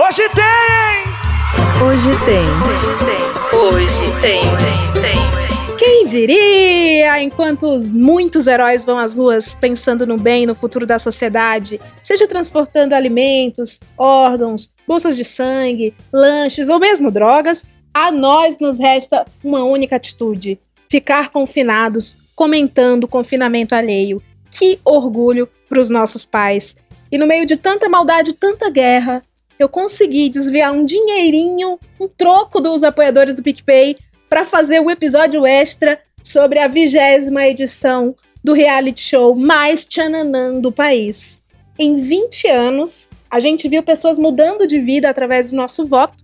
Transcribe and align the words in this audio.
Hoje 0.00 0.22
tem! 0.28 1.84
Hoje 1.84 2.10
tem. 2.24 2.46
Hoje 2.62 2.86
tem. 3.04 3.58
Hoje 3.58 4.20
tem. 4.20 4.40
Hoje 4.54 4.92
tem. 5.02 5.76
Quem 5.76 6.06
diria? 6.06 7.20
Enquanto 7.20 7.76
muitos 7.90 8.46
heróis 8.46 8.86
vão 8.86 8.96
às 8.96 9.16
ruas 9.16 9.56
pensando 9.56 10.06
no 10.06 10.16
bem 10.16 10.44
e 10.44 10.46
no 10.46 10.54
futuro 10.54 10.86
da 10.86 11.00
sociedade, 11.00 11.80
seja 12.00 12.28
transportando 12.28 12.94
alimentos, 12.94 13.80
órgãos, 13.98 14.72
bolsas 14.86 15.16
de 15.16 15.24
sangue, 15.24 15.92
lanches 16.12 16.68
ou 16.68 16.78
mesmo 16.78 17.10
drogas, 17.10 17.66
a 17.92 18.12
nós 18.12 18.60
nos 18.60 18.78
resta 18.78 19.26
uma 19.42 19.64
única 19.64 19.96
atitude: 19.96 20.60
ficar 20.88 21.30
confinados, 21.30 22.16
comentando 22.36 23.02
o 23.02 23.08
confinamento 23.08 23.74
alheio. 23.74 24.22
Que 24.48 24.78
orgulho 24.84 25.48
para 25.68 25.80
os 25.80 25.90
nossos 25.90 26.24
pais. 26.24 26.76
E 27.10 27.18
no 27.18 27.26
meio 27.26 27.44
de 27.44 27.56
tanta 27.56 27.88
maldade, 27.88 28.32
tanta 28.32 28.70
guerra, 28.70 29.24
eu 29.58 29.68
consegui 29.68 30.28
desviar 30.28 30.72
um 30.72 30.84
dinheirinho, 30.84 31.78
um 31.98 32.08
troco 32.08 32.60
dos 32.60 32.84
apoiadores 32.84 33.34
do 33.34 33.42
PicPay 33.42 33.96
para 34.28 34.44
fazer 34.44 34.80
o 34.80 34.90
episódio 34.90 35.44
extra 35.44 36.00
sobre 36.22 36.58
a 36.58 36.68
vigésima 36.68 37.46
edição 37.46 38.14
do 38.42 38.52
reality 38.52 39.00
show 39.00 39.34
mais 39.34 39.84
tchananã 39.84 40.60
do 40.60 40.70
país. 40.70 41.44
Em 41.78 41.96
20 41.96 42.46
anos, 42.48 43.10
a 43.30 43.40
gente 43.40 43.68
viu 43.68 43.82
pessoas 43.82 44.18
mudando 44.18 44.66
de 44.66 44.80
vida 44.80 45.08
através 45.08 45.50
do 45.50 45.56
nosso 45.56 45.86
voto, 45.86 46.16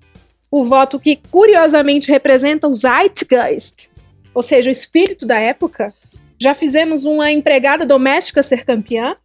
o 0.50 0.64
voto 0.64 1.00
que 1.00 1.16
curiosamente 1.30 2.10
representa 2.10 2.68
o 2.68 2.74
Zeitgeist, 2.74 3.90
ou 4.32 4.42
seja, 4.42 4.68
o 4.68 4.72
espírito 4.72 5.26
da 5.26 5.38
época. 5.38 5.92
Já 6.38 6.54
fizemos 6.54 7.04
uma 7.04 7.30
empregada 7.30 7.84
doméstica 7.84 8.42
ser 8.42 8.64
campeã, 8.64 9.16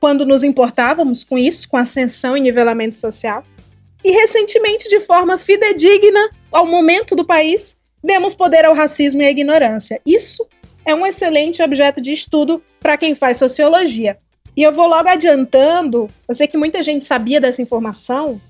quando 0.00 0.24
nos 0.24 0.44
importávamos 0.44 1.24
com 1.24 1.36
isso, 1.36 1.68
com 1.68 1.76
ascensão 1.76 2.36
e 2.36 2.40
nivelamento 2.40 2.94
social. 2.94 3.44
E 4.04 4.10
recentemente, 4.10 4.88
de 4.88 5.00
forma 5.00 5.36
fidedigna 5.36 6.30
ao 6.52 6.66
momento 6.66 7.16
do 7.16 7.24
país, 7.24 7.78
demos 8.02 8.34
poder 8.34 8.64
ao 8.64 8.74
racismo 8.74 9.22
e 9.22 9.26
à 9.26 9.30
ignorância. 9.30 10.00
Isso 10.06 10.46
é 10.84 10.94
um 10.94 11.06
excelente 11.06 11.62
objeto 11.62 12.00
de 12.00 12.12
estudo 12.12 12.62
para 12.80 12.96
quem 12.96 13.14
faz 13.14 13.38
sociologia. 13.38 14.18
E 14.56 14.62
eu 14.62 14.72
vou 14.72 14.88
logo 14.88 15.08
adiantando, 15.08 16.08
eu 16.26 16.34
sei 16.34 16.46
que 16.48 16.56
muita 16.56 16.82
gente 16.82 17.04
sabia 17.04 17.40
dessa 17.40 17.62
informação, 17.62 18.40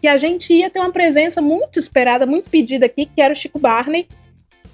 que 0.00 0.08
a 0.08 0.16
gente 0.16 0.52
ia 0.52 0.70
ter 0.70 0.78
uma 0.78 0.92
presença 0.92 1.42
muito 1.42 1.78
esperada, 1.78 2.24
muito 2.24 2.48
pedida 2.48 2.86
aqui, 2.86 3.06
que 3.06 3.20
era 3.20 3.32
o 3.32 3.36
Chico 3.36 3.58
Barney. 3.58 4.06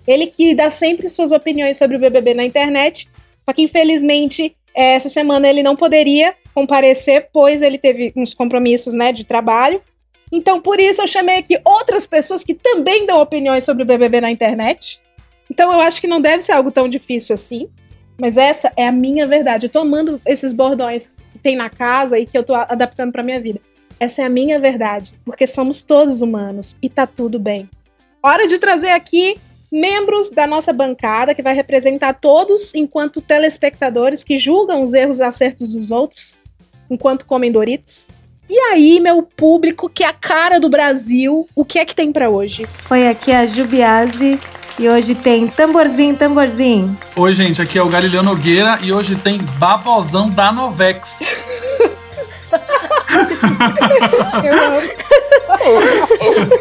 Ele 0.07 0.27
que 0.27 0.55
dá 0.55 0.71
sempre 0.71 1.09
suas 1.09 1.33
opiniões 1.33 1.77
sobre 1.77 1.97
o 1.97 2.01
BBB 2.01 2.35
na 2.35 2.45
internet, 2.45 3.09
só 3.45 3.53
que 3.53 3.63
infelizmente 3.63 4.55
essa 4.75 5.09
semana 5.09 5.49
ele 5.49 5.63
não 5.63 5.75
poderia 5.75 6.35
comparecer, 6.55 7.29
pois 7.33 7.63
ele 7.63 7.79
teve 7.79 8.13
uns 8.15 8.35
compromissos 8.35 8.95
né, 8.95 9.13
de 9.13 9.27
trabalho. 9.27 9.81
Então, 10.33 10.61
por 10.61 10.81
isso, 10.81 11.03
eu 11.03 11.07
chamei 11.07 11.39
aqui 11.39 11.59
outras 11.65 12.07
pessoas 12.07 12.45
que 12.45 12.55
também 12.55 13.07
dão 13.07 13.21
opiniões 13.21 13.65
sobre 13.65 13.83
o 13.83 13.87
BBB 13.87 14.21
na 14.21 14.31
internet. 14.31 15.01
Então, 15.51 15.73
eu 15.73 15.81
acho 15.81 16.01
que 16.01 16.07
não 16.07 16.21
deve 16.21 16.43
ser 16.43 16.53
algo 16.53 16.71
tão 16.71 16.89
difícil 16.89 17.35
assim. 17.35 17.69
Mas 18.19 18.37
essa 18.37 18.73
é 18.77 18.87
a 18.87 18.93
minha 18.93 19.27
verdade. 19.27 19.67
Eu 19.67 19.71
tô 19.71 19.81
amando 19.81 20.21
esses 20.27 20.53
bordões 20.53 21.13
que 21.33 21.39
tem 21.39 21.55
na 21.55 21.69
casa 21.69 22.19
e 22.19 22.27
que 22.27 22.37
eu 22.37 22.43
tô 22.43 22.55
adaptando 22.55 23.13
pra 23.13 23.23
minha 23.23 23.41
vida. 23.41 23.61
Essa 23.99 24.23
é 24.23 24.25
a 24.25 24.29
minha 24.29 24.59
verdade, 24.59 25.15
porque 25.25 25.47
somos 25.47 25.83
todos 25.83 26.21
humanos 26.21 26.77
e 26.83 26.89
tá 26.89 27.07
tudo 27.07 27.39
bem. 27.39 27.69
Hora 28.23 28.47
de 28.47 28.59
trazer 28.59 28.91
aqui 28.91 29.39
membros 29.71 30.31
da 30.31 30.47
nossa 30.47 30.73
bancada, 30.73 31.35
que 31.35 31.43
vai 31.43 31.55
representar 31.55 32.15
todos 32.15 32.75
enquanto 32.75 33.21
telespectadores 33.21 34.23
que 34.23 34.37
julgam 34.37 34.83
os 34.83 34.93
erros 34.95 35.19
e 35.19 35.23
acertos 35.23 35.73
dos 35.73 35.91
outros, 35.91 36.39
enquanto 36.91 37.27
comem 37.27 37.51
Doritos. 37.51 38.11
E 38.49 38.59
aí, 38.71 39.01
meu 39.01 39.23
público, 39.23 39.89
que 39.89 40.05
é 40.05 40.07
a 40.07 40.13
cara 40.13 40.61
do 40.61 40.69
Brasil, 40.69 41.49
o 41.55 41.65
que 41.65 41.81
é 41.81 41.85
que 41.85 41.95
tem 41.95 42.13
para 42.13 42.31
hoje? 42.31 42.67
Oi, 42.89 43.09
aqui 43.09 43.33
é 43.33 43.39
a 43.39 43.47
Jubiase 43.47 44.39
e 44.79 44.89
hoje 44.89 45.17
tem 45.17 45.49
tamborzinho, 45.49 46.17
tamborzinho. 46.17 46.97
Oi, 47.17 47.33
gente, 47.33 47.61
aqui 47.61 47.77
é 47.77 47.83
o 47.83 47.89
Galileu 47.89 48.23
Nogueira 48.23 48.79
e 48.83 48.93
hoje 48.93 49.17
tem 49.17 49.39
babozão 49.59 50.31
da 50.31 50.53
Novex. 50.53 51.19
Eu 54.45 54.53
amo. 54.53 54.81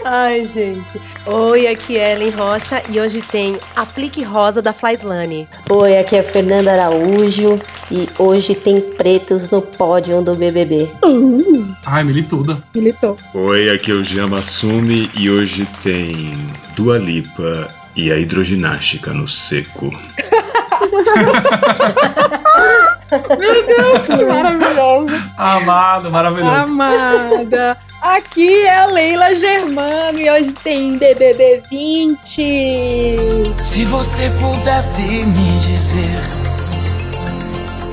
Ai, 0.05 0.45
gente. 0.45 1.01
Oi, 1.25 1.67
aqui 1.67 1.97
é 1.97 2.13
Ellen 2.13 2.31
Rocha 2.31 2.81
e 2.89 2.99
hoje 2.99 3.21
tem 3.21 3.57
Aplique 3.75 4.23
Rosa 4.23 4.61
da 4.61 4.73
Flyslane. 4.73 5.47
Oi, 5.69 5.97
aqui 5.97 6.15
é 6.15 6.23
Fernanda 6.23 6.71
Araújo 6.71 7.59
e 7.91 8.07
hoje 8.17 8.55
tem 8.55 8.79
pretos 8.79 9.49
no 9.49 9.61
pódio 9.61 10.21
do 10.21 10.35
BBB. 10.35 10.89
Uh. 11.03 11.75
Ai, 11.85 12.03
milituda. 12.03 12.57
Militou. 12.73 13.17
Oi, 13.33 13.69
aqui 13.69 13.91
é 13.91 13.95
o 13.95 14.03
Jean 14.03 14.27
Massumi 14.27 15.09
e 15.15 15.29
hoje 15.29 15.67
tem 15.83 16.33
Dua 16.75 16.97
Lipa 16.97 17.67
e 17.95 18.11
a 18.11 18.17
hidroginástica 18.17 19.13
no 19.13 19.27
seco. 19.27 19.91
Meu 23.39 23.65
Deus, 23.65 24.05
que 24.05 24.25
maravilhoso. 24.25 25.31
Amado, 25.37 26.11
maravilhoso. 26.11 26.51
Amada. 26.51 27.77
Aqui 28.01 28.61
é 28.65 28.77
a 28.77 28.85
Leila 28.85 29.35
Germano 29.35 30.19
e 30.19 30.29
hoje 30.29 30.51
tem 30.63 30.97
BBB 30.97 31.63
20. 31.69 33.15
Se 33.63 33.85
você 33.85 34.29
pudesse 34.39 35.01
me 35.01 35.59
dizer, 35.59 36.21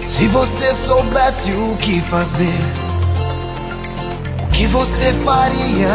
se 0.07 0.27
você 0.29 0.75
soubesse 0.75 1.53
o 1.53 1.77
que 1.79 2.01
fazer, 2.01 2.59
o 4.43 4.47
que 4.53 4.67
você 4.67 5.13
faria, 5.25 5.89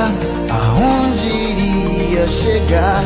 aonde 0.50 1.28
iria 1.28 2.28
chegar? 2.28 3.04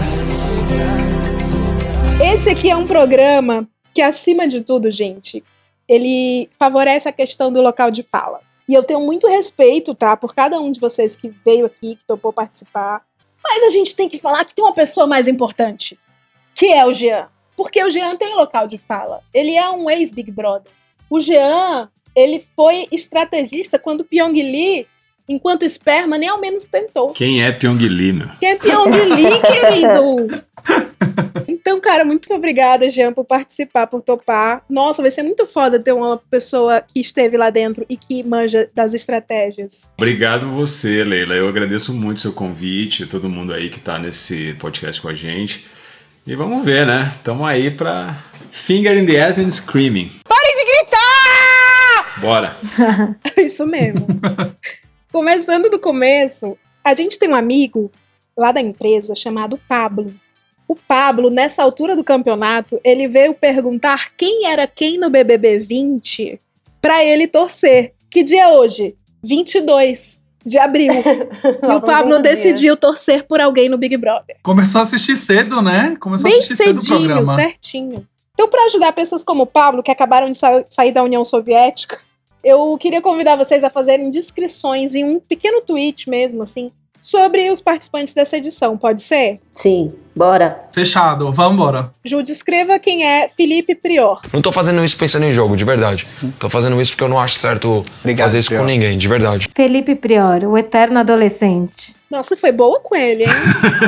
Esse 2.23 2.49
aqui 2.51 2.69
é 2.69 2.75
um 2.75 2.85
programa 2.87 3.67
que, 3.93 4.01
acima 4.01 4.47
de 4.47 4.61
tudo, 4.61 4.89
gente, 4.89 5.43
ele 5.91 6.49
favorece 6.57 7.09
a 7.09 7.11
questão 7.11 7.51
do 7.51 7.61
local 7.61 7.91
de 7.91 8.01
fala. 8.01 8.39
E 8.65 8.73
eu 8.73 8.81
tenho 8.81 9.01
muito 9.01 9.27
respeito, 9.27 9.93
tá, 9.93 10.15
por 10.15 10.33
cada 10.33 10.57
um 10.57 10.71
de 10.71 10.79
vocês 10.79 11.17
que 11.17 11.33
veio 11.45 11.65
aqui, 11.65 11.97
que 11.97 12.07
topou 12.07 12.31
participar. 12.31 13.01
Mas 13.43 13.61
a 13.63 13.69
gente 13.69 13.93
tem 13.93 14.07
que 14.07 14.17
falar 14.17 14.45
que 14.45 14.55
tem 14.55 14.63
uma 14.63 14.73
pessoa 14.73 15.05
mais 15.05 15.27
importante, 15.27 15.99
que 16.55 16.67
é 16.67 16.85
o 16.85 16.93
Jean. 16.93 17.27
Porque 17.57 17.83
o 17.83 17.89
Jean 17.89 18.15
tem 18.15 18.33
local 18.35 18.67
de 18.67 18.77
fala. 18.77 19.19
Ele 19.33 19.53
é 19.53 19.69
um 19.69 19.89
ex-Big 19.89 20.31
Brother. 20.31 20.71
O 21.09 21.19
Jean, 21.19 21.89
ele 22.15 22.39
foi 22.55 22.87
estrategista 22.89 23.77
quando 23.77 24.05
Pyong 24.05 24.31
Lee, 24.31 24.87
enquanto 25.27 25.65
esperma, 25.65 26.17
nem 26.17 26.29
ao 26.29 26.39
menos 26.39 26.63
tentou. 26.63 27.11
Quem 27.11 27.43
é 27.43 27.51
Pyong 27.51 27.85
Lee, 27.85 28.13
meu? 28.13 28.29
Quem 28.39 28.51
é 28.51 28.55
Pyong 28.55 28.91
Lee, 28.91 29.41
querido? 29.41 30.45
Então, 31.47 31.79
cara, 31.79 32.03
muito 32.03 32.33
obrigada, 32.33 32.89
Jean, 32.89 33.13
por 33.13 33.25
participar, 33.25 33.87
por 33.87 34.01
topar. 34.01 34.63
Nossa, 34.69 35.01
vai 35.01 35.11
ser 35.11 35.23
muito 35.23 35.45
foda 35.45 35.79
ter 35.79 35.91
uma 35.91 36.17
pessoa 36.29 36.81
que 36.81 36.99
esteve 36.99 37.37
lá 37.37 37.49
dentro 37.49 37.85
e 37.89 37.95
que 37.95 38.23
manja 38.23 38.69
das 38.73 38.93
estratégias. 38.93 39.91
Obrigado 39.97 40.51
você, 40.51 41.03
Leila. 41.03 41.33
Eu 41.33 41.47
agradeço 41.47 41.93
muito 41.93 42.17
o 42.17 42.21
seu 42.21 42.33
convite, 42.33 43.05
todo 43.05 43.29
mundo 43.29 43.53
aí 43.53 43.69
que 43.69 43.79
tá 43.79 43.99
nesse 43.99 44.53
podcast 44.59 45.01
com 45.01 45.09
a 45.09 45.15
gente. 45.15 45.65
E 46.25 46.35
vamos 46.35 46.63
ver, 46.63 46.85
né? 46.85 47.15
Tamo 47.23 47.45
aí 47.45 47.71
pra 47.71 48.23
Finger 48.51 48.97
in 48.97 49.05
the 49.05 49.23
Ass 49.23 49.37
and 49.39 49.49
Screaming. 49.49 50.11
Pare 50.27 50.53
de 50.55 50.65
gritar! 50.65 52.21
Bora! 52.21 52.57
Isso 53.37 53.65
mesmo. 53.65 54.05
Começando 55.11 55.69
do 55.69 55.79
começo, 55.79 56.57
a 56.83 56.93
gente 56.93 57.17
tem 57.17 57.29
um 57.29 57.35
amigo 57.35 57.91
lá 58.37 58.51
da 58.51 58.61
empresa 58.61 59.15
chamado 59.15 59.59
Pablo. 59.67 60.13
O 60.71 60.75
Pablo, 60.87 61.29
nessa 61.29 61.61
altura 61.61 61.97
do 61.97 62.03
campeonato, 62.03 62.79
ele 62.81 63.05
veio 63.05 63.33
perguntar 63.33 64.15
quem 64.15 64.47
era 64.47 64.65
quem 64.65 64.97
no 64.97 65.09
BBB 65.09 65.59
20 65.59 66.39
para 66.79 67.03
ele 67.03 67.27
torcer. 67.27 67.93
Que 68.09 68.23
dia 68.23 68.43
é 68.43 68.47
hoje? 68.47 68.95
22 69.21 70.21
de 70.45 70.57
abril. 70.57 70.93
e 71.61 71.73
o 71.73 71.81
Pablo 71.81 72.19
decidiu 72.19 72.77
torcer 72.77 73.27
por 73.27 73.41
alguém 73.41 73.67
no 73.67 73.77
Big 73.77 73.97
Brother. 73.97 74.37
Começou 74.41 74.79
a 74.79 74.85
assistir 74.85 75.17
cedo, 75.17 75.61
né? 75.61 75.97
Começou 75.99 76.29
Bem 76.29 76.37
a 76.37 76.39
assistir 76.39 76.55
cedinho, 76.55 76.79
cedo 76.79 76.95
o 76.95 77.05
programa. 77.05 77.35
certinho. 77.35 78.07
Então, 78.33 78.49
para 78.49 78.63
ajudar 78.63 78.93
pessoas 78.93 79.25
como 79.25 79.43
o 79.43 79.47
Pablo, 79.47 79.83
que 79.83 79.91
acabaram 79.91 80.29
de 80.29 80.37
sa 80.37 80.63
sair 80.69 80.93
da 80.93 81.03
União 81.03 81.25
Soviética, 81.25 81.99
eu 82.41 82.77
queria 82.77 83.01
convidar 83.01 83.35
vocês 83.35 83.65
a 83.65 83.69
fazerem 83.69 84.09
descrições 84.09 84.95
em 84.95 85.03
um 85.03 85.19
pequeno 85.19 85.59
tweet 85.59 86.09
mesmo, 86.09 86.41
assim, 86.43 86.71
sobre 87.01 87.49
os 87.49 87.59
participantes 87.59 88.13
dessa 88.13 88.37
edição, 88.37 88.77
pode 88.77 89.01
ser? 89.01 89.39
Sim, 89.51 89.91
bora. 90.15 90.65
Fechado, 90.71 91.31
vamos 91.31 91.53
embora. 91.53 91.91
Ju, 92.05 92.21
descreva 92.21 92.77
quem 92.77 93.03
é 93.03 93.27
Felipe 93.27 93.73
Prior. 93.73 94.21
Não 94.31 94.41
tô 94.41 94.51
fazendo 94.51 94.83
isso 94.85 94.95
pensando 94.97 95.25
em 95.25 95.31
jogo, 95.31 95.57
de 95.57 95.63
verdade. 95.65 96.05
Tô 96.39 96.49
fazendo 96.49 96.79
isso 96.79 96.91
porque 96.91 97.03
eu 97.03 97.09
não 97.09 97.19
acho 97.19 97.35
certo 97.35 97.83
Obrigado, 97.99 98.27
fazer 98.27 98.39
isso 98.39 98.49
Prior. 98.49 98.61
com 98.61 98.67
ninguém, 98.67 98.97
de 98.97 99.07
verdade. 99.07 99.49
Felipe 99.55 99.95
Prior, 99.95 100.43
o 100.45 100.57
eterno 100.57 100.99
adolescente. 100.99 101.90
Nossa, 102.11 102.35
foi 102.35 102.51
boa 102.51 102.81
com 102.81 102.93
ele, 102.93 103.23
hein? 103.23 103.29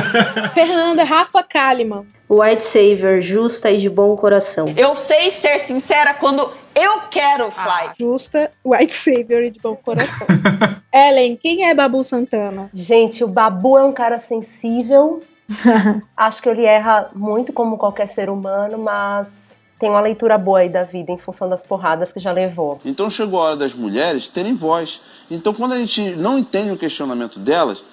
Fernanda 0.54 1.04
Rafa 1.04 1.42
Kalimann. 1.42 2.06
White 2.26 2.64
Savior, 2.64 3.20
justa 3.20 3.70
e 3.70 3.76
de 3.76 3.90
bom 3.90 4.16
coração. 4.16 4.72
Eu 4.78 4.96
sei 4.96 5.30
ser 5.30 5.58
sincera 5.60 6.14
quando 6.14 6.50
eu 6.74 7.02
quero, 7.10 7.50
Fly. 7.50 7.90
Justa, 8.00 8.50
White 8.64 8.94
Savior 8.94 9.42
e 9.42 9.50
de 9.50 9.60
bom 9.60 9.76
coração. 9.76 10.26
Ellen, 10.90 11.36
quem 11.36 11.68
é 11.68 11.74
Babu 11.74 12.02
Santana? 12.02 12.70
Gente, 12.72 13.22
o 13.22 13.28
Babu 13.28 13.76
é 13.76 13.84
um 13.84 13.92
cara 13.92 14.18
sensível. 14.18 15.22
Acho 16.16 16.40
que 16.40 16.48
ele 16.48 16.64
erra 16.64 17.10
muito 17.14 17.52
como 17.52 17.76
qualquer 17.76 18.06
ser 18.06 18.30
humano, 18.30 18.78
mas 18.78 19.58
tem 19.78 19.90
uma 19.90 20.00
leitura 20.00 20.38
boa 20.38 20.60
aí 20.60 20.70
da 20.70 20.82
vida 20.82 21.12
em 21.12 21.18
função 21.18 21.46
das 21.46 21.62
porradas 21.62 22.10
que 22.10 22.18
já 22.18 22.32
levou. 22.32 22.78
Então 22.86 23.10
chegou 23.10 23.38
a 23.38 23.44
hora 23.48 23.56
das 23.56 23.74
mulheres 23.74 24.28
terem 24.28 24.54
voz. 24.54 25.02
Então 25.30 25.52
quando 25.52 25.72
a 25.74 25.76
gente 25.76 26.16
não 26.16 26.38
entende 26.38 26.70
o 26.70 26.78
questionamento 26.78 27.38
delas, 27.38 27.84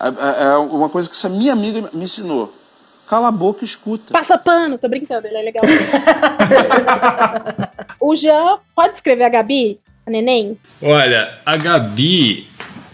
é 0.00 0.44
é 0.44 0.56
uma 0.56 0.88
coisa 0.88 1.08
que 1.08 1.14
essa 1.14 1.28
minha 1.28 1.52
amiga 1.52 1.88
me 1.92 2.04
ensinou. 2.04 2.52
Cala 3.06 3.28
a 3.28 3.32
boca 3.32 3.60
e 3.62 3.64
escuta. 3.64 4.12
Passa 4.12 4.36
pano, 4.36 4.78
tô 4.78 4.88
brincando, 4.88 5.28
ele 5.28 5.36
é 5.36 5.42
legal. 5.42 5.62
o 8.00 8.16
Jean, 8.16 8.58
pode 8.74 8.96
escrever 8.96 9.24
a 9.24 9.28
Gabi? 9.28 9.78
A 10.04 10.10
neném? 10.10 10.58
Olha, 10.82 11.38
a 11.46 11.56
Gabi, 11.56 12.48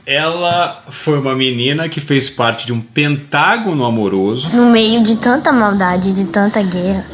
ela 0.07 0.83
foi 0.91 1.19
uma 1.19 1.35
menina 1.35 1.89
que 1.89 2.01
fez 2.01 2.29
parte 2.29 2.67
de 2.67 2.73
um 2.73 2.81
pentágono 2.81 3.85
amoroso. 3.85 4.51
No 4.51 4.71
meio 4.71 5.03
de 5.03 5.17
tanta 5.17 5.51
maldade, 5.51 6.13
de 6.13 6.27
tanta 6.27 6.63
guerra, 6.63 7.07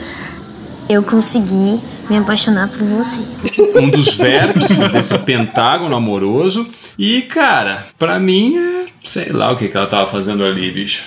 eu 0.88 1.02
consegui 1.02 1.80
me 2.08 2.16
apaixonar 2.16 2.68
por 2.68 2.78
você. 2.78 3.20
Um 3.78 3.90
dos 3.90 4.16
vértices 4.16 4.90
desse 4.90 5.16
pentágono 5.18 5.94
amoroso. 5.94 6.66
E, 6.98 7.22
cara, 7.22 7.86
pra 7.98 8.18
mim 8.18 8.56
é. 8.56 8.78
Sei 9.04 9.30
lá 9.30 9.52
o 9.52 9.56
que, 9.56 9.68
que 9.68 9.76
ela 9.76 9.86
tava 9.86 10.10
fazendo 10.10 10.44
ali, 10.44 10.70
bicho. 10.70 11.02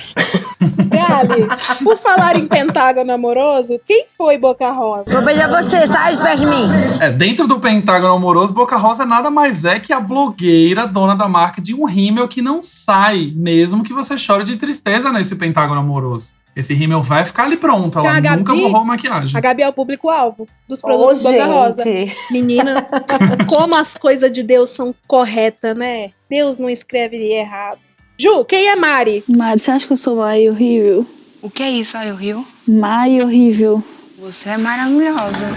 Gali, 0.87 1.47
por 1.83 1.97
falar 1.97 2.35
em 2.35 2.47
pentágono 2.47 3.11
amoroso, 3.11 3.79
quem 3.85 4.05
foi 4.17 4.37
Boca 4.37 4.71
Rosa? 4.71 5.11
Vou 5.11 5.21
beijar 5.21 5.47
você, 5.49 5.85
sai 5.85 6.15
de 6.15 6.21
perto 6.21 6.39
de 6.39 6.45
mim. 6.45 6.67
É, 6.99 7.11
dentro 7.11 7.45
do 7.45 7.59
pentágono 7.59 8.13
amoroso, 8.13 8.53
Boca 8.53 8.77
Rosa 8.77 9.05
nada 9.05 9.29
mais 9.29 9.65
é 9.65 9.79
que 9.79 9.93
a 9.93 9.99
blogueira 9.99 10.87
dona 10.87 11.15
da 11.15 11.27
marca 11.27 11.61
de 11.61 11.75
um 11.75 11.85
rímel 11.85 12.27
que 12.27 12.41
não 12.41 12.63
sai, 12.63 13.31
mesmo 13.35 13.83
que 13.83 13.93
você 13.93 14.17
chore 14.17 14.45
de 14.45 14.55
tristeza 14.55 15.11
nesse 15.11 15.35
pentágono 15.35 15.81
amoroso. 15.81 16.31
Esse 16.55 16.73
rímel 16.73 17.01
vai 17.01 17.23
ficar 17.23 17.45
ali 17.45 17.55
pronto, 17.55 17.97
ela 17.99 18.19
Então, 18.19 18.31
a 18.33 18.35
nunca 18.37 18.51
Gabi- 18.53 18.63
borrou 18.63 18.83
maquiagem. 18.85 19.37
A 19.37 19.39
Gabi 19.39 19.63
é 19.63 19.69
o 19.69 19.73
público-alvo 19.73 20.47
dos 20.67 20.81
produtos 20.81 21.23
Ô, 21.25 21.31
Boca 21.31 21.45
Rosa. 21.45 21.83
Menina, 22.29 22.87
como 23.47 23.75
as 23.75 23.95
coisas 23.95 24.29
de 24.31 24.43
Deus 24.43 24.69
são 24.69 24.93
corretas, 25.07 25.75
né? 25.77 26.11
Deus 26.29 26.59
não 26.59 26.69
escreve 26.69 27.17
errado. 27.31 27.79
Ju, 28.17 28.43
quem 28.45 28.67
é 28.67 28.75
Mari? 28.75 29.23
Mari, 29.29 29.59
você 29.59 29.71
acha 29.71 29.87
que 29.87 29.93
eu 29.93 29.97
sou 29.97 30.17
Mai 30.17 30.49
horrível? 30.49 31.05
O 31.41 31.49
que 31.49 31.63
é 31.63 31.69
isso, 31.71 31.97
o 31.97 32.15
Rio? 32.15 32.45
Mai 32.67 33.21
horrível. 33.21 33.81
Você 34.19 34.49
é 34.49 34.57
maravilhosa. 34.57 35.47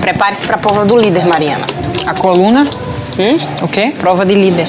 Prepare-se 0.00 0.46
pra 0.46 0.58
prova 0.58 0.84
do 0.84 0.96
líder, 0.98 1.26
Mariana. 1.26 1.64
A 2.06 2.12
coluna? 2.14 2.64
Hum? 3.18 3.64
O 3.64 3.68
quê? 3.68 3.92
Prova 3.98 4.26
de 4.26 4.34
líder. 4.34 4.66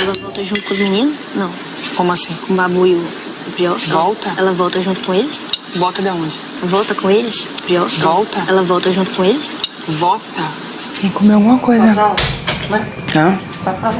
Ela 0.00 0.12
volta 0.20 0.44
junto 0.44 0.62
com 0.62 0.72
os 0.74 0.78
meninos? 0.80 1.16
Não. 1.34 1.50
Como 1.96 2.12
assim? 2.12 2.34
Com 2.46 2.52
o 2.52 2.56
Babu 2.56 2.86
e 2.86 2.94
o? 2.94 3.06
Volta? 3.88 4.32
Ela 4.36 4.52
volta 4.52 4.80
junto 4.80 5.02
com 5.06 5.14
eles? 5.14 5.40
Volta 5.76 6.02
de 6.02 6.08
onde? 6.08 6.36
Volta 6.64 6.94
com 6.94 7.10
eles? 7.10 7.46
Priol? 7.64 7.86
Volta? 7.88 8.38
Ela 8.48 8.62
volta 8.62 8.90
junto 8.92 9.14
com 9.14 9.24
eles? 9.24 9.50
Volta? 9.88 10.42
Vem 11.00 11.10
comer 11.10 11.34
alguma 11.34 11.58
coisa. 11.58 12.16
Hã? 13.14 13.38
Passava. 13.64 13.96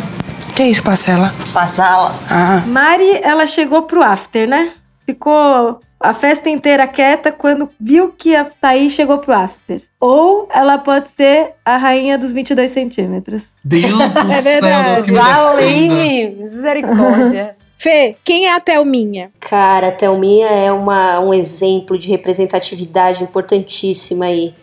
Que 0.54 0.64
isso, 0.64 0.82
parcela? 0.82 1.34
Passava. 1.52 2.14
Ah. 2.30 2.62
Mari, 2.66 3.20
ela 3.22 3.46
chegou 3.46 3.82
pro 3.82 4.02
after, 4.02 4.48
né? 4.48 4.72
Ficou 5.04 5.80
a 5.98 6.12
festa 6.14 6.48
inteira 6.48 6.86
quieta 6.86 7.32
quando 7.32 7.70
viu 7.80 8.12
que 8.16 8.34
a 8.34 8.44
Thaís 8.44 8.92
chegou 8.92 9.18
pro 9.18 9.32
after. 9.32 9.82
Ou 10.00 10.48
ela 10.52 10.78
pode 10.78 11.10
ser 11.10 11.54
a 11.64 11.76
rainha 11.76 12.18
dos 12.18 12.32
22 12.32 12.70
centímetros. 12.70 13.44
Deus 13.64 14.14
do 14.14 14.20
É 14.30 14.42
céu, 14.42 14.60
Deus 14.60 15.02
que. 15.02 15.12
Valei-me! 15.12 16.30
Misericórdia. 16.36 17.56
Fê, 17.78 18.16
quem 18.24 18.46
é 18.46 18.54
a 18.54 18.60
Thelminha? 18.60 19.30
Cara, 19.38 19.88
a 19.88 19.92
Thelminha 19.92 20.48
é 20.48 20.72
uma, 20.72 21.20
um 21.20 21.32
exemplo 21.32 21.98
de 21.98 22.08
representatividade 22.08 23.22
importantíssima 23.22 24.26
aí. 24.26 24.54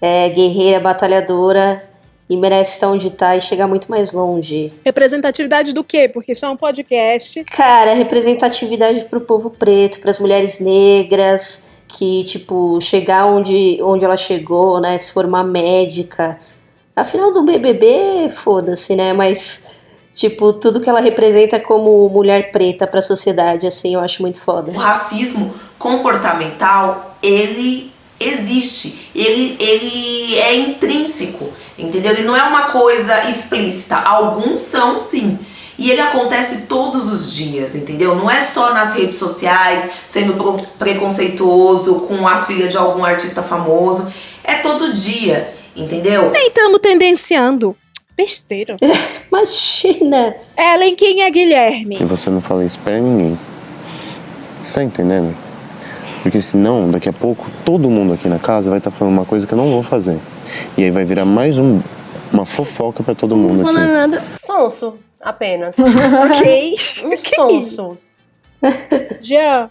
É 0.00 0.28
guerreira, 0.28 0.80
batalhadora 0.80 1.82
e 2.28 2.36
merece 2.36 2.72
estar 2.72 2.88
onde 2.88 3.10
tá 3.10 3.36
e 3.36 3.40
chegar 3.40 3.68
muito 3.68 3.88
mais 3.90 4.12
longe. 4.12 4.72
Representatividade 4.84 5.72
do 5.72 5.84
quê? 5.84 6.08
Porque 6.08 6.32
isso 6.32 6.44
é 6.44 6.48
um 6.48 6.56
podcast. 6.56 7.44
Cara, 7.44 7.94
representatividade 7.94 9.04
pro 9.04 9.20
povo 9.20 9.50
preto, 9.50 10.00
pras 10.00 10.18
mulheres 10.18 10.58
negras, 10.58 11.76
que, 11.86 12.24
tipo, 12.24 12.80
chegar 12.80 13.26
onde, 13.26 13.78
onde 13.80 14.04
ela 14.04 14.16
chegou, 14.16 14.80
né? 14.80 14.98
Se 14.98 15.12
formar 15.12 15.44
médica. 15.44 16.38
Afinal 16.94 17.32
do 17.32 17.44
BBB, 17.44 18.28
foda-se, 18.30 18.96
né? 18.96 19.12
Mas, 19.12 19.66
tipo, 20.12 20.52
tudo 20.52 20.80
que 20.80 20.90
ela 20.90 21.00
representa 21.00 21.60
como 21.60 22.08
mulher 22.08 22.50
preta 22.50 22.88
pra 22.88 23.00
sociedade, 23.00 23.66
assim, 23.68 23.94
eu 23.94 24.00
acho 24.00 24.20
muito 24.20 24.40
foda. 24.40 24.72
O 24.72 24.76
racismo 24.76 25.54
comportamental, 25.78 27.16
ele 27.22 27.92
existe, 28.18 29.10
ele, 29.14 29.56
ele 29.60 30.38
é 30.38 30.56
intrínseco, 30.56 31.52
entendeu? 31.78 32.12
Ele 32.12 32.22
não 32.22 32.36
é 32.36 32.42
uma 32.42 32.64
coisa 32.64 33.28
explícita, 33.28 33.96
alguns 33.96 34.60
são 34.60 34.96
sim. 34.96 35.38
E 35.78 35.90
ele 35.90 36.00
acontece 36.00 36.62
todos 36.62 37.06
os 37.06 37.34
dias, 37.34 37.74
entendeu? 37.74 38.14
Não 38.14 38.30
é 38.30 38.40
só 38.40 38.72
nas 38.72 38.94
redes 38.94 39.18
sociais, 39.18 39.90
sendo 40.06 40.34
preconceituoso 40.78 42.00
com 42.00 42.26
a 42.26 42.42
filha 42.42 42.66
de 42.66 42.78
algum 42.78 43.04
artista 43.04 43.42
famoso. 43.42 44.10
É 44.42 44.54
todo 44.54 44.90
dia, 44.92 45.54
entendeu? 45.76 46.30
Nem 46.30 46.48
estamos 46.48 46.80
tendenciando. 46.80 47.76
Besteira. 48.16 48.78
Imagina! 49.30 50.34
Ellen, 50.56 50.94
quem 50.94 51.22
é 51.22 51.30
Guilherme? 51.30 51.98
E 52.00 52.04
você 52.04 52.30
não 52.30 52.40
fala 52.40 52.64
isso 52.64 52.78
pra 52.78 52.98
ninguém. 52.98 53.38
Você 54.64 54.74
tá 54.74 54.82
entendendo? 54.82 55.36
Porque 56.26 56.42
senão, 56.42 56.90
daqui 56.90 57.08
a 57.08 57.12
pouco, 57.12 57.48
todo 57.64 57.88
mundo 57.88 58.12
aqui 58.12 58.26
na 58.26 58.40
casa 58.40 58.68
vai 58.68 58.78
estar 58.78 58.90
falando 58.90 59.14
uma 59.14 59.24
coisa 59.24 59.46
que 59.46 59.54
eu 59.54 59.56
não 59.56 59.70
vou 59.70 59.84
fazer. 59.84 60.18
E 60.76 60.82
aí 60.82 60.90
vai 60.90 61.04
virar 61.04 61.24
mais 61.24 61.56
um, 61.56 61.80
uma 62.32 62.44
fofoca 62.44 63.00
pra 63.00 63.14
todo 63.14 63.36
mundo 63.36 63.62
aqui. 63.62 63.72
nada. 63.72 64.24
Sonso, 64.36 64.98
apenas. 65.20 65.76
ok. 65.78 66.74
Um 67.06 67.62
sonso. 67.62 67.98
Jean, 69.20 69.70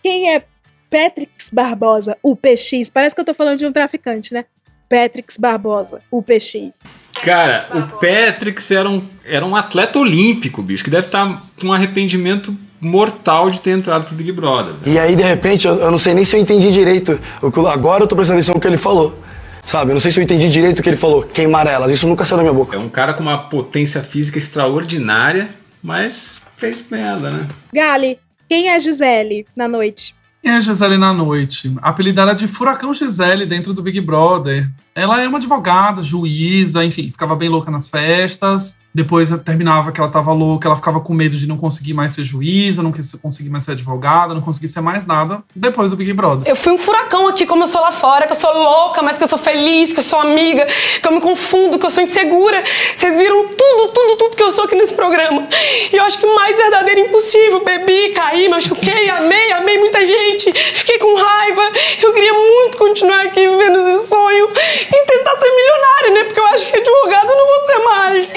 quem 0.00 0.32
é 0.32 0.44
Patrix 0.88 1.50
Barbosa, 1.52 2.16
o 2.22 2.36
PX? 2.36 2.88
Parece 2.88 3.12
que 3.12 3.20
eu 3.20 3.24
tô 3.24 3.34
falando 3.34 3.58
de 3.58 3.66
um 3.66 3.72
traficante, 3.72 4.32
né? 4.32 4.44
Patrix 4.88 5.36
Barbosa, 5.36 6.00
o 6.08 6.22
PX. 6.22 6.84
Cara, 7.24 7.64
o 7.74 7.82
Patrick 7.98 8.74
era 8.74 8.88
um, 8.88 9.02
era 9.24 9.44
um 9.44 9.56
atleta 9.56 9.98
olímpico, 9.98 10.62
bicho, 10.62 10.84
que 10.84 10.90
deve 10.90 11.06
estar 11.06 11.42
com 11.60 11.68
um 11.68 11.72
arrependimento 11.72 12.54
mortal 12.80 13.50
de 13.50 13.60
ter 13.60 13.70
entrado 13.70 14.04
pro 14.06 14.14
Big 14.14 14.30
Brother. 14.32 14.74
E 14.84 14.98
aí, 14.98 15.16
de 15.16 15.22
repente, 15.22 15.66
eu, 15.66 15.76
eu 15.76 15.90
não 15.90 15.98
sei 15.98 16.14
nem 16.14 16.24
se 16.24 16.36
eu 16.36 16.40
entendi 16.40 16.70
direito. 16.72 17.18
o 17.42 17.50
que- 17.50 17.60
Agora 17.66 18.04
eu 18.04 18.06
tô 18.06 18.14
prestando 18.14 18.38
atenção 18.38 18.54
no 18.54 18.60
que 18.60 18.66
ele 18.66 18.76
falou. 18.78 19.18
Sabe? 19.64 19.90
Eu 19.90 19.94
não 19.94 20.00
sei 20.00 20.12
se 20.12 20.20
eu 20.20 20.22
entendi 20.24 20.48
direito 20.48 20.78
o 20.78 20.82
que 20.82 20.88
ele 20.88 20.96
falou. 20.96 21.22
Queimar 21.24 21.66
elas. 21.66 21.90
Isso 21.90 22.06
nunca 22.06 22.24
saiu 22.24 22.36
da 22.36 22.42
minha 22.44 22.54
boca. 22.54 22.76
É 22.76 22.78
um 22.78 22.88
cara 22.88 23.14
com 23.14 23.22
uma 23.22 23.36
potência 23.48 24.00
física 24.00 24.38
extraordinária, 24.38 25.48
mas 25.82 26.40
fez 26.56 26.84
merda, 26.88 27.30
né? 27.32 27.48
Gali, 27.74 28.18
quem 28.48 28.68
é 28.68 28.78
Gisele 28.78 29.44
na 29.56 29.66
noite? 29.66 30.14
Quem 30.40 30.52
é 30.54 30.60
Gisele 30.60 30.96
na 30.96 31.12
noite? 31.12 31.74
Apelidada 31.82 32.32
de 32.32 32.46
Furacão 32.46 32.94
Gisele 32.94 33.44
dentro 33.44 33.72
do 33.74 33.82
Big 33.82 34.00
Brother. 34.00 34.68
Ela 34.96 35.22
é 35.22 35.28
uma 35.28 35.36
advogada, 35.36 36.02
juíza, 36.02 36.82
enfim, 36.82 37.10
ficava 37.10 37.36
bem 37.36 37.50
louca 37.50 37.70
nas 37.70 37.86
festas. 37.86 38.74
Depois 38.94 39.28
terminava 39.44 39.92
que 39.92 40.00
ela 40.00 40.08
tava 40.08 40.32
louca, 40.32 40.66
ela 40.66 40.76
ficava 40.76 41.00
com 41.00 41.12
medo 41.12 41.36
de 41.36 41.46
não 41.46 41.58
conseguir 41.58 41.92
mais 41.92 42.12
ser 42.12 42.22
juíza, 42.22 42.82
não 42.82 42.94
conseguir 43.20 43.50
mais 43.50 43.64
ser 43.64 43.72
advogada, 43.72 44.32
não 44.32 44.40
conseguir 44.40 44.68
ser 44.68 44.80
mais 44.80 45.04
nada 45.04 45.42
depois 45.54 45.90
do 45.90 45.98
Big 45.98 46.14
Brother. 46.14 46.48
Eu 46.48 46.56
fui 46.56 46.72
um 46.72 46.78
furacão 46.78 47.28
aqui, 47.28 47.44
como 47.44 47.64
eu 47.64 47.68
sou 47.68 47.82
lá 47.82 47.92
fora, 47.92 48.26
que 48.26 48.32
eu 48.32 48.36
sou 48.38 48.50
louca, 48.54 49.02
mas 49.02 49.18
que 49.18 49.24
eu 49.24 49.28
sou 49.28 49.36
feliz, 49.36 49.92
que 49.92 49.98
eu 49.98 50.02
sou 50.02 50.18
amiga, 50.18 50.66
que 51.02 51.06
eu 51.06 51.12
me 51.12 51.20
confundo, 51.20 51.78
que 51.78 51.84
eu 51.84 51.90
sou 51.90 52.02
insegura. 52.02 52.64
Vocês 52.64 53.18
viram 53.18 53.48
tudo, 53.48 53.92
tudo, 53.92 54.16
tudo 54.16 54.34
que 54.34 54.42
eu 54.42 54.52
sou 54.52 54.64
aqui 54.64 54.74
nesse 54.74 54.94
programa. 54.94 55.46
E 55.92 55.94
eu 55.94 56.02
acho 56.04 56.18
que 56.18 56.26
mais 56.34 56.56
verdadeiro 56.56 57.00
impossível. 57.00 57.62
Bebi, 57.62 58.12
caí, 58.14 58.48
machuquei, 58.48 59.10
amei, 59.10 59.52
amei 59.52 59.78
muita 59.78 60.00
gente. 60.06 60.50
Fiquei 60.54 60.98
com 60.98 61.14
raiva. 61.14 61.70
Eu 62.02 62.14
queria 62.14 62.32
muito 62.32 62.78
continuar 62.78 63.26
aqui 63.26 63.46
vivendo 63.46 63.88
esse 63.88 64.08
sonho 64.08 64.48
e 64.92 65.06
tentar 65.06 65.36
ser 65.38 65.54
milionária, 65.54 66.10
né? 66.12 66.24
Porque 66.24 66.40
eu 66.40 66.46
acho 66.46 66.70
que 66.70 66.76
advogada 66.76 67.32
eu 67.32 67.36
não 67.36 67.46
vou 67.46 67.66
ser 67.66 67.78
mais. 67.84 68.28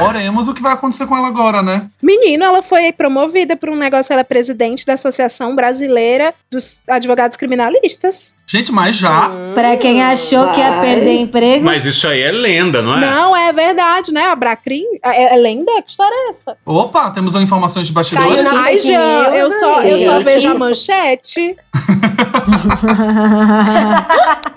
Oremos 0.00 0.48
o 0.48 0.54
que 0.54 0.62
vai 0.62 0.72
acontecer 0.72 1.06
com 1.06 1.16
ela 1.16 1.28
agora, 1.28 1.62
né? 1.62 1.86
Menino, 2.02 2.44
ela 2.44 2.60
foi 2.60 2.92
promovida 2.92 3.56
por 3.56 3.70
um 3.70 3.76
negócio, 3.76 4.12
ela 4.12 4.20
é 4.20 4.24
presidente 4.24 4.84
da 4.84 4.94
Associação 4.94 5.54
Brasileira 5.54 6.34
dos 6.50 6.82
Advogados 6.88 7.36
Criminalistas. 7.36 8.34
Gente, 8.46 8.72
mas 8.72 8.96
já. 8.96 9.30
Pra 9.54 9.76
quem 9.76 10.02
achou 10.02 10.52
que 10.52 10.60
ia 10.60 10.80
perder 10.80 11.20
emprego. 11.20 11.64
Mas 11.64 11.84
isso 11.84 12.06
aí 12.06 12.20
é 12.20 12.30
lenda, 12.30 12.82
não 12.82 12.96
é? 12.96 13.00
Não, 13.00 13.36
é 13.36 13.52
verdade, 13.52 14.12
né? 14.12 14.26
A 14.26 14.36
Bracrim. 14.36 14.84
É, 15.04 15.34
é 15.34 15.36
lenda? 15.36 15.70
Que 15.82 15.90
história 15.90 16.14
é 16.14 16.28
essa? 16.28 16.56
Opa, 16.64 17.10
temos 17.10 17.34
informações 17.34 17.86
de 17.86 17.92
bastidores. 17.92 18.44
na 18.44 18.62
Ai, 18.62 18.78
Jean, 18.78 19.34
eu 19.34 19.50
só, 19.50 19.82
eu 19.82 19.98
só 19.98 20.20
vejo 20.20 20.48
a 20.48 20.54
manchete. 20.54 21.56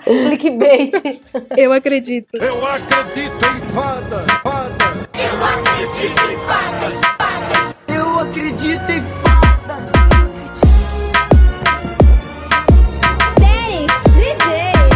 Clickbait. 0.04 0.92
Eu 1.56 1.72
acredito. 1.72 2.36
Eu 2.36 2.66
acredito 2.66 3.46
em 3.56 3.60
fada, 3.72 4.24
fada. 4.42 5.08
Eu 5.14 5.44
acredito 5.44 6.30
em 6.30 6.36
fadas, 6.46 6.94
fadas. 7.18 7.74
Eu 7.88 8.18
acredito 8.20 8.90
em 8.90 9.20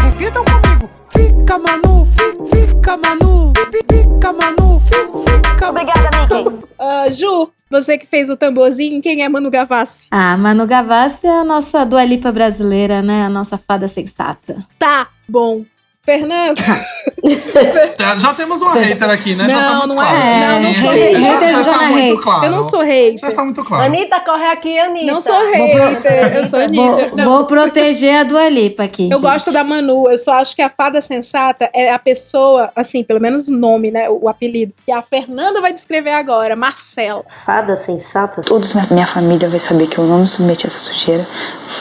Repitam 0.03 0.45
comigo. 0.45 0.91
Fica, 1.11 1.59
Manu, 1.59 2.05
fi- 2.07 2.57
fica, 2.67 2.97
Manu. 2.97 3.53
fi- 3.71 3.85
Fica, 3.93 4.33
Manu, 4.33 4.81
fi- 4.81 5.43
fica. 5.51 5.69
Obrigada, 5.71 6.11
Mickey. 6.21 6.67
Ah, 6.79 7.11
Ju, 7.11 7.51
você 7.71 7.99
que 7.99 8.07
fez 8.07 8.31
o 8.31 8.37
tamborzinho, 8.37 9.01
quem 9.03 9.23
é 9.23 9.29
Manu 9.29 9.51
Gavassi? 9.51 10.09
Ah, 10.11 10.37
Manu 10.37 10.67
Gavassi 10.67 11.27
é 11.27 11.39
a 11.39 11.45
nossa 11.45 11.85
Dua 11.85 12.05
Lipa 12.05 12.33
brasileira, 12.33 13.03
né? 13.03 13.25
A 13.25 13.29
nossa 13.31 13.59
fada 13.59 13.87
sensata. 13.89 14.57
Tá, 14.79 15.09
bom. 15.29 15.65
Fernanda. 16.05 16.61
Já- 17.99 18.17
Já 18.25 18.35
temos 18.35 18.61
uma 18.61 18.75
hater 18.75 19.09
aqui, 19.09 19.35
né? 19.35 19.49
já 19.49 19.57
tá 19.59 19.63
Não, 19.71 19.77
muito 19.79 19.89
não 19.89 19.95
claro. 19.97 20.17
é. 20.17 20.41
Não, 20.49 20.61
não 20.61 20.75
sou 20.75 20.85
Já- 20.93 20.93
hater. 20.99 21.21
já, 21.21 21.33
Haters 21.33 21.51
já 21.53 21.61
está 21.61 21.79
muito 21.89 22.21
claro. 22.23 22.45
Eu 22.45 22.51
não 22.51 22.63
sou 22.63 22.81
hater. 22.81 23.19
Já 23.19 23.29
está 23.29 23.45
muito 23.45 23.65
claro. 23.65 23.85
Anitta, 23.85 24.21
corre 24.21 24.45
aqui, 24.47 24.79
Anitta. 24.79 25.07
Não 25.13 25.21
sou 25.21 25.35
hater. 25.51 26.37
Eu 26.37 26.45
sou 26.45 26.59
Vou, 26.69 26.95
Anitta. 26.95 27.17
Não. 27.17 27.25
vou 27.25 27.45
proteger 27.47 28.17
a 28.17 28.23
Dua 28.25 28.49
Lipa 28.51 28.83
aqui. 28.85 29.05
Eu 29.11 29.19
gente. 29.19 29.23
gosto 29.23 29.53
da 29.53 29.65
Manu, 29.65 30.11
eu 30.11 30.19
só 30.19 30.35
acho 30.35 30.55
que 30.55 30.63
a 30.63 30.69
fada 30.69 31.01
sensata 31.01 31.71
é 31.75 31.91
a 31.91 31.99
pessoa, 31.99 32.71
assim, 32.77 33.03
pelo 33.03 33.21
menos 33.21 33.49
o 33.49 33.57
nome, 33.57 33.91
né? 33.91 34.09
O, 34.11 34.25
o 34.25 34.29
apelido. 34.29 34.75
Que 34.85 34.93
a 34.93 35.03
Fernanda 35.03 35.61
vai 35.61 35.73
descrever 35.73 36.11
agora, 36.13 36.55
Marcela. 36.55 37.25
Fada 37.29 37.77
sensata. 37.77 38.43
Todos 38.43 38.75
na 38.75 38.87
minha 38.91 39.07
família 39.07 39.49
vai 39.49 39.59
saber 39.59 39.87
que 39.87 39.97
eu 39.99 40.05
não 40.05 40.19
me 40.19 40.29
submeti 40.29 40.67
a 40.67 40.69
essa 40.69 40.79
sujeira. 40.79 41.25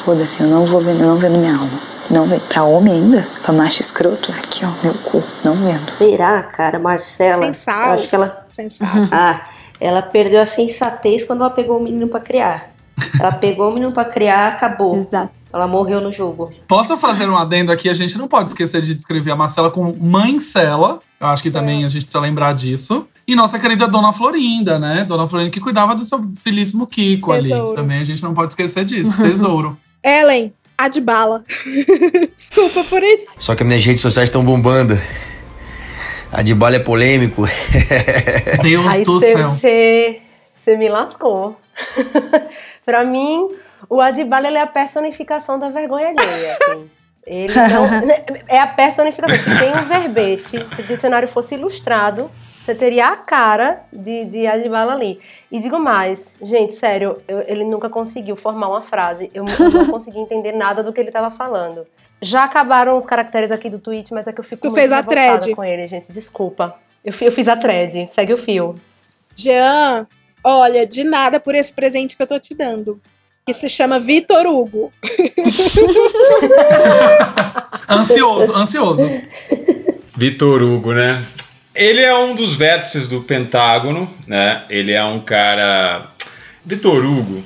Foda-se, 0.06 0.42
eu 0.42 0.48
não 0.48 0.66
vou 0.66 0.82
eu 0.82 0.94
não 0.96 1.16
vendo 1.18 1.38
minha 1.38 1.54
alma. 1.54 1.93
Não 2.10 2.26
vendo. 2.26 2.42
Pra 2.48 2.64
homem 2.64 2.94
ainda? 2.94 3.28
Pra 3.42 3.54
macho 3.54 3.82
escroto? 3.82 4.32
Aqui, 4.32 4.66
ó, 4.66 4.70
meu 4.84 4.94
cu. 4.96 5.24
Não 5.44 5.54
vendo. 5.56 5.90
Será, 5.90 6.44
cara, 6.44 6.80
Marcela? 6.80 7.46
Sensal. 7.46 7.88
Eu 7.88 7.94
acho 7.94 8.10
que 8.10 8.16
ela. 8.16 8.46
Sensata. 8.52 9.10
Ah, 9.12 9.44
ela 9.80 10.02
perdeu 10.02 10.42
a 10.42 10.46
sensatez 10.46 11.24
quando 11.24 11.42
ela 11.42 11.50
pegou 11.50 11.78
o 11.80 11.84
menino 11.84 12.08
pra 12.08 12.20
criar. 12.20 12.72
Ela 13.20 13.32
pegou 13.32 13.70
o 13.70 13.74
menino 13.74 13.92
pra 13.92 14.06
criar, 14.06 14.50
acabou. 14.50 14.98
Exato. 14.98 15.30
Ela 15.52 15.68
morreu 15.68 16.02
no 16.02 16.12
jogo. 16.12 16.50
Posso 16.68 16.98
fazer 16.98 17.30
um 17.30 17.38
adendo 17.38 17.72
aqui? 17.72 17.88
A 17.88 17.94
gente 17.94 18.18
não 18.18 18.28
pode 18.28 18.50
esquecer 18.50 18.82
de 18.82 18.96
descrever 18.96 19.32
a 19.32 19.36
Marcela 19.36 19.70
como 19.70 19.96
mãe 19.96 20.40
Cela. 20.40 21.00
Eu 21.20 21.28
acho 21.28 21.44
que 21.44 21.50
Certo. 21.52 21.54
também 21.56 21.86
a 21.86 21.88
gente 21.88 22.06
precisa 22.06 22.20
lembrar 22.22 22.54
disso. 22.56 23.06
E 23.28 23.36
nossa 23.36 23.60
querida 23.60 23.88
Dona 23.88 24.12
Florinda, 24.12 24.80
né? 24.80 25.06
Dona 25.08 25.28
Florinda 25.28 25.52
que 25.52 25.60
cuidava 25.60 25.94
do 25.96 26.04
seu 26.04 26.20
filíssimo 26.44 26.88
Kiko 26.88 27.32
ali. 27.32 27.50
Tesouro. 27.50 27.76
Também 27.76 28.00
a 28.00 28.04
gente 28.04 28.24
não 28.24 28.34
pode 28.34 28.52
esquecer 28.54 28.84
disso. 28.84 29.16
Tesouro. 29.22 29.78
Ellen, 30.04 30.52
Adbala. 30.78 31.44
Desculpa 32.36 32.84
por 32.86 33.04
isso. 33.04 33.42
Só 33.42 33.56
que 33.56 33.64
minhas 33.64 33.84
redes 33.86 34.02
sociais 34.02 34.30
estão 34.30 34.44
bombando. 34.44 35.00
A 36.32 36.42
de 36.42 36.54
bala 36.56 36.78
é 36.78 36.80
polêmico. 36.80 37.44
Deus 38.64 38.88
Aí 38.88 39.04
do 39.04 39.20
você, 39.20 39.34
céu. 39.34 39.50
você, 39.50 40.22
você 40.60 40.78
me 40.78 40.90
lascou. 40.90 41.56
pra 42.86 43.04
mim, 43.04 43.50
o 43.90 44.02
Adibala 44.02 44.48
ele 44.48 44.58
é 44.58 44.62
a 44.62 44.68
personificação 44.68 45.60
da 45.60 45.70
vergonha 45.70 46.08
alheia. 46.08 46.58
assim. 46.62 46.90
Ele 47.26 47.54
não, 47.54 47.86
é 48.48 48.60
a 48.60 48.68
personificação. 48.68 49.38
Se 49.38 49.60
tem 49.60 49.78
um 49.78 49.86
verbete, 49.86 50.66
se 50.76 50.82
o 50.82 50.84
dicionário 50.88 51.28
fosse 51.28 51.56
ilustrado, 51.56 52.30
você 52.64 52.74
teria 52.74 53.08
a 53.10 53.18
cara 53.18 53.82
de, 53.92 54.26
de 54.26 54.48
Adibala 54.48 54.94
ali. 54.94 55.20
E 55.52 55.60
digo 55.60 55.78
mais, 55.80 56.38
gente, 56.42 56.74
sério, 56.74 57.22
eu- 57.28 57.44
ele 57.48 57.64
nunca 57.66 57.90
conseguiu 57.90 58.36
formar 58.36 58.70
uma 58.70 58.82
frase. 58.82 59.30
Eu, 59.34 59.44
eu 59.60 59.70
não 59.72 59.86
consegui 59.88 60.20
entender 60.20 60.54
nada 60.54 60.82
do 60.82 60.94
que 60.94 61.00
ele 61.00 61.10
estava 61.10 61.30
falando. 61.30 61.86
Já 62.22 62.46
acabaram 62.46 62.96
os 62.96 63.06
caracteres 63.06 63.52
aqui 63.52 63.70
do 63.70 63.80
tweet, 63.80 64.14
mas 64.14 64.28
é 64.28 64.34
que 64.34 64.40
eu 64.40 64.44
fico 64.46 64.62
Tu 64.62 64.68
muito 64.68 64.76
fez 64.80 64.92
a 64.94 65.04
thread. 65.04 65.54
com 65.54 65.64
ele, 65.64 65.86
gente. 65.88 66.12
Desculpa. 66.14 66.76
Eu, 67.04 67.14
eu 67.22 67.32
fiz 67.34 67.50
a 67.50 67.58
thread. 67.58 68.08
Segue 68.12 68.34
o 68.34 68.38
fio. 68.38 68.76
Jean, 69.36 70.08
olha, 70.44 70.86
de 70.86 71.04
nada 71.04 71.38
por 71.40 71.54
esse 71.54 71.74
presente 71.74 72.16
que 72.16 72.24
eu 72.24 72.28
tô 72.28 72.40
te 72.40 72.56
dando. 72.56 73.00
Que 73.46 73.54
se 73.54 73.68
chama 73.68 74.00
Vitor 74.00 74.46
Hugo. 74.48 74.90
Ansioso, 77.90 78.54
ansioso. 78.56 79.04
Vitor 80.16 80.64
Hugo, 80.64 80.94
né? 80.94 81.26
Ele 81.76 82.02
é 82.02 82.16
um 82.16 82.36
dos 82.36 82.56
vértices 82.56 83.08
do 83.08 83.22
Pentágono, 83.22 84.12
né? 84.28 84.64
Ele 84.70 84.92
é 84.92 85.04
um 85.04 85.20
cara. 85.20 86.08
Vitor 86.66 87.04
Hugo, 87.04 87.44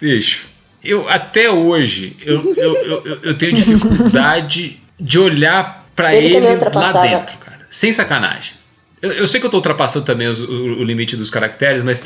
bicho, 0.00 0.46
eu 0.84 1.08
até 1.08 1.48
hoje 1.50 2.16
eu, 2.20 2.54
eu, 2.54 2.74
eu, 2.74 3.18
eu- 3.22 3.38
tenho 3.38 3.54
dificuldade 3.54 4.78
de 5.00 5.18
olhar 5.18 5.84
pra 5.96 6.14
Ele 6.14 6.26
ele, 6.26 6.34
lá 6.40 7.18
dentro, 7.20 7.38
cara. 7.38 7.66
Sem 7.70 7.92
sacanagem. 7.92 8.52
Eu, 9.00 9.12
eu 9.12 9.26
sei 9.26 9.40
que 9.40 9.46
eu 9.46 9.50
tô 9.50 9.56
ultrapassando 9.58 10.04
também 10.04 10.28
os- 10.28 10.40
o, 10.40 10.50
o 10.52 10.84
limite 10.84 11.16
dos 11.16 11.30
caracteres, 11.30 11.82
mas 11.82 12.02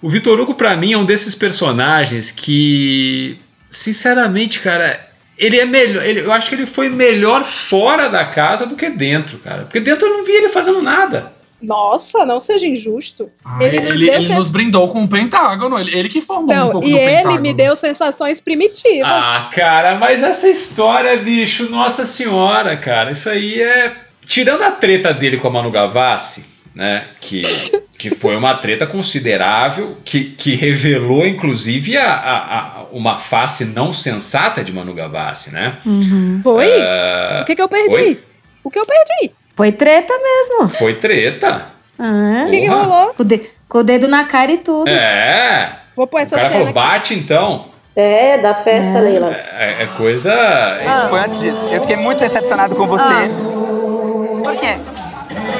o 0.00 0.08
Vitor 0.08 0.38
Hugo, 0.38 0.54
pra 0.54 0.76
mim, 0.76 0.92
é 0.92 0.98
um 0.98 1.04
desses 1.04 1.34
personagens 1.34 2.30
que, 2.30 3.36
sinceramente, 3.70 4.60
cara, 4.60 5.05
ele 5.38 5.58
é 5.58 5.64
melhor. 5.64 6.04
ele- 6.04 6.20
eu 6.20 6.32
acho 6.32 6.48
que 6.48 6.54
ele 6.54 6.66
foi 6.66 6.88
melhor 6.88 7.44
fora 7.44 8.08
da 8.08 8.24
casa 8.24 8.66
do 8.66 8.76
que 8.76 8.88
dentro, 8.90 9.38
cara. 9.38 9.62
Porque 9.64 9.80
dentro 9.80 10.06
eu 10.06 10.18
não 10.18 10.24
vi 10.24 10.32
ele 10.32 10.48
fazendo 10.48 10.80
nada. 10.82 11.32
Nossa, 11.62 12.26
não 12.26 12.38
seja 12.38 12.66
injusto. 12.66 13.30
Ah, 13.42 13.56
ele 13.60 13.78
ele 13.78 13.88
nos 13.88 13.98
ele 13.98 14.06
deu 14.10 14.14
nos 14.16 14.26
sens- 14.26 14.52
brindou 14.52 14.88
com 14.88 15.02
o 15.02 15.08
Pentágono. 15.08 15.78
Ele, 15.78 15.96
ele 15.98 16.08
que 16.10 16.20
formou 16.20 16.54
um 16.54 16.58
Não, 16.58 16.70
pouco 16.70 16.86
e 16.86 16.90
do 16.90 16.96
ele 16.98 17.16
Pentágono. 17.16 17.40
me 17.40 17.54
deu 17.54 17.74
sensações 17.74 18.40
primitivas. 18.40 19.08
Ah, 19.24 19.50
cara, 19.54 19.94
mas 19.96 20.22
essa 20.22 20.48
história, 20.48 21.16
bicho, 21.16 21.68
nossa 21.70 22.04
senhora, 22.04 22.76
cara, 22.76 23.10
isso 23.10 23.28
aí 23.30 23.60
é. 23.62 23.92
Tirando 24.24 24.62
a 24.64 24.70
treta 24.72 25.14
dele 25.14 25.36
com 25.38 25.46
a 25.48 25.50
Manu 25.50 25.70
Gavassi, 25.70 26.44
né? 26.76 27.04
Que, 27.20 27.40
que 27.98 28.10
foi 28.10 28.36
uma 28.36 28.54
treta 28.58 28.86
considerável, 28.86 29.96
que, 30.04 30.24
que 30.24 30.54
revelou, 30.54 31.26
inclusive, 31.26 31.96
a, 31.96 32.12
a- 32.12 32.58
a- 32.58 32.84
uma 32.92 33.18
face 33.18 33.64
não 33.64 33.92
sensata 33.94 34.62
de 34.62 34.72
Manu 34.72 34.92
Gavassi, 34.94 35.52
né? 35.52 35.74
Foi? 36.42 36.68
Ah, 36.82 37.40
o 37.42 37.44
que, 37.46 37.56
que 37.56 37.62
eu 37.62 37.68
perdi? 37.68 37.94
Oi? 37.94 38.20
O 38.62 38.70
que 38.70 38.78
eu 38.78 38.84
perdi? 38.86 39.32
Foi 39.56 39.72
treta 39.72 40.12
mesmo. 40.12 40.68
Foi 40.76 40.94
treta. 40.96 41.68
Ah, 41.98 42.44
O 42.46 42.50
que, 42.50 42.60
que 42.60 42.66
rolou? 42.66 43.14
com, 43.14 43.22
o 43.22 43.24
de- 43.26 43.40
com 43.68 43.78
o 43.78 43.82
dedo 43.82 44.06
na 44.06 44.24
cara 44.26 44.52
e 44.52 44.58
tudo. 44.58 44.86
É. 44.88 45.72
Vou 45.96 46.06
pôr 46.06 46.18
O 46.18 46.20
essa 46.20 46.36
cara 46.36 46.48
cena 46.52 46.66
falou, 46.66 46.68
aqui. 46.68 46.74
bate 46.92 47.14
então. 47.14 47.66
É, 47.96 48.36
da 48.36 48.52
festa, 48.52 49.00
Leila. 49.00 49.32
É, 49.32 49.84
é 49.84 49.86
coisa. 49.96 50.30
Foi 51.08 51.18
antes 51.20 51.40
disso. 51.40 51.66
Eu 51.68 51.80
fiquei 51.80 51.96
muito 51.96 52.18
decepcionado 52.18 52.76
com 52.76 52.86
você. 52.86 53.30
Por 54.44 54.54
quê? 54.56 54.76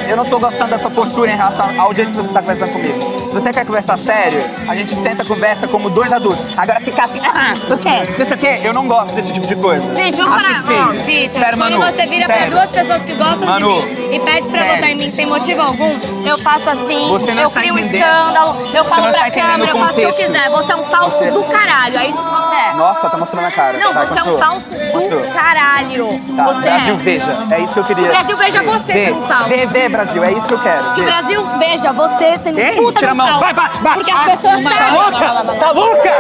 Eu 0.09 0.17
não 0.17 0.25
tô 0.25 0.39
gostando 0.39 0.71
dessa 0.71 0.89
postura 0.89 1.33
em 1.33 1.37
relação 1.37 1.81
ao 1.81 1.93
jeito 1.93 2.13
que 2.13 2.17
você 2.17 2.33
tá 2.33 2.41
conversando 2.41 2.73
comigo. 2.73 3.26
Você 3.37 3.53
quer 3.53 3.67
conversar 3.67 3.99
sério, 3.99 4.43
a 4.67 4.75
gente 4.75 4.97
senta 4.97 5.23
e 5.23 5.27
conversa 5.27 5.69
como 5.69 5.91
dois 5.91 6.11
adultos. 6.11 6.43
Agora 6.57 6.81
ficar 6.81 7.05
assim, 7.05 7.21
ah, 7.23 7.53
do 7.69 7.77
quê? 7.77 8.15
Não 8.19 8.25
sei 8.27 8.35
o 8.35 8.39
quê. 8.39 8.61
Eu 8.65 8.73
não 8.73 8.89
gosto 8.89 9.15
desse 9.15 9.31
tipo 9.31 9.47
de 9.47 9.55
coisa. 9.55 9.93
Gente, 9.93 10.17
vamos 10.17 10.37
Acho 10.39 10.47
parar. 10.49 10.63
feio. 10.65 10.89
Ó, 10.89 11.05
Vitor, 11.05 11.41
sério, 11.41 11.59
quando 11.59 11.79
Manu. 11.79 11.93
você 11.93 12.07
vira 12.07 12.27
sério. 12.27 12.47
pra 12.51 12.61
duas 12.65 12.71
pessoas 12.71 13.05
que 13.05 13.15
gostam 13.15 13.47
Manu, 13.47 13.81
de 13.83 13.87
mim 13.95 14.15
e 14.17 14.21
pede 14.21 14.49
pra 14.49 14.59
sério. 14.59 14.75
votar 14.77 14.91
em 14.91 14.95
mim 14.97 15.11
sem 15.11 15.27
motivo 15.27 15.61
algum, 15.61 15.91
eu 16.27 16.39
faço 16.39 16.71
assim, 16.71 17.09
Você 17.09 17.35
não 17.35 17.43
eu 17.43 17.49
está 17.49 17.61
crio 17.61 17.75
um 17.75 17.79
entendendo. 17.79 18.03
escândalo, 18.07 18.57
eu 18.75 18.85
Você 18.85 18.91
falo 18.91 19.13
pra 19.13 19.31
câmera, 19.31 19.71
eu 19.71 19.79
faço 19.79 19.93
o 19.93 19.95
que 19.97 20.03
eu 20.03 20.13
quiser. 20.15 20.51
Você 20.51 20.73
é 20.73 20.77
um 20.77 20.85
falso 20.85 21.19
Você- 21.19 21.31
do 21.31 21.45
caralho, 21.45 21.99
é 21.99 22.07
isso 22.09 22.17
que 22.19 22.31
você 22.31 22.55
é. 22.55 22.75
Nossa, 22.75 23.11
tá 23.11 23.19
mostrando 23.19 23.47
a 23.47 23.51
cara. 23.51 23.79
Não, 23.79 23.93
Vai, 23.93 24.07
você 24.07 24.15
continua. 24.15 24.33
é 24.33 24.35
um 24.35 24.39
falso 24.39 24.67
Continua. 24.93 25.23
do 25.23 25.29
caralho. 25.33 26.21
Tá, 26.37 26.45
você 26.45 26.61
Brasil, 26.61 26.95
é. 26.95 26.97
veja. 26.97 27.47
É 27.51 27.61
isso 27.61 27.75
que 27.75 27.81
eu 27.81 27.85
queria. 27.85 28.05
O 28.07 28.09
Brasil 28.09 28.37
veja 28.39 28.63
você 28.63 28.93
Vê, 28.93 29.05
sendo 29.07 29.19
um 29.19 29.27
falso. 29.29 29.49
Vê, 29.51 29.67
vê, 29.67 29.89
Brasil. 29.91 30.25
É 30.25 30.33
isso 30.33 30.47
que 30.49 30.55
eu 30.55 30.59
quero. 30.61 30.95
Que 30.95 31.01
o. 31.03 31.05
Brasil 31.05 31.47
veja 31.59 31.93
você 31.93 32.37
sendo 32.39 32.59
Ei, 32.59 32.77
puta 32.77 32.99
tira 32.99 33.11
a 33.13 33.15
do 33.15 33.19
falso. 33.27 33.41
Vai, 33.41 33.55
bate, 33.55 33.83
bate. 33.83 33.97
Porque 33.97 34.13
as 34.13 34.25
pessoas 34.25 34.63
Tá 34.63 34.71
sabem. 34.71 34.93
louca? 34.93 35.55
Tá 35.59 35.71
louca? 35.73 36.11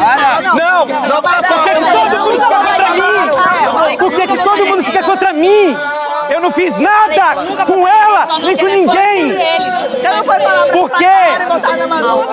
Ah, 0.00 0.40
não, 0.42 0.54
não, 0.54 1.08
não, 1.08 1.22
porque 1.22 1.74
todo 1.74 2.20
mundo 2.20 2.40
fica 2.40 2.58
contra 2.58 2.90
mim. 2.90 3.96
Por 3.98 4.12
que, 4.12 4.26
que 4.26 4.38
todo 4.38 4.66
mundo 4.66 4.84
fica 4.84 5.02
contra 5.02 5.32
mim? 5.32 5.76
Eu 6.30 6.40
não 6.40 6.52
fiz 6.52 6.72
nada 6.78 7.64
com 7.66 7.88
ela, 7.88 8.38
nem 8.40 8.56
com 8.56 8.66
ninguém. 8.66 9.32
Você 9.90 10.08
não 10.08 10.24
foi 10.24 10.38
falar 10.40 10.66
Por 10.68 10.90
quê? 10.90 11.06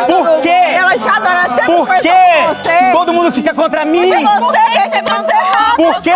Por 0.06 0.42
quê? 0.42 0.50
Ela 0.50 0.98
te 0.98 1.10
adora, 1.10 1.42
sempre 1.56 1.66
Por 1.66 1.88
quê? 1.88 2.92
Todo 2.94 3.14
mundo 3.14 3.32
fica 3.32 3.54
contra 3.56 3.86
mim. 3.86 4.12
errado. 4.12 4.54
Por 5.76 6.02
quê? 6.02 6.12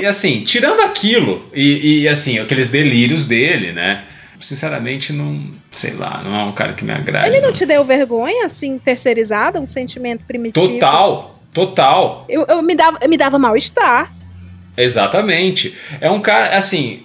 E 0.00 0.06
assim, 0.06 0.42
tirando 0.44 0.80
aquilo, 0.80 1.42
e, 1.54 2.02
e, 2.02 2.08
assim, 2.08 2.38
aqueles 2.38 2.68
delírios 2.70 3.26
dele, 3.26 3.72
né? 3.72 4.02
Sinceramente, 4.42 5.12
não. 5.12 5.42
Sei 5.74 5.92
lá, 5.92 6.20
não 6.22 6.38
é 6.38 6.44
um 6.44 6.52
cara 6.52 6.74
que 6.74 6.84
me 6.84 6.92
agrada. 6.92 7.26
Ele 7.26 7.40
não 7.40 7.52
te 7.52 7.64
deu 7.64 7.84
vergonha, 7.84 8.44
assim, 8.44 8.78
terceirizada, 8.78 9.58
um 9.60 9.66
sentimento 9.66 10.24
primitivo? 10.24 10.68
Total, 10.68 11.38
total. 11.54 12.26
Eu, 12.28 12.44
eu 12.46 12.62
me 12.62 12.74
dava, 12.74 12.98
me 13.08 13.16
dava 13.16 13.38
mal-estar. 13.38 14.12
Exatamente. 14.76 15.74
É 16.00 16.10
um 16.10 16.20
cara, 16.20 16.56
assim. 16.56 17.02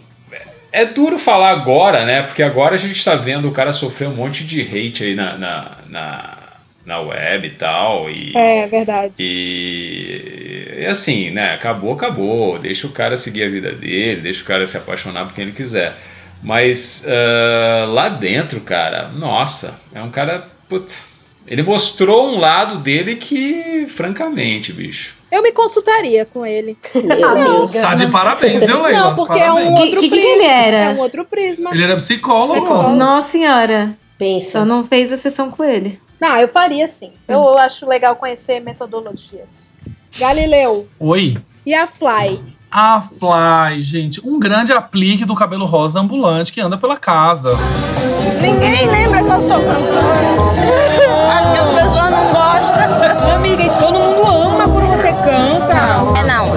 É 0.71 0.83
duro 0.85 1.17
falar 1.17 1.51
agora, 1.51 2.05
né? 2.05 2.23
Porque 2.23 2.43
agora 2.43 2.75
a 2.75 2.77
gente 2.77 3.03
tá 3.03 3.15
vendo 3.15 3.47
o 3.47 3.51
cara 3.51 3.71
sofrer 3.71 4.07
um 4.07 4.15
monte 4.15 4.43
de 4.45 4.61
hate 4.61 5.03
aí 5.05 5.15
na, 5.15 5.37
na, 5.37 5.77
na, 5.89 6.37
na 6.85 6.99
web 6.99 7.47
e 7.47 7.51
tal. 7.51 8.09
E, 8.09 8.33
É, 8.35 8.67
verdade. 8.67 9.13
e, 9.17 10.75
e 10.79 10.85
assim, 10.85 11.31
né? 11.31 11.53
Acabou, 11.53 11.93
acabou. 11.93 12.59
Deixa 12.59 12.85
o 12.85 12.91
cara 12.91 13.15
seguir 13.17 13.43
a 13.43 13.49
vida 13.49 13.71
dele, 13.71 14.21
deixa 14.21 14.43
o 14.43 14.45
cara 14.45 14.67
se 14.67 14.77
apaixonar 14.77 15.25
por 15.25 15.33
quem 15.33 15.45
ele 15.45 15.53
quiser. 15.53 15.95
Mas 16.43 17.05
ah, 17.07 17.85
lá 17.87 18.09
dentro, 18.09 18.59
cara, 18.61 19.09
nossa, 19.09 19.79
é 19.93 20.01
um 20.01 20.09
cara. 20.09 20.47
Putz, 20.69 21.01
ele 21.47 21.63
mostrou 21.63 22.29
um 22.29 22.39
lado 22.39 22.79
dele 22.79 23.15
que, 23.15 23.87
francamente, 23.95 24.73
bicho. 24.73 25.15
Eu 25.31 25.41
me 25.43 25.51
consultaria 25.51 26.25
com 26.25 26.45
ele. 26.45 26.77
Não, 26.95 27.65
tá 27.65 27.95
de 27.95 28.07
parabéns, 28.07 28.65
viu, 28.65 28.81
Leila? 28.81 28.99
Não, 29.09 29.15
porque 29.15 29.39
é 29.39 29.51
um 29.51 29.55
Parabéns. 29.55 29.79
outro 29.81 29.99
Que- 29.99 30.09
que 30.09 30.15
prisma. 30.15 30.31
ele 30.31 30.43
era? 30.45 30.77
É 30.77 30.89
um 30.89 30.99
outro 30.99 31.25
prisma. 31.25 31.71
Ele 31.73 31.83
era 31.83 31.95
psicólogo. 31.97 32.89
Nossa 32.95 33.29
senhora. 33.29 33.97
Pensa. 34.17 34.59
Só 34.59 34.65
não 34.65 34.85
fez 34.87 35.11
a 35.11 35.17
sessão 35.17 35.51
com 35.51 35.63
ele. 35.65 35.99
Não, 36.19 36.37
eu 36.37 36.47
faria 36.47 36.87
sim. 36.87 37.11
Eu, 37.27 37.39
eu 37.43 37.57
acho 37.57 37.87
legal 37.87 38.15
conhecer 38.15 38.61
metodologias. 38.61 39.73
Galileu. 40.17 40.87
Oi. 40.99 41.37
E 41.65 41.73
a 41.73 41.85
Fly? 41.85 42.39
A 42.71 43.01
Fly, 43.01 43.81
gente, 43.81 44.21
um 44.27 44.39
grande 44.39 44.73
aplique 44.73 45.23
do 45.25 45.33
cabelo 45.35 45.65
rosa 45.65 45.99
ambulante 45.99 46.51
que 46.51 46.59
anda 46.59 46.77
pela 46.77 46.97
casa. 46.97 47.55
Ninguém 48.41 48.87
lembra 48.89 49.23
que 49.23 49.29
eu 49.31 49.41
sou 49.41 49.57
cantora. 49.57 50.57
Acho 51.31 51.51
que 51.53 51.59
as 51.59 51.83
pessoas 51.83 52.11
não 52.11 52.27
gostam. 52.33 53.35
Amiga, 53.35 53.63
e 53.63 53.69
todo 53.69 53.99
mundo 53.99 54.21
ama 54.25 54.63
quando 54.67 54.87
você 54.87 55.13
canta. 55.13 56.19
É 56.19 56.23
não. 56.25 56.47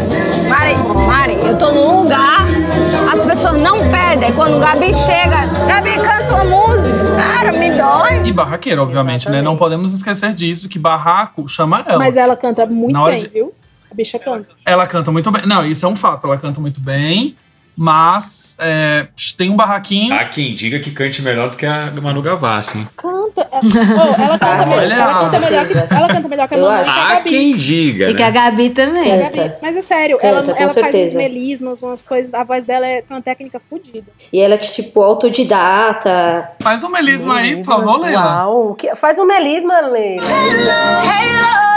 Mari, 0.48 0.74
Mari, 1.06 1.34
eu 1.46 1.56
tô 1.56 1.70
num 1.72 2.02
lugar, 2.02 2.44
as 3.14 3.20
pessoas 3.24 3.56
não 3.62 3.78
pedem. 3.78 4.32
Quando 4.32 4.56
o 4.56 4.60
Gabi 4.60 4.92
chega, 4.92 5.46
Gabi 5.68 5.94
canta 5.94 6.34
uma 6.42 6.44
música. 6.44 6.98
Cara, 7.16 7.52
me 7.52 7.70
dói. 7.70 8.26
E 8.26 8.32
barraqueira, 8.32 8.82
obviamente, 8.82 9.28
né? 9.30 9.40
Não 9.40 9.56
podemos 9.56 9.92
esquecer 9.92 10.34
disso, 10.34 10.68
que 10.68 10.78
barraco 10.78 11.46
chama 11.46 11.84
ela. 11.86 11.98
Mas 11.98 12.16
ela 12.16 12.36
canta 12.36 12.66
muito 12.66 13.02
bem, 13.04 13.18
de- 13.18 13.28
viu? 13.28 13.52
A 13.90 13.94
bicha 13.94 14.18
canta. 14.18 14.48
Ela 14.64 14.86
canta 14.86 15.10
muito 15.10 15.30
bem. 15.30 15.42
Não, 15.46 15.64
isso 15.66 15.84
é 15.84 15.88
um 15.88 15.96
fato, 15.96 16.26
ela 16.26 16.38
canta 16.38 16.60
muito 16.60 16.80
bem, 16.80 17.34
mas 17.76 18.56
é, 18.58 19.06
tem 19.36 19.50
um 19.50 19.56
barraquinho. 19.56 20.14
Há 20.14 20.26
quem 20.26 20.54
diga 20.54 20.78
que 20.80 20.90
cante 20.90 21.22
melhor 21.22 21.50
do 21.50 21.56
que 21.56 21.64
a 21.66 21.90
Manu 21.90 22.20
Gavassi, 22.22 22.78
hein? 22.78 22.88
Canta. 22.96 23.48
Ela, 23.50 23.60
oh, 23.62 24.22
ela 24.22 24.38
canta, 24.38 24.66
melhor, 24.66 24.82
Olha, 24.84 24.94
ela 24.94 25.20
canta 25.24 25.38
melhor 25.38 25.66
que, 25.66 25.94
ela 25.94 26.08
canta 26.08 26.28
melhor 26.28 26.48
que 26.48 26.54
a 26.54 26.58
Manu 26.58 26.70
e 26.70 26.74
acho. 26.74 26.84
que 26.92 26.98
a 26.98 27.02
Há 27.02 27.14
Gabi. 27.14 27.30
quem 27.30 27.56
diga, 27.56 28.10
E 28.10 28.14
que 28.14 28.22
a 28.22 28.26
né? 28.26 28.32
Gabi 28.32 28.70
também. 28.70 29.12
A 29.12 29.30
Gabi. 29.30 29.52
Mas 29.62 29.76
é 29.76 29.80
sério, 29.80 30.18
Canta, 30.18 30.50
ela, 30.50 30.60
ela 30.60 30.68
faz 30.68 30.94
uns 30.94 31.14
melismas, 31.14 31.82
umas 31.82 32.02
coisas. 32.02 32.34
A 32.34 32.44
voz 32.44 32.64
dela 32.64 32.86
é 32.86 33.02
uma 33.08 33.22
técnica 33.22 33.58
fodida. 33.60 34.10
E 34.32 34.40
ela 34.40 34.54
é 34.54 34.58
tipo 34.58 35.00
autodidata. 35.02 36.50
Faz 36.60 36.82
um 36.84 36.88
melisma 36.88 37.36
aí, 37.38 37.56
por 37.56 37.64
favor, 37.64 38.00
Leila. 38.00 38.46
Faz 38.96 39.18
um 39.18 39.24
melisma, 39.24 39.80
Leila. 39.80 40.22
You 40.22 41.69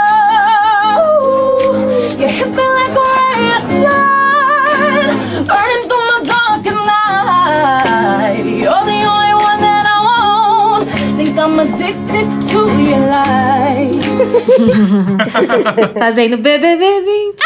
hit 2.28 2.48
me 2.48 2.66
like 2.78 2.96
a 2.96 3.06
ray 3.16 3.48
of 3.56 3.64
sun, 3.82 5.44
burning 5.46 5.84
through 5.88 6.06
my 6.10 6.18
dark 6.24 6.64
night. 6.86 8.44
You're 8.44 8.84
the 8.84 9.00
only 9.04 9.34
one 9.34 9.60
that 9.60 9.84
I 9.86 9.98
want. 10.08 10.88
Think 11.16 11.38
I'm 11.38 11.58
addicted 11.58 12.28
to 12.50 12.60
your 12.82 13.02
light. 13.08 14.02
Fazendo 15.98 16.36
BBB 16.38 17.00
20. 17.00 17.36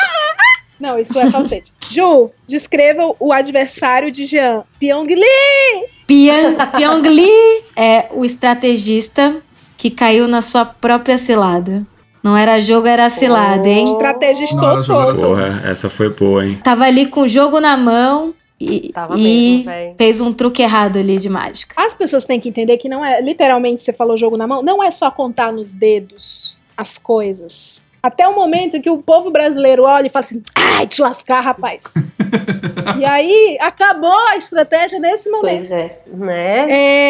Não, 0.80 0.98
isso 0.98 1.18
é 1.18 1.28
falsete. 1.30 1.72
Ju, 1.90 2.30
descreva 2.46 3.14
o 3.18 3.32
adversário 3.32 4.10
de 4.12 4.24
Jean. 4.24 4.62
Pyong 4.78 5.06
Lee! 5.08 5.88
Pyong, 6.06 6.56
Pyong 6.76 7.02
Lee 7.02 7.64
é 7.76 8.08
o 8.12 8.24
estrategista 8.24 9.42
que 9.76 9.90
caiu 9.90 10.28
na 10.28 10.40
sua 10.40 10.64
própria 10.64 11.18
cilada. 11.18 11.84
Não 12.22 12.36
era 12.36 12.58
jogo, 12.60 12.86
era 12.86 13.08
cilada, 13.08 13.68
hein? 13.68 13.84
Estrategista 13.84 14.64
era 14.64 14.82
todo. 14.82 15.20
Porra, 15.20 15.62
essa 15.64 15.88
foi 15.88 16.10
boa, 16.10 16.44
hein? 16.46 16.60
Tava 16.62 16.84
ali 16.84 17.06
com 17.06 17.22
o 17.22 17.28
jogo 17.28 17.60
na 17.60 17.76
mão 17.76 18.34
e, 18.60 18.90
Tava 18.92 19.16
e 19.16 19.64
mesmo, 19.64 19.94
fez 19.96 20.20
um 20.20 20.32
truque 20.32 20.62
errado 20.62 20.98
ali 20.98 21.18
de 21.18 21.28
mágica. 21.28 21.80
As 21.80 21.94
pessoas 21.94 22.24
têm 22.24 22.40
que 22.40 22.48
entender 22.48 22.76
que 22.76 22.88
não 22.88 23.04
é, 23.04 23.20
literalmente, 23.20 23.82
você 23.82 23.92
falou 23.92 24.16
jogo 24.16 24.36
na 24.36 24.46
mão, 24.46 24.62
não 24.62 24.82
é 24.82 24.90
só 24.90 25.10
contar 25.10 25.52
nos 25.52 25.72
dedos 25.72 26.58
as 26.76 26.98
coisas. 26.98 27.86
Até 28.02 28.26
o 28.28 28.34
momento 28.34 28.76
em 28.76 28.80
que 28.80 28.90
o 28.90 28.98
povo 28.98 29.30
brasileiro 29.30 29.82
olha 29.84 30.06
e 30.06 30.10
fala 30.10 30.24
assim: 30.24 30.42
ai, 30.54 30.86
te 30.86 31.00
lascar, 31.00 31.40
rapaz. 31.40 31.94
e 32.98 33.04
aí 33.04 33.58
acabou 33.60 34.12
a 34.28 34.36
estratégia 34.36 34.98
nesse 34.98 35.30
momento. 35.30 35.54
Pois 35.56 35.70
é. 35.70 35.98
Né? 36.06 36.66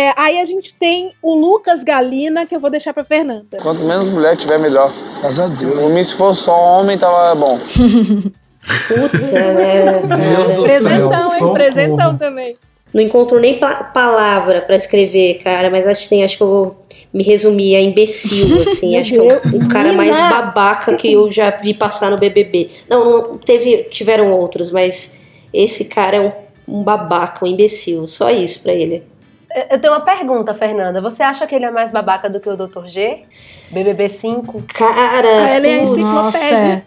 É, 0.08 0.14
aí 0.16 0.40
a 0.40 0.44
gente 0.44 0.74
tem 0.74 1.12
o 1.22 1.34
Lucas 1.34 1.82
Galina, 1.84 2.46
que 2.46 2.54
eu 2.56 2.60
vou 2.60 2.70
deixar 2.70 2.92
pra 2.94 3.04
Fernanda. 3.04 3.58
Quanto 3.62 3.82
menos 3.82 4.08
mulher 4.08 4.36
tiver, 4.36 4.58
melhor. 4.58 4.92
Graças 5.20 5.38
a 5.40 5.46
Deus. 5.46 6.06
Se 6.08 6.14
fosse 6.14 6.42
só 6.42 6.56
homem, 6.80 6.96
tava 6.98 7.34
bom. 7.34 7.58
Puta 8.88 9.52
merda, 9.54 10.16
Deus 10.16 10.56
do 10.56 10.62
cara. 10.64 10.68
Presentão, 10.68 11.34
hein? 11.48 11.54
Presentão 11.54 12.18
também. 12.18 12.56
Não 12.92 13.02
encontro 13.02 13.38
nem 13.38 13.58
pa- 13.58 13.84
palavra 13.84 14.62
pra 14.62 14.74
escrever, 14.74 15.40
cara, 15.44 15.68
mas 15.70 15.86
acho, 15.86 16.04
assim, 16.04 16.24
acho 16.24 16.38
que 16.38 16.42
eu 16.42 16.48
vou 16.48 16.86
me 17.12 17.22
resumir 17.22 17.76
a 17.76 17.80
imbecil, 17.82 18.62
assim. 18.66 18.96
Acho 18.96 19.10
que 19.12 19.18
é 19.18 19.40
o, 19.52 19.56
o 19.64 19.68
cara 19.68 19.92
mais 19.92 20.18
babaca 20.18 20.94
que 20.96 21.12
eu 21.12 21.30
já 21.30 21.50
vi 21.50 21.74
passar 21.74 22.10
no 22.10 22.16
BBB. 22.16 22.70
Não, 22.88 23.04
não 23.04 23.38
teve, 23.38 23.84
tiveram 23.90 24.32
outros, 24.32 24.70
mas 24.70 25.20
esse 25.52 25.86
cara 25.86 26.16
é 26.16 26.20
um, 26.20 26.32
um 26.80 26.82
babaca, 26.82 27.44
um 27.44 27.48
imbecil. 27.48 28.06
Só 28.06 28.30
isso 28.30 28.62
pra 28.62 28.72
ele. 28.72 29.02
Eu- 29.70 29.80
tenho 29.80 29.92
uma 29.94 30.00
pergunta, 30.00 30.52
Fernanda. 30.54 31.00
Você 31.00 31.22
acha 31.22 31.46
que 31.46 31.54
ele 31.54 31.64
é 31.64 31.70
mais 31.70 31.90
babaca 31.90 32.28
do 32.28 32.38
que 32.38 32.48
o 32.48 32.56
Dr. 32.56 32.86
G? 32.86 33.22
BBB 33.70 34.08
5? 34.08 34.62
Cara, 34.74 35.26
Ah, 35.26 35.48
ela 35.50 35.66
é 35.66 35.82
enciclopédia. 35.82 36.84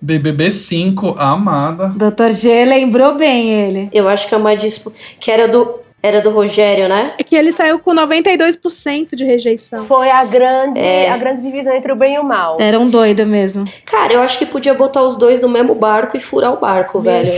BBB 0.00 0.50
5, 0.50 1.14
a 1.16 1.30
amada. 1.30 1.88
Dr. 1.96 2.30
G 2.32 2.64
lembrou 2.64 3.14
bem 3.16 3.50
ele. 3.50 3.88
eu 3.92 4.08
acho 4.08 4.26
que 4.28 4.34
é 4.34 4.36
uma 4.38 4.56
disputa. 4.56 4.96
Que 5.20 5.30
era 5.30 5.46
do, 5.46 5.78
era 6.02 6.20
do 6.20 6.30
Rogério, 6.30 6.88
né? 6.88 7.14
É 7.18 7.22
que 7.22 7.36
ele 7.36 7.52
saiu 7.52 7.78
com 7.78 7.94
92% 7.94 9.14
de 9.14 9.24
rejeição. 9.24 9.84
Foi 9.86 10.10
a 10.10 10.24
grande, 10.24 10.80
É. 10.80 11.08
a 11.10 11.16
grande 11.16 11.42
divisão 11.42 11.74
entre 11.74 11.92
o 11.92 11.96
bem 11.96 12.14
e 12.14 12.18
o 12.18 12.24
mal. 12.24 12.56
Era 12.60 12.78
um 12.80 12.88
doido 12.90 13.24
mesmo. 13.26 13.64
Cara, 13.84 14.12
eu 14.12 14.20
acho 14.20 14.38
que 14.38 14.46
podia 14.46 14.74
botar 14.74 15.02
os 15.02 15.16
dois 15.16 15.42
no 15.42 15.48
mesmo 15.48 15.74
barco 15.74 16.16
e 16.16 16.20
furar 16.20 16.52
o 16.52 16.58
barco, 16.58 17.00
velho. 17.00 17.32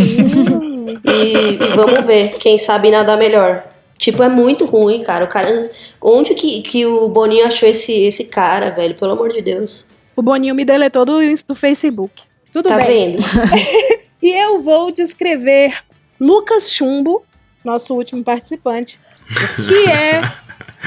E, 1.05 1.55
e 1.55 1.57
vamos 1.77 2.07
ver, 2.07 2.37
quem 2.39 2.57
sabe 2.59 2.91
nadar 2.91 3.19
melhor. 3.19 3.65
Tipo, 3.99 4.23
é 4.23 4.29
muito 4.29 4.65
ruim, 4.67 5.03
cara. 5.03 5.25
O 5.25 5.29
cara. 5.29 5.63
Onde 6.01 6.35
que, 6.35 6.63
que 6.63 6.85
o 6.85 7.09
Boninho 7.09 7.47
achou 7.47 7.69
esse, 7.69 7.93
esse 8.05 8.25
cara, 8.25 8.71
velho? 8.71 8.95
Pelo 8.95 9.13
amor 9.13 9.31
de 9.31 9.41
Deus. 9.41 9.89
O 10.17 10.23
Boninho 10.23 10.55
me 10.55 10.65
deletou 10.65 11.05
do, 11.05 11.19
do 11.49 11.55
Facebook. 11.55 12.23
Tudo 12.53 12.69
tá 12.69 12.77
bem. 12.79 13.13
vendo? 13.13 13.23
E 14.23 14.31
eu 14.31 14.59
vou 14.59 14.91
descrever 14.91 15.75
Lucas 16.19 16.73
Chumbo, 16.73 17.23
nosso 17.65 17.95
último 17.95 18.23
participante, 18.23 19.01
que 19.27 19.91
é 19.91 20.21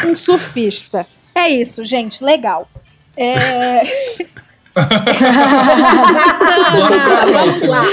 um 0.05 0.15
surfista. 0.15 1.05
É 1.33 1.49
isso, 1.49 1.83
gente, 1.83 2.23
legal. 2.23 2.69
É... 3.15 3.81
Bacana, 6.13 7.31
vamos 7.33 7.63
lá. 7.63 7.83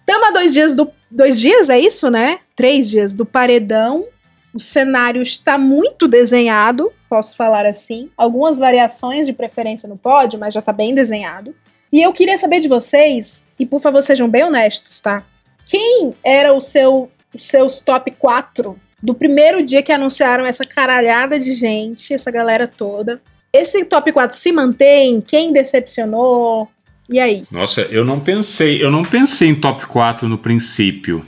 Estamos 0.00 0.28
a 0.28 0.30
dois 0.30 0.52
dias 0.52 0.76
do. 0.76 0.90
Dois 1.10 1.38
dias, 1.38 1.68
é 1.68 1.78
isso, 1.78 2.10
né? 2.10 2.38
Três 2.56 2.88
dias 2.88 3.14
do 3.14 3.26
paredão. 3.26 4.06
O 4.54 4.60
cenário 4.60 5.20
está 5.22 5.58
muito 5.58 6.06
desenhado, 6.06 6.92
posso 7.08 7.36
falar 7.36 7.66
assim. 7.66 8.10
Algumas 8.16 8.58
variações 8.58 9.26
de 9.26 9.32
preferência 9.32 9.88
no 9.88 9.96
pódio, 9.96 10.38
mas 10.38 10.54
já 10.54 10.60
está 10.60 10.72
bem 10.72 10.94
desenhado. 10.94 11.54
E 11.92 12.00
eu 12.00 12.12
queria 12.12 12.38
saber 12.38 12.60
de 12.60 12.68
vocês, 12.68 13.46
e 13.58 13.66
por 13.66 13.80
favor 13.80 14.02
sejam 14.02 14.28
bem 14.28 14.44
honestos, 14.44 15.00
tá? 15.00 15.22
Quem 15.66 16.14
era 16.24 16.54
o 16.54 16.60
seu, 16.60 17.10
os 17.34 17.44
seus 17.44 17.80
top 17.80 18.10
4 18.12 18.78
do 19.02 19.14
primeiro 19.14 19.62
dia 19.64 19.82
que 19.82 19.92
anunciaram 19.92 20.46
essa 20.46 20.64
caralhada 20.64 21.38
de 21.38 21.52
gente, 21.54 22.14
essa 22.14 22.30
galera 22.30 22.66
toda? 22.66 23.20
Esse 23.52 23.84
top 23.84 24.12
4 24.12 24.36
se 24.36 24.52
mantém? 24.52 25.20
Quem 25.20 25.52
decepcionou? 25.52 26.68
E 27.10 27.18
aí? 27.20 27.44
Nossa, 27.50 27.82
eu 27.82 28.04
não 28.04 28.18
pensei, 28.20 28.82
eu 28.82 28.90
não 28.90 29.04
pensei 29.04 29.48
em 29.48 29.54
top 29.54 29.86
4 29.86 30.28
no 30.28 30.38
princípio. 30.38 31.24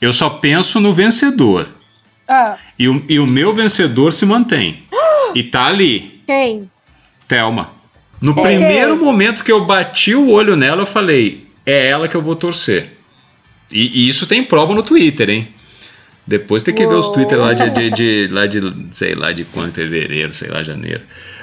Eu 0.00 0.12
só 0.12 0.28
penso 0.30 0.78
no 0.80 0.92
vencedor. 0.92 1.66
Ah, 2.28 2.56
E 2.78 2.88
o, 2.88 3.04
e 3.08 3.18
o 3.18 3.26
meu 3.30 3.52
vencedor 3.54 4.12
se 4.12 4.24
mantém. 4.24 4.82
e 5.34 5.42
tá 5.42 5.66
ali, 5.66 6.22
quem? 6.26 6.70
Thelma. 7.26 7.70
No 8.20 8.32
É. 8.38 8.42
primeiro 8.42 8.96
momento 9.02 9.42
que 9.44 9.52
eu 9.52 9.64
bati 9.64 10.14
o 10.14 10.30
olho 10.30 10.56
nela, 10.56 10.82
eu 10.82 10.86
falei: 10.86 11.46
é 11.66 11.88
ela 11.88 12.06
que 12.08 12.14
eu 12.14 12.22
vou 12.22 12.36
torcer. 12.36 12.92
E, 13.70 14.04
e 14.04 14.08
isso 14.08 14.26
tem 14.26 14.42
prova 14.44 14.74
no 14.74 14.82
Twitter, 14.82 15.28
hein? 15.30 15.48
Depois 16.26 16.62
tem 16.62 16.74
que 16.74 16.86
ver 16.86 16.94
os 16.94 17.04
Uou. 17.06 17.14
Twitter 17.14 17.38
lá 17.38 17.52
de, 17.52 17.68
de, 17.70 17.90
de- 17.90 18.28
lá 18.32 18.46
de, 18.46 18.60
sei 18.92 19.14
lá, 19.14 19.30
de 19.32 19.44
quando, 19.44 19.74
fevereiro, 19.74 20.32
sei 20.32 20.48
lá, 20.48 20.62
janeiro. 20.62 21.02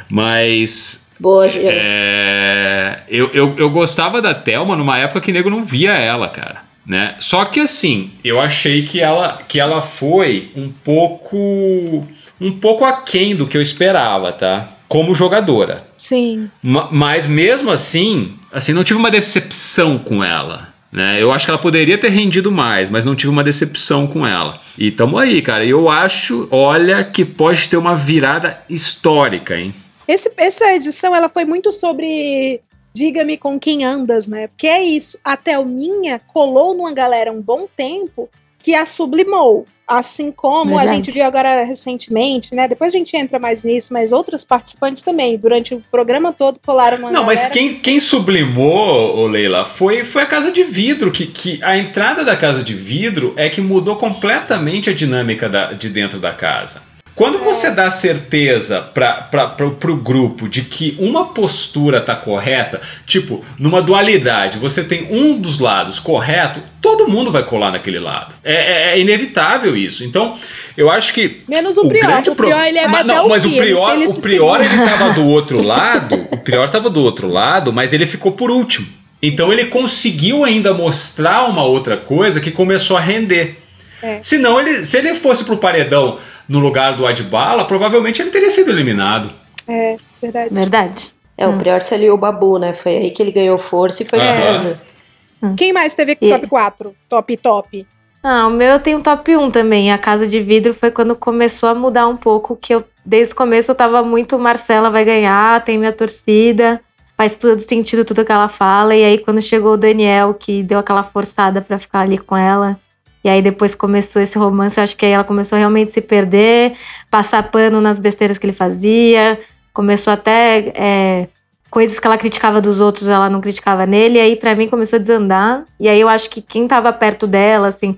Mas 0.10 1.08
Boa, 1.20 1.48
é, 1.48 3.00
eu, 3.08 3.30
eu, 3.34 3.56
eu 3.58 3.70
gostava 3.70 4.22
da 4.22 4.34
Thelma 4.34 4.76
numa 4.76 4.98
época 4.98 5.22
que 5.22 5.32
nego 5.32 5.50
não 5.50 5.64
via 5.64 5.92
ela, 5.94 6.28
cara. 6.30 6.64
Né? 6.86 7.16
Só 7.20 7.46
que 7.46 7.60
assim, 7.60 8.10
eu 8.24 8.40
achei 8.42 8.82
que 8.84 9.00
ela, 9.00 9.40
que 9.48 9.60
ela 9.60 9.82
foi 9.82 10.50
um 10.56 10.70
pouco 10.70 12.08
um 12.40 12.52
pouco 12.52 12.84
aquém 12.84 13.36
do 13.36 13.46
que 13.46 13.56
eu 13.56 13.62
esperava, 13.62 14.32
tá? 14.32 14.68
Como 14.88 15.14
jogadora. 15.14 15.84
Sim. 15.96 16.50
Ma- 16.62 16.90
Mas 16.92 17.28
mesmo 17.28 17.70
assim, 17.70 18.34
assim, 18.52 18.74
não 18.74 18.84
tive 18.84 18.98
uma 19.00 19.12
decepção 19.12 20.00
com 20.00 20.24
ela. 20.24 20.71
Né? 20.92 21.22
Eu 21.24 21.32
acho 21.32 21.46
que 21.46 21.52
ela 21.52 21.62
poderia 21.62 21.98
ter 21.98 22.10
rendido 22.10 22.52
mais, 22.52 22.90
mas 22.90 23.06
não 23.06 23.16
tive 23.16 23.30
uma 23.30 23.44
decepção 23.44 24.06
com 24.06 24.28
ela. 24.28 24.60
E 24.78 24.92
tamo 24.92 25.18
aí, 25.18 25.42
cara. 25.42 25.66
Eu 25.66 25.90
acho, 25.90 26.48
olha, 26.52 27.04
que 27.04 27.24
pode 27.24 27.70
ter 27.70 27.78
uma 27.78 27.96
virada 27.96 28.62
histórica, 28.70 29.56
hein? 29.58 29.74
Esse- 30.08 30.34
essa 30.36 30.74
edição 30.74 31.16
ela 31.16 31.30
foi 31.30 31.46
muito 31.46 31.72
sobre 31.72 32.60
diga-me 32.94 33.38
com 33.38 33.58
quem 33.58 33.86
andas, 33.86 34.28
né? 34.28 34.48
Porque 34.48 34.68
é 34.68 34.84
isso. 34.84 35.18
A 35.24 35.38
Thelminha 35.38 36.20
colou 36.28 36.76
numa 36.76 36.92
galera 36.92 37.32
um 37.32 37.42
bom 37.42 37.66
tempo 37.78 38.30
que 38.62 38.74
a 38.76 38.86
sublimou. 38.86 39.66
Assim 39.88 40.32
como 40.32 40.76
a 40.76 40.84
Verdade. 40.84 40.96
gente 40.96 41.12
viu 41.12 41.26
agora 41.26 41.66
recentemente, 41.66 42.56
né? 42.56 42.66
Depois 42.66 42.94
a 42.94 42.98
gente 42.98 43.18
entra 43.18 43.38
mais 43.38 43.66
nisso, 43.66 43.92
mas 43.92 44.14
outras 44.14 44.42
participantes 44.42 45.04
também, 45.04 45.38
durante 45.38 45.74
o 45.76 45.84
programa 45.92 46.32
todo, 46.32 46.62
colaram 46.66 46.98
numa 46.98 47.12
Não, 47.12 47.26
mas 47.26 47.40
galera. 47.40 47.54
quem, 47.54 47.76
quem 47.76 48.00
sublimou, 48.00 49.18
ô 49.18 49.28
Leila, 49.28 49.66
foi, 49.66 50.06
foi 50.06 50.22
a 50.22 50.26
Casa 50.26 50.50
de 50.50 50.64
Vidro, 50.64 51.12
que, 51.12 51.26
que 51.28 51.62
a 51.62 51.78
entrada 51.78 52.24
da 52.24 52.38
Casa 52.38 52.64
de 52.64 52.74
Vidro 52.74 53.34
é 53.36 53.50
que 53.50 53.60
mudou 53.60 53.98
completamente 53.98 54.90
a 54.90 54.94
dinâmica 54.94 55.50
da- 55.50 55.74
de 55.74 55.90
dentro 55.90 56.20
da 56.20 56.32
casa. 56.32 56.82
Quando 57.14 57.40
você 57.40 57.70
dá 57.72 57.92
certeza 57.92 58.82
para 58.82 59.66
o 59.66 59.96
grupo 59.98 60.48
de 60.48 60.62
que 60.62 60.96
uma 61.00 61.26
postura 61.28 62.00
tá 62.02 62.16
correta, 62.16 62.82
tipo, 63.06 63.44
numa 63.60 63.82
dualidade, 63.82 64.58
você 64.58 64.84
tem 64.84 65.08
um 65.12 65.38
dos 65.38 65.60
lados 65.60 66.00
correto, 66.00 66.62
todo 66.82 67.08
mundo 67.10 67.32
vai 67.32 67.44
colar 67.44 67.72
naquele 67.72 68.00
lado. 68.00 68.34
É, 68.44 68.54
é- 68.54 68.94
é 68.94 69.00
inevitável 69.00 69.76
isso. 69.76 70.04
Então, 70.04 70.38
eu 70.78 70.90
acho 70.90 71.14
que 71.14 71.42
Menos 71.48 71.78
o 71.78 71.88
Prior. 71.88 72.08
grande 72.08 72.30
O 72.30 72.36
Prior, 72.36 72.56
pro- 72.56 72.66
ele 72.66 72.80
é 72.80 72.88
mas, 72.88 73.06
não, 73.06 73.26
o 73.26 73.30
mas 73.30 73.46
o 73.46 73.50
Prior, 73.50 73.92
ele 73.94 74.06
o 74.06 74.22
Prior 74.22 74.60
segura. 74.60 74.66
ele 74.66 74.90
tava 74.90 75.14
do 75.14 75.26
outro 75.28 75.62
lado, 75.68 76.16
o 76.32 76.38
Prior 76.38 76.70
tava 76.70 76.90
do 76.90 77.04
outro 77.04 77.28
lado, 77.28 77.74
mas 77.74 77.92
ele 77.94 78.08
ficou 78.08 78.32
por 78.32 78.50
último. 78.50 78.88
Então 79.22 79.52
ele 79.54 79.66
conseguiu 79.66 80.44
ainda 80.44 80.74
mostrar 80.74 81.44
uma 81.48 81.64
outra 81.64 81.98
coisa 81.98 82.40
que 82.40 82.50
começou 82.52 82.98
a 82.98 83.02
render. 83.02 83.58
É. 84.02 84.18
Senão 84.24 84.60
ele, 84.60 84.82
se 84.84 84.98
ele 84.98 85.14
fosse 85.14 85.44
pro 85.44 85.58
paredão 85.58 86.18
no 86.48 86.60
lugar 86.60 86.96
do 86.96 87.06
Adbala, 87.06 87.66
provavelmente 87.66 88.22
ele 88.22 88.32
teria 88.32 88.50
sido 88.50 88.72
eliminado. 88.72 89.30
É, 89.68 89.98
verdade. 90.22 90.54
Verdade. 90.54 91.14
É, 91.38 91.48
o 91.48 91.58
Prior 91.58 91.82
se 91.82 91.94
aliou 91.96 92.16
o 92.16 92.20
Babu, 92.20 92.60
né? 92.60 92.74
Foi 92.74 92.98
aí 92.98 93.12
que 93.12 93.22
ele 93.22 93.32
ganhou 93.32 93.58
força 93.58 94.04
e 94.04 94.08
foi 94.08 94.20
Aham. 94.20 94.36
ficando. 94.36 95.56
Quem 95.56 95.74
mais 95.74 95.94
teve 95.94 96.18
E- 96.22 96.30
top 96.30 96.48
4? 96.48 96.96
Top, 97.10 97.38
top. 97.38 97.88
Ah, 98.24 98.46
o 98.46 98.52
meu 98.52 98.80
tem 98.80 98.96
um 98.96 99.02
top 99.02 99.36
1 99.36 99.50
também. 99.50 99.92
A 99.92 99.98
Casa 99.98 100.28
de 100.28 100.40
Vidro 100.40 100.74
foi 100.76 100.92
quando 100.92 101.16
começou 101.16 101.70
a 101.70 101.74
mudar 101.74 102.08
um 102.08 102.16
pouco, 102.18 102.56
que 102.56 102.76
eu 102.76 102.84
desde 103.04 103.34
o 103.34 103.36
começo 103.36 103.72
eu 103.72 103.76
tava 103.76 104.04
muito 104.04 104.38
Marcela 104.38 104.92
vai 104.92 105.04
ganhar, 105.04 105.64
tem 105.64 105.80
minha 105.80 105.92
torcida, 105.92 106.80
faz 107.18 107.34
todo 107.36 107.60
sentido 107.60 108.06
tudo 108.06 108.24
que 108.24 108.32
ela 108.32 108.48
fala. 108.48 108.96
E 108.96 109.04
aí 109.04 109.18
quando 109.18 109.42
chegou 109.42 109.74
o 109.74 109.78
Daniel, 109.78 110.36
que 110.36 110.62
deu 110.62 110.78
aquela 110.78 111.02
forçada 111.02 111.60
pra 111.62 111.80
ficar 111.80 112.02
ali 112.02 112.20
com 112.20 112.38
ela, 112.38 112.80
e 113.24 113.30
aí 113.30 113.42
depois 113.42 113.76
começou 113.76 114.22
esse 114.22 114.38
romance, 114.38 114.78
eu 114.78 114.84
acho 114.84 114.98
que 114.98 115.06
aí 115.06 115.12
ela 115.12 115.24
começou 115.24 115.58
realmente 115.58 115.90
a 115.90 115.94
se 115.94 116.02
perder, 116.02 116.74
passar 117.10 117.44
pano 117.52 117.80
nas 117.80 118.00
besteiras 118.00 118.38
que 118.38 118.46
ele 118.46 118.54
fazia, 118.54 119.40
começou 119.74 120.12
até 120.12 120.72
é, 120.76 121.28
coisas 121.70 122.00
que 122.00 122.06
ela 122.06 122.18
criticava 122.18 122.60
dos 122.60 122.82
outros, 122.82 123.08
ela 123.08 123.30
não 123.30 123.40
criticava 123.40 123.86
nele, 123.86 124.18
e 124.18 124.22
aí 124.22 124.36
pra 124.36 124.56
mim 124.56 124.68
começou 124.68 124.98
a 124.98 125.00
desandar. 125.00 125.64
E 125.80 125.88
aí 125.88 126.00
eu 126.02 126.10
acho 126.10 126.30
que 126.30 126.42
quem 126.42 126.68
tava 126.68 126.92
perto 126.92 127.26
dela, 127.26 127.68
assim, 127.68 127.98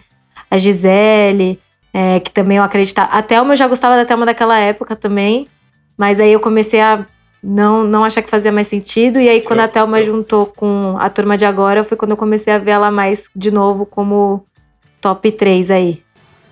a 0.49 0.57
Gisele, 0.57 1.59
é, 1.93 2.19
que 2.19 2.31
também 2.31 2.57
eu 2.57 2.63
acreditava. 2.63 3.11
A 3.11 3.21
Thelma 3.21 3.53
eu 3.53 3.57
já 3.57 3.67
gostava 3.67 3.95
da 3.95 4.05
Thelma 4.05 4.25
daquela 4.25 4.59
época 4.59 4.95
também, 4.95 5.47
mas 5.97 6.19
aí 6.19 6.31
eu 6.31 6.39
comecei 6.39 6.81
a 6.81 7.05
não, 7.41 7.83
não 7.83 8.05
achar 8.05 8.21
que 8.21 8.29
fazia 8.29 8.51
mais 8.51 8.67
sentido, 8.67 9.19
e 9.19 9.27
aí 9.27 9.41
quando 9.41 9.59
a 9.61 9.67
Thelma 9.67 10.01
juntou 10.01 10.45
com 10.45 10.95
a 10.99 11.09
turma 11.09 11.37
de 11.37 11.43
agora, 11.43 11.83
foi 11.83 11.97
quando 11.97 12.11
eu 12.11 12.17
comecei 12.17 12.53
a 12.53 12.57
ver 12.57 12.71
ela 12.71 12.91
mais 12.91 13.25
de 13.35 13.51
novo 13.51 13.85
como 13.85 14.45
top 15.03 15.29
3 15.33 15.69
aí. 15.69 16.01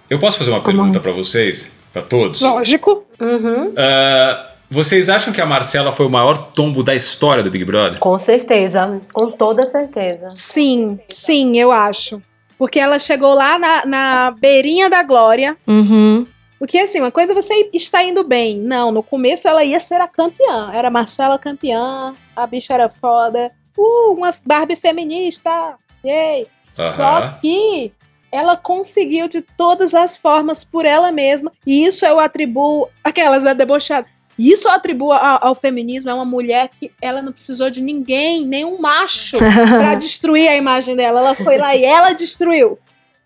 Eu 0.09 0.19
posso 0.19 0.37
fazer 0.39 0.51
uma 0.51 0.59
Como- 0.59 0.77
pergunta 0.77 0.99
pra 0.99 1.13
vocês? 1.13 1.71
Pra 1.93 2.01
todos? 2.01 2.41
Lógico. 2.41 3.05
Uhum. 3.19 3.73
Ah, 3.77 4.51
vocês 4.69 5.09
acham 5.09 5.33
que 5.33 5.39
a 5.39 5.45
Marcela 5.45 5.93
foi 5.93 6.05
o 6.05 6.09
maior 6.09 6.51
tombo 6.53 6.83
da 6.83 6.93
história 6.93 7.41
do 7.41 7.49
Big 7.49 7.63
Brother? 7.63 7.99
Com 7.99 8.17
certeza, 8.17 9.01
com 9.13 9.31
toda 9.31 9.63
certeza. 9.65 10.29
Sim, 10.35 10.99
sim, 11.07 11.57
eu 11.57 11.71
acho. 11.71 12.21
Porque 12.57 12.77
ela 12.79 12.99
chegou 12.99 13.33
lá 13.33 13.57
na, 13.57 13.85
na 13.85 14.31
beirinha 14.31 14.89
da 14.89 15.01
glória. 15.01 15.57
Uhum. 15.65 16.27
Porque 16.59 16.77
assim, 16.77 16.99
uma 16.99 17.09
coisa 17.11 17.31
é 17.31 17.35
você 17.35 17.69
está 17.73 18.03
indo 18.03 18.23
bem. 18.23 18.57
Não, 18.57 18.91
no 18.91 19.01
começo 19.01 19.47
ela 19.47 19.63
ia 19.63 19.79
ser 19.79 19.99
a 20.01 20.07
campeã. 20.07 20.71
Era 20.73 20.89
Marcela 20.91 21.39
campeã, 21.39 22.13
a 22.35 22.45
bicha 22.45 22.73
era 22.73 22.89
foda. 22.89 23.49
Uh, 23.77 24.13
uma 24.13 24.33
Barbie 24.45 24.75
feminista. 24.75 25.75
Yay! 26.05 26.47
Só 26.71 27.03
Aham. 27.03 27.37
que 27.41 27.91
ela 28.31 28.55
conseguiu 28.55 29.27
de 29.27 29.41
todas 29.41 29.93
as 29.93 30.15
formas 30.15 30.63
por 30.63 30.85
ela 30.85 31.11
mesma. 31.11 31.51
E 31.65 31.85
isso 31.85 32.05
eu 32.05 32.19
atribuo. 32.19 32.87
Aquelas, 33.03 33.43
né, 33.43 33.53
debochadas. 33.53 34.09
Isso 34.39 34.67
eu 34.67 34.71
atribuo 34.71 35.11
ao, 35.11 35.47
ao 35.47 35.55
feminismo. 35.55 36.09
É 36.09 36.13
uma 36.13 36.25
mulher 36.25 36.69
que 36.79 36.91
ela 37.01 37.21
não 37.21 37.31
precisou 37.31 37.69
de 37.69 37.81
ninguém, 37.81 38.45
nenhum 38.45 38.79
macho, 38.79 39.37
pra 39.77 39.95
destruir 39.95 40.47
a 40.47 40.55
imagem 40.55 40.95
dela. 40.95 41.19
Ela 41.19 41.35
foi 41.35 41.57
lá 41.57 41.75
e 41.75 41.83
ela 41.83 42.13
destruiu. 42.13 42.79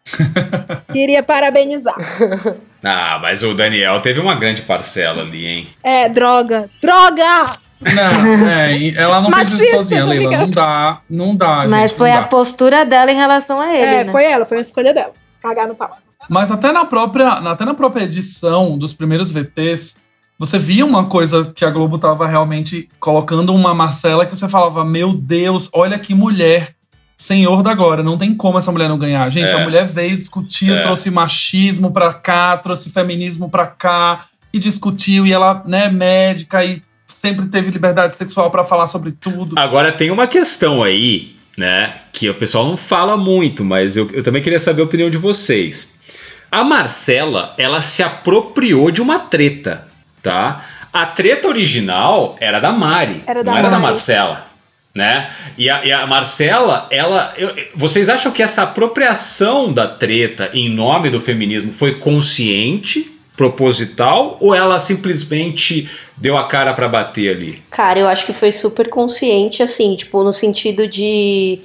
Queria 0.92 1.24
parabenizar. 1.24 1.96
Ah, 2.84 3.18
mas 3.20 3.42
o 3.42 3.54
Daniel 3.54 4.02
teve 4.02 4.20
uma 4.20 4.36
grande 4.36 4.62
parcela 4.62 5.24
ali, 5.24 5.46
hein? 5.46 5.68
É, 5.82 6.08
droga. 6.08 6.70
Droga! 6.82 7.44
Não, 7.82 8.48
é, 8.50 8.88
ela 8.96 9.22
não 9.22 9.32
fez 9.32 9.48
isso 9.50 9.58
Machista, 9.58 9.78
sozinha, 9.78 10.02
tô 10.04 10.08
Leila. 10.10 10.38
Não 10.38 10.50
dá, 10.50 10.98
não 11.10 11.36
dá, 11.36 11.68
Mas 11.68 11.92
gente, 11.92 11.98
foi 11.98 12.10
não 12.12 12.18
a 12.18 12.22
dá. 12.22 12.28
postura 12.28 12.86
dela 12.86 13.12
em 13.12 13.16
relação 13.16 13.60
a 13.62 13.72
ele, 13.74 13.82
É, 13.82 14.04
né? 14.06 14.12
foi 14.12 14.26
ela, 14.26 14.46
foi 14.46 14.58
uma 14.58 14.62
escolha 14.62 14.94
dela. 14.94 15.12
Cagar 15.42 15.68
no 15.68 15.76
pau. 15.76 15.98
Mas 16.30 16.50
até 16.52 16.72
na 16.72 16.86
própria, 16.86 17.28
até 17.34 17.66
na 17.66 17.74
própria 17.74 18.04
edição 18.04 18.78
dos 18.78 18.94
primeiros 18.94 19.30
VTs, 19.30 19.96
você 20.40 20.58
via 20.58 20.86
uma 20.86 21.06
coisa 21.06 21.52
que 21.54 21.64
a 21.64 21.70
Globo 21.70 21.98
tava 21.98 22.26
realmente 22.26 22.90
colocando 23.00 23.54
uma 23.54 23.74
Marcela 23.76 24.26
que 24.26 24.36
você 24.36 24.50
falava, 24.50 24.84
meu 24.84 25.14
Deus, 25.14 25.70
olha 25.72 26.00
que 26.00 26.16
mulher, 26.16 26.74
senhor 27.18 27.62
da 27.62 27.72
agora, 27.72 28.02
não 28.02 28.18
tem 28.18 28.34
como 28.34 28.58
essa 28.58 28.72
mulher 28.72 28.90
não 28.90 28.98
ganhar. 28.98 29.30
Gente, 29.30 29.52
É. 29.52 29.56
a 29.56 29.64
mulher 29.64 29.86
veio 29.86 30.18
discutir, 30.18 30.76
É. 30.76 30.82
trouxe 30.82 31.12
machismo 31.12 31.92
pra 31.92 32.12
cá, 32.14 32.58
trouxe 32.58 32.90
feminismo 32.90 33.50
pra 33.50 33.68
cá, 33.68 34.26
e 34.52 34.58
discutiu, 34.60 35.28
e 35.28 35.32
ela, 35.34 35.62
né, 35.68 35.90
médica, 35.90 36.64
e 36.66 36.82
sempre 37.26 37.46
teve 37.48 37.72
liberdade 37.72 38.16
sexual 38.16 38.52
pra 38.52 38.64
falar 38.64 38.88
sobre 38.88 39.12
tudo. 39.12 39.58
Agora 39.58 39.92
tem 39.92 40.12
uma 40.12 40.28
questão 40.28 40.84
aí, 40.84 41.36
né? 41.58 41.96
Que 42.14 42.30
o 42.30 42.34
pessoal 42.36 42.68
não 42.68 42.78
fala 42.78 43.18
muito, 43.18 43.64
mas 43.64 43.98
eu, 43.98 44.10
eu 44.14 44.22
também 44.24 44.42
queria 44.42 44.60
saber 44.60 44.82
a 44.82 44.86
opinião 44.86 45.10
de 45.10 45.18
vocês. 45.18 45.92
A 46.52 46.64
Marcela, 46.64 47.54
ela 47.58 47.82
se 47.82 48.04
apropriou 48.04 48.92
de 48.92 49.02
uma 49.02 49.20
treta, 49.20 49.88
tá? 50.22 50.66
A 50.94 51.06
treta 51.06 51.48
original 51.48 52.38
era 52.40 52.60
da 52.60 52.72
Mari, 52.72 53.24
Era 53.28 53.44
não 53.44 53.52
da 53.54 53.60
era 53.60 53.70
da 53.70 53.80
Mari. 53.80 53.92
Marcela. 53.92 54.46
Né? 54.94 55.30
E, 55.58 55.70
a, 55.70 55.84
e 55.86 55.92
a 55.92 56.08
Marcela, 56.08 56.88
ela. 56.90 57.34
eu- 57.38 57.54
vocês 57.76 58.08
acham 58.08 58.32
que 58.32 58.42
essa 58.42 58.64
apropriação 58.64 59.74
da 59.74 59.88
treta 59.90 60.50
em 60.54 60.70
nome 60.70 61.10
do 61.10 61.20
feminismo 61.20 61.74
foi 61.74 61.96
consciente, 61.96 63.12
proposital, 63.36 64.38
ou 64.40 64.56
ela 64.56 64.80
simplesmente 64.80 65.90
deu 66.18 66.38
a 66.38 66.48
cara 66.48 66.74
pra 66.74 66.88
bater 66.88 67.36
ali? 67.36 67.62
Cara, 67.70 68.00
eu 68.00 68.08
acho 68.08 68.26
que 68.26 68.34
foi 68.34 68.52
super 68.52 68.90
consciente, 68.90 69.62
assim, 69.62 69.96
tipo, 69.96 70.24
no 70.24 70.32
sentido 70.32 70.88
de, 70.88 71.60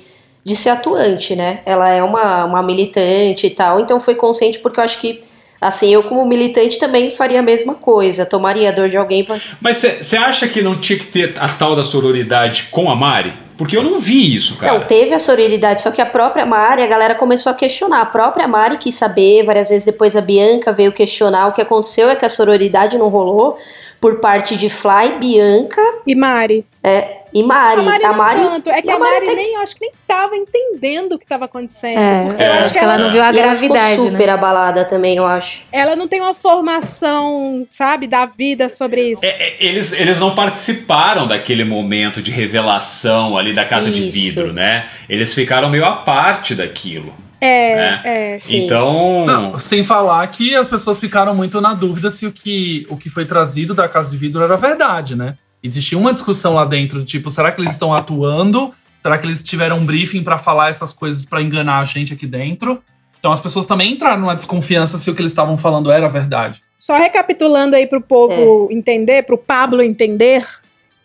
de 0.44 0.56
ser 0.56 0.70
atuante, 0.70 1.36
né? 1.36 1.60
Ela 1.64 1.88
é 1.90 2.02
uma, 2.02 2.44
uma 2.44 2.62
militante 2.62 3.46
e 3.46 3.50
tal, 3.50 3.80
então 3.80 4.00
foi 4.00 4.14
consciente 4.14 4.58
porque 4.58 4.80
eu 4.80 4.84
acho 4.84 4.98
que, 4.98 5.20
assim, 5.60 5.92
eu 5.92 6.02
como 6.02 6.26
militante 6.26 6.78
também 6.78 7.10
faria 7.10 7.40
a 7.40 7.42
mesma 7.42 7.74
coisa, 7.74 8.26
tomaria 8.26 8.70
a 8.70 8.72
dor 8.72 8.88
de 8.88 8.96
alguém 8.96 9.24
pra... 9.24 9.40
Mas 9.60 9.78
você 9.78 10.16
acha 10.16 10.48
que 10.48 10.60
não 10.60 10.78
tinha 10.80 10.98
que 10.98 11.06
ter 11.06 11.34
a 11.38 11.48
tal 11.48 11.76
da 11.76 11.82
sororidade 11.82 12.68
com 12.70 12.90
a 12.90 12.96
Mari? 12.96 13.32
Porque 13.60 13.76
eu 13.76 13.82
não 13.82 14.00
vi 14.00 14.34
isso, 14.34 14.56
cara. 14.56 14.72
Não, 14.72 14.86
teve 14.86 15.12
a 15.12 15.18
sororidade, 15.18 15.82
só 15.82 15.90
que 15.90 16.00
a 16.00 16.06
própria 16.06 16.46
Mari, 16.46 16.80
a 16.80 16.86
galera 16.86 17.14
começou 17.14 17.52
a 17.52 17.54
questionar. 17.54 18.00
A 18.00 18.06
própria 18.06 18.48
Mari 18.48 18.78
quis 18.78 18.94
saber, 18.94 19.44
várias 19.44 19.68
vezes 19.68 19.84
depois 19.84 20.16
a 20.16 20.22
Bianca 20.22 20.72
veio 20.72 20.90
questionar. 20.92 21.46
O 21.48 21.52
que 21.52 21.60
aconteceu 21.60 22.08
é 22.08 22.16
que 22.16 22.24
a 22.24 22.28
sororidade 22.30 22.96
não 22.96 23.10
rolou 23.10 23.58
por 24.00 24.18
parte 24.18 24.56
de 24.56 24.70
Fly, 24.70 25.18
Bianca 25.20 25.82
E 26.06 26.14
Mari. 26.14 26.64
é, 26.82 27.19
E 27.32 27.42
Mari, 27.42 27.80
A 27.80 27.84
Mari, 27.84 28.04
a 28.04 28.08
não 28.08 28.16
Mari, 28.16 28.40
tanto. 28.40 28.70
É 28.70 28.82
que 28.82 28.90
a 28.90 28.98
Mari, 28.98 29.16
até- 29.16 29.34
nem, 29.34 29.54
eu 29.54 29.60
acho 29.60 29.74
que 29.74 29.80
nem 29.82 29.92
tava 30.06 30.36
entendendo 30.36 31.12
o 31.12 31.18
que 31.18 31.26
tava 31.26 31.44
acontecendo. 31.44 31.98
É, 31.98 32.24
porque 32.26 32.42
é, 32.42 32.48
eu 32.48 32.52
acho 32.60 32.72
que 32.72 32.78
ela, 32.78 32.98
não 32.98 33.12
viu 33.12 33.22
a 33.22 33.32
e 33.32 33.38
ela 33.38 33.54
ficou 33.54 33.76
gravidade, 33.76 34.10
super 34.10 34.26
né? 34.26 34.32
abalada 34.32 34.84
também, 34.84 35.16
eu 35.16 35.26
acho. 35.26 35.62
ela 35.70 35.94
não 35.94 36.08
tem 36.08 36.20
uma 36.20 36.34
formação, 36.34 37.64
sabe, 37.68 38.06
da 38.06 38.26
vida 38.26 38.68
sobre 38.68 39.12
isso. 39.12 39.24
É, 39.24 39.28
é, 39.28 39.56
eles, 39.60 39.92
eles 39.92 40.18
não 40.18 40.34
participaram 40.34 41.26
daquele 41.26 41.64
momento 41.64 42.20
de 42.20 42.30
revelação 42.30 43.36
ali 43.36 43.54
da 43.54 43.64
casa 43.64 43.90
de 43.90 44.08
Isso. 44.08 44.18
vidro, 44.18 44.52
né? 44.52 44.88
Eles 45.08 45.34
ficaram 45.34 45.68
meio 45.70 45.84
à 45.84 45.92
parte 45.96 46.54
daquilo. 46.54 47.14
É, 47.40 47.74
né? 47.74 48.00
é. 48.04 48.34
Então. 48.50 49.24
Não, 49.24 49.58
sem 49.58 49.82
falar 49.82 50.26
que 50.26 50.54
as 50.54 50.68
pessoas 50.68 50.98
ficaram 50.98 51.34
muito 51.34 51.60
na 51.60 51.72
dúvida 51.72 52.10
se 52.10 52.26
o 52.26 52.32
que, 52.32 52.86
o 52.90 52.96
que 52.96 53.08
foi 53.08 53.24
trazido 53.24 53.74
da 53.74 53.88
Casa 53.88 54.10
de 54.10 54.16
Vidro 54.16 54.42
era 54.42 54.56
verdade, 54.56 55.16
né? 55.16 55.36
Existia 55.62 55.98
uma 55.98 56.12
discussão 56.12 56.54
lá 56.54 56.64
dentro, 56.64 57.04
tipo, 57.04 57.30
será 57.30 57.52
que 57.52 57.60
eles 57.60 57.72
estão 57.72 57.92
atuando? 57.92 58.74
Será 59.02 59.18
que 59.18 59.26
eles 59.26 59.42
tiveram 59.42 59.78
um 59.78 59.86
briefing 59.86 60.22
pra 60.22 60.38
falar 60.38 60.70
essas 60.70 60.92
coisas 60.92 61.24
pra 61.24 61.40
enganar 61.42 61.80
a 61.80 61.84
gente 61.84 62.12
aqui 62.12 62.26
dentro? 62.26 62.82
Então 63.18 63.32
as 63.32 63.40
pessoas 63.40 63.66
também 63.66 63.92
entraram 63.92 64.20
numa 64.20 64.34
desconfiança 64.34 64.96
se 64.96 65.10
o 65.10 65.14
que 65.14 65.20
eles 65.20 65.32
estavam 65.32 65.56
falando 65.56 65.90
era 65.90 66.08
verdade. 66.08 66.62
Só 66.78 66.96
recapitulando 66.96 67.76
aí 67.76 67.86
pro 67.86 68.00
povo 68.00 68.68
entender, 68.70 69.24
pro 69.24 69.36
Pablo 69.36 69.82
entender, 69.82 70.46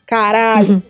caralho. 0.06 0.82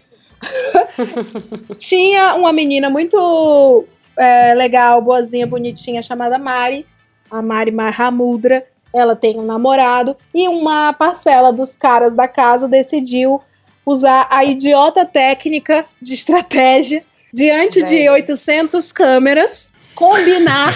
Tinha 1.78 2.36
uma 2.36 2.54
menina 2.54 2.89
muito 2.89 3.86
é, 4.15 4.54
legal, 4.54 5.01
boazinha, 5.01 5.47
bonitinha, 5.47 6.04
chamada 6.04 6.38
Mari, 6.38 6.86
a 7.30 7.41
Mari 7.41 7.71
Marhamudra. 7.71 8.63
Ela 8.93 9.15
tem 9.15 9.38
um 9.39 9.45
namorado 9.45 10.15
e 10.34 10.47
uma 10.47 10.93
parcela 10.93 11.51
dos 11.51 11.75
caras 11.75 12.13
da 12.13 12.28
casa 12.28 12.67
decidiu 12.67 13.41
usar 13.86 14.28
a 14.30 14.43
idiota 14.43 15.06
técnica 15.06 15.86
de 16.02 16.13
estratégia 16.13 17.04
diante 17.34 17.84
de 17.84 17.95
Velho. 17.95 18.13
800 18.13 18.91
câmeras, 18.91 19.74
combinar 19.93 20.74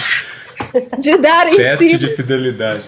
de 0.98 1.16
dar 1.16 1.48
em 1.48 1.56
Teste 1.56 1.88
cima 1.88 1.98
de 1.98 2.08
fidelidade. 2.08 2.84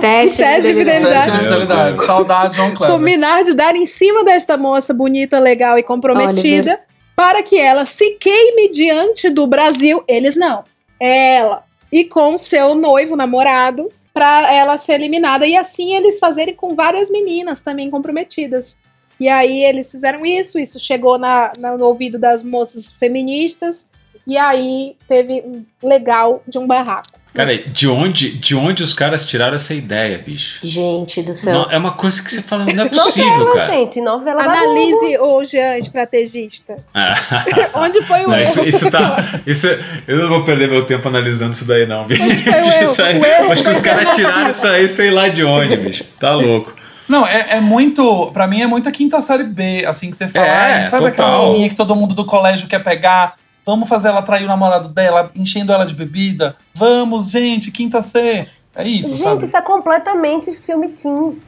Teste, 0.00 0.36
teste 0.36 0.72
de 0.72 0.78
fidelidade. 0.78 1.14
Teste 1.14 1.38
de 1.38 1.38
fidelidade. 1.44 2.06
Saudade, 2.06 2.56
João 2.56 2.74
Kleber. 2.74 2.96
Combinar 2.96 3.44
de 3.44 3.54
dar 3.54 3.74
em 3.74 3.86
cima 3.86 4.24
desta 4.24 4.56
moça 4.56 4.92
bonita, 4.92 5.38
legal 5.38 5.78
e 5.78 5.82
comprometida 5.82 6.80
para 7.14 7.42
que 7.42 7.58
ela 7.58 7.86
se 7.86 8.12
queime 8.12 8.68
diante 8.70 9.30
do 9.30 9.46
Brasil. 9.46 10.02
Eles 10.08 10.36
não. 10.36 10.64
Ela. 10.98 11.64
E 11.90 12.04
com 12.04 12.36
seu 12.36 12.74
noivo, 12.74 13.16
namorado, 13.16 13.88
para 14.12 14.52
ela 14.52 14.76
ser 14.76 14.94
eliminada. 14.94 15.46
E 15.46 15.56
assim 15.56 15.94
eles 15.94 16.18
fazerem 16.18 16.54
com 16.54 16.74
várias 16.74 17.10
meninas 17.10 17.60
também 17.60 17.90
comprometidas. 17.90 18.78
E 19.22 19.28
aí 19.28 19.62
eles 19.64 19.88
fizeram 19.88 20.26
isso, 20.26 20.58
isso 20.58 20.80
chegou 20.80 21.16
na, 21.16 21.52
na- 21.60 21.76
no 21.76 21.84
ouvido 21.84 22.18
das 22.18 22.42
moças 22.42 22.90
feministas. 22.92 23.88
E 24.26 24.36
aí 24.36 24.96
teve 25.06 25.34
um 25.46 25.64
legal 25.80 26.42
de 26.48 26.58
um 26.58 26.66
barraco. 26.66 27.20
Cara, 27.32 27.56
de 27.56 27.88
onde, 27.88 28.30
de 28.36 28.54
onde 28.54 28.82
os 28.82 28.92
caras 28.92 29.24
tiraram 29.24 29.54
essa 29.54 29.72
ideia, 29.72 30.18
bicho? 30.18 30.58
Gente 30.66 31.22
do 31.22 31.32
céu. 31.32 31.54
Não, 31.54 31.70
é 31.70 31.78
uma 31.78 31.92
coisa 31.92 32.20
que 32.22 32.30
você 32.30 32.42
fala, 32.42 32.64
não 32.66 32.84
é 32.84 32.88
possível, 32.90 33.28
Novela, 33.38 33.56
cara. 33.56 33.72
gente, 33.72 34.00
novela 34.00 34.42
da 34.42 34.50
Analise 34.52 35.18
o 35.18 35.42
Jean, 35.44 35.78
estrategista. 35.78 36.76
Ah. 36.92 37.14
Onde 37.80 38.02
foi 38.02 38.24
o 38.26 38.28
Não, 38.28 38.42
isso, 38.42 38.58
erro? 38.58 38.68
isso 38.68 38.90
tá. 38.90 39.40
Isso, 39.46 39.66
eu 40.08 40.18
não 40.18 40.28
vou 40.28 40.44
perder 40.44 40.68
meu 40.68 40.84
tempo 40.84 41.06
analisando 41.08 41.52
isso 41.52 41.64
daí, 41.64 41.86
não, 41.86 42.06
bicho. 42.06 42.22
foi 42.42 42.52
o 42.52 42.56
erro? 42.72 42.92
Isso 42.92 43.02
aí- 43.02 43.18
O 43.20 43.24
erro 43.24 43.52
acho 43.52 43.62
que 43.62 43.70
os 43.70 43.80
caras 43.80 44.14
tiraram 44.16 44.50
isso 44.50 44.66
aí, 44.66 44.88
sei 44.88 45.10
lá 45.10 45.28
de 45.28 45.42
onde, 45.44 45.76
bicho. 45.76 46.04
Tá 46.20 46.34
louco. 46.34 46.74
Não, 47.08 47.26
é, 47.26 47.56
é 47.56 47.60
muito. 47.60 48.30
Pra 48.32 48.46
mim 48.46 48.62
é 48.62 48.66
muito 48.66 48.88
a 48.88 48.92
quinta 48.92 49.20
série 49.20 49.44
B, 49.44 49.84
assim 49.86 50.10
que 50.10 50.16
você 50.16 50.28
fala. 50.28 50.46
É, 50.46 50.50
"Ai, 50.84 50.88
sabe 50.90 51.06
aquela 51.06 51.28
total. 51.30 51.46
menininha 51.46 51.68
que 51.68 51.74
todo 51.74 51.94
mundo 51.96 52.14
do 52.14 52.24
colégio 52.24 52.68
quer 52.68 52.82
pegar? 52.82 53.34
Vamos 53.64 53.88
fazer 53.88 54.08
ela 54.08 54.22
trair 54.22 54.44
o 54.44 54.48
namorado 54.48 54.88
dela, 54.88 55.30
enchendo 55.36 55.72
ela 55.72 55.84
de 55.84 55.94
bebida? 55.94 56.56
Vamos, 56.74 57.30
gente, 57.30 57.70
quinta 57.70 58.02
C. 58.02 58.48
É 58.74 58.84
isso, 58.88 59.10
Gente, 59.10 59.22
sabe? 59.22 59.44
isso 59.44 59.56
é 59.56 59.62
completamente 59.62 60.52
filme 60.52 60.88
teen. 60.88 61.38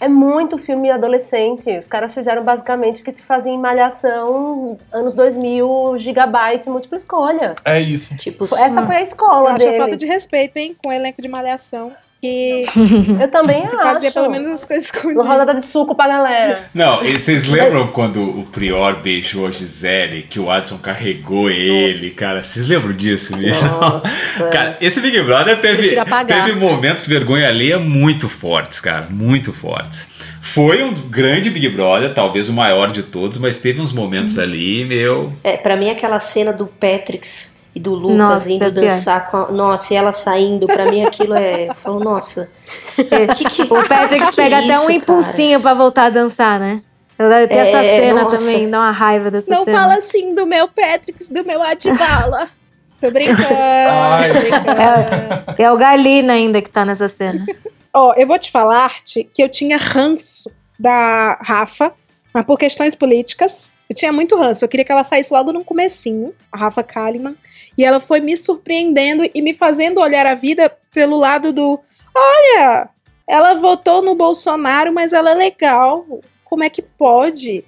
É 0.00 0.08
muito 0.08 0.58
filme 0.58 0.90
adolescente. 0.90 1.70
Os 1.78 1.86
caras 1.86 2.12
fizeram 2.12 2.42
basicamente 2.42 3.00
o 3.00 3.04
que 3.04 3.12
se 3.12 3.22
fazia 3.22 3.52
em 3.52 3.56
Malhação, 3.58 4.76
anos 4.92 5.14
2000, 5.14 5.94
gigabyte, 5.96 6.68
múltipla 6.68 6.96
escolha. 6.96 7.54
É 7.64 7.80
isso. 7.80 8.14
Tipo, 8.16 8.44
Essa 8.44 8.82
foi 8.84 8.96
a 8.96 9.00
escola 9.00 9.50
Eu 9.50 9.54
acho 9.54 9.64
a 9.64 9.68
deles. 9.70 9.78
falta 9.78 9.96
de 9.96 10.04
respeito, 10.04 10.56
hein, 10.58 10.76
com 10.82 10.90
o 10.90 10.92
elenco 10.92 11.22
de 11.22 11.28
Malhação. 11.28 11.92
Que 12.24 12.64
Eu 13.20 13.30
também 13.30 13.66
acho. 13.66 13.76
fazia 13.82 14.10
pelo 14.10 14.30
menos 14.30 14.50
as 14.50 14.64
coisas 14.64 14.86
escondidas. 14.86 15.26
Uma 15.26 15.34
rodada 15.34 15.60
de 15.60 15.66
suco 15.66 15.94
pra 15.94 16.08
galera. 16.08 16.70
Não, 16.72 17.04
e 17.04 17.18
vocês 17.18 17.46
lembram 17.46 17.88
quando 17.88 18.22
o 18.22 18.46
Prior 18.50 19.02
beijou 19.02 19.46
a 19.46 19.50
Gisele, 19.50 20.22
que 20.22 20.40
o 20.40 20.50
Adson 20.50 20.78
carregou 20.78 21.50
ele, 21.50 22.12
cara? 22.12 22.42
Vocês 22.42 22.66
lembram 22.66 22.94
disso, 22.94 23.36
bicho? 23.36 23.60
Cara, 24.50 24.78
esse 24.80 25.00
Big 25.00 25.20
Brother 25.22 25.60
teve, 25.60 25.94
teve 26.26 26.52
momentos 26.54 27.06
vergonha 27.06 27.48
alheia 27.48 27.78
muito 27.78 28.28
fortes, 28.28 28.80
cara, 28.80 29.06
muito 29.10 29.52
fortes. 29.52 30.06
Foi 30.40 30.82
um 30.82 30.92
grande 30.92 31.50
Big 31.50 31.68
Brother, 31.68 32.14
talvez 32.14 32.48
o 32.48 32.52
maior 32.52 32.90
de 32.90 33.02
todos, 33.02 33.36
mas 33.38 33.58
teve 33.58 33.80
uns 33.80 33.92
momentos 33.92 34.38
ali, 34.38 34.84
meu. 34.84 35.32
É, 35.42 35.56
pra 35.56 35.76
mim 35.76 35.90
aquela 35.90 36.18
cena 36.18 36.52
do 36.52 36.66
Patrix 36.66 37.53
e 37.74 37.80
do 37.80 37.94
Lucas 37.94 38.16
Nossa, 38.16 38.52
indo 38.52 38.64
é 38.64 38.70
dançar 38.70 39.30
com 39.30 39.36
a... 39.36 39.50
Nossa, 39.50 39.92
e 39.92 39.96
ela 39.96 40.12
saindo, 40.12 40.66
pra 40.66 40.86
mim 40.86 41.04
aquilo 41.04 41.34
é. 41.34 41.68
Eu 41.70 41.74
falo, 41.74 41.98
nossa. 41.98 42.52
que, 43.36 43.44
que, 43.44 43.62
O 43.62 43.88
Patrick 43.88 44.26
que 44.26 44.36
pega 44.36 44.56
é 44.56 44.64
até 44.64 44.78
um 44.78 44.82
isso, 44.82 44.92
impulsinho 44.92 45.60
pra 45.60 45.74
voltar 45.74 46.04
a 46.04 46.10
dançar, 46.10 46.60
né? 46.60 46.80
Eu 47.18 47.28
tem 47.48 47.58
essa 47.58 47.78
É, 47.78 48.00
cena 48.00 48.22
nossa. 48.22 48.36
também, 48.36 48.70
dá 48.70 48.78
uma 48.78 48.90
raiva 48.90 49.30
dessa 49.30 49.50
Não 49.50 49.64
cena. 49.64 49.78
fala 49.78 49.94
assim 49.94 50.34
do 50.34 50.46
meu 50.46 50.68
Patrick, 50.68 51.32
do 51.32 51.44
meu 51.44 51.62
Atibala. 51.62 52.48
Tô 53.00 53.10
brincando, 53.10 53.44
tô 53.44 54.40
brincando. 54.40 54.80
É, 54.80 55.62
é 55.64 55.70
o 55.70 55.76
Galina 55.76 56.32
ainda 56.32 56.62
que 56.62 56.70
tá 56.70 56.86
nessa 56.86 57.06
cena. 57.06 57.44
Ó, 57.92 58.14
eu 58.16 58.26
vou 58.26 58.38
te 58.38 58.50
falar, 58.50 59.02
Ti, 59.04 59.28
que 59.32 59.42
eu 59.42 59.48
tinha 59.48 59.76
ranço 59.76 60.50
da 60.78 61.38
Rafa, 61.42 61.92
mas 62.34 62.44
por 62.44 62.58
questões 62.58 62.96
políticas, 62.96 63.76
eu 63.88 63.94
tinha 63.94 64.12
muito 64.12 64.36
ranço. 64.36 64.64
Eu 64.64 64.68
queria 64.68 64.84
que 64.84 64.90
ela 64.90 65.04
saísse 65.04 65.32
logo 65.32 65.52
no 65.52 65.64
comecinho, 65.64 66.34
a 66.50 66.58
Rafa 66.58 66.82
Kalimann. 66.82 67.36
E 67.78 67.84
ela 67.84 68.00
foi 68.00 68.18
me 68.18 68.36
surpreendendo 68.36 69.22
e 69.32 69.40
me 69.40 69.54
fazendo 69.54 70.00
olhar 70.00 70.26
a 70.26 70.34
vida 70.34 70.68
pelo 70.92 71.16
lado 71.16 71.52
do... 71.52 71.78
Olha, 72.12 72.88
ela 73.24 73.54
votou 73.54 74.02
no 74.02 74.16
Bolsonaro, 74.16 74.92
mas 74.92 75.12
ela 75.12 75.30
é 75.30 75.34
legal. 75.34 76.04
Como 76.42 76.64
é 76.64 76.68
que 76.68 76.82
pode? 76.82 77.64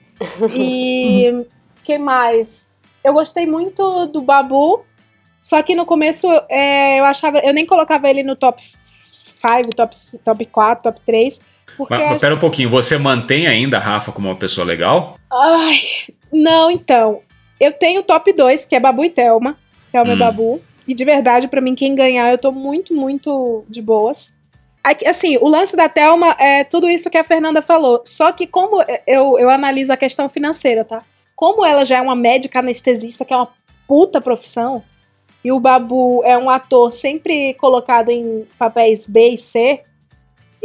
E... 0.52 1.46
que 1.84 1.96
mais? 1.96 2.68
Eu 3.04 3.12
gostei 3.12 3.46
muito 3.46 4.06
do 4.06 4.20
Babu, 4.20 4.84
só 5.40 5.62
que 5.62 5.76
no 5.76 5.86
começo 5.86 6.26
é, 6.48 6.98
eu 6.98 7.04
achava... 7.04 7.38
Eu 7.38 7.54
nem 7.54 7.64
colocava 7.64 8.10
ele 8.10 8.24
no 8.24 8.34
top 8.34 8.60
5, 8.60 9.76
top, 9.76 9.96
top 10.24 10.46
4, 10.46 10.82
top 10.82 11.00
3. 11.06 11.40
Porque 11.76 11.94
Mas, 11.94 12.10
mas 12.10 12.20
pera 12.20 12.34
um 12.34 12.38
pouquinho, 12.38 12.70
você 12.70 12.96
mantém 12.96 13.46
ainda 13.46 13.76
a 13.76 13.80
Rafa 13.80 14.12
como 14.12 14.28
uma 14.28 14.36
pessoa 14.36 14.66
legal? 14.66 15.18
Ai, 15.32 15.78
não, 16.32 16.70
então. 16.70 17.20
Eu 17.60 17.72
tenho 17.72 18.00
o 18.00 18.04
top 18.04 18.32
2, 18.32 18.66
que 18.66 18.74
é 18.76 18.80
Babu 18.80 19.04
e 19.04 19.10
Thelma, 19.10 19.56
que 19.90 19.96
é 19.96 20.02
o 20.02 20.04
meu 20.04 20.14
Hum. 20.14 20.18
Babu. 20.18 20.62
E 20.86 20.94
de 20.94 21.04
verdade, 21.04 21.48
pra 21.48 21.60
mim, 21.60 21.74
quem 21.74 21.94
ganhar, 21.94 22.30
eu 22.30 22.38
tô 22.38 22.52
muito, 22.52 22.94
muito 22.94 23.64
de 23.68 23.82
boas. 23.82 24.34
Assim, 25.04 25.36
o 25.38 25.48
lance 25.48 25.76
da 25.76 25.88
Thelma 25.88 26.36
é 26.38 26.62
tudo 26.62 26.88
isso 26.88 27.10
que 27.10 27.18
a 27.18 27.24
Fernanda 27.24 27.60
falou. 27.60 28.02
Só 28.04 28.30
que 28.30 28.46
como 28.46 28.84
eu, 29.06 29.36
eu 29.36 29.50
analiso 29.50 29.92
a 29.92 29.96
questão 29.96 30.28
financeira, 30.28 30.84
tá? 30.84 31.02
Como 31.34 31.64
ela 31.64 31.84
já 31.84 31.98
é 31.98 32.00
uma 32.00 32.14
médica 32.14 32.60
anestesista, 32.60 33.24
que 33.24 33.34
é 33.34 33.36
uma 33.36 33.48
puta 33.88 34.20
profissão, 34.20 34.82
e 35.44 35.50
o 35.50 35.60
Babu 35.60 36.22
é 36.24 36.36
um 36.38 36.48
ator 36.48 36.92
sempre 36.92 37.54
colocado 37.54 38.10
em 38.10 38.46
papéis 38.58 39.08
B 39.08 39.30
e 39.30 39.38
C, 39.38 39.80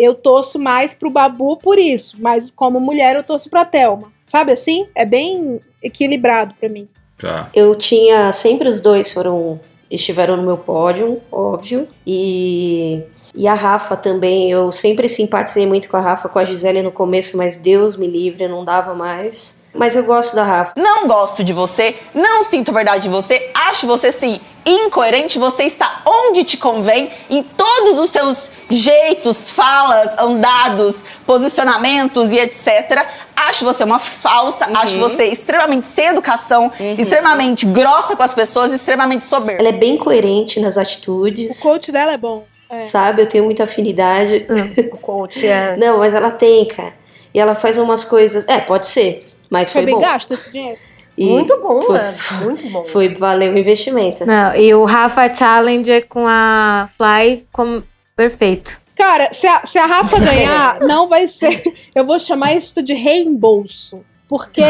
eu 0.01 0.15
torço 0.15 0.59
mais 0.59 0.93
pro 0.93 1.09
Babu 1.09 1.57
por 1.57 1.77
isso. 1.77 2.17
Mas 2.19 2.49
como 2.49 2.79
mulher, 2.79 3.15
eu 3.15 3.23
torço 3.23 3.49
pra 3.49 3.65
Thelma. 3.65 4.11
Sabe 4.25 4.51
assim? 4.51 4.87
É 4.95 5.05
bem 5.05 5.59
equilibrado 5.83 6.55
pra 6.59 6.69
mim. 6.69 6.87
Tá. 7.19 7.49
Eu 7.53 7.75
tinha. 7.75 8.31
Sempre 8.31 8.67
os 8.67 8.81
dois 8.81 9.11
foram. 9.11 9.59
Estiveram 9.89 10.37
no 10.37 10.43
meu 10.43 10.57
pódio, 10.57 11.21
óbvio. 11.31 11.87
E. 12.05 13.03
E 13.33 13.47
a 13.47 13.53
Rafa 13.53 13.95
também, 13.95 14.51
eu 14.51 14.73
sempre 14.73 15.07
simpatizei 15.07 15.65
muito 15.65 15.87
com 15.87 15.95
a 15.95 16.01
Rafa, 16.01 16.27
com 16.27 16.37
a 16.37 16.43
Gisele 16.43 16.81
no 16.81 16.91
começo, 16.91 17.37
mas 17.37 17.55
Deus 17.55 17.95
me 17.95 18.05
livre, 18.05 18.45
não 18.45 18.65
dava 18.65 18.93
mais. 18.93 19.57
Mas 19.73 19.95
eu 19.95 20.03
gosto 20.03 20.35
da 20.35 20.43
Rafa. 20.43 20.73
Não 20.75 21.07
gosto 21.07 21.41
de 21.41 21.53
você, 21.53 21.95
não 22.13 22.43
sinto 22.43 22.73
verdade 22.73 23.03
de 23.03 23.09
você, 23.09 23.49
acho 23.53 23.87
você 23.87 24.11
sim 24.11 24.41
incoerente, 24.65 25.39
você 25.39 25.63
está 25.63 26.01
onde 26.05 26.43
te 26.43 26.57
convém, 26.57 27.09
em 27.29 27.41
todos 27.41 27.97
os 27.97 28.11
seus 28.11 28.50
jeitos, 28.71 29.51
falas, 29.51 30.11
andados, 30.19 30.95
posicionamentos 31.25 32.31
e 32.31 32.39
etc. 32.39 33.05
Acho 33.35 33.65
você 33.65 33.83
uma 33.83 33.99
falsa, 33.99 34.65
acho 34.73 34.97
você 34.97 35.25
extremamente 35.25 35.87
sem 35.87 36.07
educação, 36.07 36.71
extremamente 36.97 37.65
grossa 37.65 38.15
com 38.15 38.23
as 38.23 38.33
pessoas, 38.33 38.71
extremamente 38.71 39.25
soberba. 39.25 39.61
Ela 39.61 39.69
é 39.69 39.77
bem 39.77 39.97
coerente 39.97 40.59
nas 40.59 40.77
atitudes. 40.77 41.59
O 41.59 41.63
coach 41.63 41.91
dela 41.91 42.13
é 42.13 42.17
bom. 42.17 42.45
É. 42.71 42.83
Sabe? 42.83 43.21
Eu 43.21 43.27
tenho 43.27 43.43
muita 43.43 43.63
afinidade. 43.63 44.47
O 44.93 44.97
coach 44.97 45.45
é. 45.45 45.75
Não, 45.77 45.97
mas 45.97 46.13
ela 46.13 46.31
tem, 46.31 46.65
cara. 46.65 46.93
E 47.33 47.39
ela 47.39 47.55
faz 47.55 47.77
umas 47.77 48.05
coisas. 48.05 48.47
É, 48.47 48.59
pode 48.59 48.87
ser. 48.87 49.27
Mas 49.49 49.71
Foi 49.71 49.81
foi, 49.81 49.85
bem 49.85 49.95
bom. 49.95 50.01
gasto 50.01 50.33
esse 50.33 50.51
dinheiro. 50.51 50.77
E 51.17 51.25
Muito 51.25 51.59
bom, 51.59 51.81
foi, 51.81 51.97
né? 51.97 52.15
Muito 52.41 52.69
bom. 52.69 52.85
Foi 52.85 53.09
valer 53.09 53.53
o 53.53 53.57
investimento. 53.57 54.25
Não, 54.25 54.55
e 54.55 54.73
o 54.73 54.85
Rafa 54.85 55.31
Challenger 55.33 56.07
com 56.07 56.25
a 56.25 56.89
Fly 56.97 57.45
como 57.51 57.83
perfeito. 58.29 58.79
Cara, 58.95 59.29
se 59.31 59.47
a, 59.47 59.61
se 59.65 59.79
a 59.79 59.85
Rafa 59.85 60.19
ganhar, 60.21 60.79
não 60.81 61.07
vai 61.07 61.25
ser. 61.27 61.61
Eu 61.95 62.05
vou 62.05 62.19
chamar 62.19 62.53
isso 62.53 62.83
de 62.83 62.93
reembolso. 62.93 64.03
Porque 64.27 64.61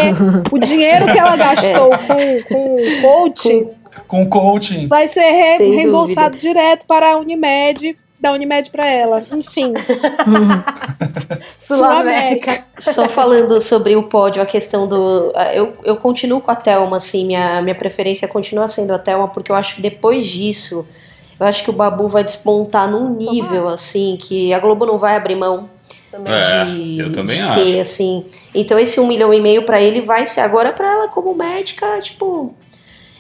o 0.52 0.58
dinheiro 0.58 1.06
que 1.12 1.20
ela 1.20 1.36
gastou 1.38 1.90
com, 1.90 2.44
com 2.50 2.76
o 2.78 3.02
coaching 3.02 3.70
Com 4.08 4.26
coaching. 4.28 4.88
vai 4.88 5.08
ser 5.08 5.22
re- 5.30 5.76
reembolsado 5.76 6.36
direto 6.38 6.86
para 6.88 7.12
a 7.12 7.18
Unimed, 7.18 7.96
da 8.20 8.32
Unimed 8.32 8.72
para 8.72 8.88
ela. 8.88 9.24
Enfim. 9.32 9.74
Sul 11.58 11.84
América. 11.86 12.64
Só 12.78 13.08
falando 13.08 13.60
sobre 13.62 13.96
o 13.96 14.04
pódio, 14.04 14.42
a 14.42 14.46
questão 14.46 14.88
do. 14.88 15.32
ah, 15.36 15.54
Eu, 15.54 15.74
eu 15.84 15.98
continuo 15.98 16.42
com 16.42 16.52
a 16.52 16.56
Thelma, 16.56 16.98
assim, 16.98 17.26
minha, 17.28 17.62
minha 17.62 17.76
preferência 17.76 18.28
continua 18.28 18.68
sendo 18.68 18.94
a 18.94 19.00
Thelma, 19.00 19.28
porque 19.28 19.52
eu 19.52 19.56
acho 19.56 19.76
que 19.76 19.82
depois 19.82 20.26
disso, 20.28 20.88
eu 21.42 21.48
acho 21.48 21.64
que 21.64 21.72
o 21.72 21.74
Babu 21.74 22.08
vai 22.08 22.24
despontar 22.24 22.88
num 22.88 23.16
nível, 23.16 23.68
assim, 23.68 24.16
que 24.22 24.54
a 24.54 24.60
Globo 24.60 24.86
não 24.86 25.00
vai 25.00 25.16
abrir 25.18 25.34
mão 25.34 25.68
É, 26.14 26.66
de, 26.66 27.00
eu 27.00 27.12
também 27.12 27.38
de 27.38 27.42
acho. 27.42 27.60
ter, 27.64 27.80
assim. 27.80 28.26
Então 28.54 28.78
esse 28.78 29.00
um 29.00 29.08
milhão 29.08 29.34
e 29.34 29.42
meio 29.42 29.64
pra 29.64 29.82
ele 29.82 30.02
vai 30.02 30.28
ser 30.28 30.42
agora 30.42 30.72
pra 30.72 30.88
ela 30.88 31.08
como 31.08 31.34
médica, 31.34 32.00
tipo. 32.00 32.54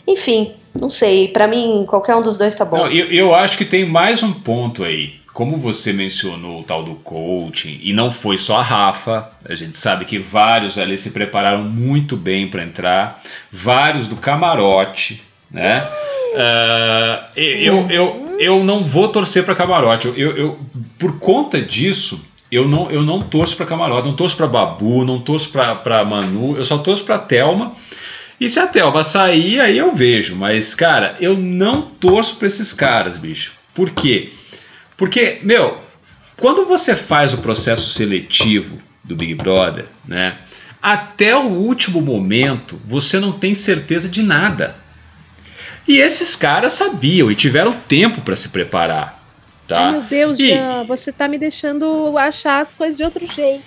Enfim, 0.07 0.53
não 0.79 0.87
sei. 0.87 1.29
Pra 1.29 1.47
mim, 1.47 1.83
qualquer 1.87 2.15
um 2.15 2.21
dos 2.21 2.37
dois 2.37 2.55
tá 2.55 2.63
bom. 2.63 2.77
Não, 2.77 2.91
eu, 2.91 3.07
eu 3.11 3.33
acho 3.33 3.57
que 3.57 3.65
tem 3.65 3.85
mais 3.85 4.21
um 4.21 4.31
ponto 4.31 4.83
aí. 4.83 5.19
Como 5.33 5.57
você 5.57 5.91
mencionou 5.93 6.59
o 6.59 6.63
tal 6.63 6.83
do 6.83 6.95
coaching, 6.95 7.79
e 7.81 7.91
não 7.93 8.11
foi 8.11 8.37
só 8.37 8.57
a 8.57 8.61
Rafa, 8.61 9.29
a 9.49 9.55
gente 9.55 9.77
sabe 9.77 10.03
que 10.05 10.19
vários 10.19 10.77
ali 10.77 10.95
se 10.97 11.09
prepararam 11.11 11.63
muito 11.63 12.17
bem 12.17 12.49
para 12.49 12.61
entrar, 12.61 13.23
vários 13.49 14.07
do 14.09 14.17
camarote, 14.17 15.23
né? 15.51 15.87
Ah, 16.35 17.27
eu, 17.35 17.89
eu, 17.89 18.35
eu 18.39 18.63
não 18.63 18.83
vou 18.83 19.09
torcer 19.09 19.43
para 19.43 19.55
camarote. 19.55 20.07
Eu, 20.07 20.37
eu, 20.37 20.59
por 20.97 21.19
conta 21.19 21.61
disso, 21.61 22.23
eu 22.51 22.67
não, 22.67 22.89
eu 22.89 23.01
não 23.01 23.21
torço 23.21 23.55
para 23.55 23.65
camarote, 23.65 24.07
não 24.07 24.15
torço 24.15 24.35
para 24.35 24.47
Babu, 24.47 25.05
não 25.05 25.19
torço 25.19 25.49
para 25.49 26.05
Manu, 26.05 26.57
eu 26.57 26.65
só 26.65 26.77
torço 26.77 27.03
para 27.03 27.17
Thelma. 27.17 27.73
E 28.39 28.49
se 28.49 28.59
a 28.59 28.65
Thelma 28.65 29.03
sair, 29.03 29.59
aí 29.59 29.77
eu 29.77 29.93
vejo. 29.93 30.35
Mas, 30.35 30.73
cara, 30.73 31.15
eu 31.19 31.37
não 31.37 31.81
torço 31.81 32.37
pra 32.37 32.47
esses 32.47 32.73
caras, 32.73 33.17
bicho. 33.17 33.53
Por 33.73 33.91
quê? 33.91 34.33
Porque, 34.97 35.39
meu, 35.43 35.79
quando 36.37 36.65
você 36.65 36.95
faz 36.95 37.33
o 37.33 37.37
processo 37.37 37.91
seletivo 37.91 38.79
do 39.03 39.15
Big 39.15 39.35
Brother, 39.35 39.85
né? 40.07 40.37
Até 40.81 41.35
o 41.35 41.49
último 41.49 42.01
momento, 42.01 42.81
você 42.83 43.19
não 43.19 43.31
tem 43.31 43.53
certeza 43.53 44.09
de 44.09 44.23
nada. 44.23 44.75
E 45.87 45.99
esses 45.99 46.35
caras 46.35 46.73
sabiam 46.73 47.31
e 47.31 47.35
tiveram 47.35 47.73
tempo 47.87 48.21
pra 48.21 48.35
se 48.35 48.49
preparar, 48.49 49.21
tá? 49.67 49.85
Ai, 49.87 49.91
meu 49.91 50.01
Deus, 50.03 50.39
E- 50.39 50.47
Jean, 50.49 50.83
você 50.85 51.11
tá 51.11 51.27
me 51.27 51.37
deixando 51.37 52.17
achar 52.17 52.59
as 52.61 52.71
coisas 52.73 52.97
de 52.97 53.03
outro 53.03 53.25
jeito. 53.25 53.63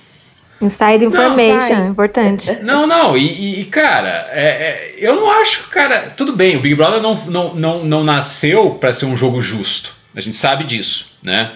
Inside 0.61 1.05
information, 1.05 1.74
vai. 1.81 1.87
importante. 1.88 2.59
Não, 2.62 2.87
não, 2.87 3.16
e, 3.18 3.27
e- 3.27 3.61
e, 3.61 3.64
cara, 3.66 4.29
é- 4.31 4.94
é, 4.94 4.94
eu 4.98 5.16
não 5.16 5.31
acho, 5.31 5.68
cara, 5.68 6.12
tudo 6.16 6.33
bem, 6.35 6.57
o 6.57 6.61
Big 6.61 6.74
Brother 6.77 7.03
não, 7.03 7.16
não, 7.27 7.55
não, 7.55 7.85
não 7.85 8.05
nasceu 8.05 8.70
pra 8.77 8.92
ser 8.92 9.05
um 9.07 9.16
jogo 9.16 9.42
justo, 9.42 9.92
a 10.14 10.20
gente 10.20 10.37
sabe 10.37 10.64
disso, 10.64 11.18
né? 11.22 11.50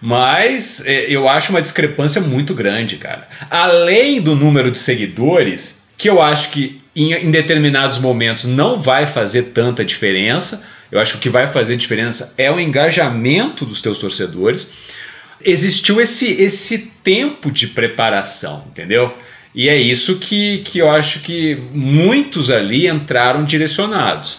Mas 0.00 0.84
é, 0.84 1.06
eu 1.08 1.28
acho 1.28 1.50
uma 1.50 1.62
discrepância 1.62 2.20
muito 2.20 2.54
grande, 2.54 2.96
cara. 2.96 3.26
Além 3.50 4.20
do 4.20 4.34
número 4.34 4.70
de 4.70 4.78
seguidores, 4.78 5.82
que 5.96 6.10
eu 6.10 6.20
acho 6.20 6.50
que 6.50 6.82
em, 6.94 7.12
em 7.12 7.30
determinados 7.30 7.98
momentos 7.98 8.44
não 8.44 8.78
vai 8.78 9.06
fazer 9.06 9.44
tanta 9.54 9.84
diferença, 9.84 10.62
eu 10.90 11.00
acho 11.00 11.12
que 11.12 11.18
o 11.18 11.20
que 11.22 11.28
vai 11.28 11.46
fazer 11.46 11.76
diferença 11.76 12.32
é 12.38 12.50
o 12.50 12.60
engajamento 12.60 13.64
dos 13.64 13.82
teus 13.82 13.98
torcedores 13.98 14.70
existiu 15.44 16.00
esse, 16.00 16.40
esse 16.40 16.78
tempo 17.02 17.50
de 17.50 17.66
preparação, 17.66 18.64
entendeu? 18.68 19.12
E 19.54 19.68
é 19.68 19.76
isso 19.76 20.18
que, 20.18 20.58
que 20.58 20.78
eu 20.78 20.90
acho 20.90 21.20
que 21.20 21.54
muitos 21.72 22.50
ali 22.50 22.88
entraram 22.88 23.44
direcionados. 23.44 24.38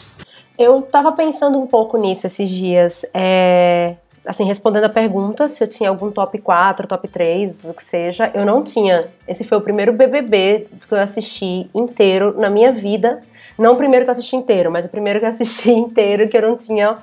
Eu 0.57 0.81
tava 0.81 1.11
pensando 1.11 1.59
um 1.59 1.67
pouco 1.67 1.97
nisso 1.97 2.25
esses 2.25 2.49
dias. 2.49 3.05
É, 3.13 3.95
assim, 4.25 4.43
respondendo 4.43 4.85
a 4.85 4.89
pergunta, 4.89 5.47
se 5.47 5.63
eu 5.63 5.67
tinha 5.67 5.89
algum 5.89 6.11
top 6.11 6.37
4, 6.39 6.87
top 6.87 7.07
3, 7.07 7.65
o 7.65 7.73
que 7.73 7.83
seja, 7.83 8.31
eu 8.33 8.45
não 8.45 8.63
tinha. 8.63 9.05
Esse 9.27 9.43
foi 9.43 9.57
o 9.57 9.61
primeiro 9.61 9.93
BBB 9.93 10.67
que 10.87 10.93
eu 10.93 10.99
assisti 10.99 11.69
inteiro 11.73 12.33
na 12.37 12.49
minha 12.49 12.71
vida. 12.71 13.21
Não 13.57 13.73
o 13.73 13.75
primeiro 13.77 14.05
que 14.05 14.09
eu 14.09 14.13
assisti 14.13 14.35
inteiro, 14.35 14.71
mas 14.71 14.85
o 14.85 14.89
primeiro 14.89 15.19
que 15.19 15.25
eu 15.25 15.29
assisti 15.29 15.71
inteiro 15.73 16.27
que 16.27 16.37
eu 16.37 16.41
não 16.41 16.57
tinha 16.57 16.97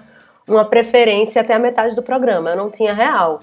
uma 0.47 0.65
preferência 0.65 1.41
até 1.41 1.55
a 1.55 1.59
metade 1.59 1.95
do 1.95 2.03
programa. 2.03 2.51
Eu 2.51 2.57
não 2.57 2.71
tinha 2.71 2.93
real. 2.93 3.41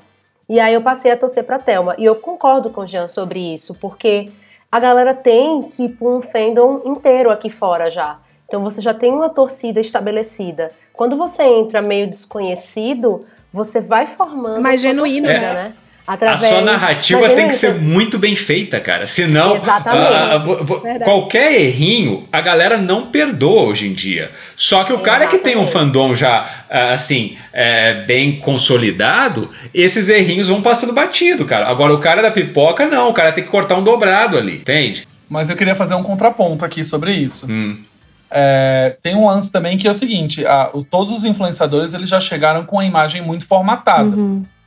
E 0.48 0.60
aí 0.60 0.74
eu 0.74 0.82
passei 0.82 1.12
a 1.12 1.18
torcer 1.18 1.44
pra 1.44 1.60
Thelma. 1.60 1.96
E 1.98 2.06
eu 2.06 2.16
concordo 2.16 2.70
com 2.70 2.82
o 2.82 2.88
Jean 2.88 3.08
sobre 3.08 3.54
isso, 3.54 3.76
porque 3.76 4.32
a 4.72 4.80
galera 4.80 5.14
tem, 5.14 5.64
tipo, 5.64 6.10
um 6.10 6.22
fandom 6.22 6.82
inteiro 6.86 7.32
aqui 7.32 7.50
fora 7.50 7.90
já. 7.90 8.20
Então 8.48 8.64
você 8.64 8.82
já 8.82 8.94
tem 8.94 9.12
uma 9.14 9.30
torcida 9.30 9.80
estabelecida. 9.80 10.72
Quando 10.92 11.16
você 11.16 11.44
entra 11.44 11.82
meio 11.82 12.10
desconhecido, 12.10 13.26
você 13.52 13.82
vai 13.82 14.06
formando 14.06 14.62
Mais 14.62 14.80
a 14.80 14.84
sua 14.84 14.90
genuíno, 14.90 15.28
torcida, 15.28 15.54
né? 15.54 15.64
né? 15.64 15.74
a 16.08 16.38
sua 16.38 16.62
narrativa 16.62 17.30
tem 17.30 17.50
que 17.50 17.56
ser 17.56 17.76
muito 17.76 18.18
bem 18.18 18.36
feita, 18.36 18.80
cara. 18.80 19.06
Senão, 19.06 19.56
Exatamente. 19.56 20.82
Verdade. 20.82 21.04
qualquer 21.04 21.54
errinho, 21.54 22.28
a 22.32 22.42
galera 22.42 22.78
não 22.78 23.08
perdoa 23.08 23.64
hoje 23.64 23.88
em 23.88 23.94
dia. 23.94 24.32
Só 24.56 24.84
que 24.84 24.92
o 24.92 25.00
cara 25.00 25.28
que 25.28 25.38
tem 25.38 25.56
um 25.56 25.68
fandom 25.68 26.16
já, 26.16 26.64
ah, 26.68 26.94
assim, 26.94 27.38
é, 27.54 28.06
bem 28.06 28.40
consolidado, 28.40 29.52
esses 29.72 30.10
errinhos 30.10 30.48
vão 30.48 30.64
passando 30.64 30.94
batido, 30.94 31.46
cara. 31.46 31.68
Agora, 31.68 31.94
o 31.94 32.00
cara 32.00 32.24
da 32.24 32.32
pipoca, 32.32 32.88
não. 32.88 33.10
O 33.10 33.14
cara 33.14 33.32
tem 33.32 33.44
que 33.44 33.50
cortar 33.52 33.76
um 33.76 33.84
dobrado 33.84 34.36
ali, 34.36 34.56
entende? 34.56 35.08
Mas 35.30 35.52
eu 35.52 35.56
queria 35.56 35.76
fazer 35.76 35.94
um 35.94 36.02
contraponto 36.02 36.66
aqui 36.66 36.84
sobre 36.84 37.14
isso. 37.14 37.46
Hum. 37.48 37.84
É, 38.32 38.96
tem 39.02 39.16
um 39.16 39.26
lance 39.28 39.52
também 39.52 39.78
que 39.78 39.88
é 39.88 39.92
o 39.92 39.96
seguinte: 39.96 40.46
a- 40.46 40.70
o- 40.74 40.84
todos 40.84 41.12
os 41.14 41.24
influenciadores 41.24 41.94
eles 41.94 42.10
já 42.10 42.20
chegaram 42.20 42.64
com 42.66 42.80
a 42.80 42.86
imagem 42.86 43.22
muito 43.22 43.46
formatada. 43.46 44.16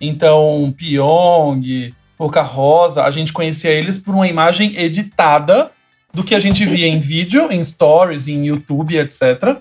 Então, 0.01 0.75
Pyong, 0.77 1.93
Boca 2.19 2.43
Rosa, 2.43 3.05
a 3.05 3.11
gente 3.11 3.33
conhecia 3.33 3.71
eles 3.71 3.97
por 3.99 4.15
uma 4.15 4.27
imagem 4.27 4.75
editada 4.77 5.71
do 6.13 6.23
que 6.23 6.35
a 6.35 6.39
gente 6.39 6.65
via 6.67 6.87
em 6.87 6.99
vídeo, 6.99 7.49
em 7.51 7.63
stories, 7.65 8.29
em 8.29 8.47
YouTube, 8.47 8.97
etc. 8.99 9.57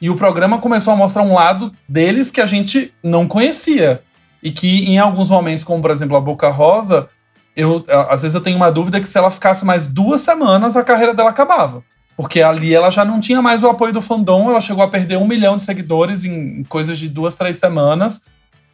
E 0.00 0.10
o 0.10 0.16
programa 0.16 0.58
começou 0.58 0.92
a 0.92 0.96
mostrar 0.96 1.22
um 1.22 1.34
lado 1.34 1.72
deles 1.88 2.30
que 2.30 2.40
a 2.40 2.46
gente 2.46 2.92
não 3.02 3.26
conhecia. 3.26 4.02
E 4.42 4.50
que 4.50 4.84
em 4.84 4.98
alguns 4.98 5.30
momentos, 5.30 5.64
como 5.64 5.80
por 5.80 5.90
exemplo 5.90 6.16
a 6.16 6.20
Boca 6.20 6.50
Rosa, 6.50 7.08
eu, 7.56 7.82
às 8.10 8.20
vezes 8.22 8.34
eu 8.34 8.40
tenho 8.42 8.56
uma 8.56 8.70
dúvida 8.70 9.00
que 9.00 9.08
se 9.08 9.16
ela 9.16 9.30
ficasse 9.30 9.64
mais 9.64 9.86
duas 9.86 10.20
semanas, 10.20 10.76
a 10.76 10.84
carreira 10.84 11.14
dela 11.14 11.30
acabava. 11.30 11.82
Porque 12.16 12.40
ali 12.40 12.72
ela 12.74 12.90
já 12.90 13.04
não 13.04 13.20
tinha 13.20 13.42
mais 13.42 13.62
o 13.62 13.68
apoio 13.68 13.92
do 13.92 14.00
fandom, 14.00 14.48
ela 14.48 14.60
chegou 14.60 14.84
a 14.84 14.88
perder 14.88 15.16
um 15.18 15.26
milhão 15.26 15.56
de 15.58 15.64
seguidores 15.64 16.24
em 16.24 16.62
coisas 16.64 16.98
de 16.98 17.08
duas, 17.08 17.34
três 17.34 17.56
semanas, 17.58 18.22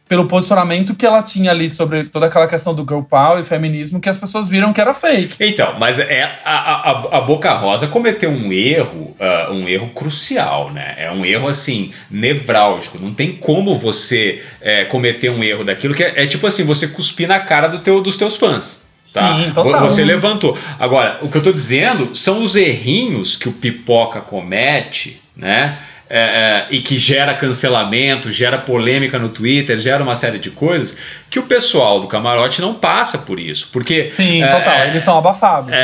pelo 0.07 0.27
posicionamento 0.27 0.93
que 0.93 1.05
ela 1.05 1.23
tinha 1.23 1.51
ali 1.51 1.69
sobre 1.69 2.03
toda 2.03 2.25
aquela 2.25 2.45
questão 2.45 2.75
do 2.75 2.83
girl 2.83 3.01
power 3.01 3.39
e 3.39 3.43
feminismo, 3.45 3.99
que 3.99 4.09
as 4.09 4.17
pessoas 4.17 4.47
viram 4.47 4.73
que 4.73 4.81
era 4.81 4.93
fake. 4.93 5.37
Então, 5.39 5.79
mas 5.79 5.97
é 5.97 6.21
a, 6.43 6.51
a, 6.51 7.17
a- 7.17 7.21
Boca 7.21 7.51
Rosa 7.53 7.87
cometeu 7.87 8.29
um 8.29 8.51
erro, 8.51 9.15
ah, 9.19 9.47
um 9.51 9.67
erro 9.69 9.89
crucial, 9.95 10.69
né? 10.69 10.95
É 10.97 11.09
um 11.11 11.25
erro 11.25 11.47
assim 11.47 11.93
nevrálgico. 12.11 12.99
Não 12.99 13.13
tem 13.13 13.37
como 13.37 13.77
você 13.79 14.43
é, 14.59 14.83
cometer 14.85 15.31
um 15.31 15.41
erro 15.41 15.63
daquilo 15.63 15.95
que 15.95 16.03
é, 16.03 16.23
é 16.23 16.27
tipo 16.27 16.45
assim 16.45 16.65
você 16.65 16.89
cuspir 16.89 17.27
na 17.27 17.39
cara 17.39 17.69
do 17.69 17.79
teu, 17.79 18.01
dos 18.01 18.17
teus 18.17 18.35
fãs. 18.35 18.80
Tá? 19.13 19.37
Sim, 19.39 19.51
total. 19.51 19.81
Você 19.81 20.03
levantou. 20.05 20.57
Agora, 20.79 21.19
o 21.21 21.29
que 21.29 21.37
eu 21.37 21.43
tô 21.43 21.51
dizendo 21.51 22.15
são 22.15 22.43
os 22.43 22.55
errinhos 22.55 23.35
que 23.35 23.49
o 23.49 23.51
pipoca 23.51 24.21
comete, 24.21 25.21
né? 25.35 25.77
É, 26.13 26.67
é, 26.69 26.75
e 26.75 26.81
que 26.81 26.97
gera 26.97 27.33
cancelamento, 27.33 28.33
gera 28.33 28.57
polêmica 28.57 29.17
no 29.17 29.29
Twitter, 29.29 29.79
gera 29.79 30.03
uma 30.03 30.13
série 30.17 30.39
de 30.39 30.49
coisas 30.51 30.97
que 31.29 31.39
o 31.39 31.43
pessoal 31.43 32.01
do 32.01 32.07
camarote 32.07 32.59
não 32.59 32.73
passa 32.73 33.17
por 33.17 33.39
isso. 33.39 33.69
Porque. 33.71 34.09
Sim, 34.09 34.43
é, 34.43 34.47
total. 34.47 34.73
é, 34.73 34.87
Eles 34.89 35.03
são 35.03 35.17
abafados. 35.17 35.71
é, 35.71 35.77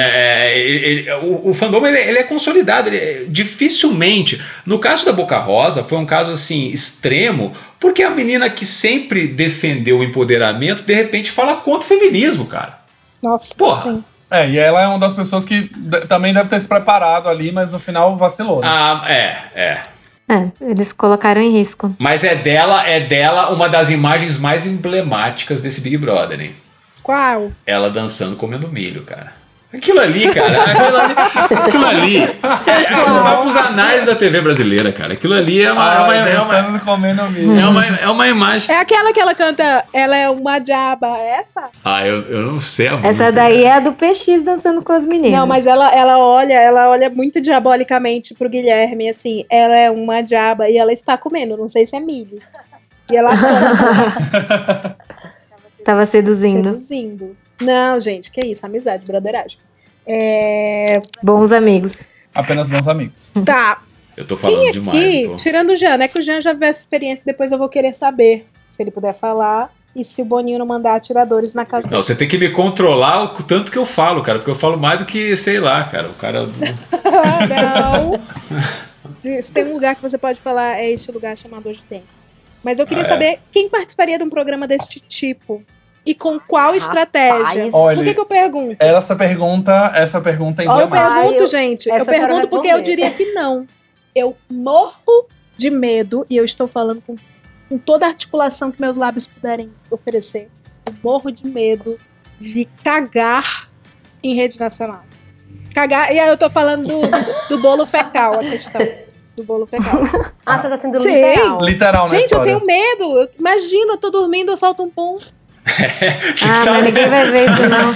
é, 0.52 0.60
ele- 0.60 0.86
ele- 0.86 1.12
o, 1.24 1.52
o 1.52 1.54
fandom 1.54 1.86
ele, 1.88 1.98
ele 1.98 2.20
é 2.20 2.24
consolidado, 2.24 2.90
ele 2.90 3.26
dificilmente. 3.30 4.42
No 4.66 4.80
caso 4.80 5.06
da 5.06 5.14
Boca 5.14 5.38
Rosa, 5.38 5.82
foi 5.84 5.98
um 5.98 6.06
caso 6.06 6.32
assim 6.32 6.72
extremo, 6.72 7.56
porque 7.80 8.04
a 8.04 8.10
menina 8.10 8.50
que 8.50 8.66
sempre 8.66 9.28
defendeu 9.28 10.00
o 10.00 10.04
empoderamento, 10.04 10.84
de 10.84 10.94
repente 10.94 11.32
fala 11.32 11.56
contra 11.56 11.86
o 11.86 11.88
feminismo, 11.88 12.46
cara. 12.46 12.78
Nossa, 13.22 13.56
Porra. 13.56 13.72
sim. 13.72 14.04
É, 14.30 14.50
e 14.50 14.58
ela 14.58 14.82
é 14.82 14.88
uma 14.88 15.00
das 15.00 15.14
pessoas 15.14 15.46
que 15.46 15.72
também 16.10 16.34
deve 16.34 16.50
ter 16.50 16.60
se 16.60 16.68
preparado 16.68 17.30
ali, 17.30 17.52
mas 17.52 17.72
no 17.72 17.80
final 17.80 18.18
vacilou. 18.18 18.60
Né? 18.62 18.68
Ah, 18.68 19.04
é, 19.08 19.38
é. 19.56 19.82
É, 20.30 20.52
eles 20.60 20.92
colocaram 20.92 21.42
em 21.42 21.52
risco. 21.52 21.96
Mas 21.98 22.26
é 22.26 22.36
dela, 22.36 22.86
é 22.86 23.00
dela 23.00 23.50
uma 23.54 23.70
das 23.70 23.90
imagens 23.90 24.38
mais 24.38 24.66
emblemáticas 24.66 25.62
desse 25.62 25.80
Big 25.80 25.98
Brother, 25.98 26.42
hein? 26.42 26.56
Qual? 27.02 27.52
Ela 27.66 27.90
dançando 27.90 28.36
comendo 28.36 28.68
milho, 28.68 29.04
cara. 29.04 29.32
Aquilo 29.74 30.00
ali, 30.00 30.34
cara, 30.34 30.48
aquilo 30.72 30.98
ali, 30.98 31.16
aquilo 31.68 31.86
ali 31.86 32.18
é, 32.24 32.58
Sensual. 32.58 33.22
vai 33.22 33.42
pros 33.42 33.58
anais 33.58 34.06
da 34.06 34.16
TV 34.16 34.40
brasileira, 34.40 34.94
cara. 34.94 35.14
Aquilo 35.14 35.34
ali 35.34 35.62
é 35.62 35.72
uma, 35.74 35.94
é 35.94 36.40
uma, 36.40 36.56
é 36.56 36.62
uma, 36.62 36.80
comendo 36.80 37.30
milho. 37.30 37.60
é 37.60 37.68
uma, 37.68 37.86
é 37.86 38.08
uma 38.08 38.28
imagem. 38.30 38.74
É 38.74 38.80
aquela 38.80 39.12
que 39.12 39.20
ela 39.20 39.36
canta, 39.36 39.84
ela 39.92 40.16
é 40.16 40.30
uma 40.30 40.60
diaba, 40.60 41.18
é 41.18 41.40
essa? 41.40 41.70
Ah, 41.84 42.08
eu, 42.08 42.22
eu 42.30 42.42
não 42.44 42.62
sei 42.62 42.88
a 42.88 42.92
música. 42.92 43.10
Essa 43.10 43.30
daí 43.30 43.66
é 43.66 43.74
a 43.74 43.80
do 43.82 43.92
PX 43.92 44.44
dançando 44.46 44.82
com 44.82 44.94
as 44.94 45.06
meninas. 45.06 45.38
Não, 45.38 45.46
mas 45.46 45.68
ela, 45.68 45.94
ela 45.94 46.18
olha, 46.18 46.54
ela 46.54 46.90
olha 46.90 47.10
muito 47.10 47.42
diabolicamente 47.42 48.34
pro 48.34 48.50
Guilherme, 48.50 49.10
assim, 49.10 49.44
ela 49.52 49.76
é 49.76 49.92
uma 49.92 50.22
diaba 50.22 50.70
e 50.70 50.78
ela 50.78 50.94
está 50.94 51.18
comendo, 51.18 51.58
não 51.58 51.68
sei 51.68 51.86
se 51.86 51.94
é 51.94 52.00
milho. 52.00 52.40
E 53.12 53.18
ela 53.18 53.36
canta, 53.36 54.96
Tava 55.84 56.06
seduzindo. 56.06 56.70
seduzindo. 56.70 57.36
Não, 57.62 58.00
gente, 58.00 58.32
que 58.32 58.42
isso, 58.46 58.66
amizade, 58.66 59.06
broderagem. 59.06 59.58
É... 60.08 61.02
Bons 61.22 61.52
amigos. 61.52 62.04
Apenas 62.34 62.70
bons 62.70 62.88
amigos. 62.88 63.32
Tá, 63.46 63.82
Eu 64.16 64.26
tô 64.26 64.38
falando 64.38 64.60
quem 64.62 64.72
demais. 64.72 64.90
aqui, 64.98 65.24
não 65.24 65.30
tô. 65.32 65.36
tirando 65.38 65.70
o 65.72 65.76
Jean, 65.76 65.98
é 66.02 66.08
que 66.08 66.20
o 66.20 66.22
Jean 66.22 66.40
já 66.42 66.54
viu 66.54 66.68
essa 66.68 66.80
experiência, 66.80 67.26
depois 67.26 67.52
eu 67.52 67.58
vou 67.58 67.68
querer 67.68 67.94
saber, 67.94 68.48
se 68.70 68.82
ele 68.84 68.92
puder 68.92 69.14
falar, 69.14 69.74
e 69.96 70.04
se 70.06 70.22
o 70.22 70.26
Boninho 70.26 70.60
não 70.60 70.66
mandar 70.66 70.96
atiradores 70.96 71.56
na 71.56 71.66
casa 71.66 71.90
Não, 71.90 72.04
você 72.04 72.16
tem 72.16 72.28
que 72.28 72.38
me 72.38 72.52
controlar 72.52 73.24
o 73.24 73.44
tanto 73.44 73.72
que 73.72 73.78
eu 73.78 73.86
falo, 73.86 74.22
cara, 74.22 74.38
porque 74.38 74.52
eu 74.52 74.56
falo 74.56 74.78
mais 74.78 75.00
do 75.00 75.06
que, 75.06 75.36
sei 75.36 75.60
lá, 75.60 75.84
cara. 75.86 76.10
O 76.10 76.14
cara. 76.14 76.42
não. 77.50 78.20
Se, 79.20 79.42
se 79.42 79.52
tem 79.54 79.66
um 79.66 79.74
lugar 79.74 79.96
que 79.96 80.02
você 80.02 80.18
pode 80.18 80.40
falar, 80.40 80.78
é 80.78 80.92
este 80.92 81.12
lugar 81.12 81.36
chamado 81.38 81.68
Hoje 81.70 81.82
Tem. 81.90 82.04
Mas 82.64 82.80
eu 82.80 82.86
queria 82.86 83.04
Ah, 83.04 83.08
é? 83.08 83.10
saber 83.10 83.40
quem 83.52 83.70
participaria 83.70 84.18
de 84.18 84.24
um 84.24 84.30
programa 84.30 84.68
deste 84.68 85.00
tipo 85.00 85.64
e 86.08 86.16
com 86.16 86.40
qual 86.40 86.74
estratégia. 86.74 87.70
Olha, 87.74 87.98
Por 87.98 88.06
que, 88.06 88.14
que 88.14 88.20
eu 88.20 88.26
pergunto? 88.26 88.78
Essa 88.80 89.16
pergunta, 89.16 89.92
essa 89.94 90.22
pergunta 90.22 90.64
é 90.64 90.68
Ó, 90.68 90.80
eu 90.80 90.88
pergunto, 90.90 91.44
eu- 91.44 91.48
gente. 91.48 91.90
Eu 91.90 92.06
pergunto 92.06 92.48
porque 92.50 92.68
eu 92.70 92.82
diria 92.82 93.12
que 93.12 93.34
não. 93.34 93.68
Eu 94.16 94.36
morro 94.50 95.28
de 95.58 95.70
medo, 95.70 96.26
e 96.30 96.38
eu 96.38 96.46
estou 96.46 96.68
falando 96.68 97.02
com, 97.06 97.16
com 97.68 97.78
toda 97.78 98.06
a 98.06 98.10
articulação 98.10 98.72
que 98.72 98.80
meus 98.80 98.96
lábios 98.96 99.28
puderem 99.28 99.70
oferecer. 99.92 100.50
Eu 100.86 100.94
morro 101.04 101.30
de 101.32 101.46
medo 101.46 101.98
de 102.40 102.66
cagar 102.84 103.70
em 104.24 104.34
rede 104.34 104.58
nacional. 104.60 105.04
Cagar, 105.74 106.14
e 106.14 106.20
aí 106.20 106.30
eu 106.30 106.38
tô 106.38 106.50
falando 106.50 106.88
do, 106.88 107.02
do, 107.02 107.50
do 107.50 107.58
bolo 107.62 107.86
fecal, 107.86 108.36
a 108.36 108.40
questão. 108.40 108.82
Do 109.36 109.44
bolo 109.44 109.66
fecal. 109.68 110.02
Ah, 110.46 110.58
você 110.58 110.70
tá 110.70 110.78
sendo 110.78 110.98
Sim. 111.00 111.10
literal. 111.14 111.62
Literal, 111.62 112.06
né? 112.10 112.18
Gente, 112.20 112.32
eu 112.34 112.42
tenho 112.42 112.66
medo. 112.66 113.04
Eu- 113.20 113.30
Imagina, 113.38 113.94
eu 113.94 113.98
tô 113.98 114.10
dormindo, 114.10 114.50
eu 114.52 114.58
solto 114.58 114.82
um 114.84 114.90
pum. 114.90 115.18
Ah, 115.68 116.64
mas 116.72 116.86
ninguém 116.86 117.10
vai 117.10 117.32
ver 117.32 117.46
isso, 117.46 117.70
não. 117.70 117.94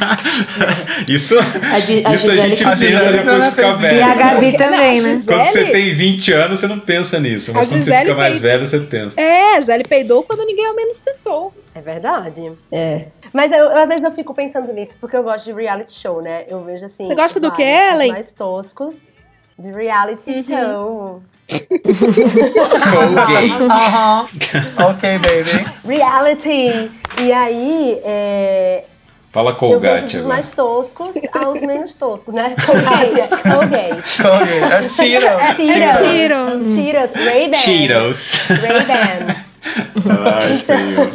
Isso, 1.07 1.39
A, 1.39 1.79
Gi- 1.79 2.03
a 2.05 2.13
isso 2.13 2.27
a 2.29 2.33
Gisele 2.33 2.55
gente 2.55 2.57
que 2.59 2.63
pensa 2.65 2.75
diga. 2.75 3.11
depois 3.11 3.43
de 3.43 3.49
ficar 3.51 3.61
E 3.61 3.71
a 3.71 3.73
velho. 3.73 4.17
Gabi 4.17 4.57
também, 4.57 5.01
Não, 5.01 5.07
né? 5.09 5.19
Quando 5.25 5.45
você 5.45 5.45
Gisele- 5.45 5.71
tem 5.71 5.95
20 5.95 6.33
anos, 6.33 6.59
você 6.59 6.67
não 6.67 6.79
pensa 6.79 7.19
nisso. 7.19 7.51
Mas 7.53 7.57
A 7.57 7.59
quando 7.59 7.69
você 7.69 7.77
Gisele 7.91 8.01
fica 8.09 8.15
mais 8.15 8.37
velho, 8.39 8.67
você 8.67 8.79
pensa. 8.79 9.19
É, 9.19 9.61
Zé, 9.61 9.73
ele 9.75 9.83
peidou 9.83 10.23
quando 10.23 10.45
ninguém 10.45 10.65
ao 10.67 10.75
menos 10.75 10.99
tentou. 10.99 11.53
É 11.73 11.81
verdade. 11.81 12.51
É. 12.71 13.05
Mas 13.33 13.51
eu, 13.51 13.59
eu, 13.59 13.77
às 13.77 13.89
vezes 13.89 14.03
eu 14.03 14.11
fico 14.11 14.33
pensando 14.33 14.71
nisso, 14.73 14.97
porque 14.99 15.15
eu 15.15 15.23
gosto 15.23 15.45
de 15.45 15.53
reality 15.53 15.93
show, 15.93 16.21
né? 16.21 16.43
Eu 16.47 16.63
vejo 16.63 16.85
assim. 16.85 17.05
Você 17.05 17.15
gosta 17.15 17.39
do 17.39 17.49
os 17.51 17.59
Ellen? 17.59 18.11
mais 18.11 18.31
toscos 18.33 19.13
de 19.57 19.71
reality 19.71 20.31
Uhum. 20.31 20.43
show. 20.43 21.21
Ok. 21.51 23.51
Aham. 23.69 24.27
ok, 24.89 25.19
baby. 25.19 25.65
Reality! 25.85 26.89
E 27.19 27.31
aí, 27.33 27.99
é, 28.03 28.85
Fala 29.31 29.51
eu 29.51 29.55
vejo 29.55 29.59
Colgate 29.79 30.17
dos 30.17 30.25
mais 30.25 30.53
toscos 30.53 31.15
aos 31.33 31.61
menos 31.61 31.93
toscos, 31.93 32.33
né? 32.33 32.53
Colgate, 32.65 33.17
é 33.19 33.27
Colgate. 33.27 34.21
Colgate. 34.21 34.73
É 34.73 34.81
Cheetos. 34.87 35.55
Cheetos. 35.55 35.97
Cheetos. 35.97 36.75
Cheetos. 36.75 37.11
Ray-Ban. 37.13 37.57
Cheetos. 37.57 38.33
Ray-Ban. 38.49 39.35
Ai, 40.25 40.49
senhor. 40.59 41.11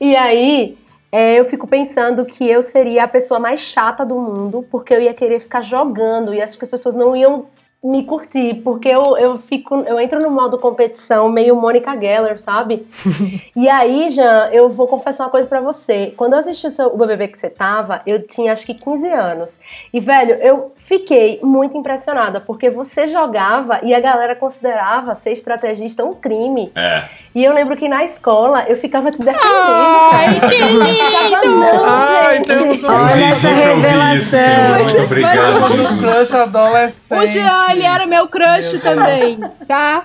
E 0.00 0.14
aí, 0.14 0.78
é, 1.10 1.34
eu 1.34 1.44
fico 1.44 1.66
pensando 1.66 2.24
que 2.24 2.48
eu 2.48 2.62
seria 2.62 3.02
a 3.04 3.08
pessoa 3.08 3.40
mais 3.40 3.58
chata 3.58 4.06
do 4.06 4.14
mundo, 4.14 4.64
porque 4.70 4.94
eu 4.94 5.00
ia 5.00 5.12
querer 5.12 5.40
ficar 5.40 5.62
jogando 5.62 6.32
e 6.32 6.40
acho 6.40 6.56
que 6.56 6.62
as 6.64 6.70
pessoas 6.70 6.94
não 6.94 7.16
iam 7.16 7.46
me 7.82 8.04
curtir, 8.04 8.54
porque 8.62 8.88
eu, 8.88 9.16
eu 9.16 9.38
fico, 9.38 9.74
eu 9.80 9.98
entro 9.98 10.20
no 10.20 10.30
modo 10.30 10.56
competição 10.56 11.28
meio 11.28 11.56
Mônica 11.56 11.90
Geller, 11.98 12.40
sabe? 12.40 12.86
e 13.56 13.68
aí, 13.68 14.08
Jean, 14.10 14.50
eu 14.52 14.70
vou 14.70 14.86
confessar 14.86 15.24
uma 15.24 15.30
coisa 15.30 15.48
pra 15.48 15.60
você. 15.60 16.14
Quando 16.16 16.34
eu 16.34 16.38
assisti 16.38 16.64
o, 16.66 16.70
seu, 16.70 16.94
o 16.94 16.96
BBB 16.96 17.28
que 17.28 17.38
você 17.38 17.50
tava, 17.50 18.00
eu 18.06 18.24
tinha 18.24 18.52
acho 18.52 18.64
que 18.64 18.74
15 18.74 19.08
anos. 19.08 19.58
E, 19.92 19.98
velho, 19.98 20.34
eu 20.34 20.72
fiquei 20.76 21.40
muito 21.42 21.76
impressionada, 21.76 22.40
porque 22.40 22.70
você 22.70 23.08
jogava 23.08 23.80
e 23.82 23.92
a 23.92 23.98
galera 23.98 24.36
considerava 24.36 25.16
ser 25.16 25.32
estrategista 25.32 26.04
um 26.04 26.14
crime. 26.14 26.70
É. 26.76 27.04
E 27.34 27.42
eu 27.42 27.54
lembro 27.54 27.76
que 27.78 27.88
na 27.88 28.04
escola 28.04 28.64
eu 28.68 28.76
ficava 28.76 29.10
te 29.10 29.18
defendendo. 29.18 29.48
Ai, 29.48 30.38
cara. 30.38 30.50
que 30.50 30.92
ficava, 30.92 31.46
não, 31.46 31.84
Ai, 31.86 32.34
gente. 32.36 32.46
Deus 32.48 32.82
Eu 32.82 32.90
Olha 32.90 33.24
essa 33.24 33.48
ouvir 33.48 34.18
isso, 34.18 34.30
senhor. 34.30 34.44
revelação. 34.44 34.84
Muito 34.84 35.00
obrigado, 35.00 35.60
mas-. 35.60 35.98
Crush 35.98 36.34
adolescente. 36.34 37.02
O 37.10 37.26
Jean, 37.26 37.71
ele 37.72 37.84
era 37.84 38.06
meu 38.06 38.26
crush 38.28 38.78
também, 38.80 39.38
tá? 39.66 40.04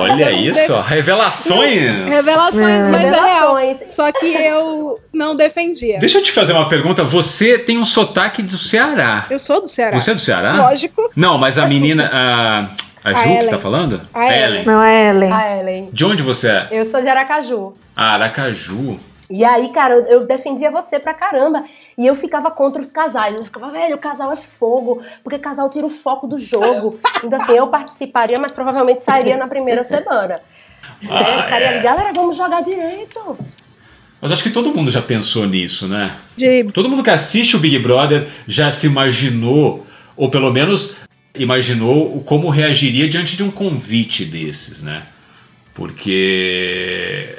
Olha 0.00 0.32
isso, 0.32 0.72
ó. 0.74 0.80
Revelações. 0.80 2.08
Revelações, 2.08 2.84
mas 2.90 3.04
é 3.04 3.10
real. 3.10 3.54
Revelações. 3.54 3.92
Só 3.92 4.10
que 4.10 4.26
eu 4.26 4.98
não 5.12 5.36
defendia. 5.36 6.00
Deixa 6.00 6.18
eu 6.18 6.22
te 6.22 6.32
fazer 6.32 6.52
uma 6.52 6.68
pergunta. 6.68 7.04
Você 7.04 7.58
tem 7.58 7.78
um 7.78 7.84
sotaque 7.84 8.42
do 8.42 8.58
Ceará. 8.58 9.26
Eu 9.30 9.38
sou 9.38 9.60
do 9.60 9.68
Ceará. 9.68 9.98
Você 9.98 10.10
é 10.10 10.14
do 10.14 10.20
Ceará? 10.20 10.52
Lógico. 10.54 11.10
Não, 11.14 11.38
mas 11.38 11.58
a 11.58 11.66
menina, 11.66 12.10
a, 12.12 12.60
a 13.08 13.10
A 13.10 13.14
Ju 13.14 13.22
que 13.22 13.28
Ellen. 13.36 13.50
tá 13.50 13.58
falando? 13.58 14.00
A 14.12 14.36
Ellen. 14.36 14.64
Não 14.66 14.82
é 14.82 15.10
Ellen. 15.10 15.32
A 15.32 15.56
Ellen. 15.58 15.88
De 15.92 16.04
onde 16.04 16.24
você 16.24 16.48
é? 16.48 16.68
Eu 16.72 16.84
sou 16.84 17.00
de 17.00 17.08
Aracaju. 17.08 17.72
Ah, 17.96 18.14
Aracaju. 18.14 18.98
E 19.30 19.44
aí, 19.44 19.70
cara, 19.72 19.94
eu- 19.94 20.04
eu 20.06 20.26
defendia 20.26 20.70
você 20.70 20.98
pra 20.98 21.14
caramba. 21.14 21.64
E 21.96 22.06
eu 22.06 22.14
ficava 22.14 22.50
contra 22.50 22.82
os 22.82 22.92
casais. 22.92 23.36
Eu 23.36 23.44
ficava, 23.44 23.70
velho, 23.70 23.96
o 23.96 23.98
casal 23.98 24.32
é 24.32 24.36
fogo, 24.36 25.00
porque 25.22 25.38
casal 25.38 25.70
tira 25.70 25.86
o 25.86 25.90
foco 25.90 26.26
do 26.26 26.38
jogo. 26.38 26.98
Então, 27.24 27.40
assim, 27.40 27.52
eu 27.52 27.66
participaria, 27.68 28.38
mas 28.40 28.52
provavelmente 28.52 29.02
sairia 29.02 29.36
na 29.36 29.46
primeira 29.46 29.82
semana. 29.82 30.40
Né? 31.00 31.10
Ah, 31.10 31.42
ficaria 31.44 31.66
é. 31.66 31.74
ali, 31.74 31.82
galera, 31.82 32.12
vamos 32.14 32.36
jogar 32.36 32.62
direito. 32.62 33.38
Mas 34.20 34.30
acho 34.30 34.42
que 34.44 34.50
todo 34.50 34.72
mundo 34.72 34.90
já 34.90 35.02
pensou 35.02 35.46
nisso, 35.46 35.88
né? 35.88 36.16
De 36.36 36.64
Todo 36.72 36.88
mundo 36.88 37.02
que 37.02 37.10
assiste 37.10 37.56
o 37.56 37.58
Big 37.58 37.76
Brother 37.80 38.28
já 38.46 38.70
se 38.70 38.86
imaginou, 38.86 39.84
ou 40.16 40.30
pelo 40.30 40.52
menos 40.52 40.94
imaginou 41.34 42.20
como 42.22 42.48
reagiria 42.50 43.08
diante 43.08 43.36
de 43.36 43.42
um 43.42 43.50
convite 43.50 44.24
desses, 44.24 44.80
né? 44.82 45.02
Porque 45.74 47.34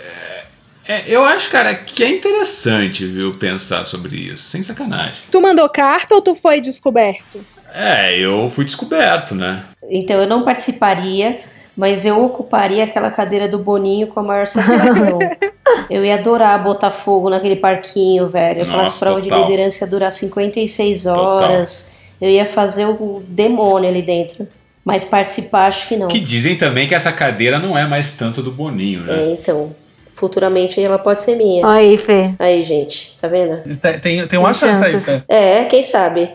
é, 0.88 1.04
eu 1.08 1.24
acho, 1.24 1.50
cara, 1.50 1.74
que 1.74 2.04
é 2.04 2.10
interessante, 2.10 3.06
viu, 3.06 3.36
pensar 3.36 3.86
sobre 3.86 4.18
isso, 4.18 4.44
sem 4.44 4.62
sacanagem. 4.62 5.24
Tu 5.32 5.42
mandou 5.42 5.68
carta 5.70 6.14
ou 6.14 6.22
tu 6.22 6.36
foi 6.36 6.60
descoberto? 6.60 7.46
É, 7.74 8.20
eu 8.20 8.50
fui 8.50 8.66
descoberto, 8.66 9.34
né? 9.34 9.64
Então 9.90 10.22
eu 10.22 10.28
não 10.28 10.44
participaria, 10.44 11.38
mas 11.76 12.06
eu 12.06 12.24
ocuparia 12.24 12.84
aquela 12.84 13.10
cadeira 13.10 13.48
do 13.48 13.58
Boninho 13.58 14.08
com 14.08 14.20
a 14.20 14.24
maior 14.24 14.46
satisfação. 14.46 15.20
eu 15.90 16.06
ia 16.06 16.16
adorar 16.16 16.62
botar 16.64 16.92
fogo 16.92 17.30
naquele 17.30 17.56
parquinho, 17.56 18.28
velho. 18.28 18.64
Aquelas 18.64 18.90
Nossa, 18.90 19.00
provas 19.00 19.24
de 19.24 19.30
total. 19.30 19.50
liderança 19.50 19.86
ia 19.86 19.90
durar 19.90 20.12
56 20.12 21.06
horas. 21.06 21.94
Eu 22.22 22.30
ia 22.30 22.46
fazer 22.46 22.86
o 22.86 23.24
demônio 23.28 23.90
ali 23.90 24.02
dentro. 24.02 24.48
Mas 24.86 25.06
participar, 25.06 25.68
acho 25.68 25.88
que 25.88 25.96
não. 25.96 26.10
Que 26.10 26.20
dizem 26.20 26.58
também 26.58 26.88
que 26.88 26.94
essa 26.94 27.12
cadeira 27.12 27.58
não 27.58 27.78
é 27.78 27.88
mais 27.88 28.14
tanto 28.14 28.44
do 28.44 28.52
Boninho, 28.52 29.02
né? 29.02 29.18
É, 29.18 29.32
então. 29.32 29.74
Futuramente 30.14 30.82
ela 30.82 31.00
pode 31.00 31.22
ser 31.22 31.36
minha. 31.36 31.68
Aí, 31.68 31.98
Fê. 31.98 32.34
Aí, 32.40 32.64
gente, 32.64 33.18
tá 33.20 33.28
vendo? 33.28 33.62
Tem, 33.78 34.00
tem, 34.00 34.28
tem 34.28 34.40
uma 34.40 34.52
Tem 34.52 34.60
chance 34.60 34.84
aí. 34.84 35.00
Fê. 35.00 35.24
É, 35.28 35.66
quem 35.66 35.82
sabe? 35.84 36.30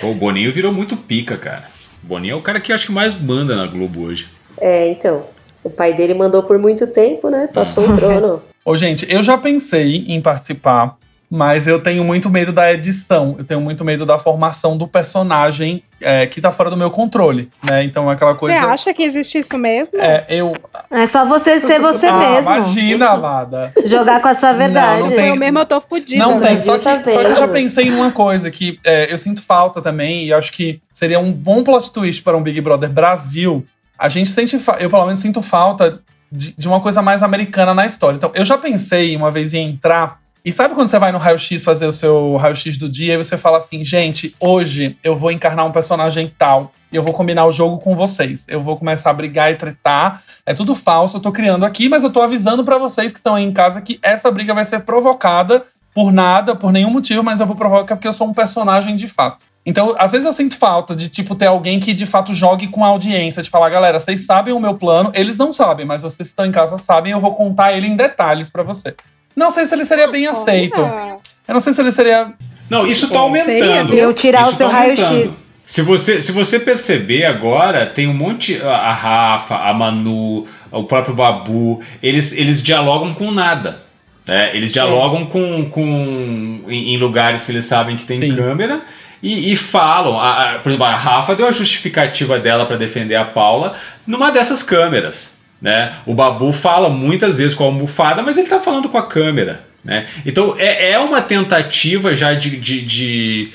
Pô, 0.00 0.08
o 0.08 0.14
Boninho 0.14 0.52
virou 0.52 0.72
muito 0.72 0.96
pica, 0.96 1.36
cara. 1.36 1.64
O 2.02 2.06
Boninho 2.06 2.32
é 2.32 2.36
o 2.36 2.42
cara 2.42 2.60
que 2.60 2.72
acho 2.72 2.86
que 2.86 2.92
mais 2.92 3.18
manda 3.18 3.56
na 3.56 3.66
Globo 3.66 4.02
hoje. 4.02 4.28
É, 4.60 4.88
então. 4.88 5.24
O 5.64 5.70
pai 5.70 5.94
dele 5.94 6.12
mandou 6.12 6.42
por 6.42 6.58
muito 6.58 6.86
tempo, 6.88 7.30
né? 7.30 7.48
Passou 7.52 7.88
o 7.88 7.94
trono. 7.94 8.42
Ô, 8.64 8.76
gente, 8.76 9.06
eu 9.12 9.22
já 9.22 9.38
pensei 9.38 10.04
em 10.08 10.20
participar, 10.20 10.96
mas 11.34 11.66
eu 11.66 11.80
tenho 11.80 12.04
muito 12.04 12.28
medo 12.28 12.52
da 12.52 12.70
edição. 12.70 13.36
Eu 13.38 13.44
tenho 13.44 13.58
muito 13.58 13.82
medo 13.82 14.04
da 14.04 14.18
formação 14.18 14.76
do 14.76 14.86
personagem 14.86 15.82
é, 15.98 16.26
que 16.26 16.42
tá 16.42 16.52
fora 16.52 16.68
do 16.68 16.76
meu 16.76 16.90
controle, 16.90 17.48
né? 17.66 17.82
Então 17.84 18.10
é 18.10 18.12
aquela 18.12 18.34
Você 18.34 18.38
coisa. 18.40 18.66
acha 18.66 18.92
que 18.92 19.02
existe 19.02 19.38
isso 19.38 19.56
mesmo? 19.56 19.98
É, 19.98 20.26
eu. 20.28 20.54
É 20.90 21.06
só 21.06 21.24
você 21.24 21.58
ser 21.58 21.80
você 21.80 22.06
ah, 22.06 22.18
mesmo. 22.18 22.52
Imagina, 22.54 23.08
amada. 23.12 23.72
Jogar 23.86 24.20
com 24.20 24.28
a 24.28 24.34
sua 24.34 24.52
verdade. 24.52 25.00
Não, 25.00 25.08
Se 25.08 25.14
tem- 25.14 25.28
eu 25.28 25.36
mesmo 25.36 25.58
eu 25.58 25.64
tô 25.64 25.80
fudida. 25.80 26.22
Não 26.22 26.38
tem, 26.38 26.58
só 26.58 26.76
que, 26.76 26.84
tá 26.84 26.98
só 26.98 27.20
que 27.20 27.26
eu 27.26 27.36
já 27.36 27.48
pensei 27.48 27.86
em 27.86 27.94
uma 27.94 28.12
coisa 28.12 28.50
que 28.50 28.78
é, 28.84 29.10
eu 29.10 29.16
sinto 29.16 29.42
falta 29.42 29.80
também, 29.80 30.26
e 30.26 30.34
acho 30.34 30.52
que 30.52 30.82
seria 30.92 31.18
um 31.18 31.32
bom 31.32 31.64
plot 31.64 31.90
twist 31.92 32.22
para 32.22 32.36
um 32.36 32.42
Big 32.42 32.60
Brother 32.60 32.90
Brasil. 32.90 33.64
A 33.98 34.06
gente 34.10 34.28
sente, 34.28 34.58
fa- 34.58 34.76
eu 34.80 34.90
pelo 34.90 35.06
menos 35.06 35.20
sinto 35.20 35.40
falta 35.40 35.98
de, 36.30 36.54
de 36.58 36.68
uma 36.68 36.80
coisa 36.80 37.00
mais 37.00 37.22
americana 37.22 37.72
na 37.72 37.86
história. 37.86 38.16
Então, 38.16 38.30
eu 38.34 38.44
já 38.44 38.58
pensei 38.58 39.16
uma 39.16 39.30
vez 39.30 39.54
em 39.54 39.70
entrar 39.70 40.20
E 40.44 40.50
sabe 40.50 40.74
quando 40.74 40.88
você 40.88 40.98
vai 40.98 41.12
no 41.12 41.18
raio-x 41.18 41.62
fazer 41.62 41.86
o 41.86 41.92
seu 41.92 42.36
raio-x 42.36 42.76
do 42.76 42.88
dia 42.88 43.14
e 43.14 43.16
você 43.16 43.38
fala 43.38 43.58
assim, 43.58 43.84
gente, 43.84 44.34
hoje 44.40 44.98
eu 45.04 45.14
vou 45.14 45.30
encarnar 45.30 45.64
um 45.64 45.70
personagem 45.70 46.32
tal 46.36 46.72
e 46.90 46.96
eu 46.96 47.02
vou 47.02 47.12
combinar 47.12 47.46
o 47.46 47.52
jogo 47.52 47.78
com 47.78 47.94
vocês. 47.94 48.44
Eu 48.48 48.60
vou 48.60 48.76
começar 48.76 49.10
a 49.10 49.14
brigar 49.14 49.52
e 49.52 49.54
tretar. 49.54 50.24
É 50.44 50.52
tudo 50.52 50.74
falso, 50.74 51.18
eu 51.18 51.20
tô 51.20 51.30
criando 51.30 51.64
aqui, 51.64 51.88
mas 51.88 52.02
eu 52.02 52.10
tô 52.10 52.20
avisando 52.20 52.64
pra 52.64 52.76
vocês 52.76 53.12
que 53.12 53.20
estão 53.20 53.36
aí 53.36 53.44
em 53.44 53.52
casa 53.52 53.80
que 53.80 54.00
essa 54.02 54.32
briga 54.32 54.52
vai 54.52 54.64
ser 54.64 54.80
provocada 54.80 55.64
por 55.94 56.12
nada, 56.12 56.56
por 56.56 56.72
nenhum 56.72 56.90
motivo, 56.90 57.22
mas 57.22 57.38
eu 57.38 57.46
vou 57.46 57.54
provocar 57.54 57.94
porque 57.94 58.08
eu 58.08 58.12
sou 58.12 58.26
um 58.26 58.34
personagem 58.34 58.96
de 58.96 59.06
fato. 59.06 59.44
Então, 59.64 59.94
às 59.96 60.10
vezes 60.10 60.26
eu 60.26 60.32
sinto 60.32 60.58
falta 60.58 60.96
de, 60.96 61.08
tipo, 61.08 61.36
ter 61.36 61.46
alguém 61.46 61.78
que 61.78 61.94
de 61.94 62.04
fato 62.04 62.34
jogue 62.34 62.66
com 62.66 62.84
a 62.84 62.88
audiência, 62.88 63.44
de 63.44 63.50
falar, 63.50 63.70
galera, 63.70 64.00
vocês 64.00 64.26
sabem 64.26 64.52
o 64.52 64.58
meu 64.58 64.74
plano, 64.74 65.12
eles 65.14 65.38
não 65.38 65.52
sabem, 65.52 65.86
mas 65.86 66.02
vocês 66.02 66.28
que 66.28 66.32
estão 66.32 66.44
em 66.44 66.50
casa 66.50 66.78
sabem, 66.78 67.12
eu 67.12 67.20
vou 67.20 67.32
contar 67.32 67.72
ele 67.72 67.86
em 67.86 67.94
detalhes 67.94 68.50
pra 68.50 68.64
você. 68.64 68.96
Não 69.34 69.50
sei 69.50 69.66
se 69.66 69.74
ele 69.74 69.84
seria 69.84 70.08
bem 70.08 70.26
aceito. 70.26 70.80
Eu 70.80 71.54
não 71.54 71.60
sei 71.60 71.72
se 71.72 71.80
ele 71.80 71.92
seria. 71.92 72.32
Não, 72.70 72.86
isso 72.86 73.08
tá 73.10 73.18
aumentando. 73.18 73.44
seria 73.44 74.02
eu 74.02 74.12
tirar 74.14 74.46
o 74.46 74.48
Isso 74.48 74.56
seu 74.58 74.68
tá 74.68 74.74
raio-x. 74.74 75.30
Se 75.66 75.80
você, 75.82 76.20
se 76.20 76.32
você 76.32 76.58
perceber 76.58 77.24
agora, 77.24 77.86
tem 77.86 78.06
um 78.08 78.14
monte. 78.14 78.60
A 78.62 78.92
Rafa, 78.92 79.56
a 79.56 79.72
Manu, 79.72 80.46
o 80.70 80.84
próprio 80.84 81.14
Babu, 81.14 81.80
eles, 82.02 82.32
eles 82.32 82.62
dialogam 82.62 83.14
com 83.14 83.30
nada. 83.30 83.78
né? 84.26 84.50
Eles 84.54 84.72
dialogam 84.72 85.24
com, 85.26 85.64
com 85.70 86.60
em, 86.68 86.94
em 86.94 86.96
lugares 86.98 87.44
que 87.46 87.52
eles 87.52 87.64
sabem 87.64 87.96
que 87.96 88.04
tem 88.04 88.18
câmera 88.36 88.82
e, 89.22 89.52
e 89.52 89.56
falam. 89.56 90.18
A- 90.18 90.54
a- 90.54 90.58
por 90.58 90.68
exemplo, 90.70 90.86
a 90.86 90.94
Rafa 90.96 91.34
deu 91.34 91.46
a 91.46 91.52
justificativa 91.52 92.38
dela 92.38 92.66
para 92.66 92.76
defender 92.76 93.14
a 93.16 93.24
Paula 93.24 93.76
numa 94.06 94.30
dessas 94.30 94.62
câmeras. 94.62 95.36
Né? 95.62 95.94
O 96.04 96.12
Babu 96.12 96.52
fala 96.52 96.88
muitas 96.88 97.38
vezes 97.38 97.54
com 97.54 97.62
a 97.62 97.66
almofada, 97.68 98.20
mas 98.20 98.36
ele 98.36 98.48
tá 98.48 98.58
falando 98.58 98.88
com 98.88 98.98
a 98.98 99.06
câmera. 99.06 99.60
Né? 99.84 100.06
Então 100.26 100.56
é, 100.58 100.90
é 100.90 100.98
uma 100.98 101.22
tentativa 101.22 102.14
já 102.16 102.34
de, 102.34 102.56
de, 102.56 102.80
de, 102.82 103.52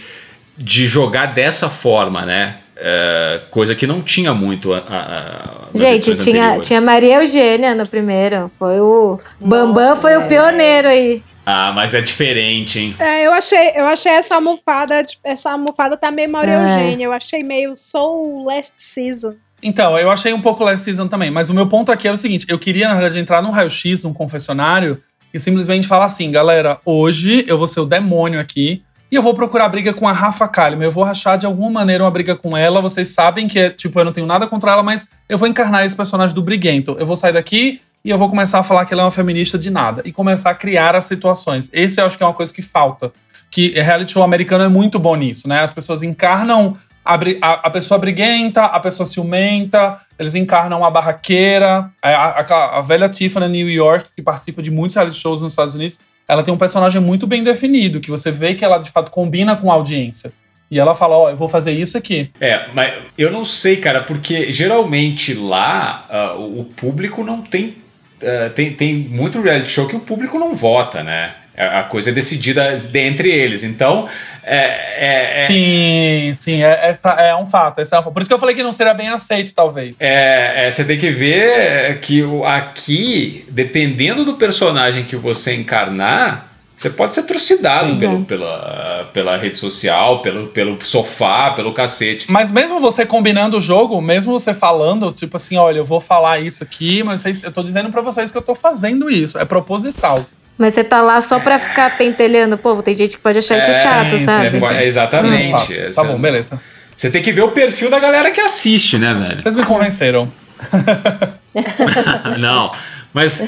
de 0.57 0.87
jogar 0.87 1.27
dessa 1.33 1.69
forma, 1.69 2.25
né? 2.25 2.55
É, 2.79 3.41
coisa 3.49 3.73
que 3.73 3.87
não 3.87 4.01
tinha 4.03 4.33
muito 4.33 4.71
a, 4.73 4.77
a- 4.77 4.83
a- 4.83 5.67
Gente, 5.77 6.15
tinha, 6.15 6.43
anteriores. 6.43 6.67
tinha 6.67 6.79
Maria 6.79 7.15
Eugênia 7.21 7.73
no 7.75 7.87
primeiro. 7.87 8.51
Foi 8.59 8.79
o. 8.79 9.19
Bambam 9.39 9.95
foi 9.97 10.15
o 10.15 10.27
pioneiro 10.27 10.87
aí. 10.87 11.23
Ah, 11.45 11.71
mas 11.73 11.93
é 11.93 12.01
diferente, 12.01 12.77
hein? 12.79 12.95
É, 12.99 13.25
eu 13.25 13.31
achei, 13.33 13.71
eu 13.75 13.85
achei 13.87 14.11
essa 14.11 14.35
almofada, 14.35 15.01
essa 15.23 15.51
almofada 15.53 15.95
tá 15.97 16.11
meio 16.11 16.29
Maria 16.29 16.53
É. 16.55 16.63
Eugênia. 16.63 17.05
Eu 17.05 17.13
achei 17.13 17.41
meio 17.41 17.75
Soul 17.75 18.45
Last 18.45 18.73
Season. 18.77 19.33
Então, 19.61 19.97
eu 19.97 20.11
achei 20.11 20.33
um 20.33 20.41
pouco 20.41 20.63
last 20.63 20.85
season 20.85 21.07
também, 21.07 21.31
mas 21.31 21.49
o 21.49 21.53
meu 21.53 21.67
ponto 21.67 21.91
aqui 21.91 22.07
era 22.07 22.15
o 22.15 22.17
seguinte: 22.17 22.45
eu 22.47 22.59
queria, 22.59 22.87
na 22.87 22.93
verdade, 22.93 23.19
entrar 23.19 23.41
num 23.41 23.49
raio-x, 23.49 24.03
num 24.03 24.13
confessionário, 24.13 25.01
e 25.33 25.39
simplesmente 25.39 25.87
falar 25.87 26.05
assim, 26.05 26.31
galera, 26.31 26.79
hoje 26.85 27.43
eu 27.47 27.57
vou 27.57 27.67
ser 27.67 27.79
o 27.79 27.85
demônio 27.85 28.39
aqui. 28.39 28.83
E 29.09 29.15
eu 29.15 29.21
vou 29.21 29.33
procurar 29.33 29.69
briga 29.69 29.93
com 29.93 30.05
a 30.05 30.11
Rafa 30.11 30.47
Kalimann. 30.49 30.83
Eu 30.85 30.91
vou 30.91 31.03
rachar 31.03 31.37
de 31.37 31.45
alguma 31.45 31.69
maneira 31.69 32.03
uma 32.03 32.11
briga 32.11 32.35
com 32.35 32.57
ela. 32.57 32.81
Vocês 32.81 33.09
sabem 33.09 33.47
que, 33.47 33.57
é, 33.57 33.69
tipo, 33.69 33.97
eu 33.97 34.03
não 34.03 34.11
tenho 34.11 34.27
nada 34.27 34.45
contra 34.47 34.71
ela, 34.71 34.83
mas 34.83 35.07
eu 35.29 35.37
vou 35.37 35.47
encarnar 35.47 35.85
esse 35.85 35.95
personagem 35.95 36.35
do 36.35 36.41
Briguento. 36.41 36.97
Eu 36.99 37.05
vou 37.05 37.15
sair 37.15 37.31
daqui 37.31 37.79
e 38.03 38.09
eu 38.09 38.17
vou 38.17 38.29
começar 38.29 38.59
a 38.59 38.63
falar 38.63 38.83
que 38.85 38.93
ela 38.93 39.03
é 39.03 39.05
uma 39.05 39.11
feminista 39.11 39.57
de 39.57 39.69
nada. 39.69 40.01
E 40.03 40.11
começar 40.11 40.49
a 40.49 40.55
criar 40.55 40.93
as 40.93 41.05
situações. 41.05 41.69
Esse 41.71 42.01
eu 42.01 42.05
acho 42.05 42.17
que 42.17 42.23
é 42.23 42.27
uma 42.27 42.33
coisa 42.33 42.53
que 42.53 42.61
falta. 42.61 43.13
Que 43.49 43.69
reality 43.69 44.11
show 44.11 44.23
americano 44.23 44.65
é 44.65 44.67
muito 44.67 44.99
bom 44.99 45.15
nisso, 45.15 45.47
né? 45.47 45.61
As 45.61 45.71
pessoas 45.71 46.03
encarnam 46.03 46.77
a, 47.15 47.51
a- 47.67 47.69
pessoa 47.69 47.97
briguenta, 47.97 48.65
a 48.65 48.79
pessoa 48.79 49.05
ciumenta, 49.05 49.99
eles 50.19 50.35
encarnam 50.35 50.83
a 50.83 50.89
barraqueira. 50.91 51.89
A, 52.01 52.09
a- 52.09 52.41
a- 52.41 52.77
a 52.79 52.81
velha 52.81 53.09
Tiffany 53.09 53.47
New 53.47 53.69
York, 53.69 54.09
que 54.15 54.21
participa 54.21 54.61
de 54.61 54.71
muitos 54.71 54.95
reality 54.95 55.17
shows 55.19 55.41
nos 55.41 55.53
Estados 55.53 55.75
Unidos, 55.75 55.99
ela 56.27 56.43
tem 56.43 56.53
um 56.53 56.57
personagem 56.57 57.01
muito 57.01 57.25
bem 57.25 57.43
definido, 57.43 57.99
que 58.01 58.09
você 58.09 58.31
vê 58.31 58.53
que 58.53 58.65
ela 58.65 58.77
de 58.79 58.91
fato 58.91 59.11
combina 59.11 59.55
com 59.55 59.71
a 59.71 59.75
audiência. 59.75 60.31
E 60.69 60.77
ela 60.77 60.93
fala: 60.93 61.15
Ó, 61.17 61.29
eu 61.29 61.37
vou 61.37 61.47
fazer 61.47 61.71
isso 61.71 61.97
aqui. 61.97 62.29
É, 62.41 62.67
mas 62.73 62.93
eu 63.17 63.31
não 63.31 63.45
sei, 63.45 63.77
cara, 63.77 64.01
porque 64.01 64.51
geralmente 64.51 65.33
lá 65.33 66.05
ah, 66.09 66.33
o 66.37 66.65
público 66.75 67.23
não 67.23 67.41
tem, 67.41 67.75
ah, 68.21 68.49
tem. 68.53 68.73
Tem 68.73 68.93
muito 68.95 69.39
reality 69.41 69.69
show 69.71 69.87
que 69.87 69.95
o 69.95 70.01
público 70.01 70.37
não 70.37 70.53
vota, 70.55 71.01
né? 71.03 71.35
A 71.57 71.79
a 71.79 71.83
coisa 71.83 72.09
é 72.11 72.13
decidida 72.13 72.77
de- 72.77 72.99
entre 72.99 73.31
eles. 73.31 73.63
Então, 73.63 74.07
é. 74.43 74.57
é- 74.57 75.39
é- 75.39 75.41
Sim, 75.43 76.33
sim, 76.39 76.63
é, 76.63 76.89
essa 76.89 77.09
é 77.13 77.35
um 77.35 77.47
fato, 77.47 77.79
é 77.79 77.83
um 77.83 77.85
fato. 77.87 78.11
Por 78.11 78.21
isso 78.21 78.29
que 78.29 78.33
eu 78.33 78.39
falei 78.39 78.55
que 78.55 78.63
não 78.63 78.71
seria 78.73 78.93
bem 78.93 79.09
aceito, 79.09 79.53
talvez. 79.53 79.95
É, 79.99 80.67
é, 80.67 80.71
você 80.71 80.83
tem 80.85 80.97
que 80.97 81.09
ver 81.09 81.99
que 81.99 82.23
aqui, 82.45 83.45
dependendo 83.49 84.23
do 84.23 84.33
personagem 84.35 85.03
que 85.03 85.15
você 85.15 85.55
encarnar, 85.55 86.47
você 86.75 86.91
pode 86.91 87.15
ser 87.15 87.23
trucidado 87.23 87.95
pelo, 87.95 88.23
pela, 88.25 89.09
pela 89.11 89.35
rede 89.37 89.57
social, 89.57 90.21
pelo, 90.21 90.47
pelo 90.49 90.77
sofá, 90.83 91.49
pelo 91.51 91.73
cacete. 91.73 92.31
Mas 92.31 92.51
mesmo 92.51 92.79
você 92.79 93.03
combinando 93.03 93.57
o 93.57 93.61
jogo, 93.61 93.99
mesmo 93.99 94.31
você 94.39 94.53
falando, 94.53 95.11
tipo 95.11 95.37
assim, 95.37 95.57
olha, 95.57 95.79
eu 95.79 95.85
vou 95.85 95.99
falar 95.99 96.39
isso 96.39 96.63
aqui, 96.63 97.03
mas 97.03 97.23
eu 97.43 97.51
tô 97.51 97.63
dizendo 97.63 97.89
pra 97.89 98.01
vocês 98.01 98.29
que 98.31 98.37
eu 98.37 98.43
tô 98.43 98.53
fazendo 98.53 99.09
isso, 99.09 99.39
é 99.39 99.45
proposital. 99.45 100.23
Mas 100.57 100.73
você 100.73 100.83
tá 100.83 101.01
lá 101.01 101.21
só 101.21 101.39
pra 101.39 101.59
ficar 101.59 101.97
pentelhando 101.97 102.55
o 102.55 102.57
povo. 102.57 102.81
Tem 102.81 102.95
gente 102.95 103.15
que 103.17 103.21
pode 103.21 103.37
achar 103.37 103.57
isso 103.57 103.69
É, 103.71 103.83
chato, 103.83 104.15
é, 104.15 104.19
sabe? 104.19 104.65
é, 104.75 104.85
exatamente. 104.85 105.53
Hum, 105.53 105.67
tá. 105.67 105.73
Essa- 105.73 106.01
Tá 106.01 106.07
bom, 106.07 106.17
beleza. 106.19 106.59
Você 106.95 107.11
tem 107.11 107.21
que 107.21 107.31
ver 107.31 107.43
o 107.43 107.51
perfil 107.51 107.91
da 107.91 107.99
galera 107.99 108.31
que 108.31 108.41
assiste, 108.41 108.97
né, 108.97 109.13
velho? 109.13 109.43
Vocês 109.43 109.55
me 109.55 109.63
convenceram. 109.63 110.31
não, 112.39 112.71
mas 113.13 113.47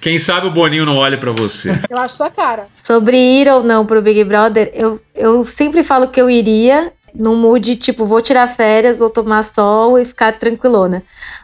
quem 0.00 0.18
sabe 0.18 0.46
o 0.46 0.50
Boninho 0.50 0.84
não 0.86 0.96
olha 0.98 1.18
pra 1.18 1.32
você. 1.32 1.70
Eu 1.90 1.98
acho 1.98 2.16
sua 2.16 2.30
cara. 2.30 2.66
Sobre 2.82 3.16
ir 3.16 3.48
ou 3.48 3.62
não 3.62 3.84
pro 3.86 4.00
Big 4.02 4.22
Brother, 4.24 4.70
eu, 4.74 5.00
eu 5.14 5.44
sempre 5.44 5.82
falo 5.82 6.08
que 6.08 6.20
eu 6.20 6.30
iria 6.30 6.92
num 7.14 7.36
mood 7.36 7.76
tipo, 7.76 8.06
vou 8.06 8.20
tirar 8.20 8.46
férias, 8.48 8.98
vou 8.98 9.08
tomar 9.10 9.42
sol 9.42 9.98
e 9.98 10.04
ficar 10.04 10.32
tranquilona. 10.38 11.02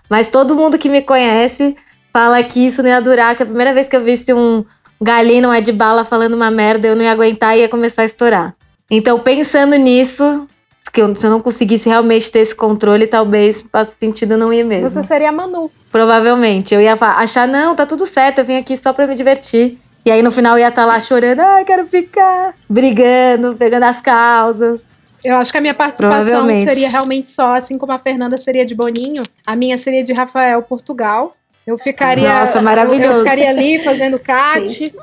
Mas 0.09 0.29
todo 0.29 0.55
mundo 0.55 0.79
que 0.79 0.89
me 0.89 1.01
conhece 1.03 1.77
fala 2.13 2.43
que 2.43 2.67
isso 2.67 2.83
não 2.83 2.91
ia 2.91 3.01
durar, 3.01 3.35
que 3.37 3.43
a 3.43 3.47
primeira 3.47 3.73
vez 3.73 3.89
que 3.89 3.95
eu 3.97 4.05
visse 4.05 4.33
um 4.35 4.65
galinho 5.01 5.51
um 5.51 5.61
de 5.63 5.73
bala 5.73 6.05
falando 6.05 6.35
uma 6.35 6.51
merda, 6.51 6.89
eu 6.89 6.97
não 6.97 7.03
ia 7.05 7.13
aguentar 7.13 7.57
e 7.57 7.61
ia 7.61 7.69
começar 7.69 8.03
a 8.03 8.05
estourar. 8.05 8.55
Então, 8.91 9.21
pensando 9.21 9.77
nisso, 9.77 10.47
que 10.93 11.01
eu- 11.01 11.15
se 11.15 11.27
eu 11.27 11.31
não 11.31 11.41
conseguisse 11.41 11.89
realmente 11.89 12.31
ter 12.31 12.41
esse 12.41 12.55
controle, 12.55 13.07
talvez 13.07 13.63
faça 13.71 13.93
sentido 13.99 14.37
não 14.37 14.53
ir 14.53 14.65
mesmo. 14.65 14.89
Você 14.89 15.03
seria 15.03 15.29
a 15.29 15.33
Manu. 15.33 15.71
Provavelmente. 15.91 16.75
Eu 16.75 16.81
ia 16.81 16.95
achar, 16.95 17.47
não, 17.47 17.75
tá 17.77 17.87
tudo 17.87 18.05
certo, 18.07 18.39
eu 18.41 18.45
vim 18.45 18.57
aqui 18.57 18.77
só 18.77 18.93
pra 18.93 19.07
me 19.07 19.15
divertir. 19.15 19.79
E 20.05 20.11
aí 20.11 20.23
no 20.23 20.31
final 20.31 20.59
ia 20.59 20.69
estar 20.69 20.87
lá 20.87 20.99
chorando, 20.99 21.41
ai, 21.41 21.65
quero 21.65 21.87
ficar, 21.87 22.55
brigando, 22.69 23.55
pegando 23.55 23.85
as 23.85 24.01
causas. 24.01 24.83
Eu 25.23 25.37
acho 25.37 25.53
que 25.53 25.59
a 25.59 25.61
minha 25.61 25.75
participação 25.75 26.47
seria 26.65 26.89
realmente 26.89 27.29
só, 27.29 27.55
assim 27.55 27.77
como 27.77 27.93
a 27.93 27.99
Fernanda 27.99 28.39
seria 28.39 28.65
de 28.65 28.75
Boninho, 28.75 29.23
a 29.47 29.55
minha 29.55 29.77
seria 29.77 30.03
de 30.03 30.15
Rafael 30.15 30.63
Portugal. 30.63 31.37
Eu 31.67 31.79
ficaria. 31.79 32.29
Nossa, 32.33 32.59
eu- 32.59 32.63
maravilhoso. 32.63 33.13
Eu, 33.19 33.19
ficaria 33.19 33.49
ali 33.51 33.83
fazendo 33.83 34.19
cat. 34.19 34.95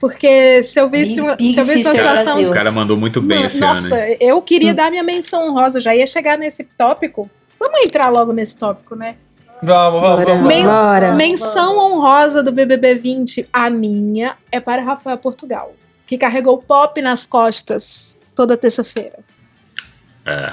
Porque 0.00 0.64
se 0.64 0.80
eu 0.80 0.88
visse, 0.90 1.20
uma, 1.20 1.36
se 1.38 1.60
eu 1.60 1.64
visse 1.64 1.86
uma 1.88 1.94
situação. 1.94 2.42
O 2.44 2.52
cara 2.52 2.72
mandou 2.72 2.96
muito 2.96 3.20
bem 3.22 3.44
esse 3.44 3.60
Nossa, 3.60 3.94
ano. 3.94 4.16
eu 4.18 4.42
queria 4.42 4.74
dar 4.74 4.90
minha 4.90 5.04
menção 5.04 5.48
honrosa, 5.48 5.78
já 5.80 5.94
ia 5.94 6.06
chegar 6.08 6.36
nesse 6.36 6.64
tópico. 6.64 7.30
Vamos 7.56 7.86
entrar 7.86 8.08
logo 8.10 8.32
nesse 8.32 8.56
tópico, 8.58 8.96
né? 8.96 9.14
Vamos, 9.62 10.00
vamos, 10.00 10.24
vamos. 10.24 10.44
Mens- 10.48 11.16
menção 11.16 11.78
honrosa 11.78 12.42
do 12.42 12.50
BBB 12.50 12.96
20, 12.96 13.48
a 13.52 13.70
minha, 13.70 14.34
é 14.50 14.58
para 14.58 14.82
Rafael 14.82 15.16
Portugal, 15.18 15.72
que 16.04 16.18
carregou 16.18 16.58
pop 16.58 17.00
nas 17.00 17.24
costas 17.24 18.18
toda 18.34 18.56
terça-feira. 18.56 19.20
É, 20.26 20.52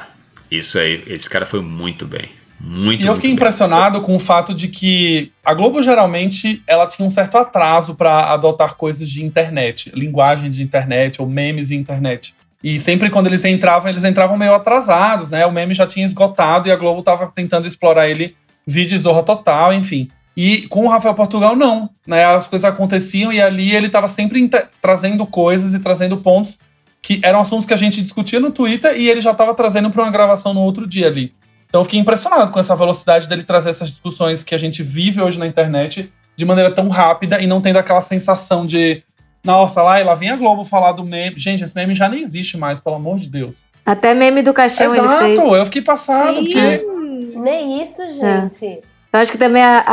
isso 0.52 0.78
aí, 0.78 1.04
esse 1.08 1.28
cara 1.28 1.48
foi 1.48 1.60
muito 1.62 2.06
bem. 2.06 2.30
Muito, 2.60 3.02
E 3.02 3.06
eu 3.06 3.14
fiquei 3.16 3.30
muito 3.30 3.40
bem. 3.40 3.48
impressionado 3.48 4.02
com 4.02 4.16
o 4.16 4.20
fato 4.20 4.54
de 4.54 4.68
que 4.68 5.32
a 5.44 5.54
Globo 5.54 5.82
geralmente 5.82 6.62
ela 6.68 6.86
tinha 6.86 7.08
um 7.08 7.10
certo 7.10 7.38
atraso 7.38 7.96
para 7.96 8.34
adotar 8.34 8.76
coisas 8.76 9.10
de 9.10 9.24
internet, 9.24 9.92
linguagem 9.96 10.50
de 10.50 10.62
internet 10.62 11.22
ou 11.22 11.28
memes 11.28 11.70
de 11.70 11.76
internet. 11.76 12.36
E 12.62 12.78
sempre 12.78 13.10
quando 13.10 13.28
eles 13.28 13.46
entravam, 13.46 13.90
eles 13.90 14.04
entravam 14.04 14.38
meio 14.38 14.54
atrasados, 14.54 15.30
né? 15.30 15.46
O 15.46 15.52
meme 15.52 15.74
já 15.74 15.88
tinha 15.88 16.06
esgotado 16.06 16.68
e 16.68 16.72
a 16.72 16.76
Globo 16.76 17.02
tava 17.02 17.32
tentando 17.34 17.66
explorar 17.66 18.10
ele 18.10 18.36
vídeo 18.68 19.00
Zorra 19.00 19.24
Total, 19.24 19.74
enfim. 19.74 20.10
E 20.36 20.68
com 20.68 20.86
o 20.86 20.90
Rafael 20.90 21.16
Portugal, 21.16 21.56
não. 21.56 21.90
Né? 22.06 22.26
As 22.26 22.48
coisas 22.48 22.70
aconteciam 22.70 23.32
e 23.32 23.42
ali 23.42 23.74
ele 23.74 23.88
estava 23.88 24.08
sempre 24.08 24.50
trazendo 24.82 25.26
coisas 25.26 25.74
e 25.74 25.80
trazendo 25.80 26.18
pontos 26.18 26.60
que 27.02 27.20
eram 27.24 27.40
assuntos 27.40 27.66
que 27.66 27.74
a 27.74 27.78
gente 27.78 28.02
discutia 28.02 28.40
no 28.40 28.52
Twitter 28.52 28.96
e 28.96 29.10
ele 29.10 29.22
já 29.22 29.32
estava 29.32 29.54
trazendo 29.54 29.90
para 29.90 30.04
uma 30.04 30.12
gravação 30.12 30.54
no 30.54 30.62
outro 30.62 30.86
dia 30.86 31.08
ali. 31.08 31.34
Então 31.70 31.82
eu 31.82 31.86
fiquei 31.86 32.00
impressionado 32.00 32.52
com 32.52 32.60
essa 32.60 32.76
velocidade 32.76 33.30
dele 33.30 33.44
trazer 33.44 33.70
essas 33.70 33.90
discussões 33.90 34.44
que 34.44 34.56
a 34.56 34.58
gente 34.58 34.82
vive 34.82 35.22
hoje 35.22 35.38
na 35.38 35.46
internet 35.46 36.12
de 36.36 36.46
maneira 36.46 36.72
tão 36.72 36.90
rápida 36.90 37.40
e 37.40 37.46
não 37.46 37.62
tendo 37.62 37.78
aquela 37.78 38.02
sensação 38.02 38.66
de 38.66 39.04
nossa, 39.44 39.82
lá, 39.82 40.02
e 40.02 40.04
lá 40.04 40.16
vem 40.16 40.30
a 40.30 40.36
Globo 40.36 40.66
falar 40.66 40.92
do 40.94 41.04
meme. 41.04 41.38
Gente, 41.38 41.64
esse 41.64 41.76
meme 41.76 41.94
já 41.96 42.10
nem 42.10 42.22
existe 42.22 42.58
mais, 42.58 42.80
pelo 42.80 42.96
amor 42.96 43.18
de 43.18 43.30
Deus. 43.30 43.64
Até 43.86 44.14
meme 44.14 44.42
do 44.42 44.54
caixão 44.54 44.94
ele 44.94 45.08
fez. 45.08 45.32
Exato, 45.32 45.56
eu 45.56 45.66
fiquei 45.66 45.82
passado. 45.82 46.36
Sim. 46.36 46.44
Porque... 46.44 47.40
Nem 47.40 47.82
isso, 47.82 48.02
gente. 48.12 48.82
Eu 49.12 49.20
acho 49.20 49.32
que 49.32 49.38
também 49.38 49.64
a, 49.64 49.84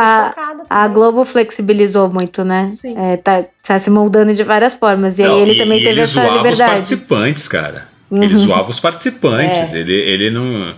a, 0.68 0.84
a 0.84 0.88
Globo 0.88 1.24
flexibilizou 1.24 2.10
muito, 2.10 2.44
né? 2.44 2.70
Sim. 2.72 2.94
É, 2.98 3.16
tá, 3.16 3.42
tá 3.62 3.78
se 3.78 3.88
moldando 3.88 4.34
de 4.34 4.42
várias 4.42 4.74
formas. 4.74 5.18
E 5.18 5.22
aí 5.22 5.28
Não, 5.28 5.38
ele 5.38 5.52
e- 5.52 5.58
também 5.58 5.78
e 5.78 5.82
teve 5.82 5.92
ele 5.94 6.00
essa 6.02 6.12
zoava 6.12 6.30
os 6.30 6.36
liberdade. 6.36 6.70
participantes, 6.72 7.48
cara. 7.48 7.88
Uhum. 8.10 8.22
Ele 8.22 8.36
zoava 8.36 8.68
os 8.68 8.80
participantes. 8.80 9.72
É. 9.72 9.78
Ele, 9.78 9.94
ele 9.94 10.30
não, 10.30 10.74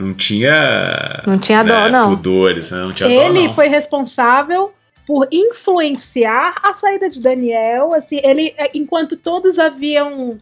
não 0.00 0.14
tinha. 0.14 1.22
Não 1.26 1.38
tinha 1.38 1.62
dó, 1.62 1.84
né, 1.84 1.90
não. 1.90 2.16
Pudores, 2.16 2.70
né? 2.70 2.78
não 2.78 2.92
tinha 2.92 3.08
dó, 3.08 3.14
Ele 3.14 3.46
não. 3.46 3.52
foi 3.52 3.68
responsável 3.68 4.72
por 5.06 5.26
influenciar 5.30 6.54
a 6.62 6.72
saída 6.74 7.08
de 7.08 7.20
Daniel. 7.20 7.92
Assim, 7.94 8.20
ele, 8.24 8.54
é, 8.56 8.70
enquanto 8.74 9.16
todos 9.16 9.58
haviam 9.58 10.38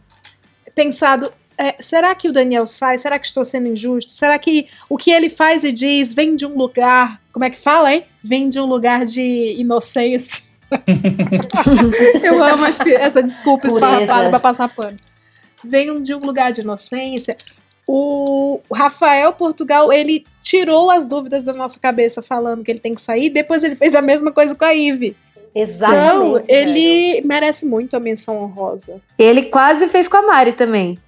pensado. 0.75 1.31
é, 1.57 1.75
será 1.79 2.13
que 2.15 2.27
o 2.29 2.31
Daniel 2.31 2.65
sai? 2.67 2.97
Será 2.97 3.19
que 3.19 3.25
estou 3.27 3.43
sendo 3.43 3.67
injusto? 3.67 4.11
Será 4.13 4.37
que 4.39 4.67
o 4.89 4.95
que 4.97 5.11
ele 5.11 5.29
faz 5.29 5.63
e 5.63 5.71
diz 5.71 6.13
vem 6.13 6.35
de 6.35 6.45
um 6.45 6.55
lugar. 6.57 7.19
Como 7.33 7.43
é 7.45 7.49
que 7.49 7.57
fala, 7.57 7.93
hein? 7.93 8.05
Vem 8.23 8.47
de 8.49 8.59
um 8.59 8.65
lugar 8.65 9.05
de 9.05 9.55
inocência. 9.57 10.43
Eu 12.23 12.43
amo 12.43 12.65
esse- 12.67 12.93
essa 12.93 13.21
desculpa 13.23 13.67
esfarrapada 13.67 14.29
pra 14.29 14.39
passar 14.39 14.73
pano. 14.73 14.95
Vem 15.63 16.01
de 16.03 16.13
um 16.13 16.19
lugar 16.19 16.51
de 16.51 16.61
inocência. 16.61 17.35
O 17.91 18.59
Rafael 18.71 19.33
Portugal, 19.33 19.91
ele 19.91 20.23
tirou 20.43 20.91
as 20.91 21.07
dúvidas 21.07 21.45
da 21.45 21.53
nossa 21.53 21.79
cabeça 21.79 22.21
falando 22.21 22.63
que 22.63 22.69
ele 22.69 22.79
tem 22.79 22.93
que 22.93 23.01
sair. 23.01 23.31
Depois 23.31 23.63
ele 23.63 23.75
fez 23.75 23.95
a 23.95 24.01
mesma 24.01 24.31
coisa 24.31 24.53
com 24.53 24.63
a 24.63 24.75
Ive. 24.75 25.17
Exatamente, 25.55 26.43
Então, 26.45 26.55
ele 26.55 27.19
merece 27.25 27.65
muito 27.65 27.97
a 27.97 27.99
menção 27.99 28.43
honrosa. 28.43 29.01
Ele 29.17 29.41
quase 29.41 29.87
fez 29.87 30.07
com 30.07 30.17
a 30.17 30.21
Mari 30.21 30.53
também. 30.53 30.99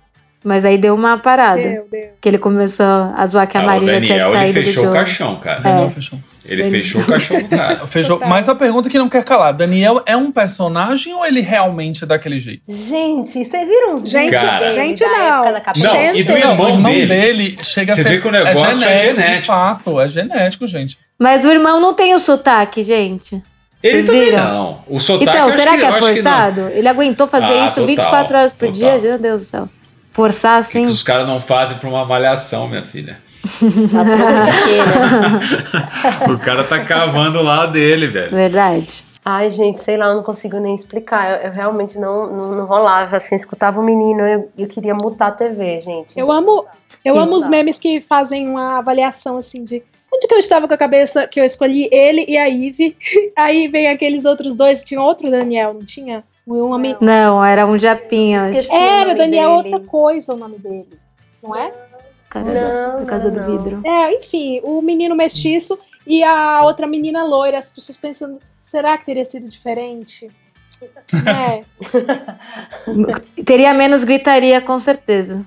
Mas 0.44 0.66
aí 0.66 0.76
deu 0.76 0.96
uma 0.96 1.20
parada. 1.20 1.62
Deu, 1.62 1.86
deu. 1.92 2.10
Que 2.20 2.28
ele 2.28 2.40
começou 2.40 2.86
a 3.16 3.24
zoar 3.28 3.48
que 3.48 3.56
a 3.58 3.62
Ah, 3.62 3.64
Mari 3.64 3.86
já 3.86 4.02
tinha 4.02 4.18
Daniel, 4.18 4.30
ele 4.30 4.38
saído 4.54 4.60
do 4.62 4.66
fechou 4.66 4.82
o 4.82 4.86
jogo. 4.86 4.96
caixão, 4.98 5.36
cara. 5.36 5.60
É. 5.60 5.62
Daniel 5.62 5.90
fechou. 5.92 6.20
Ele 6.44 6.62
Ele- 6.64 6.72
fechou 6.72 7.02
o 7.02 7.06
caixão 7.06 7.42
do 7.44 7.48
cara. 7.50 7.86
Fechou. 7.88 8.20
Mas 8.26 8.50
a 8.50 8.56
pergunta 8.56 8.90
que 8.90 8.98
não 8.98 9.08
quer 9.08 9.24
calar: 9.24 9.54
Daniel 9.54 10.02
é 10.08 10.18
um 10.18 10.32
personagem 10.32 11.14
ou 11.14 11.24
ele 11.24 11.42
realmente 11.42 12.04
é 12.04 12.08
daquele 12.08 12.40
jeito? 12.40 12.64
Gente, 12.68 13.46
vocês 13.46 13.68
viram 13.70 13.94
os 13.94 14.10
Gente, 14.10 14.34
Cara. 14.34 14.72
gente, 14.72 15.04
não. 15.06 15.44
Não, 15.46 16.16
e 16.16 16.24
do 16.24 16.32
irmão, 16.34 16.80
o 16.80 16.84
dele. 16.84 17.06
dele 17.06 17.56
chega 17.62 17.94
Você 17.94 18.02
a 18.02 18.04
ser. 18.04 18.10
vê 18.10 18.20
que 18.22 18.28
o 18.28 18.32
negócio 18.32 18.66
é 18.66 18.74
genético, 18.74 19.16
de 19.16 19.22
genético. 19.22 19.46
fato. 19.48 20.00
É 20.02 20.08
genético, 20.08 20.66
gente. 20.68 20.98
Mas 21.20 21.46
o 21.46 21.50
irmão 21.52 21.80
não 21.80 21.94
tem 21.94 22.16
o 22.16 22.20
sotaque, 22.20 22.82
gente. 22.82 23.36
Ele 23.84 23.94
Vocês 24.02 24.06
também 24.08 24.26
viram? 24.26 24.44
não. 24.44 24.80
O 24.88 25.00
sotaque 25.00 25.30
Então, 25.30 25.50
será 25.52 25.78
que, 25.78 25.84
eu 25.84 25.90
é 25.96 26.00
forçado? 26.00 26.62
Ele 26.70 26.88
aguentou 26.88 27.28
fazer 27.28 27.46
Ah, 27.46 27.66
isso 27.66 27.76
total, 27.82 27.88
24 27.88 28.38
horas 28.38 28.52
por 28.54 28.68
total. 28.72 28.74
dia? 28.74 29.10
Meu 29.10 29.20
Deus 29.20 29.42
do 29.42 29.46
céu. 29.46 29.70
Forçar 30.12 30.62
O 30.62 30.64
que, 30.64 30.78
assim? 30.78 30.86
que 30.86 30.92
os 30.92 31.04
caras 31.04 31.28
não 31.28 31.42
fazem 31.42 31.78
pra 31.78 31.90
uma 31.90 32.06
malhação, 32.06 32.68
minha 32.68 32.84
filha? 32.84 33.18
o 36.30 36.38
cara 36.40 36.64
tá 36.64 36.84
cavando 36.84 37.42
lá 37.42 37.66
dele, 37.66 38.08
velho. 38.08 38.32
Verdade. 38.32 39.04
Ai, 39.24 39.52
gente, 39.52 39.80
sei 39.80 39.98
lá, 39.98 40.08
eu 40.08 40.16
não 40.16 40.24
consigo 40.24 40.60
nem 40.60 40.74
explicar. 40.74 41.30
Eu, 41.30 41.48
eu 41.48 41.52
realmente 41.52 42.00
não, 42.00 42.32
não, 42.32 42.56
não 42.56 42.66
rolava, 42.66 43.18
assim, 43.18 43.36
escutava 43.36 43.80
o 43.80 43.84
menino, 43.84 44.22
eu, 44.22 44.52
eu 44.58 44.68
queria 44.68 44.96
mutar 44.96 45.28
a 45.30 45.32
TV, 45.32 45.80
gente. 45.80 46.20
Eu 46.20 46.32
amo, 46.32 46.66
eu 47.06 47.20
amo 47.20 47.36
os 47.36 47.48
memes 47.48 47.80
que 47.80 48.02
fazem 48.02 48.50
uma 48.50 48.80
avaliação 48.80 49.38
assim 49.38 49.64
de 49.64 49.84
onde 50.12 50.28
que 50.28 50.34
eu 50.34 50.40
estava 50.40 50.68
com 50.68 50.74
a 50.74 50.78
cabeça 50.78 51.28
que 51.28 51.40
eu 51.40 51.46
escolhi 51.46 51.88
ele 51.92 52.26
e 52.28 52.38
a 52.38 52.50
Ive. 52.50 52.96
Aí 53.38 53.68
vem 53.68 53.88
aqueles 53.88 54.26
outros 54.26 54.56
dois, 54.56 54.84
tinha 54.84 55.02
outro 55.02 55.30
Daniel, 55.30 55.74
não 55.74 55.86
tinha? 55.86 56.24
Homem. 56.60 56.96
Não, 57.02 57.44
era 57.44 57.66
um 57.66 57.78
japinha. 57.78 58.50
Esqueci 58.52 58.70
o 58.70 58.74
Era, 58.76 59.06
nome 59.10 59.18
Daniel 59.18 59.62
dele. 59.64 59.76
outra 59.76 59.90
coisa 59.90 60.34
o 60.34 60.38
nome 60.38 60.58
dele. 60.58 60.90
Não 61.42 61.56
é? 61.56 61.72
Da- 62.34 62.40
Não, 63.00 63.06
casa 63.06 63.26
não, 63.26 63.32
do 63.32 63.40
não. 63.40 63.58
vidro. 63.58 63.82
É, 63.86 64.14
enfim, 64.18 64.62
o 64.64 64.82
menino 64.82 65.16
mestiço 65.16 65.78
e 66.08 66.24
a 66.24 66.62
outra 66.64 66.88
menina 66.88 67.24
loira, 67.24 67.58
as 67.58 67.70
pessoas 67.70 67.98
pensando, 67.98 68.40
será 68.62 68.98
que 68.98 69.06
teria 69.06 69.26
sido 69.26 69.48
diferente? 69.50 70.30
É. 71.28 71.64
Teria 73.46 73.72
menos 73.74 74.04
gritaria, 74.04 74.60
com 74.62 74.80
certeza. 74.80 75.46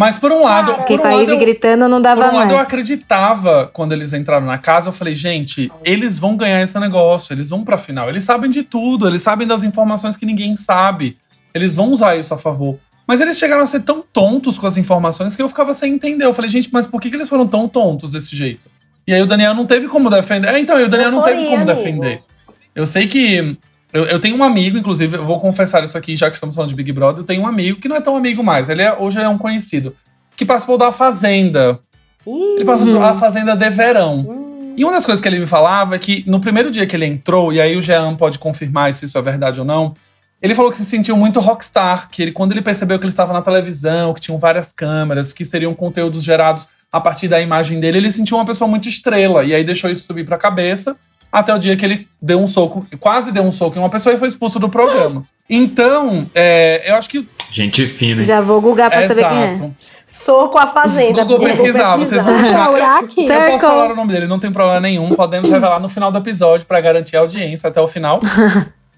Mas 0.00 0.16
por 0.16 0.32
um 0.32 0.44
lado, 0.44 0.72
Porque 0.76 0.94
por 0.96 1.02
com 1.02 1.08
um 1.08 1.10
a 1.10 1.14
lado 1.14 1.22
Ivy 1.24 1.32
eu, 1.32 1.38
gritando 1.38 1.86
não 1.86 1.98
por 1.98 2.02
dava 2.02 2.20
um 2.22 2.34
lado 2.36 2.50
eu 2.52 2.56
mais. 2.56 2.66
acreditava 2.66 3.70
quando 3.70 3.92
eles 3.92 4.14
entraram 4.14 4.46
na 4.46 4.56
casa. 4.56 4.88
Eu 4.88 4.94
falei, 4.94 5.14
gente, 5.14 5.70
eles 5.84 6.18
vão 6.18 6.38
ganhar 6.38 6.62
esse 6.62 6.80
negócio, 6.80 7.34
eles 7.34 7.50
vão 7.50 7.62
pra 7.62 7.76
final. 7.76 8.08
Eles 8.08 8.24
sabem 8.24 8.48
de 8.48 8.62
tudo, 8.62 9.06
eles 9.06 9.20
sabem 9.20 9.46
das 9.46 9.62
informações 9.62 10.16
que 10.16 10.24
ninguém 10.24 10.56
sabe. 10.56 11.18
Eles 11.52 11.74
vão 11.74 11.90
usar 11.90 12.16
isso 12.16 12.32
a 12.32 12.38
favor. 12.38 12.78
Mas 13.06 13.20
eles 13.20 13.36
chegaram 13.36 13.62
a 13.62 13.66
ser 13.66 13.82
tão 13.82 14.02
tontos 14.10 14.58
com 14.58 14.66
as 14.66 14.78
informações 14.78 15.36
que 15.36 15.42
eu 15.42 15.48
ficava 15.48 15.74
sem 15.74 15.92
entender. 15.92 16.24
Eu 16.24 16.32
falei, 16.32 16.50
gente, 16.50 16.70
mas 16.72 16.86
por 16.86 16.98
que, 16.98 17.10
que 17.10 17.16
eles 17.16 17.28
foram 17.28 17.46
tão 17.46 17.68
tontos 17.68 18.10
desse 18.10 18.34
jeito? 18.34 18.70
E 19.06 19.12
aí 19.12 19.20
o 19.20 19.26
Daniel 19.26 19.52
não 19.52 19.66
teve 19.66 19.86
como 19.86 20.08
defender. 20.08 20.48
É, 20.48 20.58
então, 20.58 20.80
e 20.80 20.84
o 20.84 20.88
Daniel 20.88 21.10
não 21.10 21.22
teve 21.22 21.44
como 21.44 21.56
amigo. 21.56 21.74
defender. 21.74 22.22
Eu 22.74 22.86
sei 22.86 23.06
que. 23.06 23.54
Eu, 23.92 24.04
eu 24.04 24.20
tenho 24.20 24.36
um 24.36 24.44
amigo, 24.44 24.78
inclusive, 24.78 25.16
eu 25.16 25.24
vou 25.24 25.40
confessar 25.40 25.82
isso 25.82 25.98
aqui, 25.98 26.14
já 26.14 26.30
que 26.30 26.36
estamos 26.36 26.54
falando 26.54 26.68
de 26.70 26.76
Big 26.76 26.92
Brother. 26.92 27.22
Eu 27.22 27.26
tenho 27.26 27.42
um 27.42 27.46
amigo 27.46 27.80
que 27.80 27.88
não 27.88 27.96
é 27.96 28.00
tão 28.00 28.16
amigo 28.16 28.42
mais. 28.42 28.68
Ele 28.68 28.82
é- 28.82 28.96
hoje 28.96 29.20
é 29.20 29.28
um 29.28 29.38
conhecido. 29.38 29.94
Que 30.36 30.44
participou 30.44 30.78
da 30.78 30.92
Fazenda. 30.92 31.80
Ele 32.56 32.64
participou 32.64 33.00
da 33.00 33.14
Fazenda 33.14 33.56
de 33.56 33.70
Verão. 33.70 34.74
E 34.76 34.84
uma 34.84 34.92
das 34.92 35.04
coisas 35.04 35.20
que 35.20 35.28
ele 35.28 35.38
me 35.40 35.46
falava 35.46 35.96
é 35.96 35.98
que 35.98 36.22
no 36.26 36.40
primeiro 36.40 36.70
dia 36.70 36.86
que 36.86 36.94
ele 36.94 37.04
entrou, 37.04 37.52
e 37.52 37.60
aí 37.60 37.76
o 37.76 37.82
Jean 37.82 38.14
pode 38.14 38.38
confirmar 38.38 38.94
se 38.94 39.04
isso 39.04 39.18
é 39.18 39.22
verdade 39.22 39.58
ou 39.58 39.66
não, 39.66 39.94
ele 40.40 40.54
falou 40.54 40.70
que 40.70 40.76
se 40.76 40.84
sentiu 40.84 41.16
muito 41.16 41.40
rockstar, 41.40 42.08
que 42.10 42.22
ele, 42.22 42.32
quando 42.32 42.52
ele 42.52 42.62
percebeu 42.62 42.98
que 42.98 43.04
ele 43.04 43.12
estava 43.12 43.32
na 43.32 43.42
televisão, 43.42 44.14
que 44.14 44.20
tinham 44.20 44.38
várias 44.38 44.72
câmeras, 44.72 45.32
que 45.32 45.44
seriam 45.44 45.74
conteúdos 45.74 46.22
gerados 46.22 46.68
a 46.90 47.00
partir 47.00 47.28
da 47.28 47.40
imagem 47.40 47.78
dele, 47.78 47.98
ele 47.98 48.10
sentiu 48.10 48.38
uma 48.38 48.46
pessoa 48.46 48.66
muito 48.68 48.88
estrela, 48.88 49.44
e 49.44 49.54
aí 49.54 49.62
deixou 49.62 49.90
isso 49.90 50.06
subir 50.06 50.24
pra 50.24 50.38
cabeça, 50.38 50.96
até 51.32 51.54
o 51.54 51.58
dia 51.58 51.76
que 51.76 51.84
ele 51.84 52.08
deu 52.20 52.40
um 52.40 52.48
soco, 52.48 52.86
quase 52.98 53.32
deu 53.32 53.42
um 53.42 53.52
soco 53.52 53.76
em 53.76 53.80
uma 53.80 53.90
pessoa 53.90 54.14
e 54.14 54.18
foi 54.18 54.28
expulso 54.28 54.58
do 54.58 54.68
programa. 54.68 55.24
Então, 55.48 56.30
é, 56.34 56.88
eu 56.88 56.94
acho 56.94 57.08
que. 57.10 57.28
Gente 57.50 57.84
fina, 57.86 58.20
hein? 58.20 58.26
Já 58.26 58.40
vou 58.40 58.60
googar 58.60 58.88
pra 58.88 59.02
saber 59.06 59.26
quem 59.26 59.42
é. 59.42 59.70
Soco 60.06 60.56
a 60.58 60.68
fazenda. 60.68 61.24
Google 61.24 61.40
Vou 61.40 61.48
pesquisar, 61.48 61.96
vocês 61.96 62.22
vão 62.24 62.34
pesquisar. 62.34 62.62
achar. 62.62 62.72
Uraki? 62.72 63.26
Eu 63.26 63.40
posso 63.46 63.66
falar 63.66 63.90
o 63.90 63.96
nome 63.96 64.12
dele, 64.12 64.26
não 64.28 64.38
tem 64.38 64.52
problema 64.52 64.80
nenhum. 64.80 65.08
Podemos 65.08 65.50
revelar 65.50 65.80
no 65.80 65.88
final 65.88 66.12
do 66.12 66.18
episódio 66.18 66.66
pra 66.66 66.80
garantir 66.80 67.16
a 67.16 67.20
audiência 67.20 67.68
até 67.68 67.80
o 67.80 67.88
final. 67.88 68.20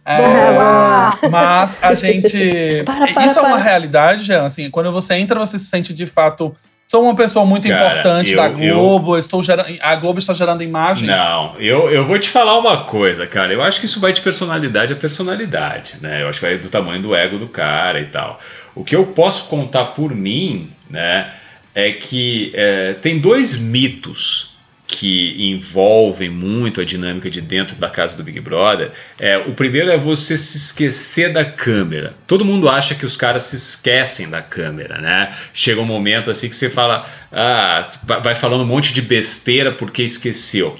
É, 0.05 0.17
Boa! 0.17 1.31
mas 1.31 1.79
a 1.81 1.95
gente. 1.95 2.83
Para, 2.85 3.13
para, 3.13 3.27
Isso 3.27 3.39
é 3.39 3.43
uma 3.43 3.51
para. 3.53 3.63
realidade, 3.63 4.25
Jean. 4.25 4.45
Assim, 4.45 4.69
quando 4.69 4.91
você 4.91 5.15
entra, 5.15 5.39
você 5.39 5.61
se 5.61 5.67
sente 5.67 5.95
de 5.95 6.07
fato. 6.07 6.53
Sou 6.93 7.05
uma 7.05 7.17
pessoa 7.17 7.47
muito 7.47 7.67
Cara, 7.67 7.85
importante 8.01 8.33
eu- 8.33 8.37
da 8.37 8.49
Globo, 8.51 9.17
estou 9.17 9.43
gerando, 9.43 9.79
a 9.81 9.97
Globo 9.97 10.19
está 10.19 10.35
gerando 10.35 10.63
imagem. 10.63 11.09
Não, 11.09 11.55
eu, 11.59 11.91
eu 11.91 12.05
vou 12.05 12.19
te 12.19 12.29
falar 12.29 12.59
uma 12.59 12.85
coisa, 12.85 13.27
cara. 13.27 13.51
Eu 13.51 13.63
acho 13.63 13.81
que 13.81 13.87
isso 13.87 13.99
vai 13.99 14.13
de 14.13 14.21
personalidade 14.21 14.93
a 14.93 14.97
personalidade, 14.97 15.95
né? 16.03 16.21
Eu 16.21 16.29
acho 16.29 16.39
que 16.39 16.45
vai 16.45 16.59
do 16.59 16.69
tamanho 16.69 17.01
do 17.01 17.15
ego 17.15 17.39
do 17.39 17.47
cara 17.47 17.99
e 17.99 18.05
tal. 18.05 18.39
O 18.75 18.85
que 18.85 18.95
eu 18.95 19.07
posso 19.07 19.47
contar 19.47 19.87
por 19.87 20.15
mim, 20.15 20.69
né, 20.91 21.31
é 21.75 21.93
que 21.93 22.53
é, 22.55 22.93
tem 23.01 23.19
dois 23.19 23.59
mitos 23.59 24.52
que 24.93 25.35
envolvem 25.51 26.29
muito 26.29 26.81
a 26.81 26.85
dinâmica 26.85 27.31
de 27.31 27.41
dentro 27.41 27.75
da 27.77 27.89
casa 27.89 28.15
do 28.17 28.23
Big 28.23 28.39
Brother. 28.41 28.91
É, 29.19 29.39
o 29.39 29.55
primeiro 29.55 29.91
é 29.91 29.97
você 29.97 30.37
se 30.37 30.59
esquecer 30.59 31.33
da 31.33 31.45
câmera. 31.45 32.15
Todo 32.27 32.45
mundo 32.45 32.69
acha 32.69 32.95
que 32.95 33.07
os 33.07 33.17
caras 33.17 33.45
se 33.45 33.57
esquecem 33.57 34.29
da 34.29 34.43
câmera, 34.43 34.99
né? 34.99 35.35
Chega 35.55 35.81
um 35.81 35.87
momento 35.87 36.31
assim 36.31 36.49
que 36.49 36.55
você 36.57 36.69
fala, 36.69 37.09
ah, 37.33 37.89
vai- 38.23 38.35
falando 38.35 38.63
um 38.63 38.67
monte 38.67 38.93
de 38.93 39.01
besteira 39.01 39.73
porque 39.73 40.03
esqueceu. 40.03 40.79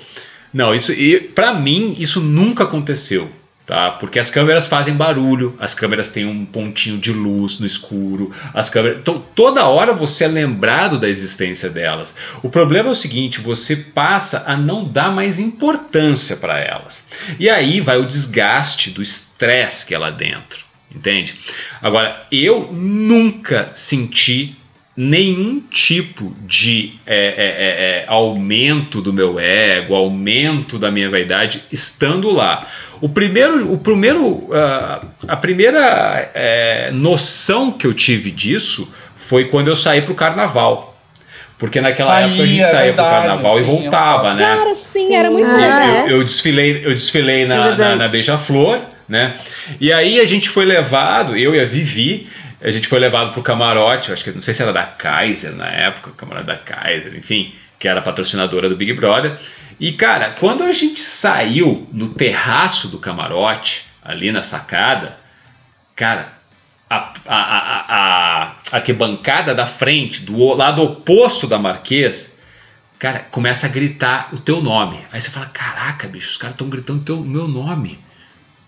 Não, 0.53 0.75
isso 0.75 0.93
e 0.93 1.19
para 1.19 1.55
mim 1.55 1.97
isso 1.99 2.21
nunca 2.21 2.65
aconteceu, 2.65 3.31
tá? 3.67 3.91
Porque 3.93 4.19
as 4.19 4.31
câmeras 4.31 4.67
fazem 4.67 4.95
barulho, 4.95 5.57
as 5.59 5.75
câmeras 5.75 6.11
têm 6.11 6.25
um 6.25 6.45
pontinho 6.45 6.99
de 6.99 7.13
luz 7.13 7.59
no 7.59 7.67
escuro, 7.67 8.33
as 8.53 8.69
câmeras, 8.69 8.99
então 8.99 9.23
toda 9.35 9.67
hora 9.67 9.93
você 9.93 10.25
é 10.25 10.29
lembrado 10.29 10.99
da 10.99 11.09
existência 11.09 11.71
delas. 11.71 12.15
O 12.43 12.49
problema 12.49 12.89
é 12.89 12.93
o 12.93 12.97
seguinte, 12.97 13.41
você 13.41 13.77
passa 13.77 14.45
a 14.47 14.57
não 14.57 14.85
dar 14.85 15.11
mais 15.11 15.39
importância 15.39 16.37
para 16.37 16.59
elas. 16.59 17.07
E 17.39 17.49
aí 17.49 17.81
vai 17.81 17.99
o 17.99 18.07
desgaste 18.07 18.91
do 18.91 19.03
estresse 19.03 19.87
que 19.87 19.95
é 19.95 19.99
lá 19.99 20.11
dentro, 20.11 20.65
entende? 20.95 21.35
Agora, 21.81 22.27
eu 22.31 22.73
nunca 22.73 23.71
senti 23.75 24.57
nenhum 24.97 25.61
tipo 25.71 26.35
de 26.43 26.93
é, 27.07 27.17
é, 27.17 27.25
é, 27.25 27.25
é, 28.01 28.05
aumento 28.07 29.01
do 29.01 29.13
meu 29.13 29.41
ego, 29.41 29.95
aumento 29.95 30.79
da 30.79 30.91
minha 30.91 31.09
vaidade 31.09 31.63
estando 31.73 32.31
lá. 32.31 32.67
O 33.01 33.09
primeiro, 33.09 33.73
o 33.73 33.79
primeiro, 33.79 34.49
ah, 34.53 35.03
a 35.27 35.37
primeira 35.37 36.31
é, 36.35 36.91
noção 36.93 37.73
que 37.73 37.87
eu 37.87 37.95
tive 37.95 38.31
disso 38.31 38.93
foi 39.17 39.47
quando 39.47 39.69
eu 39.69 39.77
saí 39.77 40.03
para 40.03 40.13
o 40.13 40.15
carnaval. 40.15 40.91
Porque 41.59 41.81
naquela 41.81 42.15
Saía, 42.15 42.27
época 42.27 42.43
a 42.43 42.47
gente 42.47 42.65
saía 42.67 42.93
para 42.93 43.03
o 43.05 43.07
verdade, 43.07 43.29
carnaval 43.29 43.61
e 43.61 43.65
sim, 43.65 43.71
voltava, 43.71 44.35
né? 44.35 44.45
Cara, 44.45 44.75
sim, 44.75 45.15
era 45.15 45.31
muito 45.31 45.51
Ah, 45.51 45.57
legal. 45.57 45.81
é? 45.81 46.03
Eu, 46.03 46.17
eu 46.19 46.25
desfilei, 46.25 46.83
eu 46.85 46.91
desfilei 46.91 47.47
na, 47.47 47.77
na, 47.77 47.97
na 47.97 48.09
Beija-Flor, 48.09 48.81
né? 49.09 49.35
E 49.81 49.93
aí 49.93 50.19
a 50.21 50.25
gente 50.25 50.49
foi 50.49 50.65
levado, 50.65 51.37
eu 51.37 51.55
e 51.55 51.61
a 51.61 51.65
Vivi, 51.65 52.27
a 52.63 52.71
gente 52.71 52.87
foi 52.87 52.99
levado 52.99 53.33
pro 53.33 53.43
camarote, 53.43 54.13
acho 54.13 54.25
que 54.25 54.31
não 54.31 54.43
sei 54.43 54.55
se 54.55 54.63
era 54.63 54.73
da 54.73 54.85
Kaiser 54.85 55.53
na 55.53 55.69
época, 55.69 56.13
camarote 56.13 56.47
da 56.47 56.57
Kaiser, 56.57 57.15
enfim, 57.17 57.53
que 57.79 57.89
era 57.89 58.01
patrocinadora 58.01 58.69
do 58.69 58.77
Big 58.77 58.93
Brother. 58.93 59.37
E, 59.81 59.93
cara, 59.93 60.31
quando 60.39 60.63
a 60.63 60.73
gente 60.73 61.01
saiu 61.01 61.89
no 61.93 62.11
terraço 62.11 62.89
do 62.89 62.99
camarote, 62.99 63.85
ali 64.03 64.31
na 64.31 64.43
sacada, 64.43 65.17
cara, 65.97 66.29
a, 66.89 67.13
a, 67.27 67.37
a, 67.37 67.95
a 67.95 68.53
arquibancada 68.77 69.55
da 69.55 69.67
frente, 69.67 70.21
do 70.21 70.55
lado 70.55 70.83
oposto 70.83 71.49
da 71.49 71.59
Marquês, 71.59 72.39
cara, 72.99 73.21
começa 73.31 73.67
a 73.67 73.71
gritar 73.71 74.29
o 74.33 74.39
teu 74.39 74.61
nome. 74.61 75.01
Aí 75.11 75.21
você 75.21 75.31
fala: 75.31 75.47
caraca, 75.47 76.07
bicho, 76.07 76.31
os 76.31 76.37
caras 76.37 76.55
estão 76.55 76.69
gritando 76.69 77.21
o 77.21 77.25
meu 77.25 77.49
nome. 77.49 77.99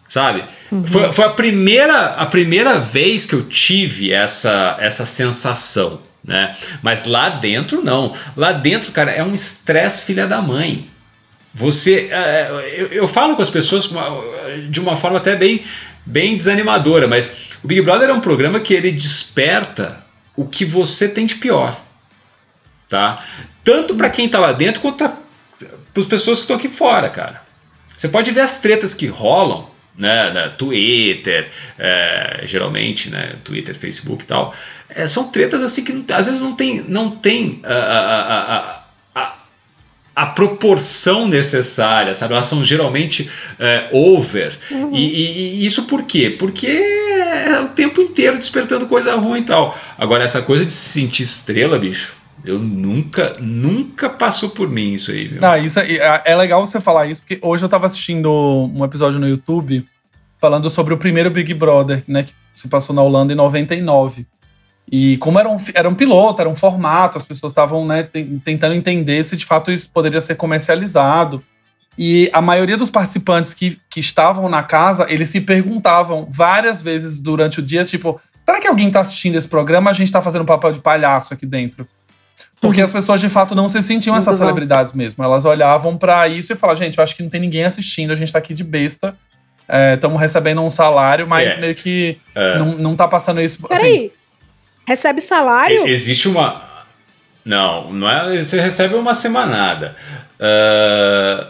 Sabe? 0.09 0.45
Uhum. 0.71 0.87
Foi, 0.87 1.13
foi 1.13 1.25
a, 1.25 1.31
primeira, 1.31 2.07
a 2.15 2.27
primeira 2.27 2.79
vez 2.79 3.27
que 3.27 3.35
eu 3.35 3.43
tive 3.43 4.13
essa, 4.13 4.77
essa 4.81 5.07
sensação. 5.07 6.01
Né? 6.23 6.57
Mas 6.83 7.05
lá 7.05 7.29
dentro, 7.29 7.83
não. 7.83 8.15
Lá 8.37 8.53
dentro, 8.53 8.93
cara, 8.93 9.11
é 9.11 9.23
um 9.23 9.35
estresse 9.35 10.03
filha 10.03 10.27
da 10.27 10.41
mãe. 10.41 10.89
Você, 11.53 12.09
é, 12.11 12.49
eu, 12.77 12.87
eu 12.89 13.07
falo 13.07 13.37
com 13.37 13.43
as 13.43 13.51
pessoas 13.51 13.91
de 14.69 14.81
uma 14.81 14.97
forma 14.97 15.19
até 15.19 15.37
bem, 15.37 15.65
bem 16.05 16.37
desanimadora, 16.37 17.07
mas 17.07 17.33
o 17.63 17.69
Big 17.69 17.81
Brother 17.83 18.09
é 18.09 18.13
um 18.13 18.21
programa 18.21 18.59
que 18.59 18.75
ele 18.75 18.91
desperta 18.91 20.05
o 20.37 20.47
que 20.47 20.65
você 20.65 21.09
tem 21.09 21.27
de 21.27 21.37
pior, 21.37 21.81
tá? 22.89 23.25
Tanto 23.63 23.95
para 23.95 24.11
quem 24.11 24.29
tá 24.29 24.41
lá 24.41 24.53
dentro 24.53 24.81
quanto 24.81 24.97
para 24.97 25.17
as 25.97 26.07
pessoas 26.07 26.39
que 26.39 26.43
estão 26.43 26.57
aqui 26.57 26.69
fora, 26.69 27.09
cara. 27.09 27.43
Você 27.97 28.09
pode 28.09 28.33
ver 28.33 28.41
as 28.41 28.61
tretas 28.61 28.93
que 28.93 29.07
rolam, 29.07 29.71
né, 29.97 30.31
na 30.31 30.49
Twitter, 30.49 31.49
é, 31.79 32.43
geralmente, 32.47 33.11
né, 33.11 33.35
Twitter, 33.45 33.75
Facebook 33.75 34.25
e 34.25 34.27
tal. 34.27 34.55
É, 34.89 35.07
são 35.09 35.31
tretas 35.31 35.63
assim 35.63 35.85
que 35.85 35.93
não- 35.93 36.05
às 36.17 36.27
vezes 36.27 36.41
não 36.41 36.55
tem, 36.55 36.83
não 36.87 37.11
tem 37.11 37.61
a, 37.65 37.73
a, 37.75 38.57
a, 38.57 38.81
a, 39.15 39.35
a 40.15 40.27
proporção 40.27 41.27
necessária, 41.27 42.15
sabe? 42.15 42.35
Elas 42.35 42.47
são 42.47 42.63
geralmente 42.63 43.31
é, 43.59 43.89
over. 43.93 44.57
Uhum. 44.71 44.95
E, 44.95 45.01
e- 45.05 45.55
e 45.63 45.67
isso 45.67 45.85
por 45.85 46.05
quê? 46.05 46.35
Porque 46.39 46.67
é 46.67 47.61
o 47.61 47.69
tempo 47.69 48.01
inteiro 48.01 48.39
despertando 48.39 48.87
coisa 48.87 49.15
ruim 49.17 49.41
e 49.41 49.45
tal. 49.45 49.77
Agora, 49.99 50.23
essa 50.25 50.43
coisa 50.43 50.65
de 50.65 50.73
se 50.73 50.91
sentir 50.91 51.25
estrela, 51.25 51.79
bicho, 51.79 52.15
eu 52.45 52.59
nunca, 52.59 53.23
nunca 53.41 54.09
passou 54.11 54.51
por 54.51 54.69
mim 54.69 54.93
isso 54.95 55.11
aí, 55.11 55.29
viu? 55.29 55.41
Não, 55.41 55.57
isso 55.57 55.79
é, 55.81 55.93
é- 55.95 56.23
é 56.27 56.37
legal 56.37 56.65
você 56.65 56.81
falar 56.81 57.07
isso, 57.07 57.23
porque 57.23 57.39
hoje 57.43 57.65
eu 57.65 57.69
tava 57.69 57.87
assistindo 57.87 58.31
um 58.75 58.85
episódio 58.85 59.19
no 59.19 59.29
YouTube 59.29 59.87
falando 60.41 60.69
sobre 60.69 60.93
o 60.93 60.99
primeiro 60.99 61.31
Big 61.31 61.55
Brother, 61.55 62.03
né, 62.07 62.23
que 62.25 62.33
se 62.55 62.69
passou 62.69 62.95
na 62.95 63.01
Holanda 63.03 63.33
em 63.33 63.37
99. 63.37 64.27
E 64.93 65.17
como 65.17 65.39
era 65.39 65.49
um, 65.49 65.57
era 65.73 65.89
um 65.89 65.95
piloto, 65.95 66.43
era 66.43 66.49
um 66.51 66.55
formato, 66.55 67.17
as 67.17 67.25
pessoas 67.25 67.53
estavam 67.53 67.87
né, 67.87 68.03
ten- 68.03 68.39
tentando 68.45 68.75
entender 68.75 69.25
se 69.25 69.35
de 69.37 69.47
fato 69.47 69.73
isso 69.73 69.89
poderia 69.91 70.21
ser 70.21 70.35
comercializado. 70.35 71.43
E 71.97 72.29
a 72.33 72.43
maioria 72.43 72.77
dos 72.77 72.91
participantes 72.91 73.55
que, 73.55 73.79
que 73.89 74.01
estavam 74.01 74.49
na 74.49 74.63
casa, 74.63 75.07
eles 75.09 75.31
se 75.31 75.41
perguntavam 75.41 76.29
várias 76.31 76.83
vezes 76.83 77.19
durante 77.21 77.61
o 77.61 77.63
dia, 77.63 77.85
tipo, 77.85 78.21
será 78.45 78.61
que 78.61 78.67
alguém 78.67 78.91
tá 78.91 79.01
assistindo 79.01 79.37
esse 79.37 79.49
programa? 79.49 79.91
A 79.91 79.95
gente 79.95 80.13
tá 80.13 80.21
fazendo 80.21 80.45
papel 80.45 80.73
de 80.73 80.81
palhaço 80.81 81.33
aqui 81.33 81.47
dentro. 81.47 81.87
Porque 82.67 82.81
as 82.81 82.91
pessoas 82.93 83.21
de 83.21 83.29
fato 83.29 83.55
não 83.55 83.69
se 83.69 83.83
sentiam 83.83 84.17
essas 84.17 84.39
bom. 84.39 84.45
celebridades 84.45 84.93
mesmo. 84.93 85.23
Elas 85.23 85.45
olhavam 85.45 85.97
pra 85.97 86.27
isso 86.29 86.53
e 86.53 86.57
falavam, 86.57 86.83
gente, 86.83 86.99
eu 86.99 87.05
acho 87.05 87.15
que 87.17 87.23
não 87.23 87.31
tem 87.31 87.41
ninguém 87.41 87.65
assistindo, 87.65 88.11
a 88.13 88.15
gente 88.17 88.33
tá 88.33 88.39
aqui 88.39 88.53
de 88.55 88.65
besta. 88.65 89.17
Estamos 89.95 90.21
recebendo 90.21 90.61
um 90.61 90.69
salário, 90.71 91.27
mas 91.27 91.53
É. 91.55 91.57
meio 91.57 91.75
que 91.75 92.19
É. 92.35 92.59
não, 92.59 92.67
não 92.77 92.97
tá 92.97 93.09
passando 93.09 93.41
isso. 93.41 93.63
Peraí. 93.67 94.13
Recebe 94.87 95.21
salário? 95.21 95.87
E- 95.87 95.91
Existe 95.91 96.29
uma. 96.29 96.63
Não, 97.45 97.93
não 97.93 98.11
é. 98.11 98.43
Você 98.43 98.61
recebe 98.61 98.95
uma 98.95 99.15
semanada. 99.15 99.97
Ah, 100.41 101.47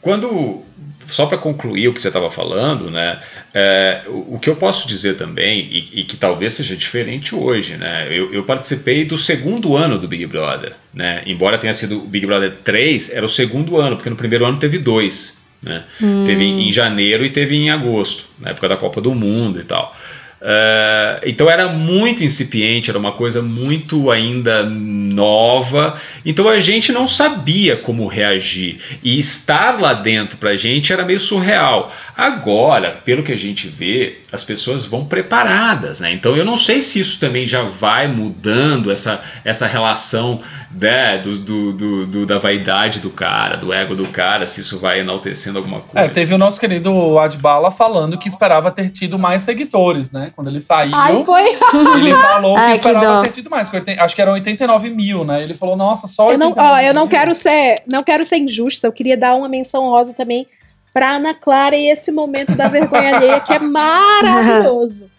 quando. 0.00 0.64
Só 1.10 1.26
para 1.26 1.38
concluir 1.38 1.88
o 1.88 1.94
que 1.94 2.00
você 2.00 2.08
estava 2.08 2.30
falando, 2.30 2.90
né? 2.90 3.20
é, 3.52 4.02
o, 4.06 4.34
o 4.34 4.38
que 4.38 4.48
eu 4.48 4.56
posso 4.56 4.86
dizer 4.86 5.16
também, 5.16 5.68
e, 5.70 6.00
e 6.00 6.04
que 6.04 6.16
talvez 6.16 6.54
seja 6.54 6.76
diferente 6.76 7.34
hoje, 7.34 7.76
né? 7.76 8.06
Eu, 8.10 8.32
eu 8.32 8.44
participei 8.44 9.04
do 9.04 9.18
segundo 9.18 9.76
ano 9.76 9.98
do 9.98 10.06
Big 10.06 10.24
Brother, 10.26 10.74
né? 10.94 11.22
Embora 11.26 11.58
tenha 11.58 11.72
sido 11.72 11.98
o 11.98 12.06
Big 12.06 12.26
Brother 12.26 12.56
3, 12.64 13.10
era 13.12 13.26
o 13.26 13.28
segundo 13.28 13.76
ano, 13.76 13.96
porque 13.96 14.10
no 14.10 14.16
primeiro 14.16 14.44
ano 14.44 14.58
teve 14.58 14.78
dois. 14.78 15.38
Né? 15.62 15.84
Hum. 16.00 16.24
Teve 16.24 16.44
em 16.44 16.72
janeiro 16.72 17.24
e 17.24 17.30
teve 17.30 17.54
em 17.54 17.70
agosto, 17.70 18.24
na 18.38 18.50
época 18.50 18.68
da 18.68 18.76
Copa 18.76 19.00
do 19.00 19.14
Mundo 19.14 19.60
e 19.60 19.64
tal. 19.64 19.94
É, 20.42 21.20
então 21.26 21.50
era 21.50 21.68
muito 21.68 22.24
incipiente, 22.24 22.88
era 22.90 22.98
uma 22.98 23.12
coisa 23.12 23.42
muito 23.42 24.10
ainda 24.10 24.64
nova. 24.64 26.00
Então 26.24 26.48
a 26.48 26.58
gente 26.60 26.92
não 26.92 27.06
sabia 27.06 27.76
como 27.76 28.06
reagir. 28.06 28.78
E 29.02 29.18
estar 29.18 29.80
lá 29.80 29.92
dentro 29.92 30.36
pra 30.38 30.56
gente 30.56 30.92
era 30.92 31.04
meio 31.04 31.20
surreal. 31.20 31.92
Agora, 32.16 33.00
pelo 33.04 33.22
que 33.22 33.32
a 33.32 33.38
gente 33.38 33.66
vê, 33.68 34.18
as 34.30 34.44
pessoas 34.44 34.84
vão 34.84 35.04
preparadas, 35.06 36.00
né? 36.00 36.12
Então 36.12 36.36
eu 36.36 36.44
não 36.44 36.56
sei 36.56 36.82
se 36.82 37.00
isso 37.00 37.18
também 37.18 37.46
já 37.46 37.62
vai 37.62 38.06
mudando 38.08 38.90
essa, 38.90 39.22
essa 39.44 39.66
relação 39.66 40.40
né, 40.72 41.18
do, 41.18 41.36
do, 41.38 41.72
do- 41.72 42.06
do- 42.06 42.26
da 42.26 42.38
vaidade 42.38 43.00
do 43.00 43.10
cara, 43.10 43.56
do 43.56 43.72
ego 43.72 43.96
do 43.96 44.06
cara, 44.06 44.46
se 44.46 44.60
isso 44.60 44.78
vai 44.78 45.00
enaltecendo 45.00 45.58
alguma 45.58 45.80
coisa. 45.80 46.06
É, 46.06 46.08
teve 46.08 46.32
o 46.34 46.38
nosso 46.38 46.60
querido 46.60 47.18
Adbala 47.18 47.70
falando 47.72 48.16
que 48.18 48.28
esperava 48.28 48.70
ter 48.70 48.88
tido 48.90 49.18
mais 49.18 49.42
seguidores, 49.42 50.10
né? 50.12 50.29
Quando 50.34 50.48
ele 50.48 50.60
saiu. 50.60 50.92
Ai, 50.94 51.22
foi. 51.24 51.42
Ele 51.96 52.14
falou 52.14 52.54
que 52.54 52.60
Ai, 52.60 52.78
que 52.78 52.86
esperava 52.88 53.06
dó. 53.16 53.22
ter 53.22 53.30
tido 53.30 53.50
mais. 53.50 53.68
que 53.68 53.76
Acho 53.76 54.14
que 54.14 54.22
eram 54.22 54.32
89 54.32 54.90
mil, 54.90 55.24
né? 55.24 55.42
Ele 55.42 55.54
falou, 55.54 55.76
nossa, 55.76 56.06
só 56.06 56.30
Eu 56.30 56.38
não, 56.38 56.48
89 56.48 56.72
ó, 56.72 56.86
eu 56.86 56.94
não 56.94 57.02
mil. 57.02 57.08
quero 57.10 57.34
ser, 57.34 57.82
não 57.90 58.02
quero 58.02 58.24
ser 58.24 58.38
injusta. 58.38 58.86
Eu 58.86 58.92
queria 58.92 59.16
dar 59.16 59.34
uma 59.34 59.48
menção 59.48 59.84
rosa 59.88 60.12
também 60.14 60.46
pra 60.92 61.12
Ana 61.16 61.34
Clara 61.34 61.76
e 61.76 61.86
esse 61.88 62.10
momento 62.12 62.54
da 62.54 62.68
vergonha 62.68 63.16
alheia 63.16 63.40
que 63.40 63.52
é 63.52 63.58
maravilhoso. 63.60 65.10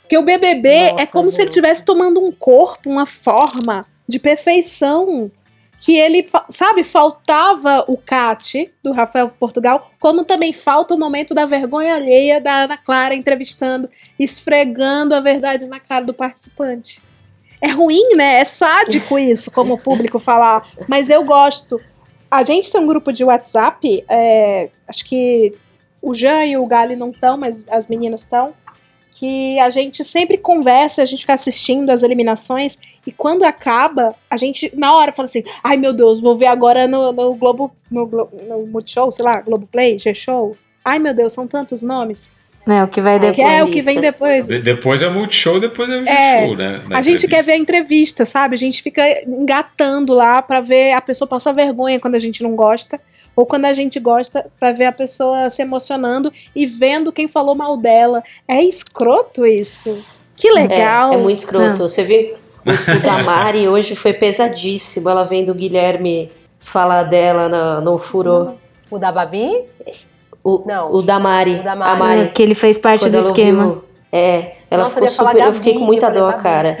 Porque 0.00 0.18
o 0.18 0.24
BBB 0.24 0.68
é 0.98 1.06
como 1.06 1.30
se 1.30 1.40
ele 1.40 1.50
estivesse 1.50 1.84
tomando 1.84 2.20
um 2.20 2.32
corpo, 2.32 2.90
uma 2.90 3.06
forma 3.06 3.82
de 4.08 4.18
perfeição. 4.18 5.30
Que 5.80 5.96
ele, 5.96 6.26
sabe, 6.50 6.84
faltava 6.84 7.84
o 7.88 7.96
Cat 7.96 8.70
do 8.82 8.92
Rafael 8.92 9.28
Portugal, 9.30 9.90
como 9.98 10.24
também 10.24 10.52
falta 10.52 10.94
o 10.94 10.98
momento 10.98 11.32
da 11.32 11.46
vergonha 11.46 11.94
alheia 11.94 12.38
da 12.38 12.64
Ana 12.64 12.76
Clara 12.76 13.14
entrevistando, 13.14 13.88
esfregando 14.18 15.14
a 15.14 15.20
verdade 15.20 15.66
na 15.66 15.80
cara 15.80 16.04
do 16.04 16.12
participante. 16.12 17.00
É 17.60 17.68
ruim, 17.68 18.14
né? 18.14 18.40
É 18.40 18.44
sádico 18.44 19.18
isso, 19.18 19.50
como 19.50 19.74
o 19.74 19.78
público 19.78 20.18
falar. 20.20 20.66
Mas 20.88 21.10
eu 21.10 21.24
gosto. 21.24 21.80
A 22.30 22.42
gente 22.42 22.70
tem 22.70 22.80
um 22.80 22.86
grupo 22.86 23.12
de 23.12 23.24
WhatsApp, 23.24 24.04
é, 24.08 24.70
acho 24.86 25.04
que 25.04 25.52
o 26.00 26.14
Jean 26.14 26.44
e 26.46 26.56
o 26.56 26.64
Gali 26.64 26.96
não 26.96 27.10
estão, 27.10 27.36
mas 27.36 27.68
as 27.68 27.88
meninas 27.88 28.22
estão. 28.22 28.54
Que 29.10 29.58
a 29.58 29.68
gente 29.70 30.04
sempre 30.04 30.38
conversa, 30.38 31.02
a 31.02 31.04
gente 31.04 31.20
fica 31.20 31.34
assistindo 31.34 31.90
as 31.90 32.02
eliminações, 32.02 32.78
e 33.06 33.12
quando 33.12 33.44
acaba, 33.44 34.14
a 34.30 34.36
gente 34.36 34.70
na 34.76 34.94
hora 34.96 35.12
fala 35.12 35.26
assim: 35.26 35.42
ai 35.64 35.76
meu 35.76 35.92
Deus, 35.92 36.20
vou 36.20 36.36
ver 36.36 36.46
agora 36.46 36.86
no, 36.86 37.12
no 37.12 37.34
Globo, 37.34 37.70
no, 37.90 38.06
no 38.06 38.66
Multishow, 38.66 39.10
sei 39.10 39.24
lá, 39.24 39.40
Globoplay, 39.40 39.98
G-Show. 39.98 40.56
Ai 40.84 40.98
meu 40.98 41.14
Deus, 41.14 41.32
são 41.32 41.46
tantos 41.46 41.82
nomes. 41.82 42.32
É, 42.68 42.84
o 42.84 42.88
que 42.88 43.00
vai 43.00 43.18
Que 43.18 43.26
depois. 43.30 43.48
é 43.52 43.64
o 43.64 43.70
que 43.70 43.80
vem 43.80 44.00
depois. 44.00 44.46
De- 44.46 44.60
Depois 44.60 45.00
é 45.02 45.08
Multishow, 45.08 45.58
depois 45.58 45.88
é 45.88 45.96
o 45.96 46.06
É, 46.06 46.46
show, 46.46 46.56
né? 46.56 46.82
na 46.88 46.98
a 46.98 47.02
gente 47.02 47.24
entrevista. 47.24 47.28
quer 47.28 47.42
ver 47.42 47.52
a 47.52 47.56
entrevista, 47.56 48.24
sabe? 48.26 48.54
A 48.54 48.58
gente 48.58 48.82
fica 48.82 49.02
engatando 49.26 50.12
lá 50.12 50.40
pra 50.42 50.60
ver 50.60 50.92
a 50.92 51.00
pessoa 51.00 51.26
passar 51.26 51.52
vergonha 51.52 51.98
quando 51.98 52.14
a 52.16 52.18
gente 52.18 52.42
não 52.42 52.54
gosta, 52.54 53.00
ou 53.34 53.46
quando 53.46 53.64
a 53.64 53.72
gente 53.72 53.98
gosta 53.98 54.46
pra 54.60 54.72
ver 54.72 54.84
a 54.84 54.92
pessoa 54.92 55.48
se 55.48 55.62
emocionando 55.62 56.30
e 56.54 56.66
vendo 56.66 57.10
quem 57.10 57.26
falou 57.26 57.54
mal 57.54 57.76
dela. 57.78 58.22
É 58.46 58.62
escroto 58.62 59.46
isso. 59.46 59.98
Que 60.36 60.50
legal. 60.52 61.12
É, 61.12 61.14
é 61.14 61.18
muito 61.18 61.38
escroto. 61.38 61.82
Você 61.88 62.04
viu? 62.04 62.34
O, 62.66 63.02
da 63.02 63.22
Mari 63.22 63.68
hoje 63.68 63.94
foi 63.94 64.12
pesadíssimo. 64.12 65.08
Ela 65.08 65.24
vendo 65.24 65.50
o 65.50 65.54
Guilherme 65.54 66.30
falar 66.58 67.04
dela 67.04 67.48
no, 67.48 67.92
no 67.92 67.98
furor. 67.98 68.54
O 68.90 68.98
da 68.98 69.10
Babi? 69.12 69.64
O, 70.42 70.62
o 70.98 71.02
da 71.02 71.18
Mari. 71.18 71.56
O 71.60 71.62
da 71.62 71.72
A 71.72 71.76
Mari. 71.76 71.98
Mari. 71.98 72.28
Que 72.30 72.42
ele 72.42 72.54
fez 72.54 72.78
parte 72.78 73.00
Quando 73.04 73.20
do 73.22 73.28
esquema. 73.28 73.64
ouviu- 73.64 73.84
é, 74.12 74.54
ela 74.68 74.82
Nossa, 74.82 74.94
ficou 74.94 75.06
eu 75.06 75.12
super. 75.12 75.46
Eu 75.46 75.52
fiquei 75.52 75.74
com 75.74 75.84
muita 75.84 76.10
dó, 76.10 76.32
cara. 76.32 76.78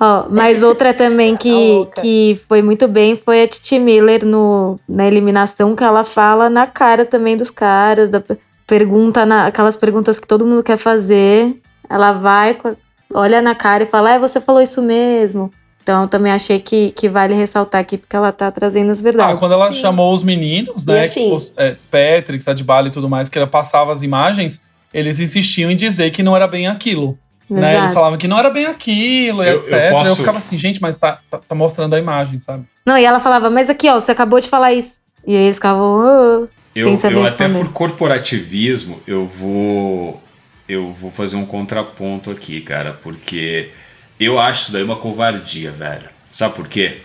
Ó, 0.00 0.24
mas 0.28 0.64
outra 0.64 0.92
também 0.92 1.36
que, 1.36 1.86
que 2.00 2.40
foi 2.48 2.60
muito 2.60 2.88
bem 2.88 3.14
foi 3.14 3.44
a 3.44 3.48
Titi 3.48 3.78
Miller 3.78 4.24
no, 4.24 4.78
na 4.88 5.06
eliminação, 5.06 5.76
que 5.76 5.84
ela 5.84 6.02
fala 6.02 6.50
na 6.50 6.66
cara 6.66 7.04
também 7.04 7.36
dos 7.36 7.50
caras, 7.50 8.08
da, 8.10 8.20
pergunta 8.66 9.24
na, 9.24 9.46
aquelas 9.46 9.76
perguntas 9.76 10.18
que 10.18 10.26
todo 10.26 10.44
mundo 10.44 10.62
quer 10.62 10.76
fazer. 10.76 11.54
Ela 11.88 12.12
vai, 12.12 12.54
com 12.54 12.68
a- 12.68 12.74
olha 13.12 13.40
na 13.42 13.54
cara 13.54 13.82
e 13.84 13.86
fala, 13.86 14.12
é, 14.14 14.18
você 14.18 14.40
falou 14.40 14.60
isso 14.62 14.82
mesmo. 14.82 15.50
Então 15.82 16.02
eu 16.02 16.08
também 16.08 16.32
achei 16.32 16.58
que, 16.58 16.90
que 16.90 17.08
vale 17.08 17.32
ressaltar 17.34 17.80
aqui, 17.80 17.96
porque 17.96 18.16
ela 18.16 18.32
tá 18.32 18.50
trazendo 18.50 18.90
as 18.90 18.98
Ah, 18.98 19.02
verdades. 19.02 19.38
quando 19.38 19.52
ela 19.52 19.70
chamou 19.70 20.12
os 20.12 20.24
meninos, 20.24 20.82
E 20.82 20.86
né? 20.86 21.00
assim- 21.02 21.38
que 21.38 21.52
é, 21.56 21.76
Patrick, 21.90 22.42
Sadbala 22.42 22.88
e 22.88 22.90
tudo 22.90 23.08
mais, 23.08 23.28
que 23.28 23.38
ela 23.38 23.46
passava 23.46 23.92
as 23.92 24.02
imagens, 24.02 24.60
eles 24.92 25.20
insistiam 25.20 25.70
em 25.70 25.76
dizer 25.76 26.10
que 26.10 26.22
não 26.24 26.34
era 26.34 26.48
bem 26.48 26.66
aquilo. 26.66 27.16
Né? 27.48 27.60
Exato. 27.70 27.84
Eles 27.84 27.94
falavam 27.94 28.18
que 28.18 28.26
não 28.26 28.36
era 28.36 28.50
bem 28.50 28.66
aquilo, 28.66 29.44
e 29.44 29.46
Eu- 29.46 29.52
eu 29.52 29.58
etc. 29.60 29.72
Eu, 29.72 29.90
posso- 29.92 30.16
ficava 30.16 30.38
assim, 30.38 30.58
gente, 30.58 30.82
mas 30.82 30.98
tá, 30.98 31.20
tá, 31.30 31.38
tá 31.38 31.54
mostrando 31.54 31.94
a 31.94 31.98
imagem, 32.00 32.40
sabe? 32.40 32.64
Não, 32.84 32.98
e 32.98 33.04
ela 33.04 33.20
falava, 33.20 33.48
mas 33.48 33.70
aqui, 33.70 33.88
ó, 33.88 33.94
você 34.00 34.10
acabou 34.10 34.40
de 34.40 34.48
falar 34.48 34.72
isso. 34.72 34.98
E 35.24 35.36
aí 35.36 35.44
eles 35.44 35.54
ficavam, 35.56 36.00
"Ah", 36.00 36.46
Eu, 36.74 36.98
eu 37.10 37.24
até 37.24 37.48
por 37.48 37.72
corporativismo, 37.72 39.00
eu 39.06 39.24
vou 39.26 40.20
eu 40.68 40.92
vou 40.92 41.10
fazer 41.10 41.36
um 41.36 41.46
contraponto 41.46 42.30
aqui, 42.30 42.60
cara, 42.60 42.92
porque 43.02 43.70
eu 44.18 44.38
acho 44.38 44.62
isso 44.64 44.72
daí 44.72 44.82
uma 44.82 44.96
covardia, 44.96 45.70
velho. 45.70 46.08
Sabe 46.30 46.54
por 46.54 46.68
quê? 46.68 46.98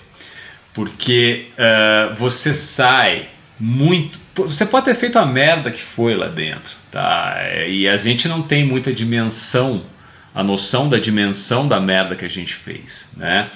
Porque 0.74 1.48
eh, 1.58 2.10
você 2.16 2.54
sai 2.54 3.28
muito. 3.60 4.18
Você 4.36 4.66
pode 4.66 4.86
ter 4.86 4.96
feito 4.96 5.20
a 5.20 5.26
merda 5.26 5.70
que 5.70 5.82
foi 5.82 6.16
lá 6.16 6.28
dentro, 6.28 6.72
tá? 6.92 7.38
E 7.68 7.88
a 7.88 7.98
gente 7.98 8.28
não 8.28 8.42
tem 8.42 8.66
muita 8.66 8.94
dimensão, 8.94 9.84
a 10.34 10.42
noção 10.44 10.88
da 10.90 10.98
dimensão 10.98 11.68
da 11.68 11.80
merda 11.80 12.16
que 12.16 12.24
a 12.26 12.30
gente 12.30 12.54
fez, 12.56 13.10
né? 13.18 13.50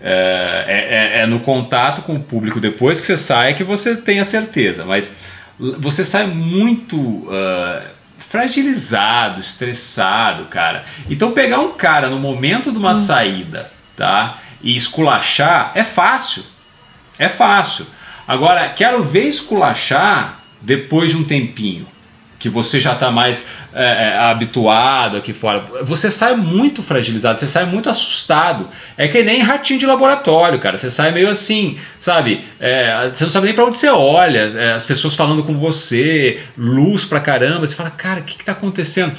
É, 0.00 0.64
é- 0.68 1.18
é- 1.20 1.22
é 1.22 1.26
no 1.26 1.40
contato 1.40 2.02
com 2.02 2.14
o 2.14 2.22
público 2.22 2.60
depois 2.60 3.00
que 3.00 3.06
você 3.06 3.16
sai 3.18 3.54
que 3.54 3.64
você 3.64 3.96
tem 3.96 4.20
a 4.20 4.24
certeza, 4.24 4.84
mas 4.84 5.12
você 5.58 6.04
sai 6.04 6.26
muito 6.26 7.26
ah, 7.30 7.82
fragilizado, 8.28 9.40
estressado, 9.40 10.44
cara. 10.46 10.84
Então 11.08 11.32
pegar 11.32 11.60
um 11.60 11.72
cara 11.72 12.10
no 12.10 12.18
momento 12.18 12.70
de 12.70 12.78
uma 12.78 12.94
saída, 12.94 13.70
tá? 13.96 14.38
E 14.62 14.76
esculachar 14.76 15.72
é 15.74 15.84
fácil. 15.84 16.44
É 17.18 17.28
fácil. 17.28 17.86
Agora, 18.26 18.68
quero 18.68 19.02
ver 19.02 19.24
esculachar 19.24 20.40
depois 20.60 21.10
de 21.10 21.16
um 21.16 21.24
tempinho. 21.24 21.86
Que 22.38 22.48
você 22.48 22.80
já 22.80 22.92
está 22.92 23.10
mais 23.10 23.48
é, 23.74 23.84
é, 23.84 24.18
habituado 24.18 25.16
aqui 25.16 25.32
fora. 25.32 25.64
Você 25.82 26.10
sai 26.10 26.34
muito 26.36 26.82
fragilizado, 26.82 27.38
você 27.38 27.46
sai 27.48 27.64
muito 27.66 27.88
assustado. 27.90 28.68
É 28.96 29.06
que 29.08 29.22
nem 29.22 29.40
ratinho 29.40 29.78
de 29.78 29.86
laboratório, 29.86 30.58
cara. 30.58 30.78
Você 30.78 30.90
sai 30.90 31.10
meio 31.12 31.28
assim, 31.28 31.78
sabe? 32.00 32.44
É, 32.58 33.10
você 33.12 33.24
não 33.24 33.30
sabe 33.30 33.46
nem 33.46 33.54
para 33.54 33.64
onde 33.64 33.78
você 33.78 33.88
olha. 33.88 34.50
é, 34.54 34.72
as 34.72 34.84
pessoas 34.84 35.14
falando 35.14 35.42
com 35.44 35.54
você, 35.54 36.40
luz 36.56 37.04
pra 37.04 37.20
caramba. 37.20 37.66
Você 37.66 37.74
fala, 37.74 37.90
cara, 37.90 38.20
o 38.20 38.24
que, 38.24 38.38
que 38.38 38.44
tá 38.44 38.52
acontecendo? 38.52 39.12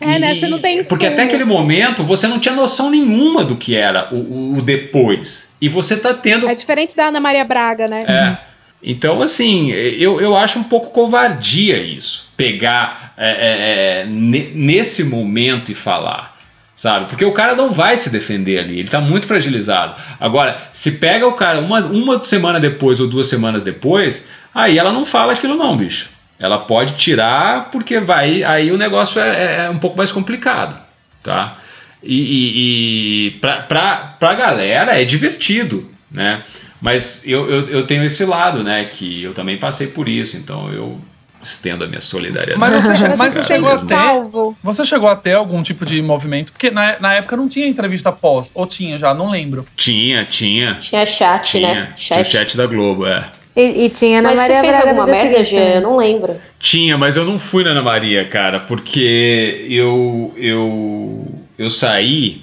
É, 0.00 0.18
né? 0.18 0.34
Você 0.34 0.46
não 0.46 0.58
tem 0.58 0.82
Porque 0.84 1.06
até 1.06 1.22
aquele 1.22 1.44
momento 1.44 2.02
você 2.04 2.26
não 2.28 2.38
tinha 2.38 2.54
noção 2.54 2.90
nenhuma 2.90 3.44
do 3.44 3.56
que 3.56 3.74
era 3.74 4.08
o, 4.12 4.16
o- 4.16 4.58
o 4.58 4.62
depois. 4.62 5.50
E 5.60 5.68
você 5.70 5.96
tá 5.96 6.12
tendo. 6.12 6.46
É 6.48 6.54
diferente 6.54 6.94
da 6.94 7.06
Ana 7.06 7.18
Maria 7.18 7.44
Braga, 7.44 7.88
né? 7.88 8.04
É. 8.06 8.45
Então, 8.82 9.22
assim, 9.22 9.70
eu, 9.70 10.20
eu 10.20 10.36
acho 10.36 10.58
um 10.58 10.64
pouco 10.64 10.90
covardia 10.90 11.76
isso. 11.78 12.30
Pegar 12.36 13.12
é, 13.16 13.30
é, 13.30 14.00
é, 14.02 14.06
ne- 14.06 14.50
nesse 14.54 15.02
momento 15.04 15.72
e 15.72 15.74
falar. 15.74 16.36
Sabe? 16.76 17.06
Porque 17.06 17.24
o 17.24 17.32
cara 17.32 17.54
não 17.56 17.72
vai 17.72 17.96
se 17.96 18.10
defender 18.10 18.58
ali, 18.58 18.78
ele 18.78 18.88
tá 18.88 19.00
muito 19.00 19.26
fragilizado. 19.26 19.94
Agora, 20.20 20.60
se 20.74 20.92
pega 20.92 21.26
o 21.26 21.32
cara 21.32 21.58
uma, 21.58 21.80
uma 21.80 22.22
semana 22.22 22.60
depois 22.60 23.00
ou 23.00 23.06
duas 23.08 23.28
semanas 23.28 23.64
depois, 23.64 24.26
aí 24.54 24.78
ela 24.78 24.92
não 24.92 25.06
fala 25.06 25.32
aquilo, 25.32 25.54
não, 25.56 25.74
bicho. 25.74 26.10
Ela 26.38 26.58
pode 26.58 26.96
tirar 26.96 27.70
porque 27.70 27.98
vai. 27.98 28.44
Aí 28.44 28.70
o 28.70 28.76
negócio 28.76 29.18
é, 29.18 29.64
é 29.64 29.70
um 29.70 29.78
pouco 29.78 29.96
mais 29.96 30.12
complicado. 30.12 30.76
Tá? 31.22 31.56
E, 32.02 32.14
e, 32.14 33.26
e 33.26 33.30
pra, 33.40 33.62
pra, 33.62 33.96
pra 34.20 34.34
galera 34.34 35.00
é 35.00 35.04
divertido, 35.04 35.90
né? 36.10 36.42
Mas 36.80 37.26
eu, 37.26 37.48
eu, 37.50 37.68
eu 37.68 37.86
tenho 37.86 38.04
esse 38.04 38.24
lado, 38.24 38.62
né? 38.62 38.84
Que 38.84 39.22
eu 39.22 39.32
também 39.34 39.56
passei 39.56 39.86
por 39.86 40.08
isso, 40.08 40.36
então 40.36 40.72
eu 40.72 40.98
estendo 41.42 41.84
a 41.84 41.86
minha 41.86 42.00
solidariedade. 42.00 42.58
Mas 42.58 42.84
você, 42.84 43.08
mas 43.16 43.32
você 43.32 43.42
chegou 43.42 43.68
sente 43.68 43.92
a 43.92 43.96
ter, 43.96 44.02
salvo. 44.04 44.56
você 44.62 44.84
chegou 44.84 45.08
a 45.08 45.16
ter 45.16 45.34
algum 45.34 45.62
tipo 45.62 45.84
de 45.86 46.00
movimento? 46.02 46.52
Porque 46.52 46.70
na, 46.70 46.98
na 46.98 47.14
época 47.14 47.36
não 47.36 47.48
tinha 47.48 47.66
entrevista 47.66 48.10
pós, 48.12 48.50
ou 48.54 48.66
tinha 48.66 48.98
já, 48.98 49.14
não 49.14 49.30
lembro. 49.30 49.66
Tinha, 49.76 50.24
tinha. 50.24 50.74
Tinha 50.74 51.06
chat, 51.06 51.52
Tinha. 51.52 51.74
né? 51.74 51.92
Tinha 51.96 52.20
o 52.20 52.24
chat 52.24 52.56
da 52.56 52.66
Globo, 52.66 53.06
é. 53.06 53.30
E, 53.54 53.86
e 53.86 53.88
tinha 53.90 54.20
na 54.20 54.30
Mas 54.30 54.40
Maria 54.40 54.56
você 54.56 54.60
fez 54.60 54.76
Braga 54.76 54.90
alguma 54.90 55.06
merda. 55.06 55.44
Jean? 55.44 55.60
Eu 55.60 55.80
não 55.80 55.96
lembro. 55.96 56.36
Tinha, 56.58 56.98
mas 56.98 57.16
eu 57.16 57.24
não 57.24 57.38
fui 57.38 57.64
na 57.64 57.70
Ana 57.70 57.82
Maria, 57.82 58.26
cara, 58.28 58.60
porque 58.60 59.66
eu 59.70 60.34
eu 60.36 61.26
eu 61.58 61.70
saí. 61.70 62.42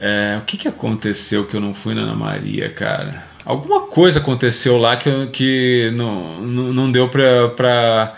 é, 0.00 0.38
o 0.40 0.44
que 0.46 0.56
que 0.56 0.68
aconteceu 0.68 1.44
que 1.44 1.54
eu 1.54 1.60
não 1.60 1.74
fui 1.74 1.94
na 1.94 2.02
Ana 2.02 2.14
Maria, 2.14 2.70
cara? 2.70 3.26
Alguma 3.48 3.80
coisa 3.80 4.18
aconteceu 4.18 4.76
lá 4.76 4.94
que, 4.98 5.10
que 5.28 5.90
não, 5.94 6.38
não, 6.38 6.64
não 6.64 6.92
deu 6.92 7.08
pra, 7.08 7.48
pra, 7.48 8.14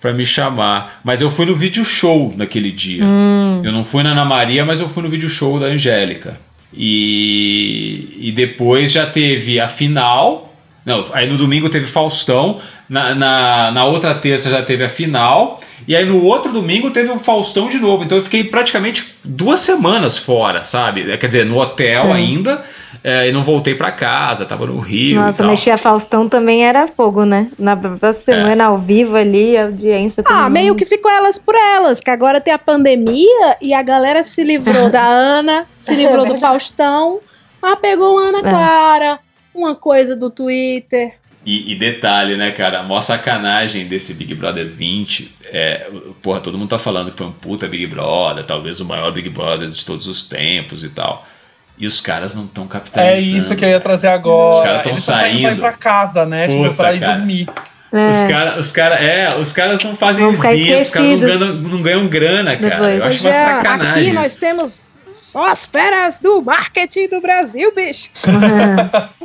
pra 0.00 0.14
me 0.14 0.24
chamar. 0.24 1.02
Mas 1.04 1.20
eu 1.20 1.30
fui 1.30 1.44
no 1.44 1.54
vídeo 1.54 1.84
show 1.84 2.32
naquele 2.34 2.72
dia. 2.72 3.04
Hum. 3.04 3.60
Eu 3.62 3.72
não 3.72 3.84
fui 3.84 4.02
na 4.02 4.12
Ana 4.12 4.24
Maria, 4.24 4.64
mas 4.64 4.80
eu 4.80 4.88
fui 4.88 5.02
no 5.02 5.10
vídeo 5.10 5.28
show 5.28 5.60
da 5.60 5.66
Angélica. 5.66 6.40
E, 6.72 8.16
e 8.20 8.32
depois 8.32 8.90
já 8.90 9.04
teve 9.04 9.60
a 9.60 9.68
final. 9.68 10.50
Não, 10.86 11.04
aí 11.12 11.28
no 11.28 11.36
domingo 11.36 11.68
teve 11.68 11.86
Faustão. 11.86 12.62
Na, 12.88 13.14
na, 13.14 13.70
na 13.72 13.84
outra 13.84 14.14
terça 14.14 14.48
já 14.48 14.62
teve 14.62 14.82
a 14.82 14.88
final. 14.88 15.60
E 15.88 15.96
aí 15.96 16.04
no 16.04 16.22
outro 16.24 16.52
domingo 16.52 16.90
teve 16.90 17.10
o 17.10 17.18
Faustão 17.18 17.68
de 17.68 17.78
novo. 17.78 18.04
Então 18.04 18.18
eu 18.18 18.22
fiquei 18.22 18.44
praticamente 18.44 19.14
duas 19.24 19.60
semanas 19.60 20.18
fora, 20.18 20.64
sabe? 20.64 21.16
Quer 21.18 21.26
dizer, 21.26 21.46
no 21.46 21.58
hotel 21.58 22.06
Hum. 22.06 22.12
ainda. 22.12 22.64
é, 23.04 23.28
e 23.28 23.32
não 23.32 23.42
voltei 23.42 23.74
pra 23.74 23.90
casa, 23.92 24.44
tava 24.44 24.66
no 24.66 24.78
Rio. 24.78 25.20
Nossa, 25.20 25.46
mexer 25.46 25.70
a 25.70 25.78
Faustão 25.78 26.28
também 26.28 26.66
era 26.66 26.86
fogo, 26.86 27.24
né? 27.24 27.46
Na 27.58 27.74
na 27.76 28.12
semana 28.12 28.64
ao 28.64 28.76
vivo 28.76 29.16
ali, 29.16 29.56
a 29.56 29.64
audiência. 29.66 30.22
Ah, 30.26 30.42
mundo. 30.42 30.52
meio 30.52 30.74
que 30.74 30.84
ficou 30.84 31.10
elas 31.10 31.38
por 31.38 31.54
elas, 31.54 32.00
que 32.00 32.10
agora 32.10 32.40
tem 32.40 32.52
a 32.52 32.58
pandemia 32.58 33.56
e 33.62 33.72
a 33.72 33.80
galera 33.82 34.22
se 34.22 34.42
livrou 34.44 34.90
da 34.90 35.02
Ana, 35.02 35.66
se 35.78 35.94
livrou 35.94 36.26
do 36.26 36.36
Faustão, 36.40 37.20
ah, 37.62 37.76
pegou 37.76 38.18
a 38.18 38.22
Ana 38.22 38.40
Clara, 38.42 39.18
uma 39.54 39.74
coisa 39.74 40.14
do 40.16 40.28
Twitter. 40.28 41.14
E, 41.52 41.72
e 41.72 41.74
detalhe, 41.74 42.36
né, 42.36 42.52
cara? 42.52 42.78
A 42.78 42.82
maior 42.84 43.00
sacanagem 43.00 43.86
desse 43.86 44.14
Big 44.14 44.34
Brother 44.34 44.68
20 44.68 45.34
é. 45.46 45.86
Porra, 46.22 46.38
todo 46.40 46.56
mundo 46.56 46.68
tá 46.68 46.78
falando 46.78 47.10
que 47.10 47.18
foi 47.18 47.26
um 47.26 47.32
puta 47.32 47.66
Big 47.66 47.86
Brother, 47.88 48.44
talvez 48.44 48.78
o 48.80 48.84
maior 48.84 49.10
Big 49.10 49.28
Brother 49.30 49.68
de 49.68 49.84
todos 49.84 50.06
os 50.06 50.28
tempos 50.28 50.84
e 50.84 50.90
tal. 50.90 51.26
E 51.76 51.86
os 51.86 52.00
caras 52.00 52.34
não 52.36 52.44
estão 52.44 52.64
É 52.64 52.68
capitalizando. 52.68 53.38
isso 53.38 53.56
que 53.56 53.64
eu 53.64 53.68
ia 53.70 53.80
trazer 53.80 54.08
agora. 54.08 54.56
Os 54.56 54.62
caras 54.62 54.82
tão 54.82 54.92
Eles 54.92 55.06
tão 55.06 55.14
saindo 55.16 55.42
pra 55.42 55.52
ir 55.52 55.58
pra 55.58 55.72
casa, 55.72 56.26
né? 56.26 56.46
tipo, 56.46 56.62
Puta, 56.62 56.74
pra 56.74 56.94
ir 56.94 57.00
cara. 57.00 57.12
dormir. 57.14 57.48
Os 57.92 58.28
caras, 58.28 58.64
os 58.66 58.70
cara, 58.72 58.94
é, 58.96 59.28
os 59.36 59.50
caras 59.50 59.82
não 59.82 59.96
fazem 59.96 60.24
evento, 60.24 60.80
os 60.82 60.90
caras 60.90 61.08
não 61.10 61.18
ganham, 61.18 61.54
não 61.56 61.82
ganham 61.82 62.06
grana, 62.06 62.56
cara. 62.56 62.92
Eu 62.92 63.04
acho 63.06 63.20
uma 63.26 63.30
é- 63.30 63.44
sacanagem. 63.44 64.02
aqui 64.04 64.12
nós 64.12 64.36
temos 64.36 64.80
as 65.34 65.66
feras 65.66 66.20
do 66.20 66.42
marketing 66.42 67.08
do 67.08 67.20
Brasil, 67.20 67.72
bicho. 67.74 68.10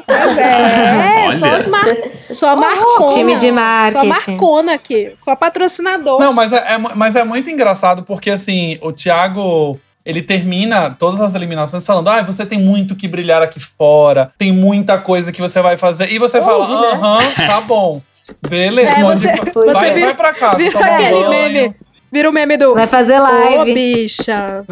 Mas 0.07 0.37
é, 0.37 1.25
Olha. 1.27 1.37
só 1.37 1.47
as 1.49 1.67
mar... 1.67 1.85
só 2.31 2.55
marcona. 2.55 3.13
time 3.13 3.35
de 3.35 3.47
Só 3.47 3.53
marketing. 3.53 4.07
marcona 4.07 4.73
aqui, 4.73 5.13
só 5.21 5.35
patrocinador. 5.35 6.19
Não, 6.19 6.33
mas 6.33 6.53
é, 6.53 6.73
é 6.73 6.77
mas 6.77 7.15
é 7.15 7.23
muito 7.23 7.49
engraçado 7.49 8.03
porque, 8.03 8.29
assim, 8.29 8.77
o 8.81 8.91
Thiago, 8.91 9.79
ele 10.05 10.21
termina 10.21 10.91
todas 10.91 11.21
as 11.21 11.33
eliminações 11.33 11.85
falando: 11.85 12.09
ah, 12.09 12.21
você 12.21 12.45
tem 12.45 12.59
muito 12.59 12.95
que 12.95 13.07
brilhar 13.07 13.41
aqui 13.41 13.59
fora, 13.59 14.31
tem 14.37 14.51
muita 14.51 14.97
coisa 14.99 15.31
que 15.31 15.41
você 15.41 15.61
vai 15.61 15.77
fazer. 15.77 16.11
E 16.11 16.19
você 16.19 16.39
fala: 16.39 16.57
Ouve, 16.57 16.73
né? 16.73 16.87
aham, 16.93 17.47
tá 17.47 17.61
bom. 17.61 18.01
Beleza, 18.47 18.91
É, 18.91 19.03
você, 19.03 19.27
vai, 19.27 19.37
você 19.53 19.93
vira, 19.93 20.05
vai 20.07 20.15
pra 20.15 20.33
casa. 20.33 20.57
vira 20.57 20.79
aquele 20.79 21.11
banho. 21.11 21.29
meme. 21.29 21.75
Vira 22.11 22.29
o 22.29 22.33
meme 22.33 22.57
do. 22.57 22.73
Vai 22.73 22.87
fazer 22.87 23.19
live. 23.19 23.71
Ô, 23.71 23.73
bicha. 23.73 24.63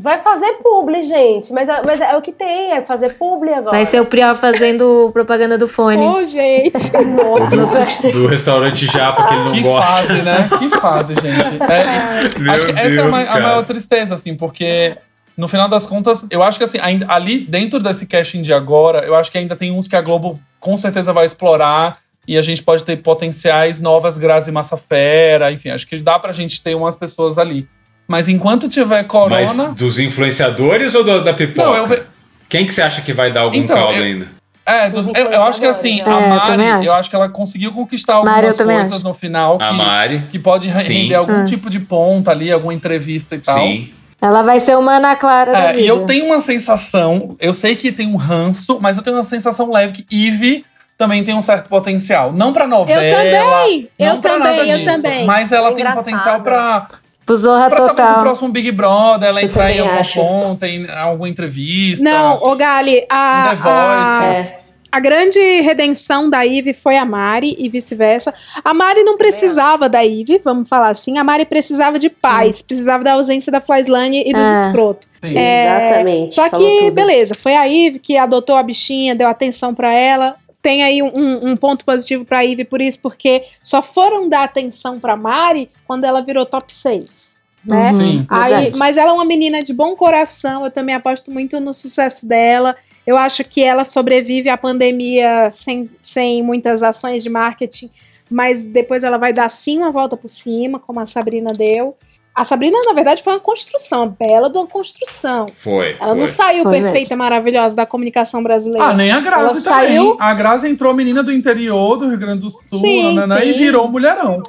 Vai 0.00 0.18
fazer 0.20 0.54
publi, 0.62 1.02
gente. 1.02 1.52
Mas, 1.52 1.68
é- 1.68 1.82
mas 1.84 2.00
é 2.00 2.16
o 2.16 2.20
que 2.22 2.32
tem, 2.32 2.72
é 2.72 2.82
fazer 2.82 3.14
publi 3.14 3.52
agora. 3.52 3.70
Vai 3.76 3.86
ser 3.86 4.00
o 4.00 4.06
Priol 4.06 4.34
fazendo 4.34 5.10
propaganda 5.14 5.56
do 5.58 5.66
fone. 5.68 5.98
Ô, 6.04 6.22
gente. 6.24 6.72
Nossa, 7.04 8.10
Do 8.12 8.26
restaurante 8.26 8.86
Japa 8.86 9.26
que 9.28 9.34
ele 9.34 9.44
não 9.44 9.52
Que 9.52 9.60
gosta. 9.62 9.86
fase, 9.92 10.22
né? 10.22 10.48
Que 10.58 10.68
fase, 10.70 11.14
gente. 11.14 11.56
É, 11.70 12.38
Meu 12.38 12.52
acho 12.52 12.66
que 12.66 12.72
essa 12.72 12.80
é 12.80 12.84
a, 12.84 12.88
Deus, 12.88 13.10
ma- 13.10 13.22
a 13.22 13.40
maior 13.40 13.64
tristeza, 13.64 14.14
assim, 14.14 14.34
porque 14.34 14.96
no 15.36 15.48
final 15.48 15.68
das 15.68 15.86
contas, 15.86 16.26
eu 16.30 16.42
acho 16.42 16.58
que 16.58 16.64
assim, 16.64 16.78
ainda, 16.80 17.06
ali 17.08 17.40
dentro 17.40 17.78
desse 17.78 18.06
casting 18.06 18.42
de 18.42 18.52
agora, 18.52 19.00
eu 19.04 19.14
acho 19.14 19.30
que 19.30 19.38
ainda 19.38 19.54
tem 19.56 19.70
uns 19.70 19.86
que 19.88 19.96
a 19.96 20.00
Globo 20.00 20.40
com 20.60 20.76
certeza 20.76 21.12
vai 21.12 21.24
explorar 21.26 21.98
e 22.26 22.36
a 22.38 22.42
gente 22.42 22.62
pode 22.62 22.82
ter 22.84 22.96
potenciais 22.96 23.78
novas 23.78 24.16
Grazi 24.18 24.50
Massafera, 24.50 25.52
enfim, 25.52 25.70
acho 25.70 25.86
que 25.86 25.96
dá 25.98 26.18
pra 26.18 26.32
gente 26.32 26.62
ter 26.62 26.74
umas 26.74 26.96
pessoas 26.96 27.38
ali. 27.38 27.68
Mas 28.08 28.28
enquanto 28.28 28.68
tiver 28.68 29.02
Mas 29.02 29.06
corona. 29.06 29.74
dos 29.76 29.98
influenciadores 29.98 30.94
ou 30.94 31.02
do- 31.04 31.24
da 31.24 31.32
pipoca? 31.34 31.68
Não, 31.68 31.76
eu 31.76 31.86
ve- 31.86 32.02
Quem 32.48 32.64
que 32.64 32.72
você 32.72 32.80
acha 32.82 33.02
que 33.02 33.12
vai 33.12 33.32
dar 33.32 33.40
algum 33.40 33.56
Então, 33.58 33.76
caldo 33.76 33.98
eu- 33.98 34.04
ainda? 34.04 34.28
É, 34.64 34.88
dos- 34.88 35.08
eu, 35.08 35.14
eu 35.14 35.42
acho 35.42 35.58
que 35.60 35.66
assim, 35.66 36.00
É, 36.00 36.08
a 36.08 36.12
eu 36.12 36.28
Mari, 36.28 36.62
acho. 36.62 36.84
eu 36.86 36.94
acho 36.94 37.10
que 37.10 37.16
ela 37.16 37.28
conseguiu 37.28 37.72
conquistar 37.72 38.14
Mari, 38.14 38.28
eu 38.28 38.34
algumas 38.34 38.56
também 38.56 38.76
coisas 38.76 38.94
acho. 38.94 39.04
no 39.04 39.14
final 39.14 39.58
que, 39.58 39.64
A 39.64 39.72
Mari. 39.72 40.22
que 40.30 40.38
pode 40.38 40.68
re- 40.68 40.84
Sim. 40.84 40.94
render 41.02 41.14
algum 41.16 41.40
Ah. 41.42 41.44
tipo 41.44 41.68
de 41.68 41.80
ponta 41.80 42.30
ali, 42.30 42.52
alguma 42.52 42.72
entrevista 42.72 43.34
e 43.34 43.38
tal. 43.40 43.58
Sim. 43.58 43.90
Ela 44.22 44.42
vai 44.42 44.60
ser 44.60 44.78
uma 44.78 44.96
Ana 44.96 45.14
Clara 45.16 45.56
É, 45.56 45.72
e 45.72 45.76
vida. 45.76 45.86
eu 45.88 46.04
tenho 46.06 46.26
uma 46.26 46.40
sensação, 46.40 47.36
eu 47.40 47.52
sei 47.52 47.74
que 47.76 47.90
tem 47.92 48.06
um 48.06 48.16
ranço, 48.16 48.78
mas 48.80 48.96
eu 48.96 49.02
tenho 49.02 49.16
uma 49.16 49.22
sensação 49.24 49.70
leve 49.70 49.92
que 49.92 50.26
Eve 50.26 50.64
também 50.96 51.22
tem 51.24 51.34
um 51.34 51.42
certo 51.42 51.68
potencial. 51.68 52.32
Não 52.32 52.52
pra 52.52 52.66
novela. 52.66 53.02
Eu 53.04 53.10
também, 53.10 53.88
não 53.98 54.06
eu 54.14 54.18
pra 54.20 54.30
também, 54.32 54.56
nada 54.56 54.66
eu 54.68 54.78
disso, 54.78 55.02
também. 55.02 55.26
Mas 55.26 55.52
ela 55.52 55.70
É 55.70 55.74
tem 55.74 55.86
um 55.86 55.92
potencial 55.94 56.40
pra 56.40 56.86
Zorra 57.34 57.68
Pra 57.68 57.76
talvez 57.78 57.98
o 57.98 58.02
total. 58.04 58.20
próximo 58.22 58.48
Big 58.50 58.70
Brother 58.70 59.28
ela 59.28 59.40
Eu 59.42 59.46
entrar 59.46 59.72
em 59.72 59.80
alguma 59.80 60.00
acho. 60.00 60.20
ponta, 60.20 60.68
em 60.68 60.86
alguma 60.90 61.28
entrevista. 61.28 62.04
Não, 62.04 62.36
ô 62.42 62.54
Gali, 62.54 63.04
a, 63.10 63.54
Um 63.64 63.68
a, 63.68 64.24
É. 64.24 64.60
a 64.92 65.00
grande 65.00 65.38
redenção 65.60 66.30
da 66.30 66.44
Ive 66.46 66.72
foi 66.72 66.96
a 66.96 67.04
Mari 67.04 67.56
e 67.58 67.68
vice-versa. 67.68 68.32
A 68.64 68.72
Mari 68.72 69.02
não 69.02 69.16
precisava 69.16 69.88
da 69.88 70.04
Ive, 70.04 70.40
vamos 70.44 70.68
falar 70.68 70.90
assim. 70.90 71.18
A 71.18 71.24
Mari 71.24 71.44
precisava 71.44 71.98
de 71.98 72.08
paz, 72.08 72.62
precisava 72.62 73.02
da 73.02 73.14
ausência 73.14 73.50
da 73.50 73.60
Flyslane 73.60 74.22
e 74.24 74.32
dos 74.32 74.46
É. 74.46 74.66
escrotos. 74.66 75.08
É, 75.22 75.64
Exatamente. 75.86 76.34
Só 76.34 76.48
que, 76.48 76.78
tudo. 76.78 76.92
beleza, 76.92 77.34
foi 77.42 77.54
a 77.56 77.66
Ive 77.66 77.98
que 77.98 78.16
adotou 78.16 78.54
a 78.54 78.62
bichinha, 78.62 79.14
deu 79.16 79.26
atenção 79.28 79.74
pra 79.74 79.92
ela. 79.92 80.36
Tem 80.66 80.82
aí 80.82 81.00
um, 81.00 81.08
um 81.52 81.56
ponto 81.56 81.84
positivo 81.84 82.24
pra 82.24 82.44
Ive 82.44 82.64
por 82.64 82.80
isso, 82.80 82.98
porque 83.00 83.44
só 83.62 83.80
foram 83.80 84.28
dar 84.28 84.42
atenção 84.42 84.98
pra 84.98 85.16
Mari 85.16 85.70
quando 85.86 86.02
ela 86.02 86.20
virou 86.20 86.44
top 86.44 86.74
6. 86.74 87.38
Né? 87.64 87.92
Sim. 87.92 88.26
Aí, 88.28 88.72
mas 88.74 88.96
ela 88.96 89.10
é 89.10 89.12
uma 89.12 89.24
menina 89.24 89.62
de 89.62 89.72
bom 89.72 89.94
coração, 89.94 90.64
eu 90.64 90.70
também 90.72 90.96
aposto 90.96 91.30
muito 91.30 91.60
no 91.60 91.72
sucesso 91.72 92.26
dela. 92.26 92.74
Eu 93.06 93.16
acho 93.16 93.44
que 93.44 93.62
ela 93.62 93.84
sobrevive 93.84 94.48
à 94.48 94.58
pandemia 94.58 95.50
sem, 95.52 95.88
sem 96.02 96.42
muitas 96.42 96.82
ações 96.82 97.22
de 97.22 97.30
marketing, 97.30 97.88
mas 98.28 98.66
depois 98.66 99.04
ela 99.04 99.18
vai 99.18 99.32
dar 99.32 99.48
sim 99.48 99.78
uma 99.78 99.92
volta 99.92 100.16
por 100.16 100.28
cima, 100.28 100.80
como 100.80 100.98
a 100.98 101.06
Sabrina 101.06 101.52
deu. 101.56 101.96
A 102.36 102.44
Sabrina, 102.44 102.78
na 102.84 102.92
verdade, 102.92 103.22
foi 103.22 103.32
uma 103.32 103.40
construção, 103.40 104.02
uma 104.02 104.16
bela 104.18 104.50
de 104.50 104.58
uma 104.58 104.66
construção. 104.66 105.50
Foi. 105.60 105.96
Ela 105.98 106.10
não 106.14 106.18
foi. 106.18 106.28
saiu 106.28 106.64
Foi 106.64 106.82
perfeita, 106.82 107.16
maravilhosa 107.16 107.74
da 107.74 107.86
comunicação 107.86 108.42
brasileira. 108.42 108.84
Ah, 108.84 108.92
nem 108.92 109.10
a 109.10 109.20
Grazi 109.20 109.40
Ela 109.42 109.48
também. 109.54 109.88
saiu- 109.96 110.16
A 110.20 110.34
Grazi 110.34 110.68
entrou 110.68 110.92
menina 110.92 111.22
do 111.22 111.32
interior 111.32 111.96
do 111.96 112.08
Rio 112.08 112.18
Grande 112.18 112.42
do 112.42 112.50
Sul, 112.50 112.78
Sim, 112.78 113.14
né, 113.14 113.46
e 113.46 113.52
sim. 113.54 113.58
virou 113.58 113.88
mulherão. 113.90 114.42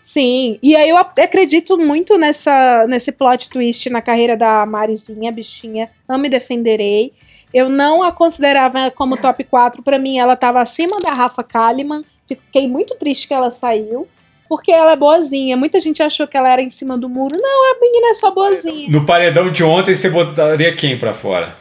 Sim, 0.00 0.58
e 0.62 0.76
aí 0.76 0.88
eu 0.90 0.96
acredito 0.96 1.76
muito 1.78 2.16
nessa, 2.18 2.86
nesse 2.86 3.10
plot 3.10 3.48
twist 3.50 3.88
na 3.90 4.00
carreira 4.02 4.36
da 4.36 4.64
Marizinha, 4.66 5.32
bichinha. 5.32 5.90
Não 6.08 6.18
me 6.18 6.28
defenderei. 6.28 7.12
Eu 7.52 7.68
não 7.68 8.02
a 8.02 8.12
considerava 8.12 8.90
como 8.90 9.16
top 9.16 9.42
4. 9.44 9.82
Pra 9.82 9.98
mim, 9.98 10.18
ela 10.18 10.36
tava 10.36 10.60
acima 10.60 10.98
da 11.02 11.10
Rafa 11.10 11.42
Kalimann. 11.42 12.04
Fiquei 12.28 12.68
muito 12.68 12.96
triste 12.96 13.26
que 13.26 13.34
ela 13.34 13.50
saiu. 13.50 14.06
Porque 14.48 14.70
ela 14.70 14.92
é 14.92 14.96
boazinha. 14.96 15.56
Muita 15.56 15.80
gente 15.80 16.02
achou 16.02 16.26
que 16.26 16.36
ela 16.36 16.50
era 16.50 16.62
em 16.62 16.70
cima 16.70 16.96
do 16.98 17.08
muro. 17.08 17.34
Não, 17.40 17.72
a 17.72 17.80
menina 17.80 18.08
é 18.08 18.14
só 18.14 18.30
boazinha. 18.30 18.88
No 18.90 19.06
paredão 19.06 19.50
de 19.50 19.64
ontem, 19.64 19.94
você 19.94 20.10
botaria 20.10 20.74
quem 20.74 20.98
pra 20.98 21.14
fora? 21.14 21.56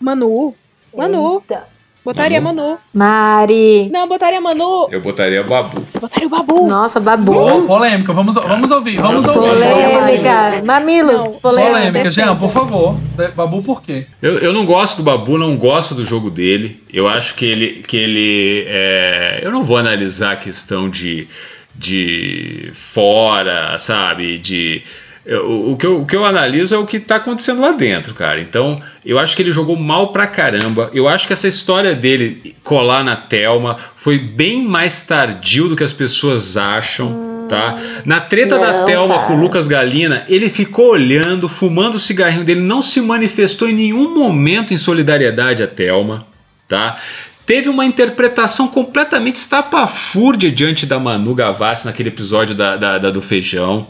Manu. 0.00 0.54
Manu. 0.94 1.34
Eita. 1.34 1.72
Botaria 2.04 2.40
Manu. 2.40 2.78
Mari. 2.92 3.88
Não, 3.92 4.08
botaria 4.08 4.40
Manu. 4.40 4.88
Eu 4.90 5.00
botaria 5.00 5.40
o 5.40 5.46
Babu. 5.46 5.84
Você 5.88 6.00
botaria 6.00 6.26
o 6.26 6.30
Babu. 6.30 6.66
Nossa, 6.66 6.98
Babu. 6.98 7.32
Pô, 7.32 7.62
polêmica, 7.62 8.12
vamos, 8.12 8.34
vamos 8.34 8.70
ouvir, 8.72 8.96
vamos 8.96 9.24
ouvir. 9.24 9.50
Polêmica. 9.50 10.62
Mamilos, 10.64 11.22
Não, 11.22 11.32
polêmica. 11.34 11.70
Polêmica, 11.70 12.10
Jean, 12.10 12.34
por 12.34 12.50
favor. 12.50 12.96
Babu, 13.36 13.62
por 13.62 13.82
quê? 13.82 14.06
Eu, 14.20 14.38
eu 14.38 14.52
não 14.52 14.66
gosto 14.66 14.96
do 14.96 15.04
Babu, 15.04 15.38
não 15.38 15.56
gosto 15.56 15.94
do 15.94 16.04
jogo 16.04 16.28
dele. 16.28 16.82
Eu 16.92 17.06
acho 17.06 17.36
que 17.36 17.44
ele. 17.44 17.84
Que 17.86 17.96
ele 17.96 18.64
é, 18.66 19.40
eu 19.44 19.52
não 19.52 19.62
vou 19.62 19.76
analisar 19.76 20.32
a 20.32 20.36
questão 20.36 20.90
de, 20.90 21.28
de 21.74 22.70
fora, 22.74 23.78
sabe? 23.78 24.38
De. 24.38 24.82
eu- 25.24 25.70
o, 25.72 25.76
que 25.76 25.86
eu, 25.86 26.00
o 26.02 26.06
que 26.06 26.16
eu 26.16 26.24
analiso 26.24 26.74
é 26.74 26.78
o 26.78 26.86
que 26.86 26.98
tá 27.00 27.16
acontecendo 27.16 27.60
lá 27.60 27.72
dentro, 27.72 28.14
cara. 28.14 28.40
Então, 28.40 28.80
eu 29.04 29.18
acho 29.18 29.34
que 29.36 29.42
ele 29.42 29.52
jogou 29.52 29.76
mal 29.76 30.08
pra 30.08 30.26
caramba. 30.26 30.90
Eu 30.92 31.08
acho 31.08 31.26
que 31.26 31.32
essa 31.32 31.48
história 31.48 31.94
dele 31.94 32.54
colar 32.64 33.02
na 33.04 33.16
Thelma 33.16 33.78
foi 33.96 34.18
bem 34.18 34.62
mais 34.64 35.06
tardio 35.06 35.68
do 35.68 35.76
que 35.76 35.84
as 35.84 35.92
pessoas 35.92 36.56
acham, 36.56 37.46
tá? 37.48 37.78
Na 38.04 38.20
treta 38.20 38.58
da 38.58 38.72
Não, 38.80 38.86
Thelma 38.86 39.14
cara. 39.14 39.26
com 39.28 39.34
o 39.34 39.40
Lucas 39.40 39.66
Galina, 39.68 40.24
ele 40.28 40.48
ficou 40.48 40.90
olhando, 40.90 41.48
fumando 41.48 41.94
o 41.96 42.00
cigarrinho 42.00 42.44
dele, 42.44 42.60
não 42.60 42.82
se 42.82 43.00
manifestou 43.00 43.68
em 43.68 43.74
nenhum 43.74 44.14
momento 44.14 44.74
em 44.74 44.78
solidariedade 44.78 45.62
à 45.62 45.66
Thelma, 45.66 46.26
tá? 46.68 46.98
Teve 47.44 47.68
uma 47.68 47.84
interpretação 47.84 48.68
completamente 48.68 49.36
estapafúrdia 49.36 50.50
diante 50.50 50.86
da 50.86 50.98
Manu 50.98 51.34
Gavassi 51.34 51.86
naquele 51.86 52.08
episódio 52.08 52.54
da, 52.54 52.76
da- 52.76 52.98
da- 52.98 53.10
do 53.10 53.20
feijão. 53.20 53.88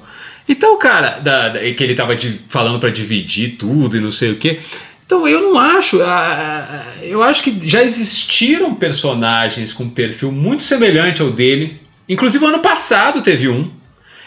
Então, 0.49 0.79
cara, 0.79 1.19
da- 1.19 1.51
da- 1.51 1.61
que 1.61 1.85
ele 1.85 1.95
tava 1.95 2.17
di- 2.17 2.41
falando 2.49 2.81
pra 2.81 2.91
dividir 2.91 3.57
tudo 3.59 3.97
e 3.97 4.01
não 4.01 4.11
sei 4.11 4.33
o 4.33 4.37
quê. 4.37 4.59
Então, 5.07 5.29
eu 5.29 5.43
não 5.43 5.59
acho. 5.59 6.01
ah, 6.03 6.67
ah, 6.71 7.05
eu 7.05 7.23
acho 7.23 7.43
que 7.45 7.69
já 7.69 7.83
existiram 7.85 8.75
personagens 8.75 9.73
com 9.73 9.89
perfil 9.89 10.33
muito 10.33 10.63
semelhante 10.63 11.21
ao 11.21 11.31
dele. 11.31 11.77
Inclusive, 12.09 12.45
ano 12.47 12.61
passado 12.61 13.21
teve 13.23 13.49
um. 13.49 13.71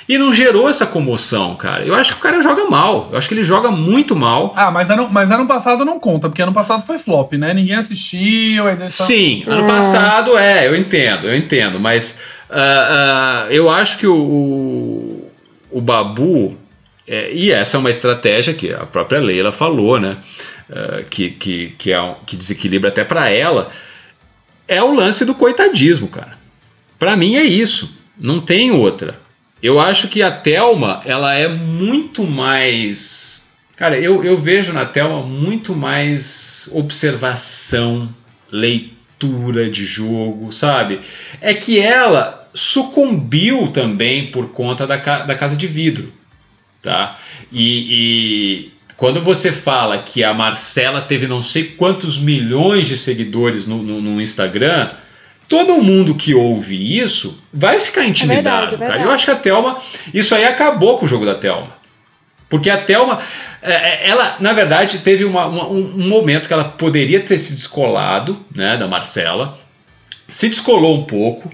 E 0.07 0.17
não 0.19 0.31
gerou 0.31 0.69
essa 0.69 0.85
comoção, 0.85 1.55
cara. 1.55 1.83
Eu 1.83 1.95
acho 1.95 2.13
que 2.13 2.19
o 2.19 2.21
cara 2.21 2.39
joga 2.41 2.65
mal. 2.69 3.09
Eu 3.11 3.17
acho 3.17 3.27
que 3.27 3.33
ele 3.33 3.43
joga 3.43 3.71
muito 3.71 4.15
mal. 4.15 4.53
Ah, 4.55 4.69
mas 4.69 4.89
ano, 4.91 5.09
mas 5.11 5.31
ano 5.31 5.47
passado 5.47 5.83
não 5.83 5.99
conta, 5.99 6.29
porque 6.29 6.41
ano 6.43 6.53
passado 6.53 6.85
foi 6.85 6.99
flop, 6.99 7.33
né? 7.33 7.53
Ninguém 7.55 7.75
assistiu, 7.75 8.67
aí 8.67 8.75
deixou... 8.75 9.05
Sim, 9.07 9.43
ano 9.47 9.63
É. 9.63 9.67
passado 9.67 10.37
é, 10.37 10.67
eu 10.67 10.75
entendo, 10.75 11.25
eu 11.27 11.35
entendo, 11.35 11.79
mas 11.79 12.19
ah, 12.51 13.45
ah, 13.47 13.51
eu 13.51 13.67
acho 13.67 13.97
que 13.97 14.05
o, 14.05 14.15
o, 14.15 15.31
o 15.71 15.81
Babu, 15.81 16.55
é, 17.07 17.31
e 17.33 17.51
essa 17.51 17.77
é 17.77 17.79
uma 17.79 17.89
estratégia 17.89 18.53
que 18.53 18.71
a 18.71 18.85
própria 18.85 19.19
Leila 19.19 19.51
falou, 19.51 19.99
né? 19.99 20.17
ah, 20.71 21.01
que, 21.09 21.31
que, 21.31 21.73
que, 21.79 21.91
é 21.91 21.99
um- 21.99 22.13
que 22.27 22.35
desequilibra 22.37 22.89
até 22.89 23.03
pra 23.03 23.29
ela, 23.29 23.71
é 24.67 24.83
o 24.83 24.93
lance 24.93 25.25
do 25.25 25.33
coitadismo, 25.33 26.07
cara. 26.09 26.37
Pra 26.99 27.15
mim 27.15 27.35
é 27.37 27.43
isso, 27.43 27.99
não 28.17 28.39
tem 28.39 28.69
outra. 28.71 29.24
Eu 29.61 29.79
acho 29.79 30.07
que 30.09 30.21
a 30.21 30.31
Thelma, 30.31 31.01
ela 31.05 31.33
é 31.33 31.47
muito 31.47 32.23
mais. 32.23 33.47
Cara, 33.75 33.97
eu, 33.99 34.23
eu 34.23 34.37
vejo 34.37 34.71
na 34.73 34.85
Thelma 34.85 35.21
muito 35.23 35.75
mais 35.75 36.69
observação, 36.73 38.09
leitura 38.51 39.69
de 39.69 39.85
jogo, 39.85 40.51
sabe? 40.51 40.99
É 41.41 41.53
que 41.53 41.79
ela 41.79 42.47
sucumbiu 42.53 43.67
também 43.67 44.27
por 44.31 44.49
conta 44.49 44.85
da, 44.87 44.95
da 44.97 45.35
casa 45.35 45.57
de 45.57 45.67
vidro, 45.67 46.11
tá? 46.81 47.19
E, 47.51 48.67
e 48.69 48.71
quando 48.95 49.19
você 49.21 49.51
fala 49.51 49.97
que 49.99 50.23
a 50.23 50.33
Marcela 50.33 51.01
teve 51.01 51.27
não 51.27 51.41
sei 51.41 51.63
quantos 51.65 52.17
milhões 52.17 52.87
de 52.87 52.97
seguidores 52.97 53.67
no, 53.67 53.81
no- 53.83 54.01
no 54.01 54.21
Instagram, 54.21 54.91
todo 55.47 55.81
mundo 55.81 56.15
que 56.15 56.33
ouve 56.33 56.97
isso 56.99 57.41
vai 57.53 57.79
ficar 57.79 58.05
intimidado. 58.05 58.43
verdade, 58.43 58.65
é 58.75 58.77
cara. 58.77 58.89
verdade. 58.89 59.03
Eu 59.03 59.11
acho 59.11 59.25
que 59.25 59.31
a 59.31 59.35
Thelma, 59.35 59.81
isso 60.13 60.33
aí 60.35 60.45
acabou 60.45 60.97
com 60.97 61.05
o 61.05 61.07
jogo 61.07 61.25
da 61.25 61.35
Thelma. 61.35 61.67
Porque 62.49 62.69
a 62.69 62.77
Thelma, 62.77 63.19
é, 63.61 63.73
é, 63.73 64.09
ela, 64.09 64.35
na 64.39 64.53
verdade, 64.53 64.99
teve 64.99 65.25
uma- 65.25 65.45
uma- 65.47 65.67
um, 65.67 66.07
momento 66.07 66.47
que 66.47 66.53
ela 66.53 66.63
poderia 66.65 67.19
ter 67.21 67.37
se 67.37 67.53
descolado 67.55 68.37
né, 68.55 68.77
da 68.77 68.87
Marcela, 68.87 69.57
se 70.27 70.49
descolou 70.49 70.95
um 70.95 71.03
pouco, 71.03 71.51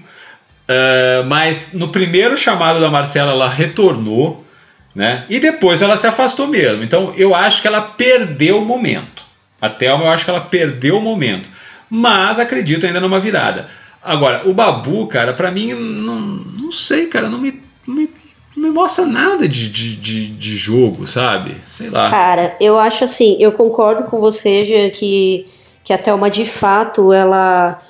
é, 0.68 1.22
mas 1.26 1.72
no 1.72 1.88
primeiro 1.88 2.36
chamado 2.36 2.80
da 2.80 2.90
Marcela 2.90 3.32
ela 3.32 3.48
retornou, 3.48 4.46
né? 4.94 5.24
E 5.28 5.40
depois 5.40 5.80
ela 5.82 5.96
se 5.96 6.06
afastou 6.06 6.46
mesmo. 6.46 6.82
Então 6.84 7.14
eu 7.16 7.34
acho 7.34 7.62
que 7.62 7.66
ela 7.68 7.80
perdeu 7.80 8.58
o 8.60 8.64
momento. 8.64 9.22
A 9.60 9.68
Thelma 9.68 10.04
eu 10.04 10.10
acho 10.10 10.24
que 10.24 10.30
ela 10.30 10.40
perdeu 10.40 10.98
o 10.98 11.02
momento. 11.02 11.48
Mas 11.88 12.38
acredito 12.38 12.86
ainda 12.86 13.00
numa 13.00 13.18
virada. 13.20 13.68
Agora, 14.04 14.48
o 14.48 14.52
Babu, 14.52 15.06
cara, 15.06 15.32
pra 15.32 15.50
mim, 15.50 15.72
não, 15.74 16.20
não 16.60 16.72
sei, 16.72 17.06
cara, 17.06 17.28
não 17.28 17.38
me, 17.38 17.62
não 17.86 17.94
me, 17.94 18.10
não 18.56 18.62
me 18.64 18.70
mostra 18.70 19.06
nada 19.06 19.48
de, 19.48 19.68
de, 19.68 19.96
de, 19.96 20.26
de 20.26 20.56
jogo, 20.56 21.06
sabe? 21.06 21.56
Sei 21.68 21.88
lá. 21.88 22.10
Cara, 22.10 22.56
eu 22.60 22.78
acho 22.78 23.04
assim, 23.04 23.36
eu 23.38 23.52
concordo 23.52 24.04
com 24.04 24.18
você, 24.18 24.66
Jean, 24.66 24.90
que, 24.90 25.46
que 25.84 25.92
a 25.92 25.98
Thelma 25.98 26.28
de 26.28 26.44
fato 26.44 27.12
ela 27.12 27.80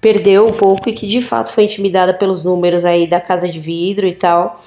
perdeu 0.00 0.46
um 0.46 0.52
pouco 0.52 0.88
e 0.88 0.92
que 0.92 1.06
de 1.06 1.20
fato 1.20 1.52
foi 1.52 1.64
intimidada 1.64 2.14
pelos 2.14 2.44
números 2.44 2.84
aí 2.84 3.06
da 3.06 3.20
casa 3.20 3.48
de 3.48 3.60
vidro 3.60 4.06
e 4.06 4.14
tal. 4.14 4.62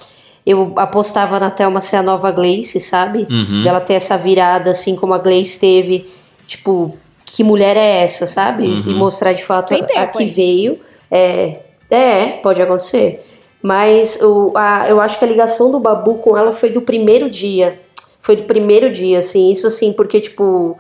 Eu 0.46 0.74
apostava 0.76 1.40
na 1.40 1.50
Thelma 1.50 1.80
ser 1.80 1.96
a 1.96 2.04
nova 2.04 2.30
Gleice, 2.30 2.80
sabe? 2.80 3.26
Uhum. 3.30 3.64
Dela 3.64 3.80
ter 3.80 3.94
essa 3.94 4.18
virada, 4.18 4.72
assim 4.72 4.96
como 4.96 5.14
a 5.14 5.18
Gleice 5.18 5.58
teve, 5.58 6.06
tipo, 6.46 6.98
que 7.26 7.44
mulher 7.44 7.78
é 7.78 8.04
essa, 8.04 8.28
sabe? 8.28 8.68
Uhum. 8.68 8.92
E 8.92 8.94
mostrar 8.94 9.34
de 9.34 9.44
fato 9.44 9.70
Tem 9.70 9.82
a, 9.82 9.86
a 9.86 9.88
tempo, 9.88 10.18
que 10.18 10.26
veio. 10.26 10.80
É, 11.10 11.60
é, 11.90 12.26
pode 12.42 12.62
acontecer. 12.62 13.24
Mas 13.62 14.20
o, 14.22 14.52
a, 14.56 14.90
eu 14.90 15.00
acho 15.00 15.18
que 15.18 15.26
a 15.26 15.28
ligação 15.28 15.72
do 15.72 15.80
Babu 15.80 16.16
com 16.16 16.38
ela 16.38 16.52
foi 16.52 16.70
do 16.70 16.82
primeiro 16.82 17.30
dia. 17.30 17.80
Foi 18.20 18.36
do 18.36 18.44
primeiro 18.44 18.92
dia, 18.92 19.20
assim. 19.20 19.52
Isso 19.52 19.68
assim, 19.68 19.94
porque, 19.94 20.20
tipo, 20.20 20.78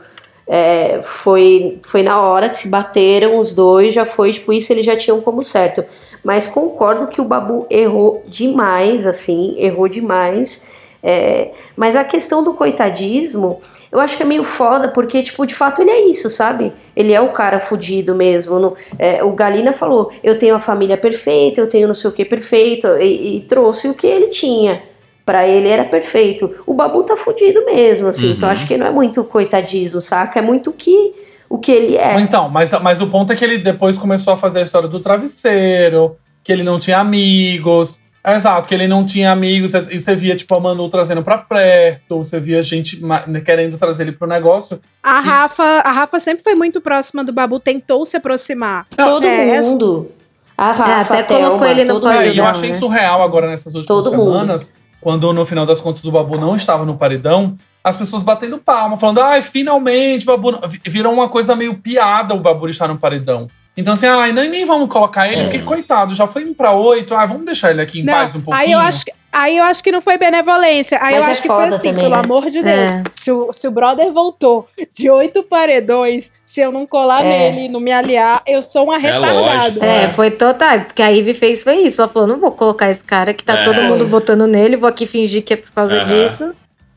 é, 0.47 0.99
foi, 1.01 1.79
foi 1.83 2.03
na 2.03 2.21
hora 2.21 2.49
que 2.49 2.57
se 2.57 2.67
bateram 2.67 3.39
os 3.39 3.53
dois, 3.53 3.93
já 3.93 4.05
foi, 4.05 4.33
tipo, 4.33 4.51
isso 4.51 4.73
eles 4.73 4.85
já 4.85 4.97
tinham 4.97 5.21
como 5.21 5.43
certo. 5.43 5.83
Mas 6.23 6.47
concordo 6.47 7.07
que 7.07 7.21
o 7.21 7.25
Babu 7.25 7.65
errou 7.69 8.21
demais, 8.27 9.05
assim, 9.05 9.55
errou 9.57 9.87
demais. 9.87 10.82
É, 11.03 11.51
mas 11.75 11.95
a 11.97 12.03
questão 12.05 12.41
do 12.43 12.53
coitadismo, 12.53 13.59
eu 13.91 13.99
acho 13.99 14.15
que 14.15 14.23
é 14.23 14.25
meio 14.25 14.43
foda, 14.43 14.87
porque, 14.87 15.21
tipo, 15.21 15.45
de 15.45 15.53
fato 15.53 15.81
ele 15.81 15.91
é 15.91 16.07
isso, 16.07 16.29
sabe? 16.29 16.71
Ele 16.95 17.11
é 17.11 17.19
o 17.19 17.29
cara 17.33 17.59
fudido 17.59 18.15
mesmo. 18.15 18.57
no- 18.57 18.75
é, 18.97 19.21
o 19.23 19.31
Galina 19.31 19.73
falou: 19.73 20.09
eu 20.23 20.37
tenho 20.37 20.55
a 20.55 20.59
família 20.59 20.95
perfeita, 20.97 21.59
eu 21.59 21.67
tenho 21.67 21.87
não 21.87 21.93
sei 21.95 22.09
o 22.09 22.13
que 22.13 22.23
perfeito, 22.23 22.87
e, 22.99 23.37
e 23.37 23.41
trouxe 23.41 23.89
o 23.89 23.93
que 23.93 24.07
ele 24.07 24.27
tinha, 24.27 24.81
Pra 25.25 25.47
ele 25.47 25.69
era 25.69 25.85
perfeito. 25.85 26.53
O 26.65 26.73
Babu 26.73 27.01
tá 27.01 27.15
fudido 27.15 27.63
mesmo, 27.65 28.09
assim. 28.09 28.31
Então 28.31 28.47
Uhum. 28.49 28.53
acho 28.53 28.67
que 28.67 28.77
não 28.77 28.85
é 28.85 28.91
muito 28.91 29.23
coitadismo, 29.23 30.01
saca? 30.01 30.39
É 30.39 30.41
muito 30.41 30.69
o 30.69 30.73
que, 30.73 31.13
o 31.47 31.57
que 31.57 31.71
ele 31.71 31.95
é. 31.95 32.19
Então, 32.19 32.49
mas, 32.49 32.71
mas 32.81 33.01
o 33.01 33.07
ponto 33.07 33.31
é 33.31 33.35
que 33.37 33.45
ele 33.45 33.57
depois 33.57 33.97
começou 33.97 34.33
a 34.33 34.37
fazer 34.37 34.59
a 34.59 34.63
história 34.63 34.89
do 34.89 34.99
travesseiro, 34.99 36.17
que 36.43 36.51
ele 36.51 36.61
não 36.61 36.77
tinha 36.77 36.99
amigos. 36.99 38.01
É, 38.25 38.35
Exato, 38.35 38.67
que 38.69 38.73
ele 38.73 38.87
não 38.87 39.05
tinha 39.05 39.31
amigos, 39.31 39.73
e 39.73 39.99
você 39.99 40.15
via, 40.15 40.33
tipo, 40.35 40.57
a 40.57 40.61
Manu 40.61 40.87
trazendo 40.89 41.21
pra 41.21 41.37
perto, 41.37 42.19
você 42.19 42.39
via 42.39 42.61
gente 42.61 43.01
querendo 43.43 43.77
trazer 43.77 44.03
ele 44.03 44.13
pro 44.13 44.25
negócio. 44.27 44.79
A 45.03 45.19
Rafa, 45.19 45.63
a 45.63 45.91
Rafa 45.91 46.19
sempre 46.19 46.41
foi 46.41 46.55
muito 46.55 46.79
próxima 46.79 47.21
do 47.23 47.33
Babu, 47.33 47.59
tentou 47.59 48.05
se 48.05 48.15
aproximar. 48.15 48.85
Todo 48.95 49.25
É, 49.27 49.61
mundo. 49.61 50.09
A 50.57 50.69
É, 50.69 50.71
Rafa, 50.71 51.13
até 51.15 51.19
a 51.19 51.23
Thelma, 51.25 51.45
colocou 51.47 51.67
ele 51.67 51.83
no 51.83 51.93
todo 51.99 52.09
É, 52.09 52.25
mundo. 52.27 52.35
e 52.35 52.37
eu 52.37 52.45
achei 52.45 52.73
surreal 52.73 53.21
agora 53.21 53.47
nessas 53.49 53.73
últimas 53.75 53.87
Todo 53.87 54.11
mundo. 54.15 54.31
semanas, 54.31 54.71
quando 55.01 55.33
no 55.33 55.45
final 55.45 55.65
das 55.65 55.81
contas 55.81 56.01
o 56.05 56.11
Babu 56.11 56.37
não 56.37 56.55
estava 56.55 56.85
no 56.85 56.95
paredão, 56.95 57.57
as 57.83 57.97
pessoas 57.97 58.21
batendo 58.23 58.57
palma, 58.57 58.95
falando, 58.95 59.19
ai, 59.21 59.41
finalmente, 59.41 60.25
Babu. 60.25 60.51
não-" 60.53 60.61
Vi- 60.65 60.79
Virou 60.87 61.11
uma 61.11 61.27
coisa 61.27 61.55
meio 61.57 61.73
piada 61.75 62.33
o 62.33 62.39
Babu 62.39 62.69
estar 62.69 62.87
no 62.87 62.97
paredão. 62.97 63.49
Então, 63.75 63.93
assim, 63.93 64.05
ai, 64.05 64.31
nem, 64.31 64.49
nem 64.49 64.65
vamos 64.65 64.87
colocar 64.89 65.27
ele, 65.27 65.43
porque, 65.45 65.59
coitado, 65.59 66.13
já 66.13 66.27
foi 66.27 66.45
um 66.45 66.53
pra 66.53 66.73
oito, 66.73 67.15
ai, 67.15 67.25
vamos 67.27 67.45
deixar 67.45 67.71
ele 67.71 67.81
aqui 67.81 68.01
em 68.01 68.03
Não, 68.03 68.13
paz 68.13 68.35
um 68.35 68.39
pouquinho. 68.41 68.55
aí 68.65 68.71
eu 68.71 68.79
acho 68.79 69.05
que 69.05 69.11
Aí 69.35 69.57
eu 69.57 69.63
acho 69.63 69.83
que 69.83 69.91
não 69.91 69.99
foi 69.99 70.15
benevolência. 70.15 70.99
Aí 71.01 71.15
Mas 71.15 71.23
eu 71.23 71.29
é 71.29 71.31
acho 71.31 71.41
que 71.41 71.47
foi 71.47 71.63
assim, 71.65 71.87
também, 71.89 72.03
pelo 72.03 72.15
né? 72.15 72.21
amor 72.23 72.51
de 72.51 72.61
Deus. 72.61 72.89
É. 72.91 73.03
Se, 73.15 73.31
o, 73.31 73.51
se 73.51 73.67
o 73.67 73.71
brother 73.71 74.13
voltou 74.13 74.67
de 74.95 75.09
oito 75.09 75.41
paredões, 75.41 76.31
se 76.45 76.61
eu 76.61 76.71
não 76.71 76.85
colar 76.85 77.25
É. 77.25 77.49
nele, 77.49 77.67
não 77.67 77.79
me 77.79 77.91
aliar, 77.91 78.43
eu 78.45 78.61
sou 78.61 78.89
um 78.89 78.91
arretardado. 78.91 79.83
É, 79.83 80.07
foi 80.07 80.29
total. 80.29 80.81
Porque 80.81 81.01
a 81.01 81.07
Ivy 81.07 81.33
fez 81.33 81.63
foi 81.63 81.77
isso. 81.77 81.99
Ela 81.99 82.11
falou: 82.11 82.27
não 82.27 82.39
vou 82.39 82.51
colocar 82.51 82.91
esse 82.91 83.03
cara 83.03 83.33
que 83.33 83.43
tá 83.43 83.57
É. 83.57 83.63
todo 83.63 83.81
mundo 83.81 84.05
votando 84.05 84.45
nele, 84.45 84.75
vou 84.77 84.87
aqui 84.87 85.07
fingir 85.07 85.41
que 85.43 85.55
é 85.55 85.57
por 85.57 85.71
causa 85.71 86.05
disso. 86.05 86.53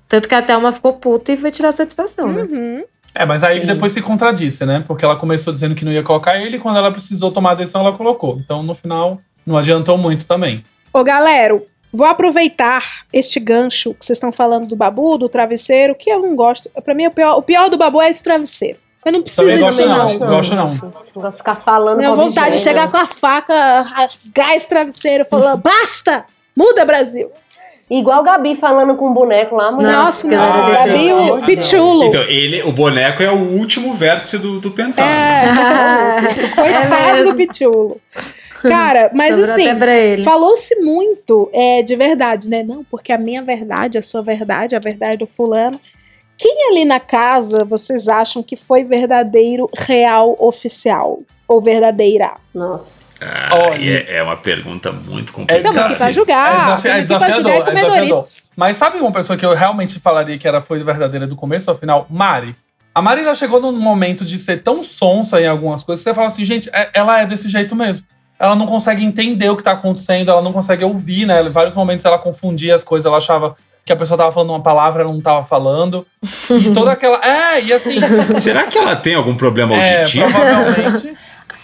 Tanto 0.07 0.29
que 0.29 0.35
a 0.35 0.43
Thelma 0.43 0.72
ficou 0.74 0.93
puta 0.93 1.33
e 1.33 1.39
foi 1.39 1.51
tirar 1.51 1.72
satisfação, 1.72 2.31
né? 2.31 2.45
É, 3.19 3.25
mas 3.25 3.43
aí 3.43 3.61
Sim. 3.61 3.67
depois 3.67 3.93
se 3.93 4.03
contradisse, 4.03 4.67
né? 4.67 4.85
Porque 4.87 5.05
ela 5.05 5.17
começou 5.17 5.51
dizendo 5.51 5.75
que 5.75 5.85
não 5.85 5.93
ia 5.93 6.03
colocar 6.03 6.39
ele, 6.39 6.59
e 6.59 6.61
quando 6.61 6.77
ela 6.77 6.93
precisou 6.93 7.33
tomar 7.33 7.53
a 7.53 7.55
decisão, 7.55 7.81
ela 7.81 7.97
colocou. 7.97 8.39
Então, 8.39 8.62
no 8.62 8.75
final, 8.75 9.19
não 9.47 9.57
adiantou 9.57 9.97
muito 9.97 10.27
também. 10.27 10.62
Ô, 10.93 11.03
galera, 11.03 11.59
vou 11.91 12.07
aproveitar 12.07 13.07
este 13.11 13.41
gancho 13.41 13.95
que 13.95 14.05
vocês 14.05 14.19
estão 14.19 14.31
falando 14.31 14.67
do 14.67 14.77
babu, 14.77 15.17
do 15.17 15.31
travesseiro, 15.31 15.95
que 15.95 16.11
eu 16.11 16.21
não 16.21 16.37
gosto. 16.37 16.71
Pra 16.85 16.95
mim, 16.95 17.07
o 17.07 17.11
pior, 17.11 17.39
o 17.39 17.43
pior 17.43 17.71
do 17.71 17.79
babu 17.79 18.03
é 18.03 18.11
esse 18.11 18.23
travesseiro. 18.23 18.79
Eu 19.03 19.12
não 19.12 19.23
preciso 19.23 19.47
disso, 19.47 19.62
gosto 19.62 19.87
não, 19.87 19.97
não. 19.97 20.29
gosto 20.29 20.55
não. 20.55 20.75
Não 20.75 20.91
gosto 21.23 21.31
de 21.31 21.37
ficar 21.39 21.57
falando 21.57 21.99
Minha 21.99 22.11
vontade 22.11 22.33
de 22.33 22.41
objetos. 22.57 22.62
chegar 22.62 22.91
com 22.91 22.97
a 22.97 23.07
faca, 23.07 23.83
rasgar 23.83 24.51
esse 24.53 24.69
travesseiro, 24.69 25.25
falando: 25.25 25.62
basta! 25.62 26.25
Muda, 26.57 26.85
Brasil! 26.85 27.31
Igual 27.89 28.20
o 28.20 28.24
Gabi 28.24 28.57
falando 28.57 28.97
com 28.97 29.11
o 29.11 29.14
boneco 29.14 29.55
lá, 29.55 29.70
mulher. 29.70 29.93
Nossa, 29.93 30.26
não. 30.26 30.43
Ah, 30.43 30.87
Gabi, 30.87 31.12
o 31.12 31.37
Pichulo. 31.45 32.05
Então, 32.05 32.22
ele, 32.22 32.62
o 32.64 32.72
boneco 32.72 33.22
é 33.22 33.30
o 33.30 33.39
último 33.57 33.95
vértice 33.95 34.39
do, 34.39 34.59
do 34.59 34.72
Pentágono. 34.72 35.09
É, 35.09 36.49
coitado 36.57 37.24
do 37.24 37.34
Pichulo. 37.34 38.01
Cara, 38.62 39.11
mas 39.14 39.39
assim, 39.39 39.66
falou-se 40.24 40.80
muito 40.80 41.49
é, 41.53 41.82
de 41.82 41.95
verdade, 41.95 42.51
né? 42.51 42.64
Não, 42.64 42.82
porque 42.82 43.12
a 43.12 43.18
minha 43.18 43.43
verdade, 43.43 43.99
a 43.99 44.03
sua 44.03 44.22
verdade, 44.22 44.74
a 44.74 44.80
verdade 44.80 45.18
do 45.18 45.26
fulano. 45.26 45.78
Quem 46.37 46.68
ali 46.70 46.84
na 46.84 46.99
casa 46.99 47.64
vocês 47.64 48.09
acham 48.09 48.43
que 48.43 48.57
foi 48.57 48.82
verdadeiro, 48.82 49.70
real, 49.76 50.34
oficial? 50.39 51.20
Ou 51.49 51.61
verdadeira? 51.62 52.32
Nossa. 52.55 53.24
Ah, 53.24 53.70
é, 53.78 54.16
é 54.18 54.22
uma 54.22 54.36
pergunta 54.36 54.90
muito 54.90 55.30
É 55.30 55.32
complicada. 55.32 55.68
Estamos 55.68 55.78
aqui 55.90 55.94
pra 55.97 56.11
julgar. 56.11 56.53
É, 56.53 56.59
desafi- 56.64 56.88
é 56.88 57.03
desafiador, 57.03 57.53
é 57.53 57.72
desafiador. 57.72 58.20
Mas 58.57 58.76
sabe 58.76 58.99
uma 58.99 59.12
pessoa 59.12 59.36
que 59.36 59.47
eu 59.47 59.55
realmente 59.55 60.01
falaria 60.01 60.36
que 60.38 60.49
era 60.49 60.61
foi 60.61 60.82
verdadeira 60.82 61.26
do 61.26 61.36
começo 61.36 61.70
ao 61.70 61.76
final? 61.76 62.07
Mari. 62.11 62.57
A 62.94 63.01
Mari 63.03 63.20
ela 63.20 63.34
chegou 63.34 63.61
num 63.61 63.72
momento 63.72 64.24
de 64.24 64.38
ser 64.38 64.62
tão 64.62 64.82
sonsa 64.82 65.40
em 65.40 65.47
algumas 65.47 65.84
coisas 65.84 66.03
que 66.03 66.11
você 66.11 66.14
fala 66.14 66.26
assim, 66.28 66.44
gente, 66.44 66.68
é- 66.72 66.90
ela 66.94 67.20
é 67.20 67.26
desse 67.26 67.49
jeito 67.49 67.76
mesmo. 67.76 68.03
Ela 68.38 68.57
não 68.57 68.66
consegue 68.66 69.05
entender 69.05 69.49
o 69.49 69.57
que 69.57 69.62
tá 69.62 69.72
acontecendo, 69.72 70.30
ela 70.30 70.42
não 70.42 70.53
consegue 70.53 70.84
ouvir, 70.84 71.26
né? 71.26 71.42
Em 71.42 71.51
vários 71.51 71.74
momentos 71.74 72.05
ela 72.05 72.18
confundia 72.18 72.74
as 72.74 72.82
coisas, 72.84 73.07
ela 73.07 73.16
achava 73.18 73.55
que 73.84 73.92
a 73.92 73.97
pessoa 73.97 74.18
tava 74.18 74.32
falando 74.32 74.51
uma 74.51 74.62
palavra, 74.62 75.03
ela 75.05 75.12
não 75.12 75.20
tava 75.20 75.44
falando. 75.44 76.05
E 76.51 76.70
toda 76.72 76.90
aquela. 76.92 77.18
É, 77.24 77.62
e 77.62 77.72
assim. 77.72 77.94
Será 78.40 78.64
que 78.66 78.76
ela 78.76 78.97
tem 78.97 79.14
algum 79.14 79.36
problema 79.36 79.74
É, 79.76 80.01
auditivo? 80.01 80.24
provavelmente. 80.30 81.14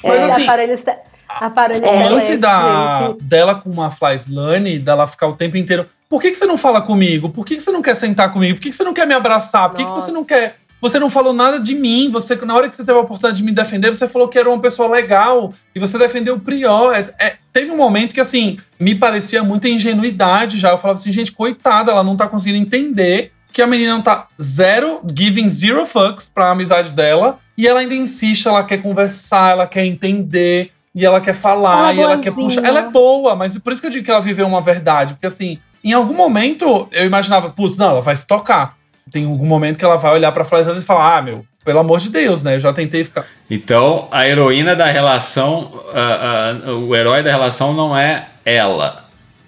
Mas 0.04 0.20
É, 0.20 0.24
assim, 0.32 0.42
aparelho, 0.44 0.72
este- 0.72 0.96
aparelho 1.28 1.86
o 1.86 2.14
lance 2.14 2.36
da, 2.36 3.14
dela 3.20 3.54
com 3.54 3.70
uma 3.70 3.90
Fly 3.90 4.14
Slane, 4.16 4.78
dela 4.78 5.06
ficar 5.06 5.28
o 5.28 5.36
tempo 5.36 5.56
inteiro. 5.56 5.86
Por 6.08 6.20
que, 6.20 6.30
que 6.30 6.36
você 6.36 6.44
não 6.46 6.58
fala 6.58 6.82
comigo? 6.82 7.30
Por 7.30 7.44
que, 7.46 7.56
que 7.56 7.62
você 7.62 7.70
não 7.70 7.80
quer 7.80 7.94
sentar 7.94 8.30
comigo? 8.32 8.56
Por 8.56 8.62
que, 8.62 8.68
que 8.70 8.76
você 8.76 8.84
não 8.84 8.92
quer 8.92 9.06
me 9.06 9.14
abraçar? 9.14 9.70
Por 9.70 9.76
que, 9.78 9.84
que 9.84 9.90
você 9.90 10.12
não 10.12 10.24
quer. 10.26 10.56
Você 10.78 10.98
não 10.98 11.08
falou 11.08 11.32
nada 11.32 11.58
de 11.60 11.74
mim. 11.76 12.10
Você, 12.10 12.34
na 12.34 12.54
hora 12.54 12.68
que 12.68 12.74
você 12.76 12.84
teve 12.84 12.98
a 12.98 13.00
oportunidade 13.00 13.36
de 13.38 13.44
me 13.44 13.52
defender, 13.52 13.94
você 13.94 14.06
falou 14.08 14.26
que 14.28 14.36
era 14.38 14.50
uma 14.50 14.58
pessoa 14.58 14.88
legal. 14.88 15.54
E 15.74 15.78
você 15.78 15.96
defendeu 15.96 16.34
o 16.34 16.40
Prior. 16.40 16.92
É- 16.92 17.14
é- 17.18 17.36
teve 17.52 17.70
um 17.70 17.76
momento 17.76 18.12
que, 18.12 18.20
assim, 18.20 18.58
me 18.80 18.94
parecia 18.94 19.42
muita 19.44 19.68
ingenuidade 19.68 20.58
já. 20.58 20.70
Eu 20.70 20.78
falava 20.78 20.98
assim, 20.98 21.12
gente, 21.12 21.30
coitada, 21.32 21.92
ela 21.92 22.02
não 22.02 22.16
tá 22.16 22.26
conseguindo 22.26 22.58
entender 22.58 23.32
que 23.52 23.62
a 23.62 23.66
menina 23.66 23.92
não 23.92 24.02
tá 24.02 24.26
zero, 24.42 25.00
giving 25.16 25.48
zero 25.48 25.86
fucks 25.86 26.28
pra 26.28 26.50
amizade 26.50 26.92
dela. 26.92 27.38
E 27.56 27.66
ela 27.66 27.80
ainda 27.80 27.94
insiste, 27.94 28.46
ela 28.46 28.64
quer 28.64 28.78
conversar, 28.78 29.52
ela 29.52 29.66
quer 29.66 29.84
entender. 29.84 30.70
E 30.94 31.06
ela 31.06 31.20
quer 31.20 31.32
falar, 31.34 31.78
Ela 31.78 31.90
é 31.90 31.94
e 31.94 32.00
ela 32.00 32.18
quer 32.18 32.34
puxar. 32.34 32.64
Ela 32.64 32.80
é 32.80 32.90
boa, 32.90 33.34
mas 33.34 33.56
por 33.56 33.72
isso 33.72 33.80
que 33.80 33.86
eu 33.86 33.90
digo 33.90 34.04
que 34.04 34.10
ela 34.10 34.20
viveu 34.20 34.46
uma 34.46 34.60
verdade. 34.60 35.14
Porque 35.14 35.26
assim, 35.26 35.58
em 35.82 35.92
algum 35.92 36.14
momento 36.14 36.88
eu 36.92 37.06
imaginava, 37.06 37.48
putz, 37.48 37.76
não, 37.76 37.90
ela 37.90 38.00
vai 38.02 38.14
se 38.14 38.26
tocar. 38.26 38.76
Tem 39.10 39.24
algum 39.24 39.46
momento 39.46 39.78
que 39.78 39.84
ela 39.84 39.96
vai 39.96 40.12
olhar 40.12 40.30
pra 40.32 40.44
Flávia 40.44 40.72
e 40.76 40.80
falar, 40.82 41.18
ah, 41.18 41.22
meu, 41.22 41.46
pelo 41.64 41.78
amor 41.78 41.98
de 41.98 42.10
Deus, 42.10 42.42
né? 42.42 42.56
Eu 42.56 42.60
já 42.60 42.72
tentei 42.72 43.04
ficar. 43.04 43.26
Então, 43.50 44.08
a 44.10 44.28
heroína 44.28 44.76
da 44.76 44.90
relação, 44.90 45.82
ah, 45.94 46.54
ah, 46.66 46.72
o 46.72 46.94
herói 46.94 47.22
da 47.22 47.30
relação 47.30 47.72
não 47.72 47.96
é 47.96 48.28
ela 48.44 49.04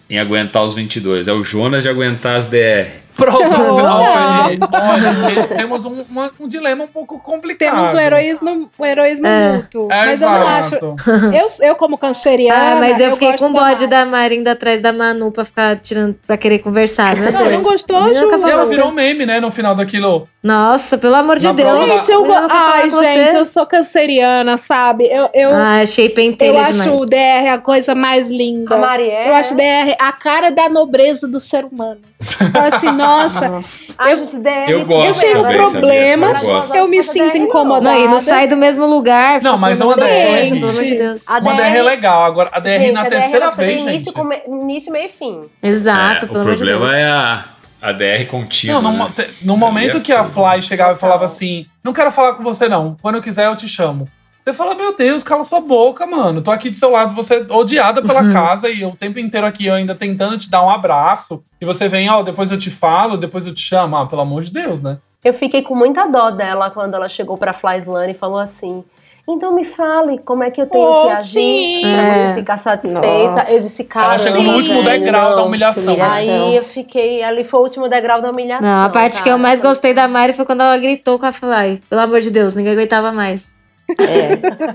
em 0.09 0.19
aguentar 0.19 0.63
os 0.65 0.75
22, 0.75 1.29
é 1.29 1.33
o 1.33 1.43
Jonas 1.43 1.83
de 1.83 1.89
aguentar 1.89 2.37
as 2.37 2.47
DR. 2.47 3.04
Provavelmente. 3.17 4.61
Olha, 4.73 5.47
te- 5.47 5.55
temos 5.55 5.85
um, 5.85 6.05
uma- 6.11 6.31
um 6.39 6.47
dilema 6.47 6.85
um 6.85 6.89
pouco 6.89 7.19
complicado. 7.19 7.71
Temos 7.75 7.95
o 7.95 7.99
heroísmo, 7.99 8.71
o 8.79 8.85
heroísmo 8.85 9.27
É. 9.27 9.53
mútuo. 9.57 9.89
É, 9.91 10.07
mas 10.07 10.23
eu 10.23 10.31
não 10.31 10.47
acho. 10.47 10.75
exato. 10.75 10.97
Eu, 11.33 11.69
eu 11.69 11.75
como 11.77 11.97
canceriana. 11.99 12.77
Ah, 12.77 12.81
mas 12.81 13.01
eu 13.01 13.13
fiquei 13.13 13.31
gosto 13.33 13.47
com 13.47 13.53
da 13.53 13.61
bode 13.61 13.87
da 13.87 14.05
Mari 14.05 14.37
indo 14.37 14.49
atrás 14.49 14.81
da 14.81 14.93
Manu 14.93 15.31
pra 15.31 15.45
ficar 15.45 15.77
tirando, 15.77 16.15
pra 16.27 16.37
querer 16.37 16.59
conversar. 16.61 17.17
Meu 17.17 17.33
Não, 17.33 17.51
não 17.51 17.63
gostou, 17.63 18.13
Ju? 18.13 18.29
E 18.47 18.51
ela 18.51 18.65
virou 18.67 18.91
meme, 18.93 19.25
né, 19.27 19.41
no 19.41 19.51
final 19.51 19.75
daquilo. 19.75 20.29
Nossa, 20.43 20.99
pelo 20.99 21.15
amor 21.15 21.39
de 21.39 21.47
Na 21.47 21.53
Deus. 21.53 21.69
prova 21.71 21.87
Gente, 21.87 22.11
eu 22.13 22.21
falou 22.27 22.49
Ai, 22.51 22.83
com 22.83 22.91
você. 22.91 23.13
gente, 23.13 23.35
eu 23.35 23.45
sou 23.47 23.65
canceriana, 23.67 24.59
sabe? 24.59 25.07
Eu, 25.07 25.29
eu, 25.33 25.51
Ah, 25.55 25.81
achei 25.81 26.07
eu 26.09 26.11
pentelha 26.15 26.61
acho 26.61 26.83
demais. 26.83 27.01
o 27.01 27.07
DR 27.07 27.49
a 27.55 27.59
coisa 27.59 27.95
mais 27.95 28.29
linda. 28.31 28.75
A 28.75 28.79
Marielle. 28.79 29.29
Eu 29.29 29.35
acho 29.35 29.55
o 29.55 29.57
DR 29.57 29.97
a 29.99 30.13
cara 30.13 30.51
da 30.51 30.69
nobreza 30.69 31.27
do 31.27 31.41
ser 31.41 31.65
humano. 31.65 32.01
Então, 32.43 32.63
assim, 32.65 32.91
nossa, 33.07 33.61
gente, 33.61 34.39
DR. 34.39 34.71
Eu 34.71 34.87
gosto 34.87 35.07
eu 35.09 35.15
tenho 35.15 35.43
também, 35.43 35.57
problemas, 35.57 36.39
sabia? 36.39 36.71
Eu 36.81 36.85
eu 36.85 36.89
me 36.89 37.03
sinto 37.03 37.37
incomodada. 37.37 37.97
Não, 37.97 38.05
e 38.05 38.09
não 38.09 38.19
sai 38.21 38.47
do 38.47 38.57
mesmo 38.57 38.87
lugar. 38.87 39.41
Não, 39.43 39.57
mas 39.57 39.79
falando 39.79 39.99
uma 39.99 40.07
DR. 40.07 40.51
Pelo 40.51 40.69
amor 40.69 40.85
de 40.85 40.95
Deus. 40.97 41.23
A 41.27 41.39
Uma 41.39 41.55
DR 41.55 41.77
é 41.77 41.83
legal. 41.83 42.25
Agora, 42.25 42.51
a 42.53 42.61
DR 42.61 42.71
gente, 42.71 42.93
na 42.93 43.01
a 43.01 43.05
DR 43.05 43.11
terceira 43.11 43.51
vez, 43.51 43.81
início, 43.81 43.99
gente. 44.07 44.13
come- 44.13 44.43
início, 44.47 44.93
meio 44.93 45.07
e 45.07 45.09
fim. 45.09 45.45
Exato, 45.63 46.27
É, 46.27 46.29
o 46.29 46.33
pelo 46.33 46.45
de 46.45 46.47
Deus. 46.47 46.59
problema 46.59 46.97
é 46.97 47.05
a, 47.05 47.45
a 47.83 47.93
DR 47.93 48.27
contínua. 48.31 48.81
Não, 48.83 48.93
no, 48.93 48.99
né? 49.09 49.15
no 49.43 49.57
momento 49.57 49.97
é 49.99 50.01
que 50.01 50.13
a. 50.13 50.25
Fly 50.25 50.63
chegava 50.63 50.95
e 50.95 50.97
falava 51.01 51.25
assim: 51.25 51.67
Não 51.83 51.93
quero 51.93 52.11
falar 52.11 52.35
com 52.35 52.43
você, 52.43 52.69
não. 52.69 52.97
Quando 53.01 53.17
eu 53.17 53.23
quiser, 53.23 53.47
eu 53.47 53.57
te 53.57 53.69
chamo. 53.69 54.09
Você 54.45 54.53
fala, 54.53 54.75
meu 54.75 54.95
Deus, 54.95 55.23
cala 55.25 55.43
sua 55.43 55.61
boca, 55.61 56.07
mano. 56.07 56.43
Tô 56.43 56.51
aqui 56.51 56.69
do 56.69 56.77
seu 56.77 56.91
lado, 56.91 57.15
você 57.15 57.37
é 57.37 57.47
odiada 57.53 58.03
pela 58.03 58.21
Uhum. 58.23 58.31
casa 58.33 58.69
e 58.69 58.83
eu 58.83 58.91
o 58.91 58.97
tempo 58.97 59.19
inteiro 59.19 59.47
aqui 59.47 59.65
eu 59.67 59.75
ainda 59.75 59.95
tentando 59.95 60.37
te 60.37 60.51
dar 60.51 60.63
um 60.63 60.69
abraço. 60.69 61.43
E 61.59 61.65
você 61.65 61.89
vem, 61.89 62.11
ó, 62.11 62.23
depois 62.23 62.51
eu 62.53 62.59
te 62.59 62.71
falo, 62.71 63.17
depois 63.17 63.47
eu 63.47 63.55
te 63.55 63.63
chamo. 63.63 63.97
Ah, 63.97 64.05
pelo 64.07 64.21
amor 64.21 64.43
de 64.43 64.51
Deus, 64.53 64.83
né? 64.83 64.99
Eu 65.25 65.33
fiquei 65.33 65.63
com 65.63 65.75
muita 65.75 66.07
dó 66.07 66.31
dela 66.31 66.71
quando 66.71 66.95
ela 66.95 67.09
chegou 67.09 67.39
pra 67.39 67.55
Fly 67.55 67.79
Slane 67.79 68.13
e 68.13 68.15
falou 68.15 68.39
assim: 68.39 68.85
Então 69.27 69.55
me 69.55 69.65
fale 69.65 70.19
como 70.19 70.45
é 70.45 70.51
que 70.51 70.61
eu 70.61 70.67
tenho 70.67 70.85
Oh, 70.87 71.05
que 71.07 71.13
agir 71.13 71.31
sim. 71.31 71.81
pra 71.81 71.91
É. 71.91 72.15
você 72.29 72.35
ficar 72.41 72.57
satisfeita. 72.59 73.31
Nossa. 73.31 73.51
Eu 73.51 73.59
disse, 73.63 73.85
cara. 73.85 74.07
Ela 74.09 74.19
chegou 74.19 74.43
no 74.43 74.49
não, 74.51 74.57
último 74.59 74.83
degrau 74.83 75.31
não. 75.31 75.37
da 75.37 75.43
humilhação. 75.45 75.83
humilhação. 75.85 76.47
Aí 76.49 76.57
eu 76.57 76.63
fiquei. 76.63 77.23
Ali 77.23 77.45
foi 77.45 77.61
o 77.61 77.63
último 77.63 77.89
degrau 77.89 78.21
da 78.21 78.31
humilhação. 78.31 78.69
Não, 78.69 78.85
a 78.85 78.91
parte 78.91 79.15
que 79.23 79.29
eu 79.31 79.33
cara. 79.33 79.39
mais 79.39 79.63
gostei 79.63 79.95
da 79.95 80.07
Mari 80.07 80.35
foi 80.35 80.45
quando 80.45 80.61
ela 80.61 80.77
gritou 80.77 81.19
com 81.19 81.25
a 81.25 81.33
Fly. 81.33 81.81
Pelo 81.89 82.03
amor 82.03 82.21
de 82.21 82.31
Deus, 82.31 82.55
ninguém 82.55 82.75
aguentava 82.75 83.11
mais. 83.11 83.54
É. 83.99 84.75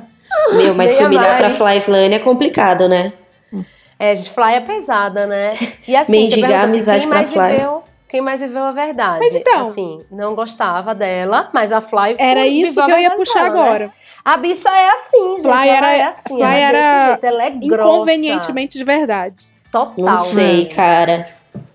Meu, 0.56 0.76
mas 0.76 0.92
se 0.94 1.04
humilhar 1.04 1.38
pra 1.38 1.50
Mari. 1.50 1.58
Fly 1.58 1.78
Slane 1.78 2.16
é 2.16 2.20
complicado, 2.20 2.88
né? 2.88 3.14
É, 3.98 4.16
gente, 4.16 4.30
Fly 4.30 4.54
é 4.54 4.62
pesada, 4.62 5.26
né? 5.26 5.52
E 5.88 5.96
assim, 5.96 6.12
Mendigar 6.12 6.52
assim, 6.64 6.70
amizade 6.72 7.00
quem 7.02 7.10
pra 7.10 7.18
mais 7.18 7.34
Fly. 7.34 7.48
viveu, 7.52 7.84
quem 8.08 8.22
mais 8.22 8.40
viveu 8.42 8.64
a 8.64 8.72
verdade? 8.72 9.20
Mas 9.20 9.36
então- 9.36 9.62
Assim, 9.62 10.00
não 10.12 10.36
gostava 10.36 10.96
dela, 10.96 11.50
mas 11.54 11.72
a 11.74 11.82
Fly 11.82 12.16
foi, 12.16 12.26
Era 12.26 12.48
isso 12.48 12.74
viveu 12.76 12.86
que 12.86 12.92
eu 12.92 13.00
ia 13.00 13.12
puxar 13.12 13.44
dela, 13.44 13.56
né? 13.56 13.62
agora. 13.62 13.92
A 14.24 14.38
bicha 14.38 14.70
é 14.70 14.90
assim, 14.92 15.32
gente. 15.32 15.42
Fly 15.42 15.52
ela 15.70 15.88
era, 15.92 15.94
é 15.98 16.04
assim, 16.04 16.38
Fly 16.38 16.42
ela 16.44 16.54
é 16.56 16.62
era 16.62 16.80
desse 16.82 17.06
jeito, 17.08 17.24
ela 17.26 17.44
é 17.44 17.50
grossa. 17.50 17.84
inconvenientemente 17.84 18.78
de 18.78 18.84
verdade. 18.84 19.36
Total. 19.72 19.94
Não 19.98 20.18
sei, 20.20 20.66
cara. 20.68 21.26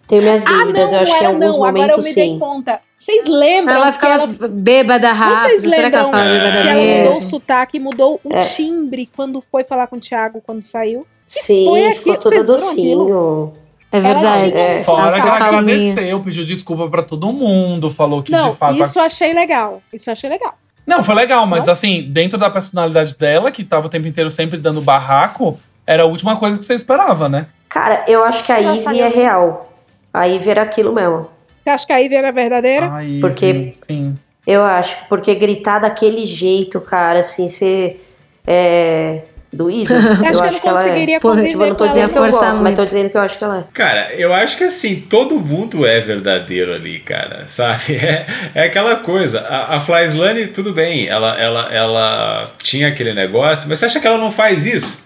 Tenho 0.06 0.22
minhas 0.22 0.46
Ah, 0.46 0.50
dúvidas, 0.50 0.92
não, 0.92 0.98
eu 0.98 1.02
acho 1.02 1.12
não 1.12 1.18
que 1.18 1.24
em 1.24 1.26
era 1.26 1.34
alguns 1.34 1.56
não. 1.56 1.64
Agora 1.64 1.68
eu 1.68 1.72
momentos 1.82 2.04
me 2.04 2.14
dei 2.14 2.24
sim. 2.28 2.38
conta. 2.38 2.80
Vocês 3.04 3.26
lembram 3.26 3.76
Ela 3.76 3.86
que 3.88 3.92
ficava 3.92 4.22
ela... 4.22 4.48
bêbada 4.48 5.12
rápido. 5.12 5.40
Vocês 5.42 5.62
Será 5.62 5.90
que 5.90 5.96
ela 5.96 6.22
lembram 6.22 6.62
que 6.62 6.68
ela 6.68 7.04
mudou 7.04 7.18
o 7.18 7.22
sotaque, 7.22 7.78
mudou 7.78 8.20
o 8.24 8.32
É. 8.34 8.40
timbre 8.40 9.08
quando 9.14 9.42
foi 9.42 9.62
falar 9.62 9.86
com 9.88 9.96
o 9.96 10.00
Thiago 10.00 10.42
quando 10.44 10.62
saiu? 10.62 11.06
Sim, 11.26 11.66
foi 11.68 11.92
ficou 11.92 12.14
aquilo? 12.14 12.30
toda 12.30 12.44
docinho. 12.46 13.52
É 13.92 14.00
verdade. 14.00 14.52
É. 14.54 14.78
Fora 14.80 15.20
que 15.20 15.28
ela 15.28 15.36
agradeceu, 15.36 16.20
pediu 16.20 16.44
desculpa 16.44 16.88
pra 16.88 17.02
todo 17.02 17.30
mundo, 17.32 17.90
falou 17.90 18.22
que 18.22 18.32
Não, 18.32 18.50
de 18.50 18.56
fato. 18.56 18.74
isso 18.74 18.98
eu 18.98 19.02
achei 19.04 19.34
legal. 19.34 19.82
Isso 19.92 20.08
eu 20.08 20.12
achei 20.12 20.30
legal. 20.30 20.54
Não, 20.86 21.02
foi 21.04 21.14
legal, 21.14 21.46
mas 21.46 21.66
Não? 21.66 21.72
assim, 21.72 22.02
dentro 22.10 22.38
da 22.38 22.48
personalidade 22.50 23.14
dela, 23.16 23.50
que 23.50 23.62
tava 23.64 23.86
o 23.86 23.90
tempo 23.90 24.08
inteiro 24.08 24.30
sempre 24.30 24.58
dando 24.58 24.80
barraco, 24.80 25.58
era 25.86 26.02
a 26.02 26.06
última 26.06 26.36
coisa 26.36 26.58
que 26.58 26.64
você 26.64 26.74
esperava, 26.74 27.28
né? 27.28 27.46
Cara, 27.68 28.04
eu 28.08 28.24
acho 28.24 28.42
que 28.44 28.50
a 28.52 28.58
Ivy 28.58 29.00
é 29.00 29.08
real. 29.08 29.70
A 30.12 30.24
Ivy 30.24 30.50
era 30.50 30.62
aquilo 30.62 30.92
mesmo. 30.92 31.33
Você 31.64 31.70
acha 31.70 31.86
que 31.86 31.92
a 31.94 31.96
Ivy 31.98 32.14
era 32.14 32.30
verdadeira? 32.30 32.90
Ai, 32.92 33.18
Porque- 33.22 33.72
Sim. 33.88 34.14
Eu 34.46 34.62
acho, 34.62 35.08
porque 35.08 35.34
gritar 35.34 35.78
daquele 35.78 36.26
jeito, 36.26 36.78
cara, 36.78 37.20
assim, 37.20 37.48
ser 37.48 38.04
é, 38.46 39.22
doído. 39.50 39.94
acho 39.96 40.20
que 40.20 40.26
eu 40.26 40.52
não 40.52 40.60
que 40.60 40.68
ela 40.68 40.80
é. 40.80 40.82
conseguiria 40.82 41.20
conviver 41.20 41.48
Tipo, 41.48 41.62
eu 41.62 41.68
não 41.68 41.74
tô 41.74 41.88
dizendo 41.88 42.12
que 42.12 42.18
eu 42.18 42.26
gosto, 42.26 42.42
mas 42.42 42.58
muito. 42.58 42.76
tô 42.76 42.84
dizendo 42.84 43.08
que 43.08 43.16
eu 43.16 43.20
acho 43.22 43.38
que 43.38 43.44
ela 43.44 43.58
é. 43.60 43.64
Cara, 43.72 44.14
eu 44.14 44.34
acho 44.34 44.58
que 44.58 44.64
assim, 44.64 44.96
todo 45.08 45.36
mundo 45.40 45.86
é 45.86 45.98
verdadeiro 46.00 46.74
ali, 46.74 46.98
cara, 47.00 47.44
sabe? 47.48 47.94
É, 47.96 48.26
é 48.54 48.64
aquela 48.64 48.96
coisa. 48.96 49.40
A, 49.40 49.76
a 49.76 49.80
Flyslane, 49.80 50.48
tudo 50.48 50.74
bem, 50.74 51.08
ela, 51.08 51.40
ela, 51.40 51.72
ela 51.74 52.50
tinha 52.58 52.88
aquele 52.88 53.14
negócio, 53.14 53.66
mas 53.66 53.78
você 53.78 53.86
acha 53.86 53.98
que 53.98 54.06
ela 54.06 54.18
não 54.18 54.30
faz 54.30 54.66
isso? 54.66 55.02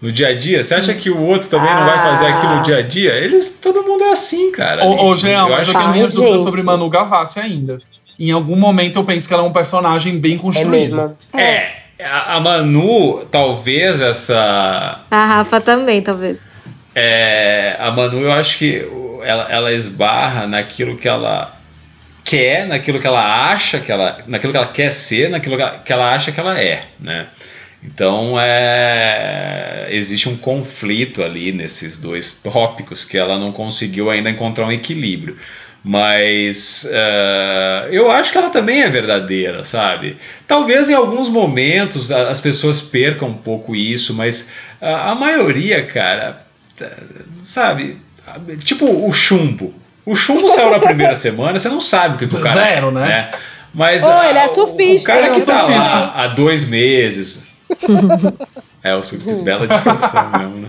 No 0.00 0.10
dia 0.10 0.28
a 0.28 0.38
dia? 0.38 0.62
Você 0.64 0.74
acha 0.74 0.94
que 0.94 1.10
o 1.10 1.18
outro 1.20 1.48
também 1.48 1.72
não 1.74 1.84
vai 1.84 1.98
fazer 1.98 2.26
aquilo 2.26 2.56
no 2.56 2.62
dia 2.62 2.78
a 2.78 2.82
dia? 2.82 3.12
Eles, 3.16 3.58
todo 3.60 3.82
mundo 3.82 4.02
é 4.04 4.12
assim, 4.12 4.50
cara. 4.50 4.84
Ô, 4.84 5.14
Jean, 5.14 5.46
mas 5.48 5.60
acho 5.60 5.70
eu 5.70 5.74
tenho 5.74 5.86
que- 5.88 5.92
minhas 5.92 6.14
dúvidas 6.14 6.42
sobre 6.42 6.62
Manu 6.62 6.88
Gavassi 6.88 7.38
ainda. 7.38 7.78
Em 8.18 8.30
algum 8.30 8.56
momento 8.56 8.98
eu 8.98 9.04
penso 9.04 9.28
que 9.28 9.34
ela 9.34 9.42
é 9.42 9.46
um 9.46 9.52
personagem 9.52 10.18
bem 10.18 10.38
construído. 10.38 11.16
É, 11.34 11.72
a, 12.02 12.36
a 12.36 12.40
Manu, 12.40 13.24
talvez 13.30 14.00
essa. 14.00 15.00
A 15.10 15.26
Rafa 15.26 15.60
também, 15.60 16.00
talvez. 16.00 16.40
É, 16.94 17.76
a 17.78 17.90
Manu, 17.90 18.20
eu 18.22 18.32
acho 18.32 18.58
que 18.58 18.86
ela, 19.22 19.46
ela 19.50 19.72
esbarra 19.72 20.46
naquilo 20.46 20.96
que 20.96 21.08
ela 21.08 21.54
quer, 22.24 22.66
naquilo 22.66 23.00
que 23.00 23.06
ela 23.06 23.50
acha 23.52 23.78
que 23.78 23.90
ela, 23.92 24.18
naquilo 24.26 24.52
que 24.52 24.56
ela 24.56 24.66
quer 24.66 24.92
ser, 24.92 25.28
naquilo 25.30 25.56
que 25.56 25.62
ela, 25.62 25.78
que 25.78 25.92
ela 25.92 26.14
acha 26.14 26.32
que 26.32 26.40
ela 26.40 26.58
é, 26.58 26.84
né? 26.98 27.26
Então 27.82 28.36
é, 28.38 29.88
existe 29.90 30.28
um 30.28 30.36
conflito 30.36 31.22
ali 31.22 31.50
nesses 31.52 31.98
dois 31.98 32.34
tópicos 32.34 33.04
que 33.04 33.16
ela 33.16 33.38
não 33.38 33.52
conseguiu 33.52 34.10
ainda 34.10 34.28
encontrar 34.30 34.66
um 34.66 34.72
equilíbrio. 34.72 35.36
Mas 35.82 36.86
é, 36.92 37.88
eu 37.90 38.10
acho 38.10 38.32
que 38.32 38.36
ela 38.38 38.50
também 38.50 38.82
é 38.82 38.88
verdadeira, 38.90 39.64
sabe? 39.64 40.18
Talvez 40.46 40.90
em 40.90 40.94
alguns 40.94 41.30
momentos 41.30 42.10
as 42.12 42.38
pessoas 42.38 42.82
percam 42.82 43.28
um 43.28 43.34
pouco 43.34 43.74
isso, 43.74 44.12
mas 44.12 44.50
a, 44.80 45.12
a 45.12 45.14
maioria, 45.14 45.82
cara, 45.86 46.42
sabe? 47.40 47.96
Tipo 48.62 49.06
o 49.08 49.10
chumbo. 49.12 49.74
O 50.04 50.14
chumbo 50.14 50.48
saiu 50.50 50.70
na 50.70 50.78
primeira 50.80 51.14
semana, 51.16 51.58
você 51.58 51.68
não 51.70 51.80
sabe 51.80 52.16
o 52.16 52.18
que, 52.18 52.26
que 52.26 52.36
o 52.36 52.40
cara 52.42 52.62
Zero, 52.62 52.90
né? 52.90 53.30
Mas 53.72 54.02
Ô, 54.04 54.08
ah, 54.08 54.28
ele 54.28 54.38
é 54.38 54.46
o- 54.46 54.54
surfista, 54.54 55.10
O 55.12 55.14
cara 55.14 55.30
que 55.32 55.40
é 55.40 55.44
tá 55.44 55.60
surfista. 55.60 55.88
lá 55.88 56.12
há 56.16 56.26
dois 56.28 56.68
meses. 56.68 57.46
é, 58.82 58.94
o 58.94 59.02
surfista, 59.02 59.42
bela 59.42 59.66
descrição 59.66 60.30
mesmo, 60.38 60.56
né? 60.56 60.68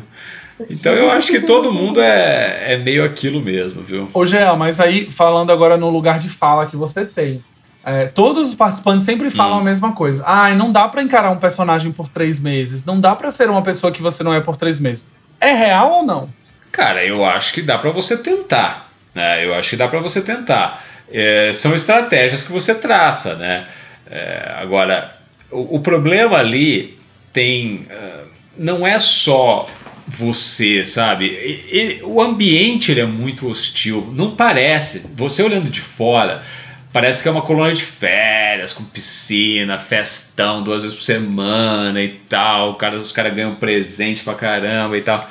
Então 0.70 0.94
eu 0.94 1.10
acho 1.10 1.32
que 1.32 1.40
todo 1.42 1.74
mundo 1.74 2.00
é, 2.02 2.74
é 2.74 2.78
meio 2.78 3.04
aquilo 3.04 3.42
mesmo, 3.42 3.82
viu? 3.82 4.10
Ô, 4.14 4.26
Jean, 4.26 4.56
mas 4.56 4.80
aí, 4.80 5.10
falando 5.10 5.52
agora 5.52 5.76
no 5.78 5.90
lugar 5.90 6.20
de 6.20 6.30
fala 6.30 6.68
que 6.68 6.76
você 6.76 7.04
tem. 7.04 7.44
é, 7.84 8.06
todos 8.06 8.50
os 8.50 8.54
participantes 8.56 9.06
sempre 9.06 9.32
falam 9.32 9.58
Hum. 9.58 9.62
a 9.62 9.64
mesma 9.64 9.92
coisa. 9.94 10.24
Ai, 10.26 10.56
não 10.56 10.72
dá 10.72 10.88
pra 10.88 11.02
encarar 11.02 11.32
um 11.32 11.38
personagem 11.38 11.92
por 11.92 12.08
três 12.08 12.38
meses. 12.38 12.84
Não 12.86 13.00
dá 13.00 13.16
pra 13.16 13.32
ser 13.32 13.50
uma 13.50 13.64
pessoa 13.64 13.92
que 13.92 14.04
você 14.04 14.24
não 14.24 14.34
é 14.34 14.40
por 14.40 14.56
três 14.56 14.80
meses. 14.80 15.04
É 15.40 15.52
real 15.54 15.92
ou 15.94 16.04
não? 16.06 16.30
Cara, 16.72 17.04
eu 17.04 17.26
acho 17.26 17.54
que 17.54 17.62
dá 17.64 17.80
pra 17.80 17.90
você 17.90 18.16
tentar. 18.18 18.88
Né? 19.16 19.44
Eu 19.44 19.56
acho 19.56 19.72
que 19.72 19.76
dá 19.78 19.88
pra 19.88 20.00
você 20.00 20.22
tentar. 20.22 20.84
É, 21.12 21.50
são 21.54 21.74
estratégias 21.76 22.44
que 22.44 22.52
você 22.52 22.76
traça, 22.76 23.34
né? 23.36 23.66
É, 24.10 24.54
agora, 24.62 25.12
o, 25.52 25.80
problema 25.80 26.38
ali 26.38 26.98
tem. 27.34 27.86
ah, 27.90 28.24
não 28.58 28.86
é 28.86 29.00
só 29.00 29.68
você, 30.08 30.84
sabe? 30.84 32.02
O 32.04 32.22
ambiente 32.22 32.92
ele 32.92 33.02
é 33.02 33.06
muito 33.06 33.50
hostil. 33.50 34.12
Não 34.14 34.36
parece. 34.36 35.08
Você 35.16 35.42
olhando 35.42 35.70
de 35.70 35.82
fora, 35.82 36.44
parece 36.92 37.22
que 37.22 37.30
é 37.30 37.32
uma 37.32 37.42
colônia 37.42 37.74
de 37.74 37.84
férias, 37.84 38.74
com 38.74 38.84
piscina, 38.84 39.80
festão 39.80 40.64
duas 40.64 40.84
vezes 40.84 40.98
por 40.98 41.04
semana 41.04 42.02
e 42.02 42.10
tal. 42.30 42.76
Cara, 42.76 42.98
os 42.98 43.12
caras 43.12 43.34
ganham 43.34 43.56
presente 43.56 44.24
pra 44.24 44.36
caramba 44.36 44.98
e 44.98 45.02
tal. 45.02 45.30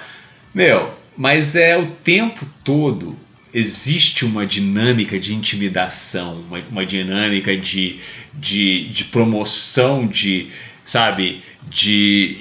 Meu, 0.54 0.92
mas 1.16 1.54
é 1.54 1.76
o 1.76 1.86
tempo 1.86 2.46
todo 2.64 3.16
existe 3.52 4.24
uma 4.24 4.46
dinâmica 4.46 5.18
de 5.18 5.34
intimidação, 5.34 6.40
uma, 6.48 6.60
uma 6.70 6.86
dinâmica 6.86 7.56
de, 7.56 7.98
de, 8.34 8.88
de 8.88 9.04
promoção, 9.04 10.06
de, 10.06 10.48
sabe, 10.84 11.42
de, 11.68 12.38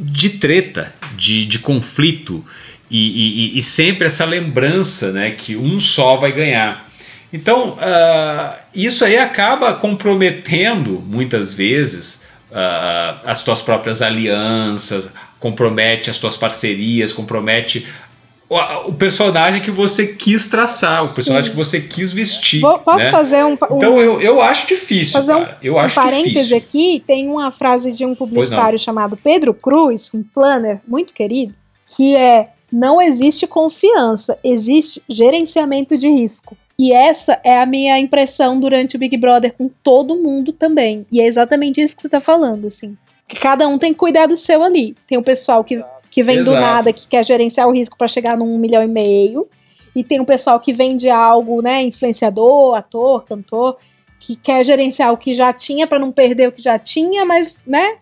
de 0.00 0.30
treta, 0.30 0.94
de, 1.16 1.44
de 1.44 1.58
conflito 1.58 2.44
e, 2.90 3.54
e- 3.54 3.58
e 3.58 3.62
sempre 3.62 4.06
essa 4.06 4.24
lembrança, 4.24 5.12
né, 5.12 5.30
que 5.32 5.56
um 5.56 5.80
só 5.80 6.16
vai 6.16 6.32
ganhar. 6.32 6.88
Então, 7.32 7.76
ah, 7.80 8.58
isso 8.74 9.04
aí 9.04 9.16
acaba 9.16 9.74
comprometendo 9.74 11.02
muitas 11.04 11.52
vezes 11.54 12.22
ah, 12.52 13.20
as 13.24 13.42
tuas 13.42 13.60
próprias 13.60 14.00
alianças, 14.00 15.10
compromete 15.40 16.08
as 16.10 16.18
tuas 16.18 16.36
parcerias, 16.36 17.12
compromete 17.12 17.86
o, 18.56 18.88
o 18.88 18.94
personagem 18.94 19.60
que 19.60 19.70
você 19.70 20.06
quis 20.06 20.46
traçar, 20.48 21.04
o 21.04 21.14
personagem 21.14 21.50
que 21.50 21.56
você 21.56 21.80
quis 21.80 22.12
vestir. 22.12 22.60
Vou- 22.60 22.78
posso 22.78 23.06
né? 23.06 23.10
fazer 23.10 23.44
um, 23.44 23.52
um- 23.52 23.76
Então 23.76 24.00
eu, 24.00 24.20
eu 24.20 24.40
acho 24.40 24.68
difícil, 24.68 25.12
fazer 25.12 25.34
um. 25.34 25.46
Eu 25.62 25.74
um 25.74 25.78
acho 25.78 25.94
parêntese 25.94 26.32
difícil. 26.34 26.56
aqui, 26.56 27.02
tem 27.06 27.28
uma 27.28 27.50
frase 27.50 27.92
de 27.92 28.06
um 28.06 28.14
publicitário 28.14 28.78
chamado 28.78 29.16
Pedro 29.16 29.52
Cruz, 29.52 30.10
um 30.14 30.22
planner 30.22 30.80
muito 30.86 31.12
querido, 31.12 31.54
que 31.96 32.14
é 32.14 32.50
não 32.70 33.00
existe 33.00 33.46
confiança, 33.46 34.38
existe 34.42 35.02
gerenciamento 35.08 35.96
de 35.96 36.08
risco. 36.08 36.56
E 36.76 36.92
essa 36.92 37.40
é 37.44 37.60
a 37.60 37.66
minha 37.66 37.98
impressão 38.00 38.58
durante 38.58 38.96
o 38.96 38.98
Big 38.98 39.16
Brother 39.16 39.54
com 39.56 39.70
todo 39.82 40.16
mundo 40.16 40.52
também. 40.52 41.06
E 41.10 41.20
é 41.20 41.26
exatamente 41.26 41.80
isso 41.80 41.94
que 41.94 42.02
você 42.02 42.08
tá 42.08 42.20
falando, 42.20 42.66
assim. 42.66 42.96
Que 43.28 43.38
cada 43.38 43.68
um 43.68 43.78
tem 43.78 43.92
que 43.92 43.98
cuidar 43.98 44.26
do 44.26 44.36
seu 44.36 44.62
ali. 44.62 44.96
Tem 45.06 45.16
o 45.16 45.22
pessoal 45.22 45.62
que, 45.62 45.80
que 46.14 46.22
vem 46.22 46.36
do 46.44 46.50
Exato. 46.52 46.60
nada, 46.60 46.92
que 46.92 47.08
quer 47.08 47.24
gerenciar 47.24 47.66
o 47.66 47.72
risco 47.72 47.98
para 47.98 48.06
chegar 48.06 48.36
num 48.36 48.56
milhão 48.56 48.84
e 48.84 48.86
meio. 48.86 49.48
E 49.96 50.04
tem 50.04 50.20
o 50.20 50.24
pessoal 50.24 50.60
que 50.60 50.72
vem 50.72 50.96
de 50.96 51.10
algo, 51.10 51.60
né, 51.60 51.82
influenciador, 51.82 52.76
ator, 52.76 53.24
cantor, 53.24 53.76
que 54.20 54.36
quer 54.36 54.64
gerenciar 54.64 55.12
o 55.12 55.16
que 55.16 55.34
já 55.34 55.52
tinha 55.52 55.88
para 55.88 55.98
não 55.98 56.12
perder 56.12 56.48
o 56.48 56.52
que 56.52 56.62
já 56.62 56.78
tinha, 56.78 57.24
mas, 57.24 57.64
né, 57.66 57.96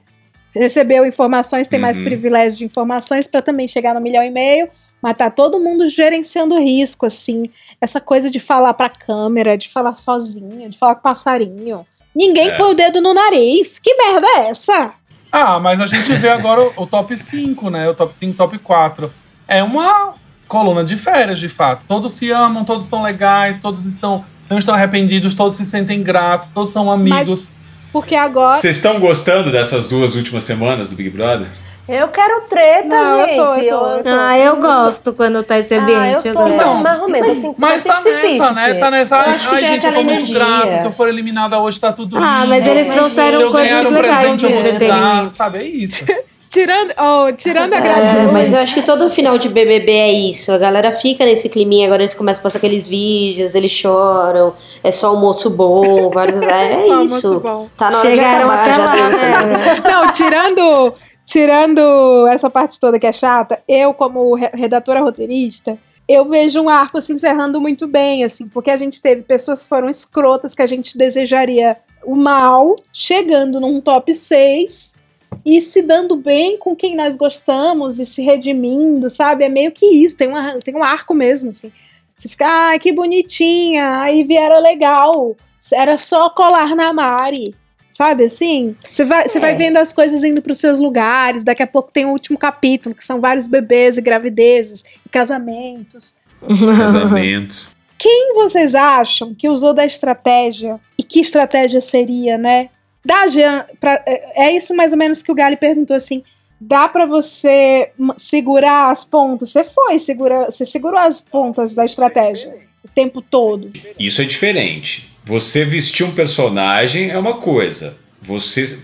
recebeu 0.55 1.06
informações, 1.06 1.68
tem 1.68 1.80
mais 1.80 1.97
Uhum. 1.97 2.05
privilégio 2.05 2.59
de 2.59 2.64
informações 2.66 3.26
para 3.26 3.40
também 3.40 3.66
chegar 3.66 3.94
no 3.94 4.01
milhão 4.01 4.22
e 4.22 4.30
meio, 4.30 4.68
mas 5.02 5.16
tá 5.16 5.30
todo 5.30 5.59
mundo 5.59 5.89
gerenciando 5.89 6.59
risco, 6.59 7.06
assim, 7.06 7.48
essa 7.80 7.98
coisa 7.98 8.28
de 8.30 8.39
falar 8.39 8.74
pra 8.74 8.90
câmera, 8.90 9.56
de 9.56 9.70
falar 9.70 9.94
sozinho, 9.94 10.68
de 10.68 10.76
falar 10.76 10.97
com 10.97 11.02
passarinho. 11.02 11.86
Ninguém 12.14 12.48
É. 12.51 12.56
põe 12.59 12.70
o 12.72 12.74
dedo 12.74 13.01
no 13.01 13.14
nariz. 13.14 13.78
Que 13.78 13.94
merda 13.94 14.26
é 14.36 14.51
essa? 14.51 14.93
Ah, 15.32 15.59
mas 15.59 15.80
a 15.80 15.86
gente 15.86 16.14
vê 16.14 16.28
agora 16.28 16.60
o, 16.60 16.82
o 16.82 16.86
top 16.86 17.16
5, 17.16 17.70
né? 17.70 17.88
O 17.88 17.94
top 17.94 18.14
5, 18.14 18.36
top 18.36 18.59
4. 18.59 19.10
É 19.48 19.62
uma 19.62 20.14
coluna 20.46 20.84
de 20.84 20.96
férias, 20.96 21.38
de 21.38 21.48
fato. 21.48 21.86
Todos 21.88 22.12
se 22.12 22.30
amam, 22.30 22.64
todos 22.64 22.84
estão 22.84 23.02
legais, 23.02 23.59
todos 23.59 23.86
estão 23.86 24.24
não 24.50 24.59
estão 24.59 24.74
arrependidos, 24.74 25.34
todos 25.34 25.56
se 25.56 25.64
sentem 25.64 26.02
gratos, 26.02 26.50
todos 26.52 26.72
são 26.74 26.90
amigos. 26.90 27.50
Porque 27.90 28.14
agora. 28.14 28.60
Vocês 28.60 28.76
estão 28.76 29.00
gostando 29.00 29.50
dessas 29.50 29.88
duas 29.88 30.14
últimas 30.14 30.44
semanas 30.44 30.88
do 30.88 30.96
Big 30.96 31.10
Brother? 31.10 31.48
Eu 31.88 32.09
quero 32.09 32.42
treta, 32.48 32.88
Não, 32.88 33.20
eu 33.20 33.26
gente. 33.26 33.36
tô, 33.36 33.42
eu 33.42 33.68
tô, 33.80 33.86
eu 33.98 34.02
tô. 34.04 34.09
Ah, 34.09 34.38
eu 34.38 34.56
gosto 34.56 35.12
quando 35.14 35.42
tá 35.42 35.59
esse 35.59 35.74
Ah, 35.74 35.82
ambiente. 35.82 36.28
eu 36.28 36.32
eu 36.32 36.32
tô 36.32 36.44
gosto. 36.44 36.56
mais, 36.56 36.80
mais 36.82 37.00
ou 37.02 37.09
menos, 37.09 37.30
assim, 37.32 37.54
Mas 37.59 37.82
tá 37.82 37.98
50-50. 38.00 38.02
nessa, 38.38 38.52
né? 38.52 38.74
Tá 38.74 38.90
nessa. 38.90 39.16
Eu 39.16 39.20
acho 39.32 39.48
que 39.48 39.54
Ai, 39.56 39.60
já 39.60 39.66
é 39.66 39.70
gente, 39.72 39.86
eu 39.86 39.92
energia. 39.96 40.38
grato. 40.38 40.80
Se 40.80 40.86
eu 40.86 40.92
for 40.92 41.09
eliminada 41.09 41.59
hoje, 41.59 41.80
tá 41.80 41.92
tudo 41.92 42.16
Ah, 42.18 42.36
lindo. 42.38 42.48
mas 42.48 42.66
eles 42.66 42.86
trouxeram 42.94 43.36
Se 43.36 43.42
eu 43.42 43.50
coisas 43.50 43.68
ganhar 43.68 43.86
um 43.86 43.90
legais 43.90 44.18
presente, 44.18 44.44
eu 44.44 44.50
vou 44.52 44.62
de 44.62 44.68
te 44.72 44.78
dar, 44.78 44.84
entretenimento. 44.86 45.32
sabe? 45.32 45.59
É 45.59 45.64
isso. 45.64 46.04
Tirando, 46.52 46.92
oh, 47.00 47.32
tirando 47.32 47.72
a 47.72 47.78
É, 47.78 47.80
gratidão. 47.80 48.30
mas 48.32 48.52
eu 48.52 48.60
acho 48.60 48.74
que 48.74 48.82
todo 48.82 49.09
final 49.09 49.38
de 49.38 49.48
BBB 49.48 49.90
é 49.90 50.12
isso. 50.12 50.52
A 50.52 50.59
galera 50.59 50.92
fica 50.92 51.24
nesse 51.24 51.48
climinha, 51.48 51.86
agora 51.86 52.02
eles 52.02 52.12
começam 52.12 52.40
a 52.40 52.42
passar 52.42 52.59
aqueles 52.59 52.86
vídeos, 52.86 53.54
eles 53.54 53.72
choram, 53.72 54.52
é 54.84 54.92
só 54.92 55.06
almoço 55.09 55.48
bom, 55.56 56.10
vários. 56.10 56.36
É 56.42 56.74
Só 56.76 56.80
isso. 56.82 56.92
almoço 56.92 57.40
bom. 57.40 57.68
Tá 57.74 57.90
na 57.90 58.00
hora 58.00 58.09
Chegaram 58.10 58.48
de 58.48 58.54
acabar, 58.54 58.66
já 58.70 58.84
lá, 58.84 58.90
deu. 58.92 59.46
né? 59.48 59.64
Não, 59.90 60.10
tirando, 60.12 60.94
tirando 61.24 62.27
essa 62.28 62.51
parte 62.51 62.78
toda 62.78 62.99
que 62.99 63.07
é 63.07 63.12
chata, 63.12 63.62
eu, 63.69 63.94
como 63.94 64.35
re- 64.35 64.51
redatora 64.55 65.01
roteirista, 65.01 65.78
eu 66.09 66.28
vejo 66.28 66.61
um 66.61 66.69
arco 66.69 67.01
se 67.01 67.12
encerrando 67.12 67.61
muito 67.61 67.86
bem, 67.86 68.24
assim, 68.24 68.49
porque 68.49 68.70
a 68.70 68.77
gente 68.77 69.01
teve 69.01 69.23
pessoas 69.23 69.62
que 69.62 69.69
foram 69.69 69.89
escrotas 69.89 70.55
que 70.55 70.62
a 70.62 70.66
gente 70.66 70.99
desejaria 70.99 71.77
o 72.05 72.15
mal, 72.16 72.74
chegando 72.93 73.61
num 73.61 73.81
top 73.81 74.12
6 74.12 74.97
e 75.44 75.61
se 75.61 75.82
dando 75.82 76.16
bem 76.16 76.59
com 76.59 76.77
quem 76.77 76.94
nós 76.97 77.16
gostamos 77.16 77.99
e 77.99 78.07
se 78.07 78.23
redimindo, 78.23 79.09
sabe? 79.09 79.44
É 79.44 79.49
meio 79.49 79.73
que 79.73 79.86
isso, 79.86 80.16
tem, 80.16 80.28
uma, 80.28 80.59
tem 80.59 80.74
um 80.74 80.82
arco 80.82 81.15
mesmo, 81.15 81.51
assim. 81.51 81.73
Você 82.16 82.28
fica, 82.28 82.47
ai, 82.47 82.78
que 82.78 82.93
bonitinha, 82.93 84.01
aí 84.01 84.27
era 84.31 84.59
legal, 84.59 85.36
era 85.73 85.99
só 85.99 86.31
colar 86.31 86.74
na 86.77 86.93
Mari. 86.93 87.55
Sabe 87.93 88.24
assim? 88.24 88.74
Você 88.89 89.05
vai, 89.05 89.28
você 89.28 89.39
vai 89.39 89.55
vendo 89.55 89.77
as 89.77 89.93
coisas 89.93 90.24
indo 90.24 90.40
para 90.40 90.52
os 90.52 90.59
seus 90.59 90.78
lugares. 90.78 91.44
Daqui 91.44 91.62
a 91.62 91.66
pouco 91.66 91.93
tem 91.93 92.06
o 92.06 92.10
último 92.10 92.39
capítulo, 92.39 92.94
que 92.94 93.05
são 93.05 93.20
vários 93.20 93.47
bebês 93.47 93.98
e 93.98 94.01
gravidezes 94.01 94.82
e 95.05 95.09
casamentos. 95.10 96.16
Casamento. 96.40 97.70
Quem 97.98 98.32
vocês 98.35 98.74
acham 98.74 99.35
que 99.35 99.48
usou 99.48 99.74
da 99.74 99.85
estratégia? 99.85 100.81
E 100.98 101.02
que 101.02 101.20
estratégia 101.20 101.81
seria, 101.81 102.39
né? 102.39 102.70
Dá, 103.05 103.27
Jean, 103.27 103.64
pra- 103.78 104.02
é 104.06 104.47
é 104.48 104.52
isso 104.56 104.74
mais 104.74 104.93
ou 104.93 104.98
menos 104.98 105.23
que 105.23 105.31
o 105.31 105.35
Gali 105.35 105.56
perguntou 105.56 105.94
assim. 105.94 106.24
Dá 106.60 106.89
pra 106.89 107.05
você 107.06 107.90
segurar 108.16 108.90
as 108.90 109.05
pontas? 109.05 109.51
Você 109.51 109.64
foi, 109.64 109.98
segura, 109.98 110.47
você 110.47 110.64
segurou 110.64 110.98
as 110.98 111.20
pontas 111.20 111.74
da 111.74 111.85
estratégia 111.85 112.55
o 112.84 112.88
tempo 112.88 113.20
todo. 113.22 113.70
Isso 113.98 114.20
é 114.22 114.24
diferente. 114.24 115.10
Você 115.24 115.64
vestir 115.64 116.04
um 116.04 116.10
personagem 116.12 117.10
é 117.10 117.18
uma 117.18 117.34
coisa. 117.34 117.96
Você 118.20 118.78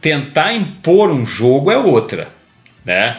tentar 0.00 0.54
impor 0.54 1.10
um 1.10 1.24
jogo 1.26 1.70
é 1.70 1.76
outra, 1.78 2.28
né? 2.84 3.18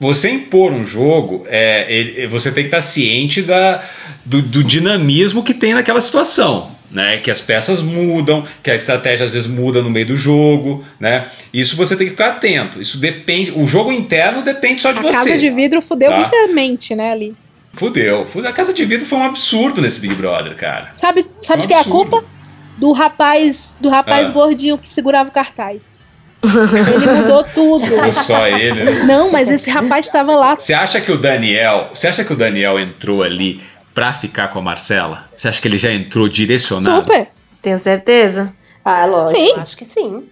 Você 0.00 0.28
impor 0.28 0.72
um 0.72 0.84
jogo, 0.84 1.46
é, 1.48 1.86
ele- 1.88 2.26
você 2.26 2.50
tem 2.50 2.64
que 2.64 2.68
estar 2.68 2.82
ciente 2.82 3.40
da, 3.40 3.82
do, 4.24 4.42
do 4.42 4.62
dinamismo 4.64 5.42
que 5.42 5.54
tem 5.54 5.72
naquela 5.72 6.00
situação, 6.00 6.72
né? 6.90 7.18
Que 7.18 7.30
as 7.30 7.40
peças 7.40 7.80
mudam, 7.80 8.44
que 8.62 8.70
a 8.70 8.74
estratégia 8.74 9.24
às 9.24 9.32
vezes 9.32 9.48
muda 9.48 9.80
no 9.80 9.88
meio 9.88 10.06
do 10.06 10.16
jogo, 10.16 10.84
né? 10.98 11.28
Isso 11.52 11.76
você 11.76 11.96
tem 11.96 12.06
que 12.08 12.10
ficar 12.12 12.30
atento. 12.32 12.82
Isso 12.82 12.98
depende. 12.98 13.52
O 13.52 13.66
jogo 13.66 13.92
interno 13.92 14.42
depende 14.42 14.82
só 14.82 14.92
de 14.92 14.98
A 14.98 15.02
você. 15.02 15.12
casa 15.12 15.38
de 15.38 15.50
vidro 15.50 15.80
fudeu 15.80 16.10
tá? 16.10 16.18
muita 16.18 16.48
mente, 16.48 16.94
né, 16.94 17.12
ali. 17.12 17.34
Fudeu. 17.76 18.26
Fudeu. 18.26 18.50
A 18.50 18.52
casa 18.52 18.72
de 18.72 18.84
vidro 18.84 19.06
foi 19.06 19.18
um 19.18 19.24
absurdo 19.24 19.80
nesse 19.80 20.00
Big 20.00 20.14
Brother, 20.14 20.56
cara. 20.56 20.90
Sabe, 20.94 21.26
sabe 21.40 21.62
de 21.62 21.68
que 21.68 21.74
é 21.74 21.80
a 21.80 21.84
culpa? 21.84 22.22
Do 22.76 22.92
rapaz, 22.92 23.78
do 23.80 23.88
rapaz 23.88 24.28
Ah. 24.28 24.32
gordinho 24.32 24.76
que 24.78 24.88
segurava 24.88 25.28
o 25.28 25.32
cartaz. 25.32 26.04
Ele 26.44 27.22
mudou 27.22 27.44
tudo. 27.44 27.86
Foi 27.86 28.12
só 28.12 28.46
ele. 28.46 28.84
né? 28.84 29.02
Não, 29.04 29.30
mas 29.32 29.48
esse 29.48 29.70
rapaz 29.70 30.06
estava 30.06 30.34
lá. 30.34 30.56
Você 30.56 30.74
acha 30.74 31.00
que 31.00 31.10
o 31.10 31.16
Daniel, 31.16 31.88
você 31.94 32.08
acha 32.08 32.22
que 32.24 32.32
o 32.32 32.36
Daniel 32.36 32.78
entrou 32.78 33.22
ali 33.22 33.62
pra 33.94 34.12
ficar 34.12 34.48
com 34.48 34.58
a 34.58 34.62
Marcela? 34.62 35.26
Você 35.34 35.48
acha 35.48 35.60
que 35.62 35.66
ele 35.68 35.78
já 35.78 35.90
entrou 35.92 36.28
direcionado? 36.28 36.96
Super. 37.06 37.28
Tenho 37.62 37.78
certeza. 37.78 38.52
Ah, 38.84 39.06
lógico. 39.06 39.40
Sim. 39.40 39.54
Acho 39.56 39.76
que 39.76 39.84
sim. 39.86 40.24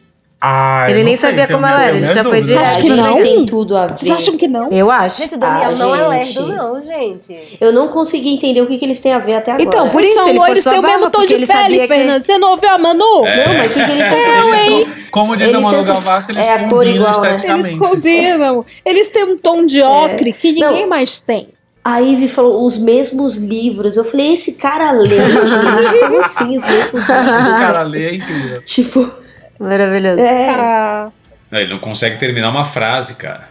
Ah, 0.45 0.87
Ele 0.91 1.05
nem 1.05 1.17
sei, 1.17 1.31
sabia 1.31 1.47
como 1.47 1.65
ela 1.65 1.85
era, 1.85 1.97
ele 1.97 2.13
já 2.13 2.25
foi 2.25 2.43
direto. 2.43 2.65
Acho 2.65 2.81
que 2.81 2.89
não 2.89 3.15
Tem. 3.15 3.23
tem 3.23 3.47
tudo 3.47 3.77
a 3.77 3.87
ver. 3.87 3.95
Vocês 3.95 4.11
acham 4.11 4.37
que 4.37 4.49
não? 4.49 4.69
Eu 4.73 4.91
acho. 4.91 5.19
Gente, 5.23 5.37
o 5.37 5.39
Daniel 5.39 5.71
Ah, 5.73 5.77
não 5.77 5.95
é 6.13 6.25
gente. 6.25 6.39
lerdo, 6.41 6.53
não, 6.57 6.83
gente. 6.83 7.59
Eu 7.61 7.73
não 7.73 7.87
consegui 7.87 8.35
entender 8.35 8.61
o 8.61 8.67
que, 8.67 8.77
que 8.77 8.85
eles 8.85 8.99
têm 8.99 9.13
a 9.13 9.21
ver 9.21 9.35
até 9.37 9.53
agora. 9.53 9.69
Então, 9.69 9.89
por 9.89 10.01
Eles 10.01 10.11
isso 10.11 10.19
são 10.21 10.29
ele 10.31 10.39
loiros, 10.41 10.65
forçou 10.65 10.83
têm 10.83 10.91
o 10.93 10.95
mesmo 10.99 11.11
tom 11.13 11.25
de 11.25 11.35
ele 11.35 11.47
pele, 11.47 11.59
sabia 11.61 11.81
que- 11.83 11.87
Fernando. 11.87 12.23
Você 12.23 12.39
não 12.39 12.51
ouviu 12.51 12.71
a 12.71 12.79
Manu? 12.79 13.25
É. 13.25 13.47
Não, 13.47 13.55
mas 13.55 13.67
o 13.67 13.69
que, 13.75 13.85
que 13.85 13.91
ele 13.93 14.03
tá 14.03 14.17
Eu, 14.19 14.55
hein? 14.57 14.85
Como 15.13 15.37
diz 15.37 15.47
Ele 15.47 15.57
a 15.59 15.61
Manu 15.61 15.77
tanto- 15.77 15.93
Gavassi, 15.93 16.33
eles 16.33 16.49
é 16.49 16.55
a 16.55 16.69
cor 16.69 16.87
igual, 16.89 17.21
né? 17.21 17.37
Eles 17.45 17.75
combinam. 17.79 18.65
Eles 18.85 19.09
têm 19.11 19.25
um 19.25 19.39
tom 19.39 19.65
de 19.65 19.81
ocre 19.81 20.33
que 20.33 20.51
ninguém 20.53 20.83
Não. 20.83 20.89
mais 20.89 21.21
tem. 21.21 21.51
A 21.85 21.99
Ivy 22.01 22.27
falou 22.29 22.65
os 22.67 22.79
mesmos 22.79 23.37
livros. 23.37 23.97
Eu 23.97 24.05
falei, 24.05 24.33
esse 24.33 24.55
cara 24.55 24.91
lê, 24.93 25.09
gente. 25.09 26.01
Como 26.01 26.19
assim 26.23 26.57
os 26.57 26.65
mesmos 26.65 27.09
O 27.09 27.13
livros? 27.13 27.61
cara 27.61 27.83
lê 27.83 28.09
é 28.11 28.15
incrível. 28.17 28.63
Tipo, 28.65 29.09
Maravilhoso. 29.63 30.23
é. 30.23 30.51
Ah, 30.51 31.09
Não, 31.51 31.61
ele 31.61 31.71
não 31.71 31.79
consegue 31.79 32.19
terminar 32.19 32.51
uma 32.51 32.65
frase, 32.65 33.15
cara. 33.15 33.49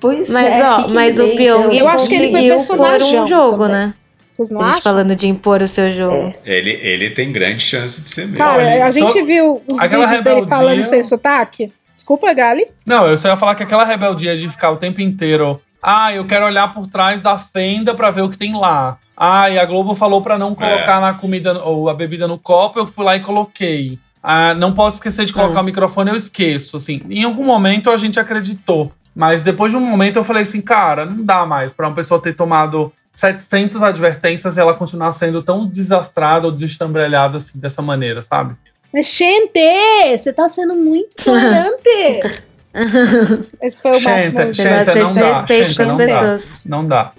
Pois 0.00 0.30
Mas, 0.30 0.46
é. 0.46 0.68
ó, 0.68 0.76
que 0.76 0.84
que 0.84 0.94
mas 0.94 1.18
o 1.18 1.28
Pyong? 1.28 1.76
Eu 1.76 1.88
acho 1.88 2.08
que 2.08 2.14
ele 2.14 2.30
foi 2.30 2.48
conseguiu 2.50 2.76
pôr 2.78 3.02
um 3.02 3.26
jogo, 3.26 3.58
também. 3.66 3.68
né? 3.86 3.94
vocês 4.32 4.50
não 4.50 4.60
A 4.60 4.64
gente 4.64 4.70
acham? 4.78 4.82
falando 4.82 5.14
de 5.16 5.28
impor 5.28 5.60
o 5.60 5.66
seu 5.68 5.90
jogo. 5.90 6.34
Ele, 6.44 6.70
ele 6.70 7.10
tem 7.10 7.30
grande 7.30 7.62
chance 7.62 8.00
de 8.00 8.08
ser 8.08 8.22
mesmo. 8.22 8.38
Cara, 8.38 8.62
Olha, 8.62 8.84
a 8.86 8.90
gente 8.90 9.10
então, 9.12 9.26
viu 9.26 9.62
os 9.70 9.78
aquela 9.78 10.06
vídeos 10.06 10.24
dele 10.24 10.36
rebeldia- 10.36 10.56
falando 10.58 10.84
sem 10.84 11.02
sotaque. 11.02 11.70
Desculpa, 11.94 12.32
Gali. 12.32 12.66
Não, 12.86 13.06
eu 13.06 13.16
só 13.18 13.28
ia 13.28 13.36
falar 13.36 13.54
que 13.54 13.62
aquela 13.62 13.84
rebeldia 13.84 14.34
de 14.34 14.48
ficar 14.48 14.70
o 14.70 14.76
tempo 14.78 15.02
inteiro. 15.02 15.60
Ah, 15.82 16.14
eu 16.14 16.24
quero 16.26 16.46
olhar 16.46 16.72
por 16.72 16.86
trás 16.86 17.20
da 17.20 17.36
fenda 17.38 17.92
pra 17.94 18.10
ver 18.10 18.22
o 18.22 18.30
que 18.30 18.38
tem 18.38 18.56
lá. 18.56 18.96
Ah, 19.14 19.50
e 19.50 19.58
a 19.58 19.64
Globo 19.66 19.94
falou 19.94 20.22
pra 20.22 20.38
não 20.38 20.54
colocar 20.54 20.98
na 21.00 21.12
comida 21.12 21.62
ou 21.62 21.90
a 21.90 21.94
bebida 21.94 22.26
no 22.26 22.38
copo, 22.38 22.78
eu 22.78 22.86
fui 22.86 23.04
lá 23.04 23.16
e 23.16 23.20
coloquei. 23.20 23.98
Ah, 24.22 24.54
não 24.54 24.72
posso 24.74 24.96
esquecer 24.96 25.24
de 25.24 25.32
colocar 25.32 25.60
o 25.60 25.64
microfone, 25.64 26.10
eu 26.10 26.16
esqueço. 26.16 26.76
Assim, 26.76 27.00
em 27.08 27.24
algum 27.24 27.44
momento 27.44 27.90
a 27.90 27.96
gente 27.96 28.20
acreditou. 28.20 28.92
Mas 29.14 29.42
depois 29.42 29.72
de 29.72 29.78
um 29.78 29.80
momento 29.80 30.16
eu 30.16 30.24
falei 30.24 30.42
assim, 30.42 30.60
cara, 30.60 31.04
não 31.04 31.24
dá 31.24 31.44
mais 31.44 31.72
pra 31.72 31.88
uma 31.88 31.94
pessoa 31.94 32.20
ter 32.20 32.34
tomado 32.34 32.92
700 33.14 33.82
advertências 33.82 34.56
e 34.56 34.60
ela 34.60 34.74
continuar 34.74 35.12
sendo 35.12 35.42
tão 35.42 35.66
desastrada 35.66 36.46
ou 36.46 36.52
destrambelhada 36.52 37.38
assim, 37.38 37.58
dessa 37.58 37.82
maneira, 37.82 38.22
sabe? 38.22 38.54
Mas, 38.92 39.14
gente, 39.14 39.52
você 40.16 40.32
tá 40.32 40.48
sendo 40.48 40.74
muito 40.74 41.16
tolerante. 41.22 42.42
Esse 43.60 43.80
foi 43.80 43.92
o 43.92 44.00
máximo. 44.00 44.38
Xenta, 44.38 44.52
Xenta, 44.52 44.94
não 44.94 45.12
dá. 45.14 45.20
respeito 45.38 45.70
Xenta, 45.70 45.76
com 45.76 45.82
as 45.82 45.88
não 45.88 45.96
dá. 45.96 46.20
pessoas. 46.20 46.60
Não 46.64 46.86
dá. 46.86 47.12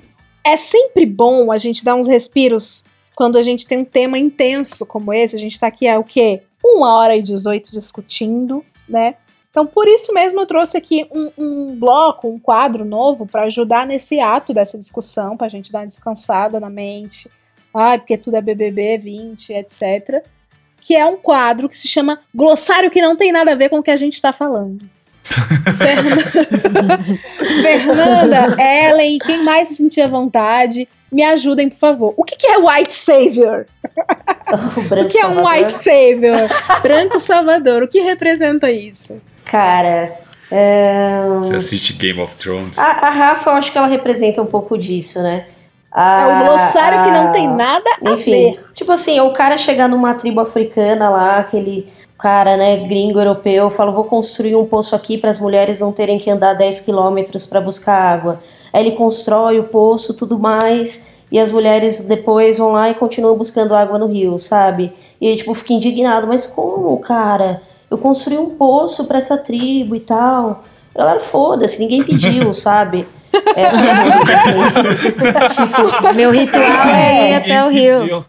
É 0.43 0.57
sempre 0.57 1.05
bom 1.05 1.51
a 1.51 1.57
gente 1.57 1.83
dar 1.83 1.95
uns 1.95 2.07
respiros 2.07 2.85
quando 3.15 3.37
a 3.37 3.43
gente 3.43 3.67
tem 3.67 3.77
um 3.77 3.85
tema 3.85 4.17
intenso 4.17 4.85
como 4.85 5.13
esse. 5.13 5.35
A 5.35 5.39
gente 5.39 5.59
tá 5.59 5.67
aqui 5.67 5.87
há 5.87 5.99
o 5.99 6.03
quê? 6.03 6.41
Uma 6.63 6.95
hora 6.95 7.15
e 7.15 7.21
18 7.21 7.71
discutindo, 7.71 8.63
né? 8.87 9.15
Então, 9.51 9.67
por 9.67 9.85
isso 9.85 10.13
mesmo, 10.13 10.39
eu 10.39 10.45
trouxe 10.45 10.77
aqui 10.77 11.05
um, 11.11 11.31
um 11.37 11.75
bloco, 11.75 12.29
um 12.29 12.39
quadro 12.39 12.85
novo 12.85 13.27
para 13.27 13.43
ajudar 13.43 13.85
nesse 13.85 14.19
ato 14.19 14.53
dessa 14.53 14.79
discussão, 14.79 15.35
pra 15.35 15.49
gente 15.49 15.71
dar 15.71 15.79
uma 15.79 15.87
descansada 15.87 16.57
na 16.57 16.69
mente. 16.69 17.29
Ai, 17.73 17.97
porque 17.97 18.17
tudo 18.17 18.37
é 18.37 18.41
BBB 18.41 18.97
20, 18.97 19.53
etc. 19.53 20.23
Que 20.79 20.95
é 20.95 21.05
um 21.05 21.17
quadro 21.17 21.67
que 21.67 21.77
se 21.77 21.87
chama 21.87 22.21
Glossário 22.33 22.89
que 22.89 23.01
não 23.01 23.15
tem 23.15 23.31
nada 23.31 23.51
a 23.51 23.55
ver 23.55 23.67
com 23.69 23.79
o 23.79 23.83
que 23.83 23.91
a 23.91 23.97
gente 23.97 24.21
tá 24.21 24.31
falando. 24.31 24.89
Fernanda, 25.77 26.99
Fernanda, 27.61 28.57
Ellen, 28.59 29.19
quem 29.19 29.43
mais 29.43 29.67
se 29.67 29.75
sentir 29.75 30.01
à 30.01 30.07
vontade, 30.07 30.87
me 31.11 31.23
ajudem, 31.23 31.69
por 31.69 31.77
favor. 31.77 32.13
O 32.17 32.23
que, 32.23 32.35
que 32.35 32.47
é 32.47 32.57
White 32.57 32.93
Savior? 32.93 33.65
O 34.51 35.01
O 35.05 35.07
que 35.07 35.17
é 35.17 35.25
um 35.25 35.35
salvador. 35.35 35.51
White 35.53 35.71
Savior? 35.73 36.49
Branco 36.81 37.19
Salvador. 37.21 37.83
O 37.83 37.87
que 37.87 38.01
representa 38.01 38.69
isso? 38.69 39.21
Cara, 39.45 40.13
é... 40.51 41.21
Você 41.39 41.55
assiste 41.55 41.93
Game 41.93 42.21
of 42.21 42.35
Thrones. 42.35 42.77
a, 42.77 42.83
a 43.07 43.09
Rafa, 43.09 43.49
eu 43.51 43.53
acho 43.55 43.71
que 43.71 43.77
ela 43.77 43.87
representa 43.87 44.41
um 44.41 44.45
pouco 44.45 44.77
disso, 44.77 45.21
né? 45.23 45.45
A- 45.89 46.21
É 46.21 46.25
o 46.43 46.45
glossário 46.47 47.03
que 47.03 47.09
a- 47.17 47.23
não 47.23 47.31
tem 47.31 47.47
nada 47.47 47.89
a 48.05 48.11
Enfim, 48.11 48.51
ver. 48.55 48.59
tipo 48.73 48.91
assim, 48.91 49.21
o 49.21 49.31
cara 49.31 49.57
chegar 49.57 49.87
numa 49.87 50.13
tribo 50.15 50.41
africana 50.41 51.09
lá, 51.09 51.37
aquele 51.37 51.87
cara, 52.19 52.57
né, 52.57 52.75
gringo 52.87 53.19
europeu, 53.19 53.69
fala, 53.69 53.91
vou 53.91 54.03
construir 54.03 54.55
um 54.57 54.65
poço 54.65 54.95
aqui 54.95 55.17
para 55.17 55.29
as 55.31 55.39
mulheres 55.39 55.79
não 55.79 55.91
terem 55.93 56.19
que 56.19 56.29
andar 56.29 56.53
10 56.55 56.81
quilômetros 56.81 57.45
para 57.45 57.61
buscar 57.61 57.95
água. 57.95 58.43
Aí 58.71 58.85
ele 58.85 58.95
constrói 58.95 59.59
o 59.59 59.65
poço, 59.65 60.13
tudo 60.13 60.39
mais, 60.39 61.11
e 61.31 61.39
as 61.39 61.51
mulheres 61.51 62.05
depois 62.05 62.57
vão 62.57 62.73
lá 62.73 62.89
e 62.89 62.95
continuam 62.95 63.37
buscando 63.37 63.73
água 63.73 63.97
no 63.97 64.07
rio, 64.07 64.37
sabe? 64.37 64.93
E 65.19 65.27
aí, 65.27 65.37
tipo, 65.37 65.53
fica 65.53 65.73
indignado, 65.73 66.27
mas 66.27 66.45
como, 66.45 66.97
cara? 66.99 67.61
Eu 67.89 67.97
construí 67.97 68.37
um 68.37 68.51
poço 68.51 69.05
para 69.05 69.17
essa 69.17 69.37
tribo 69.37 69.95
e 69.95 69.99
tal. 69.99 70.63
Galera, 70.95 71.19
foda-se, 71.19 71.79
ninguém 71.79 72.03
pediu, 72.03 72.51
sabe? 72.55 73.05
Essa 73.55 73.79
é 73.81 73.91
assim. 75.45 76.15
Meu 76.15 76.31
ritual 76.31 76.63
é 76.63 77.29
ir 77.31 77.33
até 77.35 77.63
o 77.63 77.69
rio. 77.69 78.25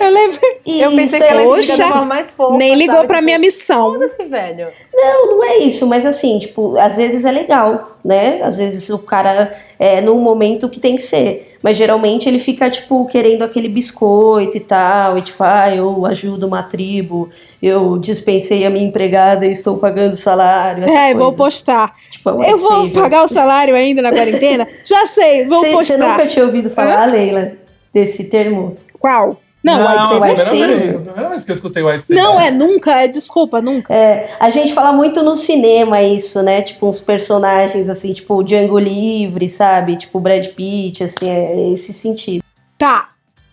Eu 0.00 0.10
levei. 0.10 0.60
Eu 0.66 0.90
pensei 0.96 1.04
Isso 1.04 1.18
que 1.18 1.24
ela 1.24 1.40
é- 1.40 1.44
ia 1.44 1.50
Poxa, 1.50 1.72
ficar 1.72 1.84
da 1.84 1.88
forma 1.90 2.04
mais 2.06 2.32
fofa. 2.32 2.56
Nem 2.56 2.74
ligou 2.74 2.96
sabe? 2.96 3.06
pra 3.08 3.16
Tipo, 3.16 3.24
minha 3.26 3.38
missão. 3.38 3.92
Foda-se, 3.92 4.24
velho. 4.24 4.68
Não, 4.94 5.26
não 5.36 5.44
é 5.44 5.58
isso, 5.58 5.86
mas 5.86 6.06
assim, 6.06 6.38
tipo, 6.38 6.76
às 6.78 6.96
vezes 6.96 7.24
é 7.24 7.30
legal, 7.30 7.96
né? 8.04 8.40
Às 8.42 8.58
vezes 8.58 8.88
o 8.90 8.98
cara 8.98 9.52
é 9.82 10.00
num 10.00 10.20
momento 10.22 10.68
que 10.68 10.78
tem 10.78 10.94
que 10.94 11.02
ser. 11.02 11.56
Mas 11.62 11.76
geralmente 11.76 12.28
ele 12.28 12.38
fica, 12.38 12.68
tipo, 12.70 13.06
querendo 13.06 13.42
aquele 13.42 13.68
biscoito 13.68 14.56
e 14.56 14.60
tal, 14.60 15.16
e 15.18 15.22
tipo, 15.22 15.42
ah, 15.44 15.74
eu 15.74 16.04
ajudo 16.06 16.46
uma 16.46 16.62
tribo, 16.62 17.30
eu 17.62 17.98
dispensei 17.98 18.64
a 18.66 18.70
minha 18.70 18.84
empregada 18.86 19.46
e 19.46 19.52
estou 19.52 19.78
pagando 19.78 20.16
salário. 20.16 20.84
É, 20.84 21.14
vou 21.14 21.26
coisa. 21.26 21.38
postar. 21.38 21.94
Tipo, 22.10 22.42
é 22.42 22.52
Eu 22.52 22.58
vou 22.58 22.90
pagar 22.90 23.24
o 23.24 23.28
salário 23.28 23.74
ainda 23.76 24.02
na 24.02 24.10
quarentena? 24.10 24.66
Já 24.84 25.06
sei, 25.06 25.46
vou 25.46 25.60
Você- 25.60 25.70
Você 25.72 25.92
postar. 25.92 26.08
nunca 26.10 26.26
tinha 26.26 26.44
ouvido 26.44 26.70
falar, 26.70 27.06
Leila, 27.06 27.52
desse 27.94 28.24
termo? 28.30 28.76
Qual? 28.98 29.36
Não, 29.62 29.80
White 29.80 29.98
a 29.98 30.08
Saber 30.08 30.34
primeira 30.34 30.50
sim. 30.50 30.78
vez, 30.78 30.96
a 30.96 31.00
primeira 31.00 31.28
vez 31.28 31.44
que 31.44 31.50
eu 31.50 31.54
escutei 31.54 31.82
White 31.82 32.06
Saber. 32.06 32.20
Não, 32.20 32.40
é 32.40 32.50
nunca, 32.50 33.02
é 33.02 33.08
desculpa, 33.08 33.62
nunca. 33.62 33.94
É, 33.94 34.34
a 34.40 34.50
gente 34.50 34.74
fala 34.74 34.92
muito 34.92 35.22
no 35.22 35.36
cinema 35.36 36.02
isso, 36.02 36.42
né? 36.42 36.62
Tipo, 36.62 36.88
uns 36.88 37.00
personagens 37.00 37.88
assim, 37.88 38.12
tipo 38.12 38.34
o 38.34 38.42
Django 38.42 38.78
Livre, 38.78 39.48
sabe? 39.48 39.96
Tipo 39.96 40.18
o 40.18 40.20
Brad 40.20 40.46
Pitt, 40.48 41.04
assim, 41.04 41.28
é 41.28 41.70
esse 41.70 41.92
sentido. 41.92 42.42
Tá. 42.76 43.10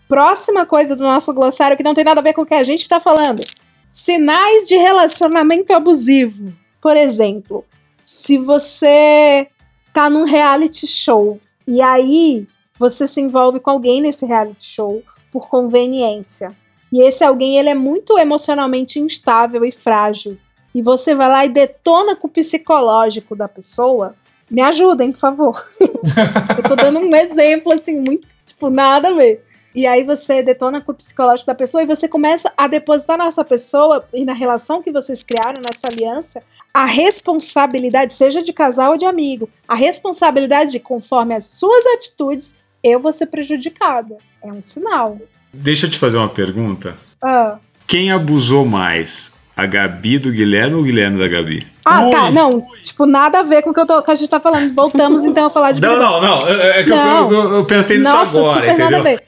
Próxima 0.08 0.66
coisa 0.66 0.96
do 0.96 1.04
nosso 1.04 1.32
glossário 1.32 1.76
que 1.76 1.84
não 1.84 1.94
tem 1.94 2.02
nada 2.02 2.20
a 2.20 2.24
ver 2.24 2.32
com 2.32 2.42
o 2.42 2.46
que 2.46 2.54
a 2.54 2.64
gente 2.64 2.88
tá 2.88 2.98
falando. 2.98 3.40
Sinais 3.88 4.66
de 4.66 4.76
relacionamento 4.76 5.72
abusivo. 5.72 6.52
Por 6.82 6.96
exemplo, 6.96 7.64
se 8.02 8.36
você 8.36 9.46
tá 9.92 10.10
num 10.10 10.24
reality 10.24 10.86
show 10.86 11.38
e 11.66 11.80
aí 11.80 12.46
você 12.76 13.06
se 13.06 13.20
envolve 13.20 13.60
com 13.60 13.70
alguém 13.70 14.00
nesse 14.00 14.26
reality 14.26 14.64
show 14.64 15.02
por 15.30 15.48
conveniência. 15.48 16.54
E 16.92 17.02
esse 17.02 17.22
alguém 17.22 17.56
ele 17.56 17.68
é 17.68 17.74
muito 17.74 18.18
emocionalmente 18.18 18.98
instável 18.98 19.64
e 19.64 19.70
frágil. 19.70 20.36
E 20.74 20.82
você 20.82 21.14
vai 21.14 21.28
lá 21.28 21.44
e 21.44 21.48
detona 21.48 22.16
com 22.16 22.26
o 22.26 22.30
psicológico 22.30 23.36
da 23.36 23.48
pessoa. 23.48 24.14
Me 24.50 24.60
ajudem, 24.62 25.12
por 25.12 25.18
favor. 25.18 25.64
Eu 25.80 26.62
tô 26.64 26.76
dando 26.76 26.98
um 26.98 27.14
exemplo 27.14 27.72
assim 27.72 27.96
muito, 27.96 28.26
tipo, 28.44 28.70
nada 28.70 29.08
a 29.08 29.14
ver. 29.14 29.44
E 29.72 29.86
aí 29.86 30.02
você 30.02 30.42
detona 30.42 30.80
com 30.80 30.90
o 30.90 30.94
psicológico 30.94 31.46
da 31.46 31.54
pessoa 31.54 31.82
e 31.82 31.86
você 31.86 32.08
começa 32.08 32.52
a 32.56 32.66
depositar 32.66 33.16
nessa 33.16 33.44
pessoa 33.44 34.04
e 34.12 34.24
na 34.24 34.32
relação 34.32 34.82
que 34.82 34.90
vocês 34.90 35.22
criaram, 35.22 35.62
nessa 35.64 35.86
aliança, 35.92 36.42
a 36.74 36.84
responsabilidade, 36.84 38.12
seja 38.12 38.42
de 38.42 38.52
casal 38.52 38.92
ou 38.92 38.98
de 38.98 39.06
amigo, 39.06 39.48
a 39.68 39.76
responsabilidade 39.76 40.72
de, 40.72 40.80
conforme 40.80 41.34
as 41.34 41.44
suas 41.44 41.86
atitudes, 41.86 42.56
eu 42.82 42.98
vou 42.98 43.12
ser 43.12 43.26
prejudicada. 43.26 44.16
É 44.42 44.46
um 44.52 44.62
sinal. 44.62 45.18
Deixa 45.52 45.86
eu 45.86 45.90
te 45.90 45.98
fazer 45.98 46.16
uma 46.16 46.28
pergunta. 46.28 46.96
Ah, 47.22 47.58
Quem 47.86 48.10
abusou 48.12 48.64
mais? 48.64 49.38
A 49.56 49.66
Gabi 49.66 50.18
do 50.18 50.30
Guilherme 50.30 50.74
ou 50.76 50.80
o 50.80 50.84
Guilherme 50.84 51.18
da 51.18 51.28
Gabi? 51.28 51.66
Ah, 51.84 52.08
tá. 52.08 52.30
Não, 52.30 52.64
tipo, 52.82 53.04
nada 53.04 53.40
a 53.40 53.42
ver 53.42 53.60
com 53.62 53.70
o 53.70 53.74
que, 53.74 53.80
eu 53.80 53.86
tô, 53.86 54.00
que 54.02 54.10
a 54.10 54.14
gente 54.14 54.30
tá 54.30 54.40
falando. 54.40 54.74
Voltamos 54.74 55.22
então 55.24 55.46
a 55.46 55.50
falar 55.50 55.72
de 55.72 55.80
Não, 55.82 55.96
não, 55.98 56.20
não. 56.20 56.48
É 56.48 56.80
é 56.80 56.84
que 56.84 56.90
eu- 56.90 56.96
Não. 56.96 57.32
eu, 57.32 57.52
eu 57.56 57.64
pensei 57.66 57.98
nisso 57.98 58.10
Nossa, 58.10 58.38
agora, 58.38 58.54
super 58.54 58.66
nada 58.78 58.82
a 58.84 58.86
entendeu? 59.00 59.02
ver. 59.02 59.22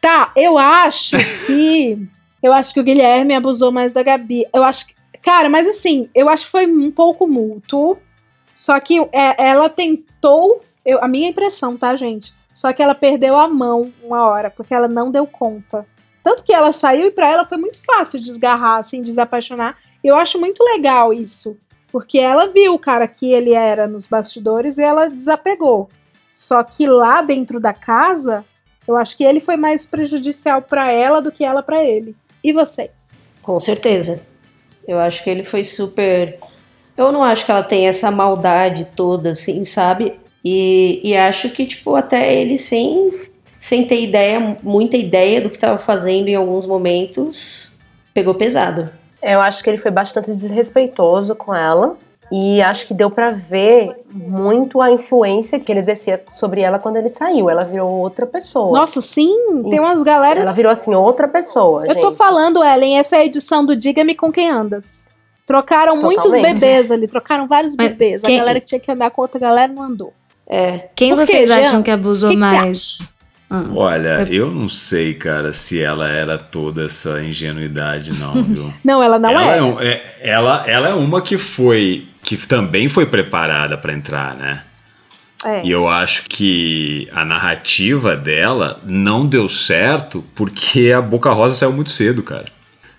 Tá, 0.00 0.32
eu 0.36 0.58
acho 0.58 1.16
que. 1.46 1.98
Eu 2.42 2.52
acho 2.52 2.74
que 2.74 2.80
o 2.80 2.84
Guilherme 2.84 3.34
abusou 3.34 3.70
mais 3.72 3.92
da 3.92 4.02
Gabi. 4.02 4.44
Eu 4.52 4.64
acho 4.64 4.88
que. 4.88 4.94
Cara, 5.22 5.48
mas 5.48 5.66
assim, 5.66 6.08
eu 6.14 6.28
acho 6.28 6.44
que 6.46 6.50
foi 6.50 6.66
um 6.66 6.90
pouco 6.90 7.26
mútuo. 7.26 7.96
Só 8.54 8.78
que 8.80 8.98
é, 9.12 9.42
ela 9.50 9.68
tentou. 9.70 10.60
eu- 10.84 11.02
a 11.02 11.08
minha 11.08 11.28
impressão, 11.28 11.76
tá, 11.76 11.94
gente? 11.94 12.32
Só 12.60 12.74
que 12.74 12.82
ela 12.82 12.94
perdeu 12.94 13.38
a 13.38 13.48
mão 13.48 13.90
uma 14.04 14.28
hora, 14.28 14.50
porque 14.50 14.74
ela 14.74 14.86
não 14.86 15.10
deu 15.10 15.26
conta. 15.26 15.86
Tanto 16.22 16.44
que 16.44 16.52
ela 16.52 16.72
saiu 16.72 17.06
e 17.06 17.10
pra 17.10 17.26
ela 17.26 17.46
foi 17.46 17.56
muito 17.56 17.78
fácil 17.82 18.20
desgarrar, 18.20 18.80
assim, 18.80 19.00
desapaixonar. 19.00 19.78
Eu 20.04 20.14
acho 20.14 20.38
muito 20.38 20.62
legal 20.62 21.10
isso. 21.10 21.56
Porque 21.90 22.18
ela 22.18 22.48
viu 22.48 22.74
o 22.74 22.78
cara 22.78 23.08
que 23.08 23.32
ele 23.32 23.54
era 23.54 23.88
nos 23.88 24.06
bastidores 24.06 24.76
e 24.76 24.82
ela 24.82 25.08
desapegou. 25.08 25.88
Só 26.28 26.62
que 26.62 26.86
lá 26.86 27.22
dentro 27.22 27.58
da 27.58 27.72
casa, 27.72 28.44
eu 28.86 28.94
acho 28.94 29.16
que 29.16 29.24
ele 29.24 29.40
foi 29.40 29.56
mais 29.56 29.86
prejudicial 29.86 30.60
pra 30.60 30.92
ela 30.92 31.22
do 31.22 31.32
que 31.32 31.42
ela 31.42 31.62
pra 31.62 31.82
ele. 31.82 32.14
E 32.44 32.52
vocês? 32.52 33.12
Com 33.40 33.58
certeza. 33.58 34.20
Eu 34.86 34.98
acho 34.98 35.24
que 35.24 35.30
ele 35.30 35.44
foi 35.44 35.64
super. 35.64 36.38
Eu 36.94 37.10
não 37.10 37.24
acho 37.24 37.46
que 37.46 37.50
ela 37.50 37.62
tem 37.62 37.88
essa 37.88 38.10
maldade 38.10 38.84
toda, 38.84 39.30
assim, 39.30 39.64
sabe? 39.64 40.20
E, 40.44 41.00
e 41.04 41.16
acho 41.16 41.50
que, 41.50 41.66
tipo, 41.66 41.94
até 41.94 42.34
ele 42.34 42.56
sem, 42.56 43.12
sem 43.58 43.84
ter 43.84 44.00
ideia, 44.02 44.56
muita 44.62 44.96
ideia 44.96 45.40
do 45.40 45.50
que 45.50 45.58
tava 45.58 45.78
fazendo 45.78 46.28
em 46.28 46.34
alguns 46.34 46.64
momentos, 46.66 47.74
pegou 48.14 48.34
pesado. 48.34 48.88
Eu 49.22 49.40
acho 49.40 49.62
que 49.62 49.68
ele 49.68 49.76
foi 49.78 49.90
bastante 49.90 50.30
desrespeitoso 50.30 51.34
com 51.34 51.54
ela. 51.54 51.96
E 52.32 52.62
acho 52.62 52.86
que 52.86 52.94
deu 52.94 53.10
pra 53.10 53.30
ver 53.32 53.90
muito 54.08 54.80
a 54.80 54.88
influência 54.88 55.58
que 55.58 55.70
ele 55.72 55.80
exercia 55.80 56.22
sobre 56.28 56.60
ela 56.60 56.78
quando 56.78 56.94
ele 56.96 57.08
saiu. 57.08 57.50
Ela 57.50 57.64
virou 57.64 57.90
outra 57.90 58.24
pessoa. 58.24 58.78
Nossa, 58.78 59.00
sim, 59.00 59.34
tem 59.68 59.80
umas 59.80 60.00
galeras. 60.04 60.44
Ela 60.44 60.52
virou 60.52 60.70
assim 60.70 60.94
outra 60.94 61.26
pessoa. 61.26 61.86
Eu 61.88 61.96
tô 61.96 62.10
gente. 62.10 62.16
falando, 62.16 62.62
Ellen, 62.62 62.98
essa 63.00 63.16
é 63.16 63.20
a 63.20 63.24
edição 63.26 63.66
do 63.66 63.74
Diga-me 63.74 64.14
com 64.14 64.30
quem 64.30 64.48
andas. 64.48 65.10
Trocaram 65.44 65.96
muitos 65.96 66.30
Totalmente. 66.32 66.60
bebês 66.60 66.92
ali, 66.92 67.08
trocaram 67.08 67.48
vários 67.48 67.74
Mas 67.74 67.88
bebês. 67.88 68.22
quem- 68.22 68.36
A 68.36 68.38
galera 68.38 68.60
que 68.60 68.66
tinha 68.66 68.80
que 68.80 68.92
andar 68.92 69.10
com 69.10 69.20
outra 69.22 69.40
galera 69.40 69.72
não 69.72 69.82
andou. 69.82 70.12
É. 70.50 70.88
Quem 70.96 71.14
Por 71.14 71.24
quê, 71.26 71.32
vocês 71.32 71.48
Jean? 71.48 71.60
acham 71.60 71.82
que 71.82 71.90
abusou 71.90 72.28
Que 72.28 72.34
que 72.34 72.40
mais? 72.40 72.98
Ah. 73.48 73.64
Olha, 73.74 74.26
eu 74.30 74.50
não 74.50 74.68
sei, 74.68 75.14
cara, 75.14 75.52
se 75.52 75.80
ela 75.80 76.08
era 76.08 76.36
toda 76.38 76.84
essa 76.86 77.22
ingenuidade, 77.22 78.12
não, 78.18 78.34
viu? 78.42 78.72
Não, 78.84 79.02
ela 79.02 79.18
não 79.18 79.30
ela 79.30 79.42
é. 79.56 79.62
um- 79.62 79.80
é, 79.80 80.02
ela, 80.20 80.64
ela 80.68 80.88
é 80.88 80.94
uma 80.94 81.20
que 81.22 81.36
foi. 81.38 82.06
que 82.22 82.36
também 82.36 82.88
foi 82.88 83.06
preparada 83.06 83.76
pra 83.76 83.92
entrar, 83.92 84.34
né? 84.34 84.62
É. 85.44 85.64
E 85.64 85.70
eu 85.70 85.88
acho 85.88 86.24
que 86.28 87.08
a 87.12 87.24
narrativa 87.24 88.14
dela 88.14 88.78
não 88.84 89.26
deu 89.26 89.48
certo 89.48 90.22
porque 90.34 90.92
a 90.94 91.00
Boca 91.00 91.30
Rosa 91.32 91.54
saiu 91.54 91.72
muito 91.72 91.90
cedo, 91.90 92.22
cara. 92.22 92.44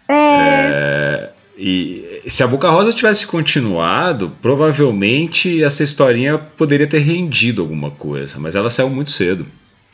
É, 0.10 1.30
e 1.58 2.11
se 2.28 2.44
a 2.44 2.48
Boca 2.48 2.70
Rosa 2.70 2.94
tivesse 2.94 3.26
continuado, 3.28 4.32
provavelmente 4.42 5.64
essa 5.64 5.84
historinha 5.84 6.38
poderia 6.38 6.88
ter 6.88 7.00
rendido 7.00 7.62
alguma 7.62 7.92
coisa, 7.92 8.40
mas 8.40 8.56
ela 8.56 8.70
saiu 8.70 8.90
muito 8.90 9.12
cedo. 9.12 9.46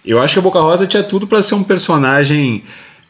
Eu 0.06 0.20
acho 0.22 0.34
que 0.34 0.40
a 0.40 0.44
Boca 0.44 0.60
Rosa 0.60 0.88
tinha 0.88 1.04
tudo 1.04 1.28
pra 1.28 1.41
ser 1.41 1.56
um 1.56 1.64
personagem. 1.64 2.64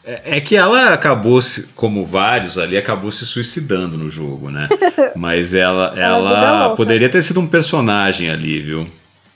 É 0.04 0.38
é 0.38 0.40
que 0.40 0.56
ela 0.56 0.94
acabou, 0.94 1.40
se, 1.40 1.68
como 1.74 2.04
vários 2.04 2.56
ali, 2.58 2.76
acabou 2.76 3.10
se 3.10 3.26
suicidando 3.26 3.96
no 3.98 4.08
jogo, 4.08 4.50
né? 4.50 4.68
Mas 5.14 5.52
ela, 5.54 5.92
Ela 5.96 6.30
é 6.30 6.44
ela 6.64 6.76
poderia 6.76 7.08
ter 7.08 7.22
sido 7.22 7.40
um 7.40 7.46
personagem 7.46 8.30
ali, 8.30 8.60
viu? 8.60 8.86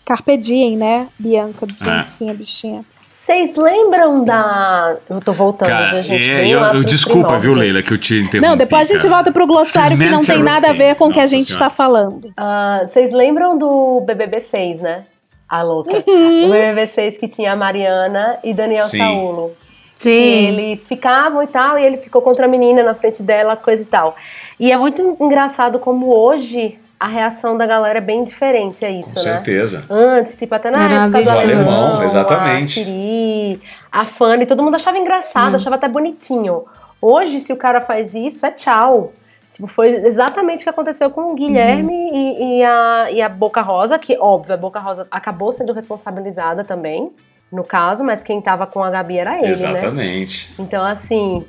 Carpe 0.05 0.37
diem, 0.37 0.77
né? 0.77 1.09
Bianca, 1.19 1.67
Ah. 1.81 1.85
Bianquinha, 1.85 2.35
bichinha. 2.35 2.85
Vocês 3.25 3.55
lembram 3.55 4.25
da. 4.25 4.97
Eu 5.09 5.21
tô 5.21 5.33
voltando, 5.33 5.69
Cara, 5.69 5.93
viu, 5.95 6.03
gente? 6.03 6.29
é, 6.29 6.49
eu, 6.49 6.59
eu- 6.61 6.83
desculpa, 6.85 7.39
viu, 7.39 7.53
primórdios. 7.53 7.59
Leila, 7.59 7.83
que 7.83 7.93
eu 7.93 7.99
te 7.99 8.15
interrompi. 8.21 8.41
Não, 8.41 8.57
depois 8.57 8.91
a 8.91 8.95
gente 8.95 9.07
volta 9.07 9.31
pro 9.31 9.47
glossário 9.47 9.97
que 9.97 10.11
não 10.11 10.23
tem 10.23 10.43
nada 10.43 10.71
a 10.71 10.73
ver 10.73 10.97
com 10.97 11.07
o 11.07 11.13
que 11.13 11.21
a 11.21 11.27
gente 11.27 11.47
Senhora. 11.47 11.65
tá 11.67 11.71
falando. 11.71 12.33
Ah, 12.37 12.81
Vocês 12.85 13.13
lembram 13.13 13.57
do 13.57 14.01
BBB 14.05 14.41
6, 14.41 14.81
né? 14.81 15.05
A 15.49 15.63
louca. 15.63 16.03
Uhum. 16.05 16.47
O 16.49 16.51
BBB 16.51 16.87
6 16.87 17.19
que 17.19 17.29
tinha 17.29 17.53
a 17.53 17.57
Mariana 17.57 18.39
e 18.43 18.53
Daniel 18.53 18.87
Sim. 18.89 18.99
Saulo. 18.99 19.53
Sim. 19.99 20.11
E 20.11 20.47
eles 20.49 20.89
ficavam 20.89 21.45
e 21.45 21.47
tal, 21.47 21.79
e 21.79 21.85
ele 21.85 21.99
ficou 21.99 22.21
contra 22.23 22.47
a 22.47 22.49
menina 22.49 22.83
na 22.83 22.93
frente 22.93 23.23
dela, 23.23 23.55
coisa 23.55 23.85
e 23.85 23.87
tal. 23.87 24.17
E 24.59 24.73
é 24.73 24.77
muito 24.77 25.17
engraçado 25.21 25.79
como 25.79 26.13
hoje 26.13 26.77
a 27.03 27.07
reação 27.09 27.57
da 27.59 27.67
galera 27.67 27.99
é 27.99 28.01
bem 28.01 28.23
diferente 28.25 28.85
a 28.85 28.91
isso, 28.91 29.15
Com 29.19 29.25
né? 29.27 29.33
certeza. 29.35 29.85
Antes, 29.91 30.37
tipo, 30.37 30.55
até 30.55 30.71
na 30.71 30.85
Era 30.85 31.05
época 31.07 31.23
do 31.23 31.31
alemão, 31.31 31.73
alemão, 31.75 32.03
exatamente. 32.05 32.81
a 32.81 32.85
Siri, 32.85 33.63
a 33.91 34.05
Fanny, 34.05 34.47
todo 34.47 34.63
mundo 34.63 34.77
achava 34.77 34.99
engraçado, 34.99 35.53
Hum. 35.53 35.57
achava 35.57 35.77
até 35.77 35.89
bonitinho. 35.89 36.65
Hoje, 37.01 37.41
se 37.41 37.53
o 37.53 37.57
cara 37.57 37.81
faz 37.81 38.15
isso, 38.15 38.47
é 38.47 38.51
tchau. 38.53 39.13
Tipo, 39.51 39.67
foi 39.67 39.89
exatamente 39.91 40.61
o 40.61 40.65
que 40.65 40.71
aconteceu 40.71 41.11
com 41.11 41.33
o 41.33 41.35
Guilherme 41.35 41.93
Uhum. 41.93 42.15
e, 42.15 42.59
e 42.61 42.65
a, 42.65 43.11
e 43.11 43.21
a 43.21 43.29
Boca 43.29 43.61
Rosa, 43.61 43.99
que, 43.99 44.17
óbvio, 44.19 44.55
a 44.55 44.57
Boca 44.57 44.81
Rosa 44.81 45.07
acabou 45.11 45.53
sendo 45.53 45.73
responsabilizada 45.75 46.65
também, 46.65 47.11
no 47.51 47.63
caso, 47.65 48.03
mas 48.03 48.23
quem 48.23 48.41
tava 48.41 48.67
com 48.67 48.83
a 48.83 48.89
Gabi 48.91 49.19
era 49.19 49.37
ele, 49.39 49.47
né? 49.49 49.51
Exatamente. 49.51 50.55
Então, 50.59 50.83
assim, 50.83 51.45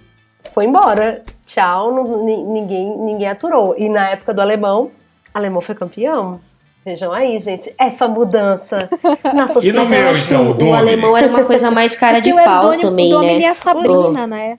foi 0.52 0.66
embora. 0.66 1.22
Tchau, 1.46 1.94
não- 1.94 2.26
ni- 2.26 2.44
ninguém, 2.44 2.98
ninguém 2.98 3.30
aturou. 3.30 3.74
E 3.78 3.88
na 3.88 4.10
época 4.10 4.34
do 4.34 4.42
alemão, 4.42 4.92
alemão 5.34 5.62
foi 5.62 5.76
campeão. 5.76 6.40
Vejam 6.86 7.14
aí, 7.14 7.40
gente, 7.40 7.74
essa 7.80 8.08
mudança 8.10 8.90
na 9.24 9.34
Mas 9.44 9.52
sociedade. 9.54 9.96
eu 9.96 10.10
acho 10.10 10.28
que 10.28 10.34
então, 10.34 10.48
o 10.50 10.64
o, 10.64 10.70
o 10.70 10.74
alemão 10.74 11.16
era 11.16 11.28
uma 11.28 11.44
coisa 11.46 11.72
mais 11.72 11.96
cara 11.96 12.20
de 12.20 12.34
pau 12.34 12.78
também, 12.78 13.14
o 13.14 13.16
Domini 13.18 13.34
né? 13.36 13.40
e 13.40 13.46
a 13.46 13.56
Sabrina, 13.56 14.28
né? 14.28 14.58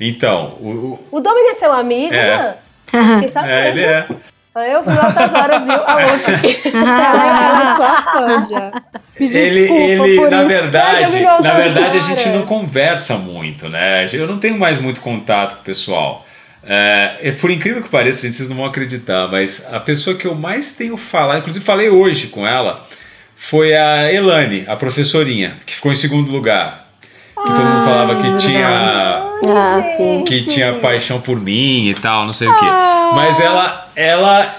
Então, 0.00 0.54
o, 0.60 0.66
o- 0.68 0.98
O 1.12 1.20
Domini 1.20 1.48
é 1.50 1.54
seu 1.54 1.72
amigo, 1.72 2.12
É. 2.12 2.36
né? 2.38 2.54
É, 3.46 3.68
ele 3.68 3.84
é. 3.84 4.06
Eu 4.54 4.82
vi 4.82 4.90
altas 4.90 5.32
horas, 5.32 5.62
viu? 5.64 5.72
A 5.86 5.94
louca. 5.94 6.32
Ela, 6.74 7.62
é 7.62 7.66
fã 7.76 8.48
já. 8.50 8.70
Pedi 9.16 9.38
Ele, 9.38 9.60
desculpa 9.62 9.82
ele 10.08 10.16
por 10.16 10.30
na 10.30 10.38
isso. 10.40 10.48
verdade, 10.48 11.20
na 11.22 11.52
verdade 11.54 11.96
a 11.96 12.00
gente 12.00 12.28
não 12.30 12.42
conversa 12.44 13.14
muito, 13.16 13.68
né? 13.68 14.06
Eu 14.12 14.26
não 14.26 14.38
tenho 14.38 14.58
mais 14.58 14.78
muito 14.80 15.00
contato 15.00 15.54
com 15.54 15.60
o 15.60 15.64
pessoal. 15.64 16.26
É, 16.64 17.16
é, 17.22 17.32
por 17.32 17.50
incrível 17.50 17.82
que 17.82 17.88
pareça, 17.88 18.22
gente, 18.22 18.36
vocês 18.36 18.48
não 18.48 18.56
vão 18.56 18.66
acreditar, 18.66 19.28
mas 19.28 19.66
a 19.72 19.80
pessoa 19.80 20.16
que 20.16 20.26
eu 20.26 20.34
mais 20.34 20.76
tenho 20.76 20.96
falado, 20.96 21.40
inclusive 21.40 21.64
falei 21.64 21.88
hoje 21.88 22.28
com 22.28 22.46
ela, 22.46 22.86
foi 23.36 23.74
a 23.74 24.12
Elane, 24.12 24.64
a 24.68 24.76
professorinha, 24.76 25.54
que 25.66 25.74
ficou 25.74 25.90
em 25.90 25.96
segundo 25.96 26.30
lugar. 26.30 26.80
Que 27.34 27.48
todo 27.48 27.64
mundo 27.64 27.84
falava 27.84 28.14
que 28.22 28.46
tinha 28.46 28.68
Ah, 28.68 29.82
sim. 29.82 30.24
que 30.24 30.42
tinha 30.44 30.74
paixão 30.74 31.20
por 31.20 31.40
mim 31.40 31.88
e 31.88 31.94
tal, 31.94 32.24
não 32.24 32.32
sei 32.32 32.46
o 32.46 32.56
quê. 32.56 32.66
Mas 33.16 33.40
ela, 33.40 33.90
ela, 33.96 34.54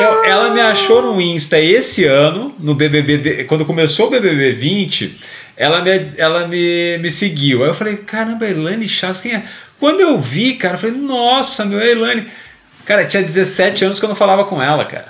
eu- 0.00 0.24
ela 0.24 0.50
me 0.50 0.60
achou 0.60 1.02
no 1.02 1.20
Insta 1.20 1.60
esse 1.60 2.06
ano, 2.06 2.54
no 2.58 2.74
BBB, 2.74 3.44
quando 3.44 3.66
começou 3.66 4.06
o 4.06 4.10
BBB 4.10 4.52
20, 4.52 5.20
ela 5.54 5.82
me, 5.82 5.90
ela 6.16 6.46
me, 6.48 6.96
me 6.98 7.10
seguiu. 7.10 7.62
Aí 7.62 7.68
eu 7.68 7.74
falei, 7.74 7.96
caramba, 7.98 8.46
Elaine 8.48 8.88
Chaves, 8.88 9.20
quem 9.20 9.34
é? 9.34 9.42
Quando 9.84 10.00
eu 10.00 10.18
vi, 10.18 10.54
cara, 10.54 10.76
eu 10.76 10.78
falei, 10.78 10.96
nossa, 10.96 11.62
meu, 11.62 11.78
é 11.78 11.90
Elaine. 11.90 12.26
Cara, 12.86 13.04
tinha 13.04 13.22
17 13.22 13.84
anos 13.84 13.98
que 13.98 14.04
eu 14.06 14.08
não 14.08 14.16
falava 14.16 14.46
com 14.46 14.62
ela, 14.62 14.82
cara. 14.86 15.08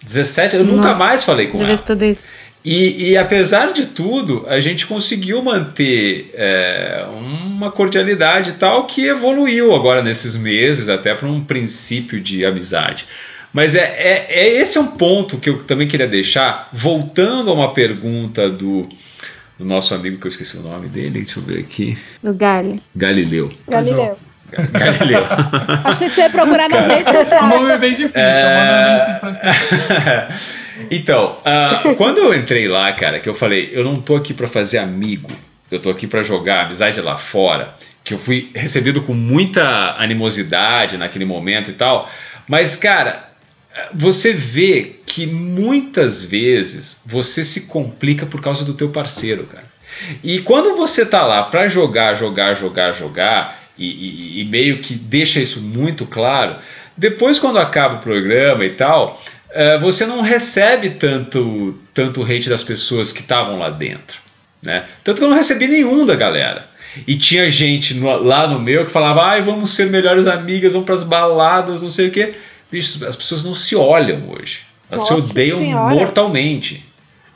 17, 0.00 0.54
eu 0.54 0.64
nunca 0.64 0.90
Nossa, 0.90 1.04
mais 1.04 1.24
falei 1.24 1.48
com 1.48 1.60
ela. 1.60 1.76
tudo 1.76 2.04
isso. 2.04 2.20
E, 2.64 3.10
e 3.10 3.16
apesar 3.16 3.72
de 3.72 3.86
tudo, 3.86 4.44
a 4.46 4.60
gente 4.60 4.86
conseguiu 4.86 5.42
manter 5.42 6.30
é, 6.34 7.04
uma 7.16 7.72
cordialidade 7.72 8.52
tal 8.52 8.84
que 8.84 9.04
evoluiu 9.04 9.74
agora 9.74 10.04
nesses 10.04 10.36
meses, 10.36 10.88
até 10.88 11.16
para 11.16 11.26
um 11.26 11.42
princípio 11.42 12.20
de 12.20 12.46
amizade. 12.46 13.06
Mas 13.52 13.74
é, 13.74 13.80
é, 13.80 14.26
é 14.28 14.48
esse 14.60 14.78
é 14.78 14.80
um 14.80 14.86
ponto 14.86 15.36
que 15.36 15.50
eu 15.50 15.64
também 15.64 15.88
queria 15.88 16.06
deixar, 16.06 16.68
voltando 16.72 17.50
a 17.50 17.54
uma 17.54 17.74
pergunta 17.74 18.48
do, 18.48 18.88
do 19.62 19.68
nosso 19.68 19.94
amigo, 19.94 20.18
que 20.18 20.26
eu 20.26 20.28
esqueci 20.28 20.56
o 20.56 20.62
nome 20.62 20.88
dele, 20.88 21.20
deixa 21.20 21.38
eu 21.38 21.44
ver 21.44 21.60
aqui. 21.60 21.96
Do 22.22 22.34
Galho. 22.34 22.76
Galileu. 22.94 23.50
Galileu. 23.68 24.18
Galileu. 24.70 25.24
Achei 25.84 26.08
que 26.08 26.14
você 26.14 26.22
ia 26.22 26.30
procurar 26.30 26.68
nas 26.68 26.86
redes 26.86 27.12
sociais. 27.12 27.44
O 27.44 27.48
nome 27.48 27.70
é 27.70 27.78
bem 27.78 27.90
difícil, 27.90 28.20
é 28.20 28.48
um 28.48 28.66
nome 28.66 28.84
bem 28.84 28.96
difícil 28.98 29.20
pra 29.20 29.30
escrever. 29.30 30.62
Então, 30.90 31.38
ah, 31.44 31.82
quando 31.96 32.18
eu 32.18 32.34
entrei 32.34 32.66
lá, 32.66 32.92
cara, 32.92 33.20
que 33.20 33.28
eu 33.28 33.34
falei, 33.34 33.70
eu 33.72 33.84
não 33.84 34.00
tô 34.00 34.16
aqui 34.16 34.34
pra 34.34 34.48
fazer 34.48 34.78
amigo, 34.78 35.30
eu 35.70 35.80
tô 35.80 35.90
aqui 35.90 36.06
pra 36.06 36.22
jogar 36.22 36.64
amizade 36.64 37.00
lá 37.00 37.16
fora, 37.16 37.74
que 38.02 38.12
eu 38.12 38.18
fui 38.18 38.50
recebido 38.54 39.00
com 39.02 39.14
muita 39.14 39.94
animosidade 39.96 40.96
naquele 40.96 41.24
momento 41.24 41.70
e 41.70 41.74
tal, 41.74 42.10
mas, 42.48 42.74
cara, 42.74 43.31
você 43.94 44.32
vê 44.32 44.96
que 45.06 45.26
muitas 45.26 46.24
vezes 46.24 47.02
você 47.06 47.44
se 47.44 47.62
complica 47.62 48.26
por 48.26 48.40
causa 48.40 48.64
do 48.64 48.74
teu 48.74 48.88
parceiro, 48.90 49.44
cara. 49.44 49.64
E 50.22 50.38
quando 50.40 50.76
você 50.76 51.04
tá 51.04 51.24
lá 51.26 51.42
pra 51.44 51.68
jogar, 51.68 52.14
jogar, 52.14 52.54
jogar, 52.54 52.92
jogar, 52.92 53.62
e, 53.78 53.86
e- 53.86 54.40
e 54.40 54.44
meio 54.44 54.78
que 54.78 54.94
deixa 54.94 55.40
isso 55.40 55.60
muito 55.60 56.06
claro, 56.06 56.56
depois 56.96 57.38
quando 57.38 57.58
acaba 57.58 57.96
o 57.96 58.00
programa 58.02 58.64
e 58.64 58.70
tal, 58.70 59.22
eh, 59.50 59.78
você 59.78 60.04
não 60.06 60.20
recebe 60.22 60.90
tanto, 60.90 61.78
tanto 61.94 62.22
hate 62.22 62.48
das 62.48 62.62
pessoas 62.62 63.12
que 63.12 63.20
estavam 63.20 63.58
lá 63.58 63.70
dentro. 63.70 64.18
Né? 64.62 64.84
Tanto 65.02 65.18
que 65.18 65.24
eu 65.24 65.28
não 65.30 65.36
recebi 65.36 65.66
nenhum 65.66 66.06
da 66.06 66.14
galera. 66.14 66.66
E 67.06 67.16
tinha 67.16 67.50
gente 67.50 67.94
no- 67.94 68.22
lá 68.22 68.46
no 68.46 68.60
meu 68.60 68.84
que 68.84 68.92
falava, 68.92 69.24
ai, 69.24 69.42
vamos 69.42 69.74
ser 69.74 69.86
melhores 69.90 70.26
amigas, 70.26 70.72
vamos 70.72 70.86
pras 70.86 71.02
baladas, 71.02 71.82
não 71.82 71.90
sei 71.90 72.08
o 72.08 72.10
quê. 72.10 72.34
Bicho, 72.72 73.06
as 73.06 73.14
pessoas 73.14 73.44
não 73.44 73.54
se 73.54 73.76
olham 73.76 74.30
hoje. 74.30 74.60
Elas 74.90 75.06
se 75.06 75.12
Nossa 75.12 75.30
odeiam 75.32 75.58
Senhora. 75.58 75.94
mortalmente. 75.94 76.84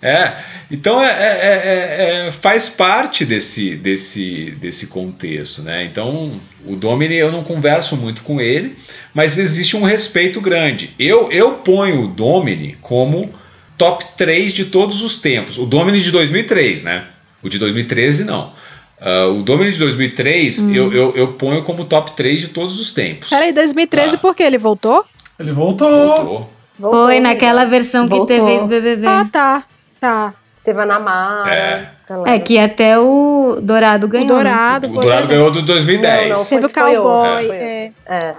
É, 0.03 0.33
então 0.71 1.03
é, 1.03 1.07
é- 1.09 1.13
é- 1.13 2.27
é- 2.29 2.33
faz 2.33 2.69
parte 2.69 3.25
desse, 3.25 3.75
desse, 3.75 4.51
desse 4.61 4.87
contexto, 4.89 5.63
né? 5.63 5.85
Então 5.85 6.39
o 6.67 6.77
Domini 6.77 7.15
eu 7.17 7.33
não 7.33 7.43
converso 7.43 7.97
muito 7.97 8.23
com 8.23 8.41
ele, 8.41 8.77
mas 9.15 9.39
existe 9.39 9.77
um 9.77 9.83
respeito 9.85 10.41
grande. 10.41 10.91
Eu, 10.99 11.33
eu 11.33 11.53
ponho 11.53 12.05
o 12.05 12.09
Domini 12.09 12.77
como 12.83 13.33
top 13.79 14.05
3 14.19 14.53
de 14.53 14.67
todos 14.67 15.03
os 15.03 15.19
tempos. 15.19 15.59
O 15.59 15.65
Domini 15.67 16.01
de 16.01 16.11
2003, 16.11 16.85
né? 16.85 17.05
O 17.43 17.49
de 17.49 17.59
2013 17.59 18.25
não. 18.25 18.53
Ah, 19.01 19.27
o 19.29 19.43
Domini 19.43 19.73
de 19.73 19.79
2003 19.79 20.59
Hum. 20.59 20.75
eu, 20.75 20.93
eu, 20.93 21.17
eu 21.17 21.29
ponho 21.35 21.63
como 21.65 21.85
top 21.87 22.13
3 22.17 22.43
de 22.43 22.49
todos 22.49 22.79
os 22.79 22.93
tempos. 22.93 23.31
Peraí, 23.31 23.53
2013, 23.53 24.19
por 24.19 24.35
que 24.35 24.43
ele 24.43 24.59
voltou? 24.59 25.05
Ele 25.39 25.53
voltou. 25.53 26.49
Voltou. 26.79 27.05
Foi 27.05 27.21
naquela 27.21 27.65
versão 27.65 28.03
que 28.05 28.11
Voltou. 28.11 28.27
teve 28.27 28.51
ex-BBB. 28.53 29.07
Ah, 29.07 29.27
tá. 29.31 29.65
Tá. 30.01 30.35
Teve 30.63 30.81
a 30.83 30.87
Namara. 30.87 31.51
É. 31.55 31.89
É 32.27 32.39
que 32.39 32.59
até 32.59 32.99
o 32.99 33.59
Dourado 33.63 34.07
ganhou. 34.09 34.27
né? 34.29 34.35
Dourado, 34.35 34.87
O 34.89 34.93
Dourado 35.01 35.27
ganhou 35.29 35.51
do 35.51 35.63
2010. 35.63 36.29
Não, 36.31 36.37
não, 36.39 36.45
Teve 36.45 36.67
o 36.67 36.69
foi- 36.69 36.83
foi 36.83 36.95
cowboy. 36.97 37.51
é. 37.51 37.93
É. 38.07 38.35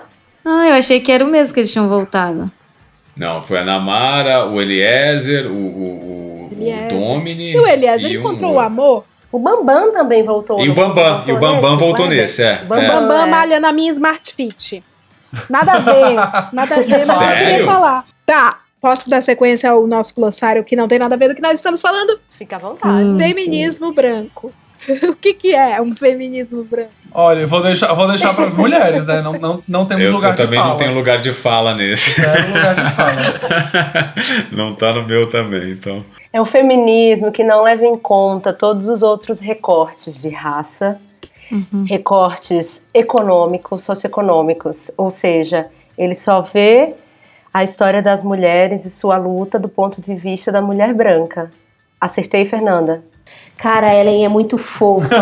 Ah, 0.45 0.67
eu 0.69 0.75
achei 0.75 0.99
que 0.99 1.11
era 1.11 1.23
o 1.23 1.27
mesmo 1.27 1.53
que 1.53 1.59
eles 1.61 1.71
tinham 1.71 1.87
voltado. 1.89 2.49
Não, 3.15 3.41
foi 3.43 3.57
a 3.59 3.63
Namara, 3.65 4.45
o 4.45 4.61
Eliezer, 4.61 5.47
o, 5.47 5.53
o, 5.53 6.49
o, 6.49 6.49
Eliezer. 6.51 6.95
o 6.95 6.99
Domini. 6.99 7.51
E 7.53 7.57
o 7.59 7.67
Eliezer 7.67 8.11
e 8.11 8.15
encontrou 8.17 8.51
um- 8.51 8.55
o 8.55 8.59
amor? 8.59 9.03
O 9.31 9.39
Bambam 9.39 9.91
também 9.91 10.23
voltou. 10.23 10.59
E 10.63 10.69
o 10.69 10.75
não 10.75 10.75
Bambam, 10.75 11.23
e 11.27 11.31
o 11.31 11.37
Bambam 11.39 11.77
voltou 11.77 12.07
nesse, 12.07 12.43
é. 12.43 12.57
Bambam 12.63 13.03
é. 13.03 13.07
Bam 13.07 13.23
É. 13.23 13.29
malha 13.29 13.59
na 13.59 13.73
minha 13.73 13.91
Smart 13.91 14.33
Fit. 14.33 14.83
Nada 15.49 15.73
a 15.73 15.79
ver, 15.79 16.15
nada 16.53 16.75
a 16.75 16.81
ver, 16.81 17.05
mas 17.05 17.21
eu 17.21 17.37
queria 17.37 17.65
falar. 17.65 18.05
Tá, 18.25 18.59
posso 18.81 19.09
dar 19.09 19.21
sequência 19.21 19.69
ao 19.69 19.87
nosso 19.87 20.15
glossário 20.15 20.63
que 20.63 20.75
não 20.75 20.87
tem 20.87 20.99
nada 20.99 21.15
a 21.15 21.17
ver 21.17 21.29
do 21.29 21.35
que 21.35 21.41
nós 21.41 21.59
estamos 21.59 21.81
falando? 21.81 22.19
Fica 22.31 22.55
à 22.55 22.59
vontade. 22.59 23.17
Feminismo 23.17 23.93
branco. 23.93 24.53
o 25.09 25.15
que, 25.15 25.33
que 25.33 25.55
é 25.55 25.81
um 25.81 25.95
feminismo 25.95 26.63
branco? 26.63 26.91
Olha, 27.11 27.39
eu 27.39 27.47
vou 27.47 27.61
deixar, 27.61 27.89
eu 27.89 27.95
vou 27.95 28.07
deixar 28.07 28.33
para 28.33 28.45
as 28.45 28.53
mulheres, 28.53 29.05
né? 29.05 29.21
Não, 29.21 29.33
não, 29.33 29.63
não 29.67 29.85
temos 29.85 30.03
Eu, 30.03 30.11
lugar 30.13 30.29
eu 30.29 30.35
de 30.35 30.43
também 30.43 30.59
fala. 30.59 30.71
não 30.71 30.77
tenho 30.77 30.93
lugar 30.93 31.21
de 31.21 31.33
fala 31.33 31.73
nesse. 31.73 32.11
Zero 32.11 32.47
lugar 32.47 32.75
de 32.75 32.95
fala. 32.95 34.13
não 34.51 34.75
tá 34.75 34.93
no 34.93 35.03
meu 35.03 35.29
também, 35.29 35.71
então. 35.71 36.05
É 36.31 36.41
o 36.41 36.45
feminismo 36.45 37.31
que 37.31 37.43
não 37.43 37.63
leva 37.63 37.85
em 37.85 37.97
conta 37.97 38.53
todos 38.53 38.89
os 38.89 39.01
outros 39.01 39.39
recortes 39.39 40.21
de 40.21 40.29
raça, 40.29 40.99
recortes 41.85 42.83
econômicos, 42.93 43.83
socioeconômicos. 43.83 44.91
Ou 44.97 45.11
seja, 45.11 45.67
ele 45.97 46.15
só 46.15 46.41
vê 46.41 46.93
a 47.53 47.63
história 47.63 48.01
das 48.01 48.23
mulheres 48.23 48.85
e 48.85 48.89
sua 48.89 49.17
luta 49.17 49.57
do 49.57 49.69
ponto 49.69 50.01
de 50.01 50.13
vista 50.15 50.51
da 50.51 50.61
mulher 50.61 50.93
branca. 50.93 51.51
Acertei, 51.99 52.45
Fernanda? 52.45 53.03
Cara, 53.57 53.87
a 53.87 53.95
Ellen 53.95 54.23
é 54.23 54.29
muito 54.29 54.57
fofa. 54.57 55.09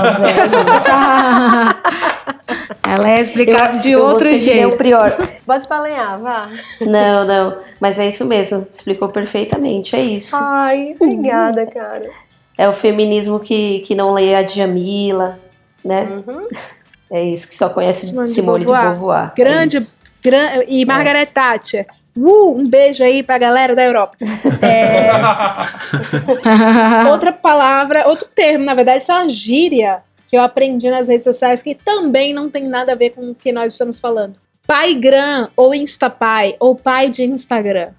Ela 2.88 3.10
é 3.10 3.22
explicada 3.22 3.80
de 3.80 3.96
outro 3.96 4.30
nem 4.30 4.40
jeito. 4.40 4.68
o 4.70 4.78
Prior. 4.78 5.16
Pode 5.46 5.68
palenhar, 5.68 6.20
vá. 6.20 6.50
Não, 6.82 7.26
não. 7.26 7.58
Mas 7.80 7.98
é 7.98 8.08
isso 8.08 8.26
mesmo. 8.26 8.68
Explicou 8.72 9.10
perfeitamente. 9.10 9.96
É 9.96 10.02
isso. 10.02 10.36
Ai, 10.36 10.96
obrigada, 11.00 11.66
cara. 11.66 12.10
É 12.58 12.70
o 12.70 12.74
feminismo 12.74 13.40
que, 13.40 13.80
que 13.80 13.96
não 13.96 14.14
lê 14.14 14.36
a 14.36 14.44
Djamila, 14.44 15.40
né? 15.86 16.22
Uhum. 16.28 16.46
É 17.12 17.24
isso, 17.24 17.48
que 17.48 17.56
só 17.56 17.70
conhece 17.70 18.08
Simone 18.08 18.28
Simone, 18.28 18.60
de 18.60 18.66
de 18.66 18.72
Beauvoir. 18.72 18.92
Beauvoir. 18.92 19.34
Grande, 19.36 19.78
É 19.78 19.82
gran- 20.24 20.64
e 20.68 20.84
Margaret 20.86 21.28
Thatcher. 21.28 21.86
Uh, 22.18 22.58
um 22.58 22.68
beijo 22.68 23.04
aí 23.04 23.22
pra 23.22 23.38
galera 23.38 23.76
da 23.76 23.84
Europa. 23.84 24.16
É, 24.62 25.12
outra 27.12 27.32
palavra, 27.34 28.08
outro 28.08 28.28
termo, 28.34 28.64
na 28.66 28.74
verdade, 28.74 29.04
isso 29.04 29.12
é 29.12 29.16
uma 29.16 29.30
gíria 29.30 30.00
que 30.28 30.36
eu 30.36 30.42
aprendi 30.42 30.90
nas 30.90 31.08
redes 31.10 31.24
sociais 31.26 31.62
que 31.62 31.76
também 31.76 32.34
não 32.34 32.50
tem 32.50 32.68
nada 32.68 32.94
a 32.94 32.96
ver 32.96 33.12
com 33.12 33.30
o 33.32 33.36
que 33.36 33.52
nós 33.52 33.74
estamos 33.74 34.00
falando. 34.00 34.36
Paigram 34.66 35.50
ou 35.56 35.76
Instapai 35.76 36.56
ou 36.60 36.76
pai 36.76 37.10
de 37.10 37.24
Instagram. 37.24 37.90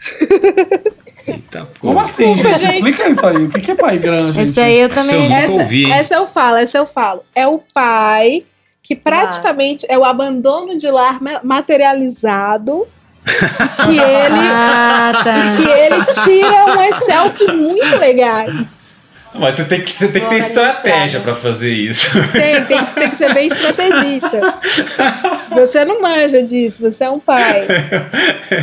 Eita, 1.32 1.68
Como 1.78 1.98
assim, 1.98 2.34
Desculpa, 2.34 2.58
gente? 2.58 2.72
gente. 2.72 2.90
Explica 2.90 3.10
isso 3.10 3.26
aí. 3.26 3.44
O 3.44 3.50
que 3.50 3.70
é 3.70 3.74
pai 3.74 3.98
grande, 3.98 4.32
gente? 4.32 4.50
Esse 4.50 4.60
aí 4.60 4.78
eu 4.80 4.86
Essa 4.86 5.00
eu 5.00 5.06
também. 5.20 5.32
Essa, 5.34 5.62
ouvi, 5.62 5.84
hein? 5.84 5.92
essa 5.92 6.14
eu 6.14 6.26
falo, 6.26 6.56
essa 6.56 6.78
eu 6.78 6.86
falo. 6.86 7.22
É 7.34 7.46
o 7.46 7.60
pai 7.72 8.44
que 8.82 8.94
praticamente 8.96 9.86
é 9.88 9.96
o 9.98 10.04
abandono 10.04 10.76
de 10.76 10.90
lar 10.90 11.20
ma- 11.22 11.40
materializado 11.44 12.86
e 13.26 13.84
que 13.84 13.98
ele 14.00 14.48
Ah, 14.52 15.12
tá. 15.22 15.36
e 15.36 15.56
que 15.56 15.68
ele 15.70 16.04
tira 16.24 16.64
umas 16.66 16.96
selfies 16.96 17.54
muito 17.54 17.96
legais. 17.96 18.96
Mas 19.34 19.54
você 19.54 19.64
tem 19.64 19.82
que, 19.82 19.96
você 19.96 20.08
tem 20.08 20.22
que 20.22 20.28
ter 20.28 20.38
estratégia 20.38 21.20
pra 21.20 21.34
fazer 21.34 21.72
isso. 21.72 22.10
Tem, 22.32 22.64
tem, 22.64 22.84
tem 22.84 23.10
que 23.10 23.16
ser 23.16 23.32
bem 23.32 23.46
estrategista. 23.46 24.58
Você 25.50 25.84
não 25.84 26.00
manja 26.00 26.42
disso, 26.42 26.82
você 26.82 27.04
é 27.04 27.10
um 27.10 27.20
pai. 27.20 27.66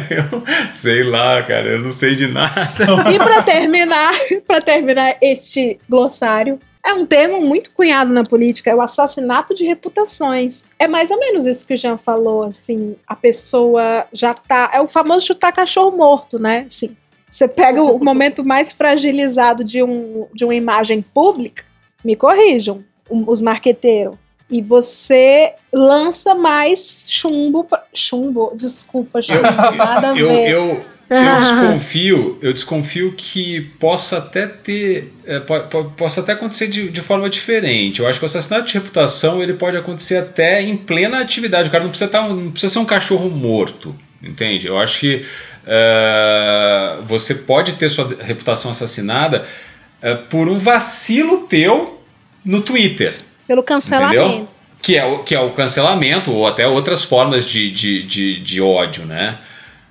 Eu 0.10 0.44
sei 0.74 1.04
lá, 1.04 1.42
cara, 1.44 1.70
eu 1.70 1.80
não 1.80 1.92
sei 1.92 2.16
de 2.16 2.28
nada. 2.28 2.74
E 3.12 3.18
para 3.18 3.42
terminar, 3.44 4.12
para 4.46 4.62
terminar 4.62 5.16
este 5.22 5.80
glossário, 5.90 6.60
é 6.86 6.94
um 6.94 7.06
termo 7.06 7.42
muito 7.42 7.72
cunhado 7.72 8.14
na 8.14 8.24
política, 8.24 8.72
é 8.72 8.76
o 8.76 8.82
assassinato 8.82 9.54
de 9.54 9.66
reputações. 9.66 10.66
É 10.80 10.88
mais 10.88 11.12
ou 11.12 11.20
menos 11.20 11.46
isso 11.46 11.68
que 11.68 11.74
o 11.74 11.78
Jean 11.78 11.98
falou, 11.98 12.44
assim, 12.44 12.96
a 13.06 13.16
pessoa 13.16 14.06
já 14.14 14.34
tá, 14.34 14.72
é 14.74 14.80
o 14.80 14.88
famoso 14.88 15.26
chutar 15.26 15.52
cachorro 15.52 15.96
morto, 15.96 16.42
né? 16.42 16.66
Assim, 16.66 16.96
você 17.30 17.48
pega 17.48 17.82
o 17.82 18.04
momento 18.04 18.46
mais 18.46 18.72
fragilizado 18.72 19.64
de, 19.64 19.84
um, 19.84 20.28
de 20.34 20.44
uma 20.46 20.56
imagem 20.56 21.02
pública, 21.02 21.64
me 22.04 22.16
corrijam, 22.16 22.84
os 23.10 23.42
marqueteiros, 23.42 24.16
e 24.50 24.62
você 24.62 25.54
lança 25.74 26.34
mais 26.34 27.08
chumbo, 27.12 27.64
pra- 27.66 27.84
chumbo, 27.94 28.54
desculpa, 28.56 29.22
chumbo, 29.22 29.42
nada 29.42 30.14
a 30.14 30.18
eu, 30.18 30.28
ver. 30.28 30.50
eu, 30.50 30.86
eu 31.10 31.40
desconfio, 31.40 32.38
eu 32.42 32.54
desconfio 32.54 33.14
que 33.14 33.62
possa 33.80 34.18
até 34.18 34.48
ter, 34.48 35.14
é, 35.26 35.40
po- 35.42 35.60
po- 35.70 35.92
possa 35.92 36.22
até 36.22 36.32
acontecer 36.34 36.68
de, 36.68 36.90
de 36.90 37.02
forma 37.02 37.30
diferente. 37.30 38.00
Eu 38.00 38.08
acho 38.08 38.20
que 38.20 38.26
o 38.26 38.28
assassinato 38.28 38.68
de 38.68 38.74
reputação 38.74 39.42
ele 39.44 39.54
pode 39.54 39.76
acontecer 39.78 40.18
até 40.18 40.62
em 40.62 40.76
plena 40.78 41.20
atividade. 41.20 41.68
O 41.68 41.72
cara 41.72 41.84
não 41.84 41.92
precisa, 41.92 42.10
tá, 42.10 42.28
não 42.28 42.52
precisa 42.52 42.72
ser 42.74 42.80
um 42.80 42.86
cachorro 42.86 43.30
morto, 43.30 43.94
entende? 44.24 44.68
Eu 44.68 44.78
acho 44.78 45.00
que 45.00 45.26
é, 45.68 46.98
você 47.06 47.36
pode 47.36 47.74
ter 47.74 47.90
sua 47.90 48.16
reputação 48.22 48.72
assassinada 48.72 49.46
é, 50.02 50.16
por 50.16 50.48
um 50.48 50.58
vacilo 50.58 51.46
teu 51.48 52.02
no 52.44 52.62
Twitter. 52.62 53.18
Pelo 53.46 53.62
cancelamento. 53.62 54.26
Entendeu? 54.26 54.48
Que 54.82 54.96
é, 54.96 55.06
o, 55.06 55.24
que 55.24 55.36
é 55.36 55.40
o 55.40 55.52
cancelamento, 55.52 56.32
ou 56.32 56.48
até 56.48 56.66
outras 56.66 57.04
formas 57.04 57.46
de, 57.46 57.70
de, 57.72 58.04
de, 58.04 58.40
de 58.40 58.62
ódio, 58.62 59.06
né? 59.06 59.38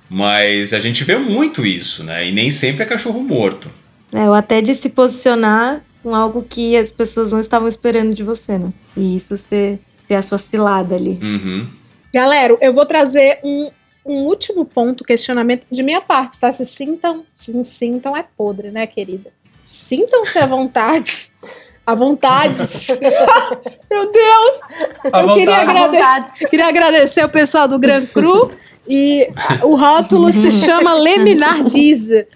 Mas 0.09 0.73
a 0.73 0.79
gente 0.79 1.03
vê 1.03 1.17
muito 1.17 1.65
isso, 1.65 2.03
né? 2.03 2.27
E 2.27 2.31
nem 2.31 2.49
sempre 2.49 2.83
é 2.83 2.85
cachorro 2.85 3.21
morto. 3.21 3.69
É, 4.11 4.27
ou 4.27 4.33
até 4.33 4.61
de 4.61 4.73
se 4.73 4.89
posicionar 4.89 5.81
com 6.01 6.15
algo 6.15 6.41
que 6.41 6.75
as 6.77 6.89
pessoas 6.89 7.31
não 7.31 7.39
estavam 7.39 7.67
esperando 7.67 8.15
de 8.15 8.23
você, 8.23 8.57
né? 8.57 8.71
E 8.95 9.17
isso 9.17 9.35
ser, 9.35 9.79
ser 10.07 10.15
a 10.15 10.21
sua 10.21 10.37
cilada 10.37 10.95
ali. 10.95 11.19
Uhum. 11.21 11.67
Galera, 12.13 12.57
eu 12.61 12.73
vou 12.73 12.85
trazer 12.85 13.39
um, 13.43 13.69
um 14.07 14.25
último 14.25 14.65
ponto, 14.65 15.03
questionamento 15.03 15.67
de 15.69 15.83
minha 15.83 16.01
parte, 16.01 16.39
tá? 16.39 16.51
Se 16.51 16.65
sintam, 16.65 17.25
se 17.33 17.63
sintam 17.63 18.15
é 18.15 18.23
podre, 18.37 18.71
né, 18.71 18.87
querida? 18.87 19.31
Sintam-se 19.61 20.39
à 20.39 20.45
vontade. 20.45 21.31
À 21.85 21.93
vontade. 21.93 22.57
Meu 23.91 24.11
Deus! 24.11 24.61
À 25.11 25.21
eu 25.21 25.33
queria, 25.35 25.65
vontade. 25.65 25.79
agrade- 25.97 26.47
queria 26.49 26.67
agradecer 26.67 27.23
o 27.25 27.29
pessoal 27.29 27.67
do 27.67 27.77
Gran 27.79 28.05
Cru 28.05 28.49
e 28.87 29.29
o 29.63 29.75
rótulo 29.75 30.31
se 30.31 30.51
chama 30.51 30.93
Leminardize 30.93 32.27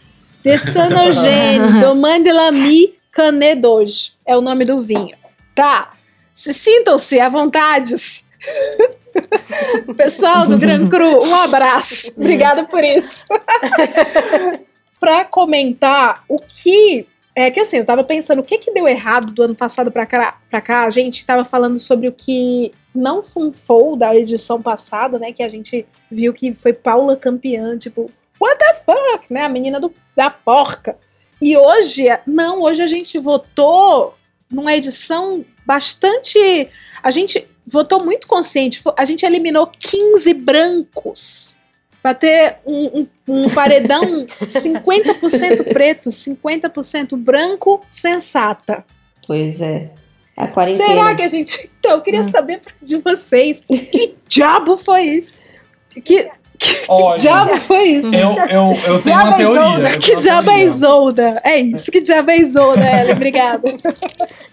de 0.44 0.58
Sanogênio, 0.58 1.80
Domaine 1.80 2.24
de 2.26 2.32
Lamy 2.32 2.96
Canet 3.12 3.60
d'Auge. 3.60 4.14
É 4.26 4.36
o 4.38 4.42
nome 4.42 4.66
do 4.66 4.82
vinho. 4.84 5.16
Tá. 5.56 5.94
Se 6.34 6.54
sintam-se 6.54 7.20
à 7.20 7.30
vontade. 7.30 7.94
Pessoal 9.96 10.48
do 10.48 10.58
Gran 10.58 10.88
Cru, 10.88 11.24
um 11.24 11.36
abraço. 11.36 12.14
Obrigada 12.18 12.64
por 12.66 12.84
isso. 12.84 13.26
Para 15.00 15.26
comentar 15.26 16.24
o 16.28 16.38
que 16.38 17.08
é 17.36 17.50
que 17.50 17.60
assim, 17.60 17.78
eu 17.78 17.86
tava 17.86 18.04
pensando 18.04 18.40
o 18.40 18.44
que 18.44 18.58
que 18.58 18.72
deu 18.72 18.88
errado 18.88 19.32
do 19.32 19.44
ano 19.44 19.56
passado 19.56 19.92
pra 19.92 20.06
cá, 20.06 20.38
pra 20.50 20.62
cá. 20.62 20.86
A 20.86 20.90
gente 20.90 21.26
tava 21.26 21.46
falando 21.46 21.80
sobre 21.80 22.08
o 22.08 22.12
que 22.12 22.72
não 22.94 23.24
funfou 23.24 23.96
da 23.96 24.16
edição 24.16 24.62
passada, 24.62 25.18
né? 25.18 25.32
Que 25.32 25.42
a 25.42 25.48
gente 25.48 25.86
viu 26.10 26.34
que 26.34 26.54
foi 26.54 26.74
Paula 26.74 27.16
campeã, 27.16 27.78
tipo, 27.78 28.12
what 28.40 28.58
the 28.58 28.74
fuck, 28.74 29.32
né? 29.32 29.46
A 29.46 29.50
menina 29.50 29.80
do, 29.80 29.94
da 30.16 30.30
porca. 30.30 30.98
E 31.42 31.58
hoje, 31.58 32.06
não, 32.28 32.62
hoje 32.62 32.84
a 32.84 32.88
gente 32.88 33.18
votou 33.18 34.14
numa 34.52 34.76
edição 34.76 35.46
bastante. 35.66 36.70
A 37.02 37.10
gente 37.10 37.48
votou 37.66 38.04
muito 38.04 38.28
consciente. 38.28 38.82
A 38.98 39.06
gente 39.06 39.26
eliminou 39.26 39.68
15 39.80 40.34
brancos 40.34 41.58
para 42.02 42.14
ter 42.16 42.58
um, 42.66 43.02
um- 43.02 43.08
um 43.28 43.50
paredão 43.50 44.26
50% 44.42 45.72
preto, 45.72 46.10
50% 46.10 47.16
branco, 47.16 47.82
sensata. 47.90 48.84
Pois 49.28 49.62
é. 49.62 49.92
É 50.38 50.44
a 50.44 50.48
quarentena. 50.48 50.86
Será 50.88 51.16
que 51.16 51.22
a 51.22 51.28
gente. 51.28 51.70
Então, 51.80 51.92
eu 51.92 52.02
queria 52.02 52.24
saber 52.24 52.62
de 52.82 52.98
vocês 52.98 53.62
que 53.62 54.16
diabo 54.28 54.78
foi 54.78 55.04
isso? 55.04 55.44
Que, 56.04 56.30
que, 56.62 56.74
que 56.76 56.86
Olha, 56.88 57.16
diabo 57.18 57.58
foi 57.58 57.84
isso? 57.86 58.14
Eu, 58.14 58.32
eu, 58.50 58.74
eu 58.88 59.02
tenho 59.02 59.20
uma 59.20 59.34
teoria. 59.34 59.90
eu 59.90 59.98
Que 60.00 60.16
diabo 60.18 60.52
é. 60.52 60.64
Isolda? 60.64 61.34
É 61.44 61.58
isso, 61.60 61.92
que 61.92 62.02
diabo 62.02 62.30
é 62.32 62.38
Isolda, 62.38 62.82
Ellen? 62.82 63.14
Obrigada. 63.14 63.74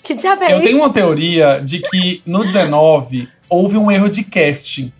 Que 0.02 0.14
diabo 0.14 0.42
Eu 0.44 0.62
tenho 0.62 0.78
uma 0.78 0.92
teoria 0.92 1.50
de 1.62 1.80
que 1.80 2.22
no 2.24 2.44
19 2.44 3.28
houve 3.48 3.76
um 3.76 3.90
erro 3.90 4.08
de 4.08 4.24
casting. 4.24 4.90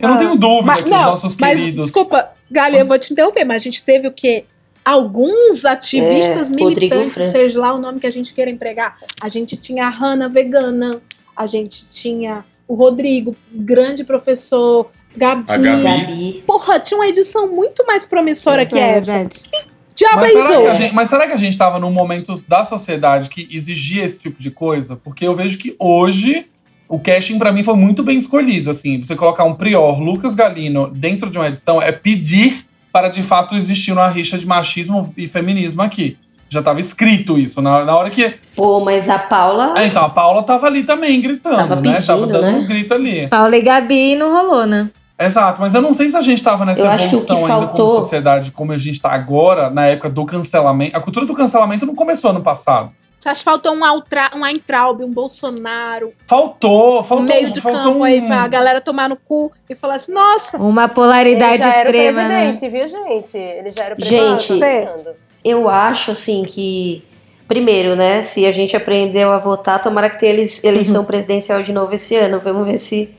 Eu 0.00 0.08
não 0.08 0.16
tenho 0.16 0.36
dúvida 0.36 0.66
Mas, 0.66 0.82
que 0.82 0.90
não, 0.90 1.04
os 1.04 1.10
nossos 1.22 1.36
mas 1.36 1.60
queridos. 1.60 1.84
desculpa, 1.86 2.30
Galia, 2.50 2.80
eu 2.80 2.86
vou 2.86 2.98
te 2.98 3.12
interromper, 3.12 3.44
mas 3.44 3.62
a 3.62 3.64
gente 3.64 3.82
teve 3.82 4.08
o 4.08 4.12
quê? 4.12 4.44
Alguns 4.84 5.64
ativistas 5.64 6.50
É, 6.50 6.54
militantes, 6.54 7.26
seja 7.26 7.60
lá 7.60 7.74
o 7.74 7.78
nome 7.78 8.00
que 8.00 8.06
a 8.06 8.10
gente 8.10 8.32
queira 8.34 8.50
empregar. 8.50 8.96
A 9.22 9.28
gente 9.28 9.56
tinha 9.56 9.86
a 9.86 9.90
Hanna 9.90 10.28
vegana, 10.28 11.00
a 11.36 11.46
gente 11.46 11.88
tinha 11.88 12.44
o 12.66 12.74
Rodrigo, 12.74 13.36
grande 13.52 14.02
professor, 14.04 14.90
Gabi. 15.18 15.44
A 15.46 15.56
Gabi. 15.58 16.42
Porra, 16.46 16.78
tinha 16.80 16.98
uma 16.98 17.06
edição 17.08 17.48
muito 17.48 17.84
mais 17.86 18.06
promissora 18.06 18.64
que 18.64 18.78
É 18.78 18.98
essa. 18.98 19.12
verdade. 19.12 19.40
Que 19.42 19.58
diabo 19.94 20.20
Mas 20.20 20.36
é 20.36 20.42
será, 20.42 20.70
que 20.70 20.76
gente, 20.76 20.94
mas 20.94 21.10
será 21.10 21.26
que 21.26 21.32
a 21.32 21.36
gente 21.36 21.52
estava 21.52 21.78
num 21.80 21.90
momento 21.90 22.42
da 22.46 22.64
sociedade 22.64 23.28
que 23.28 23.48
exigia 23.50 24.04
esse 24.04 24.18
tipo 24.18 24.40
de 24.40 24.50
coisa? 24.50 24.96
Porque 24.96 25.26
eu 25.26 25.34
vejo 25.34 25.58
que 25.58 25.74
hoje 25.78 26.46
o 26.88 26.98
casting 26.98 27.38
pra 27.38 27.52
mim 27.52 27.62
foi 27.62 27.74
muito 27.74 28.02
bem 28.02 28.16
escolhido. 28.16 28.70
Assim, 28.70 29.02
você 29.02 29.14
colocar 29.16 29.44
um 29.44 29.54
prior, 29.54 29.98
Lucas 30.00 30.34
Galino, 30.34 30.88
dentro 30.94 31.28
de 31.30 31.36
uma 31.36 31.48
edição 31.48 31.82
é 31.82 31.92
pedir 31.92 32.64
para 32.92 33.08
de 33.08 33.22
fato 33.22 33.54
existir 33.54 33.92
uma 33.92 34.08
rixa 34.08 34.38
de 34.38 34.46
machismo 34.46 35.12
e 35.16 35.28
feminismo 35.28 35.82
aqui. 35.82 36.16
Já 36.48 36.60
estava 36.60 36.80
escrito 36.80 37.38
isso. 37.38 37.60
Na, 37.60 37.84
na 37.84 37.94
hora 37.94 38.08
que. 38.08 38.34
Pô, 38.56 38.80
mas 38.80 39.08
a 39.08 39.18
Paula. 39.18 39.74
Ah, 39.76 39.84
então, 39.84 40.02
a 40.02 40.08
Paula 40.08 40.42
tava 40.42 40.66
ali 40.66 40.82
também 40.82 41.20
gritando, 41.20 41.56
Tava 41.56 41.76
né? 41.76 42.00
Tava 42.00 42.26
dando 42.26 42.40
né? 42.40 42.54
uns 42.54 42.64
gritos 42.64 42.92
ali. 42.92 43.26
Paula 43.26 43.54
e 43.54 43.60
Gabi 43.60 44.16
não 44.16 44.32
rolou, 44.32 44.64
né? 44.66 44.88
Exato, 45.20 45.60
mas 45.60 45.74
eu 45.74 45.82
não 45.82 45.92
sei 45.92 46.08
se 46.08 46.16
a 46.16 46.20
gente 46.20 46.38
estava 46.38 46.64
nessa 46.64 46.80
Eu 46.80 46.88
acho 46.88 47.08
que 47.10 47.16
o 47.16 47.24
que 47.24 47.32
evolução 47.32 47.54
ainda 47.56 47.66
faltou- 47.66 47.88
como 47.90 48.02
sociedade 48.02 48.50
como 48.52 48.72
a 48.72 48.78
gente 48.78 48.94
está 48.94 49.10
agora, 49.10 49.68
na 49.68 49.86
época 49.86 50.08
do 50.08 50.24
cancelamento. 50.24 50.96
A 50.96 51.00
cultura 51.00 51.26
do 51.26 51.34
cancelamento 51.34 51.84
não 51.84 51.94
começou 51.94 52.30
ano 52.30 52.40
passado. 52.42 52.90
Você 53.18 53.28
acha 53.30 53.40
que 53.40 53.44
faltou 53.44 53.72
um, 53.74 53.84
Altra, 53.84 54.30
um 54.36 54.46
Eintraub, 54.46 55.02
um 55.02 55.10
Bolsonaro, 55.10 56.12
Faltou, 56.28 57.00
um 57.00 57.02
faltou 57.02 57.26
meio 57.26 57.50
de 57.50 57.60
faltou 57.60 57.82
campo 57.82 57.98
um... 57.98 58.04
aí 58.04 58.22
pra 58.24 58.46
galera 58.46 58.80
tomar 58.80 59.08
no 59.08 59.16
cu 59.16 59.50
e 59.68 59.74
falar 59.74 59.96
assim, 59.96 60.12
nossa, 60.14 60.56
Uma 60.56 60.84
Ele 60.84 60.92
polaridade 60.94 61.58
já 61.58 61.74
era 61.74 61.90
o 61.90 61.92
extrema, 61.92 62.28
né? 62.28 62.52
presidente, 62.52 62.72
viu, 62.72 62.88
gente? 62.88 63.36
Ele 63.36 63.72
já 63.76 63.84
era 63.86 63.96
o 63.96 64.04
Gente, 64.04 64.46
presidente. 64.58 65.08
Eu 65.44 65.68
acho, 65.68 66.12
assim, 66.12 66.44
que. 66.44 67.04
Primeiro, 67.48 67.96
né? 67.96 68.20
Se 68.22 68.46
a 68.46 68.52
gente 68.52 68.76
aprendeu 68.76 69.32
a 69.32 69.38
votar, 69.38 69.80
tomara 69.80 70.08
que 70.10 70.18
tenha 70.18 70.32
eleição 70.62 71.04
presidencial 71.04 71.62
de 71.62 71.72
novo 71.72 71.92
esse 71.94 72.14
ano. 72.14 72.38
Vamos 72.44 72.66
ver 72.66 72.78
se, 72.78 73.12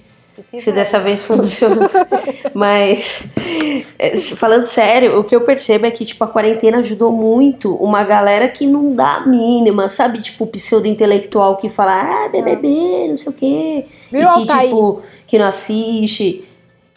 se 0.45 0.71
dessa 0.71 0.99
vez 0.99 1.25
funciona. 1.25 1.89
Mas, 2.53 3.29
é, 3.97 4.15
falando 4.17 4.63
sério, 4.63 5.19
o 5.19 5.23
que 5.23 5.35
eu 5.35 5.41
percebo 5.41 5.85
é 5.85 5.91
que, 5.91 6.05
tipo, 6.05 6.23
a 6.23 6.27
quarentena 6.27 6.79
ajudou 6.79 7.11
muito 7.11 7.75
uma 7.75 8.03
galera 8.03 8.47
que 8.47 8.65
não 8.65 8.93
dá 8.93 9.15
a 9.15 9.25
mínima, 9.27 9.89
sabe? 9.89 10.21
Tipo, 10.21 10.47
pseudo-intelectual 10.47 11.57
que 11.57 11.69
fala, 11.69 12.25
ah, 12.25 12.29
BBB, 12.29 13.07
não 13.09 13.17
sei 13.17 13.31
o 13.31 13.35
quê. 13.35 13.85
Viu, 14.11 14.21
e 14.21 14.23
que, 14.23 14.29
Altair? 14.29 14.69
tipo, 14.69 15.01
que 15.27 15.37
não 15.37 15.45
assiste, 15.45 16.45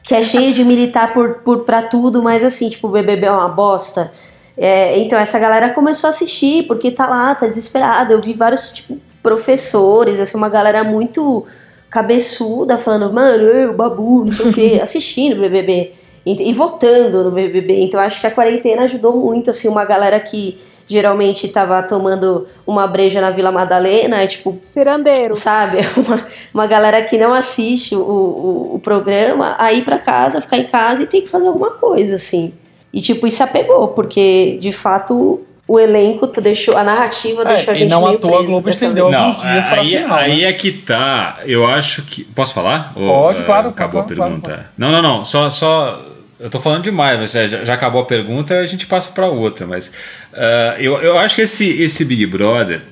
que 0.02 0.14
é 0.14 0.22
cheio 0.22 0.52
de 0.52 0.64
militar 0.64 1.12
por, 1.12 1.40
por, 1.44 1.60
pra 1.60 1.82
tudo, 1.82 2.22
mas 2.22 2.42
assim, 2.42 2.68
tipo, 2.68 2.88
o 2.88 2.90
BBB 2.90 3.26
é 3.26 3.32
uma 3.32 3.48
bosta. 3.48 4.12
É, 4.56 4.98
então 4.98 5.18
essa 5.18 5.38
galera 5.38 5.70
começou 5.70 6.08
a 6.08 6.10
assistir, 6.10 6.66
porque 6.66 6.90
tá 6.90 7.06
lá, 7.06 7.34
tá 7.34 7.46
desesperada. 7.46 8.12
Eu 8.12 8.20
vi 8.20 8.32
vários, 8.32 8.72
tipo, 8.72 8.98
professores, 9.22 10.18
assim, 10.18 10.36
uma 10.36 10.48
galera 10.48 10.82
muito 10.82 11.46
cabeçuda, 11.92 12.78
falando, 12.78 13.12
mano, 13.12 13.44
eu, 13.44 13.76
babu, 13.76 14.24
não 14.24 14.32
sei 14.32 14.46
o 14.46 14.52
quê, 14.52 14.80
assistindo 14.82 15.36
o 15.36 15.40
BBB. 15.40 15.92
E, 16.24 16.48
e 16.48 16.52
votando 16.52 17.22
no 17.22 17.30
BBB. 17.30 17.82
Então 17.82 18.00
acho 18.00 18.20
que 18.20 18.26
a 18.26 18.30
quarentena 18.30 18.82
ajudou 18.82 19.14
muito, 19.14 19.50
assim, 19.50 19.68
uma 19.68 19.84
galera 19.84 20.18
que 20.18 20.56
geralmente 20.86 21.46
tava 21.48 21.82
tomando 21.82 22.46
uma 22.66 22.86
breja 22.86 23.20
na 23.20 23.30
Vila 23.30 23.52
Madalena, 23.52 24.26
tipo... 24.26 24.58
Cirandeiros. 24.62 25.38
Sabe? 25.38 25.78
Uma, 25.96 26.26
uma 26.52 26.66
galera 26.66 27.02
que 27.02 27.16
não 27.16 27.32
assiste 27.32 27.94
o, 27.94 28.00
o, 28.00 28.74
o 28.74 28.78
programa, 28.78 29.54
a 29.58 29.72
ir 29.72 29.84
pra 29.84 29.98
casa, 29.98 30.40
ficar 30.40 30.58
em 30.58 30.66
casa 30.66 31.02
e 31.02 31.06
tem 31.06 31.22
que 31.22 31.28
fazer 31.28 31.46
alguma 31.46 31.70
coisa, 31.72 32.16
assim. 32.16 32.52
E, 32.92 33.00
tipo, 33.00 33.26
isso 33.26 33.42
apegou, 33.42 33.88
porque, 33.88 34.58
de 34.60 34.72
fato, 34.72 35.40
o 35.66 35.78
elenco 35.78 36.26
deixou, 36.40 36.76
a 36.76 36.82
narrativa 36.82 37.44
deixou 37.44 37.70
a 37.72 37.74
É, 37.74 37.78
gente 37.78 37.90
não 37.90 38.04
meio 38.04 38.18
preso 38.18 38.44
Globo 38.44 38.68
estendeu 38.68 39.06
alguns 39.06 39.40
dias 39.40 39.64
pra 39.64 39.80
aí, 39.80 39.96
final, 39.96 40.18
aí 40.18 40.40
né? 40.40 40.48
é 40.48 40.52
que 40.52 40.72
tá. 40.72 41.38
Eu 41.44 41.66
acho 41.66 42.02
que. 42.02 42.24
Posso 42.24 42.52
falar? 42.52 42.92
Ou, 42.96 43.06
Pode, 43.06 43.42
eh, 43.42 43.44
claro, 43.44 43.68
Acabou 43.68 44.02
claro, 44.02 44.12
a 44.12 44.16
claro, 44.16 44.32
pergunta. 44.40 44.70
Não, 44.76 44.90
não, 44.90 45.02
não. 45.02 45.24
Só. 45.24 45.48
só 45.50 46.04
eu 46.40 46.50
tô 46.50 46.58
falando 46.58 46.82
demais, 46.82 47.20
mas 47.20 47.34
eh, 47.36 47.46
já, 47.46 47.64
já 47.64 47.74
acabou 47.74 48.02
a 48.02 48.04
pergunta, 48.04 48.58
a 48.58 48.66
gente 48.66 48.86
passa 48.86 49.12
para 49.12 49.26
outra. 49.26 49.64
Mas 49.64 49.94
ah, 50.34 50.74
eu, 50.78 51.00
eu 51.00 51.16
acho 51.18 51.36
que 51.36 51.42
esse, 51.42 51.70
esse 51.80 52.04
Big 52.04 52.26
Brother, 52.26 52.82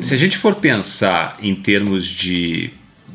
se 0.00 0.12
a 0.12 0.18
gente 0.18 0.36
for 0.38 0.56
pensar 0.56 1.36
em 1.40 1.54
termos 1.54 2.06
de. 2.06 2.70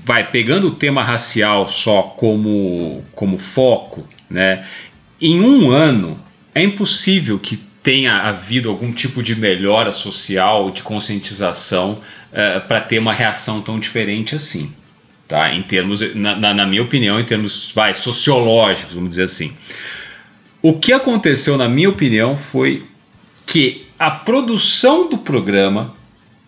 Vai, 0.06 0.32
pegando 0.32 0.68
o 0.68 0.72
tema 0.72 1.04
racial 1.04 1.68
só 1.68 2.02
como, 2.02 3.04
como 3.14 3.38
foco, 3.38 4.08
né? 4.30 4.66
Em 5.20 5.42
um 5.42 5.70
ano, 5.70 6.18
é 6.56 6.64
impossível 6.64 7.38
que 7.38 7.67
tenha 7.88 8.18
havido 8.18 8.68
algum 8.70 8.92
tipo 8.92 9.24
de 9.24 9.34
melhora 9.34 9.94
social, 9.94 10.70
de 10.72 10.82
conscientização, 10.84 12.00
para 12.68 12.82
ter 12.82 13.00
uma 13.00 13.14
reação 13.14 13.62
tão 13.62 13.80
diferente 13.80 14.36
assim. 14.36 14.70
Tá? 15.26 15.54
Em 15.54 15.64
termos, 15.64 16.02
na, 16.14 16.36
na- 16.36 16.54
na 16.54 16.66
minha 16.66 16.82
opinião, 16.84 17.18
em 17.18 17.24
termos 17.24 17.72
vai, 17.74 17.94
sociológicos, 17.94 18.94
vamos 18.94 19.12
dizer 19.12 19.24
assim. 19.24 19.54
O 20.62 20.74
que 20.78 20.92
aconteceu, 20.92 21.58
na 21.58 21.70
minha 21.70 21.88
opinião, 21.90 22.36
foi 22.36 22.84
que 23.46 23.88
a 23.98 24.12
produção 24.12 25.10
do 25.10 25.18
programa 25.20 25.94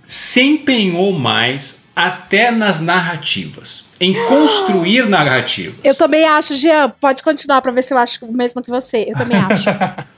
se 0.05 0.41
empenhou 0.41 1.13
mais 1.13 1.85
até 1.95 2.51
nas 2.51 2.81
narrativas, 2.81 3.85
em 3.97 4.13
construir 4.27 5.07
narrativas. 5.07 5.75
Eu 5.85 5.95
também 5.95 6.25
acho, 6.25 6.53
Jean, 6.55 6.89
pode 6.99 7.23
continuar 7.23 7.61
pra 7.61 7.71
ver 7.71 7.81
se 7.83 7.93
eu 7.93 7.97
acho 7.97 8.25
o 8.25 8.33
mesmo 8.33 8.61
que 8.61 8.69
você. 8.69 9.05
Eu 9.07 9.15
também 9.15 9.37
acho. 9.37 9.69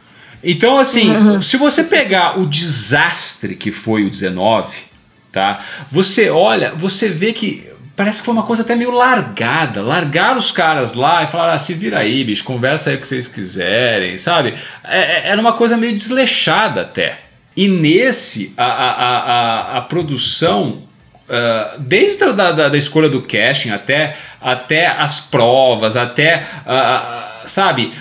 Então, 0.43 0.77
assim, 0.77 1.39
se 1.41 1.57
você 1.57 1.83
pegar 1.83 2.39
o 2.39 2.45
desastre 2.47 3.55
que 3.55 3.71
foi 3.71 4.03
o 4.05 4.09
19, 4.09 4.75
tá? 5.31 5.59
Você 5.91 6.29
olha, 6.29 6.73
você 6.75 7.09
vê 7.09 7.31
que 7.33 7.69
parece 7.95 8.19
que 8.19 8.25
foi 8.25 8.33
uma 8.33 8.43
coisa 8.43 8.63
até 8.63 8.75
meio 8.75 8.91
largada. 8.91 9.81
Largaram 9.83 10.39
os 10.39 10.51
caras 10.51 10.93
lá 10.93 11.23
e 11.23 11.27
falaram: 11.27 11.53
ah, 11.53 11.59
se 11.59 11.73
vira 11.73 11.99
aí, 11.99 12.23
bicho, 12.23 12.43
conversa 12.43 12.89
aí 12.89 12.95
o 12.95 12.99
que 12.99 13.07
vocês 13.07 13.27
quiserem, 13.27 14.17
sabe? 14.17 14.55
É- 14.83 14.99
é- 14.99 15.21
era 15.29 15.39
uma 15.39 15.53
coisa 15.53 15.77
meio 15.77 15.95
desleixada 15.95 16.81
até. 16.81 17.19
E 17.55 17.67
nesse, 17.67 18.53
a, 18.57 18.63
a, 18.65 19.17
a, 19.17 19.77
a, 19.77 19.81
produção, 19.81 20.81
ah, 21.29 21.75
desde 21.77 22.23
a 22.23 22.31
da, 22.31 22.51
da, 22.51 22.69
da 22.69 22.77
escolha 22.77 23.09
do 23.09 23.21
casting 23.21 23.69
até, 23.69 24.15
até 24.41 24.87
as 24.87 25.19
provas, 25.19 25.95
até, 25.95 26.43
ah, 26.65 27.43
sabe, 27.45 27.93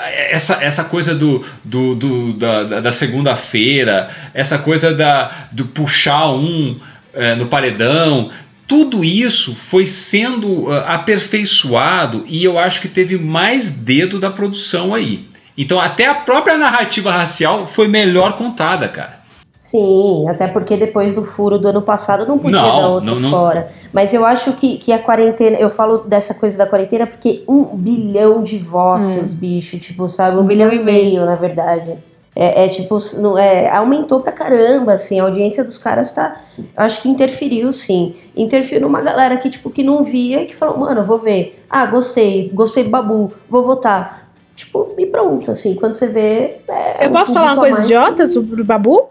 essa, 0.00 0.62
essa 0.62 0.84
coisa 0.84 1.14
do, 1.14 1.44
do, 1.64 1.94
do- 1.94 2.32
da, 2.34 2.64
da- 2.64 2.80
da 2.80 2.92
segunda-feira, 2.92 4.08
essa 4.34 4.58
coisa 4.58 4.94
da, 4.94 5.30
do 5.52 5.66
puxar 5.66 6.30
um 6.30 6.78
eh, 7.14 7.34
no 7.34 7.46
paredão, 7.46 8.30
tudo 8.66 9.02
isso 9.04 9.54
foi 9.54 9.86
sendo 9.86 10.70
ah, 10.70 10.94
aperfeiçoado 10.94 12.24
e 12.28 12.44
eu 12.44 12.58
acho 12.58 12.80
que 12.80 12.88
teve 12.88 13.16
mais 13.18 13.70
dedo 13.70 14.18
da 14.18 14.30
produção 14.30 14.94
aí. 14.94 15.26
Então 15.56 15.80
até 15.80 16.06
a 16.06 16.14
própria 16.14 16.56
narrativa 16.56 17.10
racial 17.10 17.66
foi 17.66 17.88
melhor 17.88 18.36
contada, 18.36 18.86
cara. 18.88 19.17
Sim, 19.58 20.28
até 20.28 20.46
porque 20.46 20.76
depois 20.76 21.16
do 21.16 21.24
furo 21.24 21.58
do 21.58 21.66
ano 21.66 21.82
passado 21.82 22.24
não 22.28 22.38
podia 22.38 22.62
Não, 22.62 22.76
dar 22.76 22.86
outro 22.86 23.14
não, 23.16 23.20
não. 23.22 23.30
fora. 23.30 23.68
Mas 23.92 24.14
eu 24.14 24.24
acho 24.24 24.52
que, 24.52 24.78
que 24.78 24.92
a 24.92 25.02
quarentena, 25.02 25.56
eu 25.58 25.68
falo 25.68 25.98
dessa 25.98 26.32
coisa 26.32 26.56
da 26.56 26.64
quarentena 26.64 27.08
porque 27.08 27.42
um 27.48 27.64
bilhão 27.76 28.44
de 28.44 28.56
votos, 28.56 29.34
bicho, 29.34 29.76
tipo, 29.80 30.08
sabe? 30.08 30.36
Um, 30.38 30.44
bilhão 30.44 30.72
e 30.72 30.78
meio, 30.78 31.26
na 31.26 31.34
verdade. 31.34 31.92
É, 32.36 32.66
é 32.66 32.68
tipo, 32.68 32.98
não, 33.16 33.36
é, 33.36 33.68
aumentou 33.68 34.20
pra 34.20 34.30
caramba, 34.30 34.92
assim, 34.92 35.18
a 35.18 35.24
audiência 35.24 35.64
dos 35.64 35.76
caras 35.76 36.12
tá. 36.12 36.40
Eu 36.56 36.64
acho 36.76 37.02
que 37.02 37.08
interferiu, 37.08 37.72
sim. 37.72 38.14
Interferiu 38.36 38.82
numa 38.86 39.02
galera 39.02 39.36
que, 39.38 39.50
tipo, 39.50 39.70
que 39.70 39.82
não 39.82 40.04
via 40.04 40.40
e 40.40 40.46
que 40.46 40.54
falou, 40.54 40.78
mano, 40.78 41.00
eu 41.00 41.04
vou 41.04 41.18
ver. 41.18 41.60
Ah, 41.68 41.84
gostei, 41.84 42.48
gostei 42.54 42.84
do 42.84 42.90
Babu, 42.90 43.32
vou 43.50 43.64
votar. 43.64 44.28
Tipo, 44.54 44.94
e 44.96 45.04
pronto, 45.04 45.50
assim, 45.50 45.74
quando 45.74 45.94
você 45.94 46.06
vê. 46.06 46.58
é, 46.68 47.06
Eu 47.06 47.10
um 47.10 47.12
posso 47.12 47.34
falar 47.34 47.54
uma 47.54 47.62
coisa 47.62 47.82
idiota 47.82 48.24
sobre 48.28 48.62
o 48.62 48.64
Babu? 48.64 49.08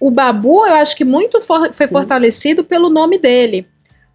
O 0.00 0.10
Babu, 0.10 0.66
eu 0.66 0.74
acho 0.74 0.96
que 0.96 1.04
muito 1.04 1.40
for- 1.42 1.72
foi 1.74 1.86
fortalecido 1.86 2.64
pelo 2.64 2.88
nome 2.88 3.18
dele. 3.18 3.66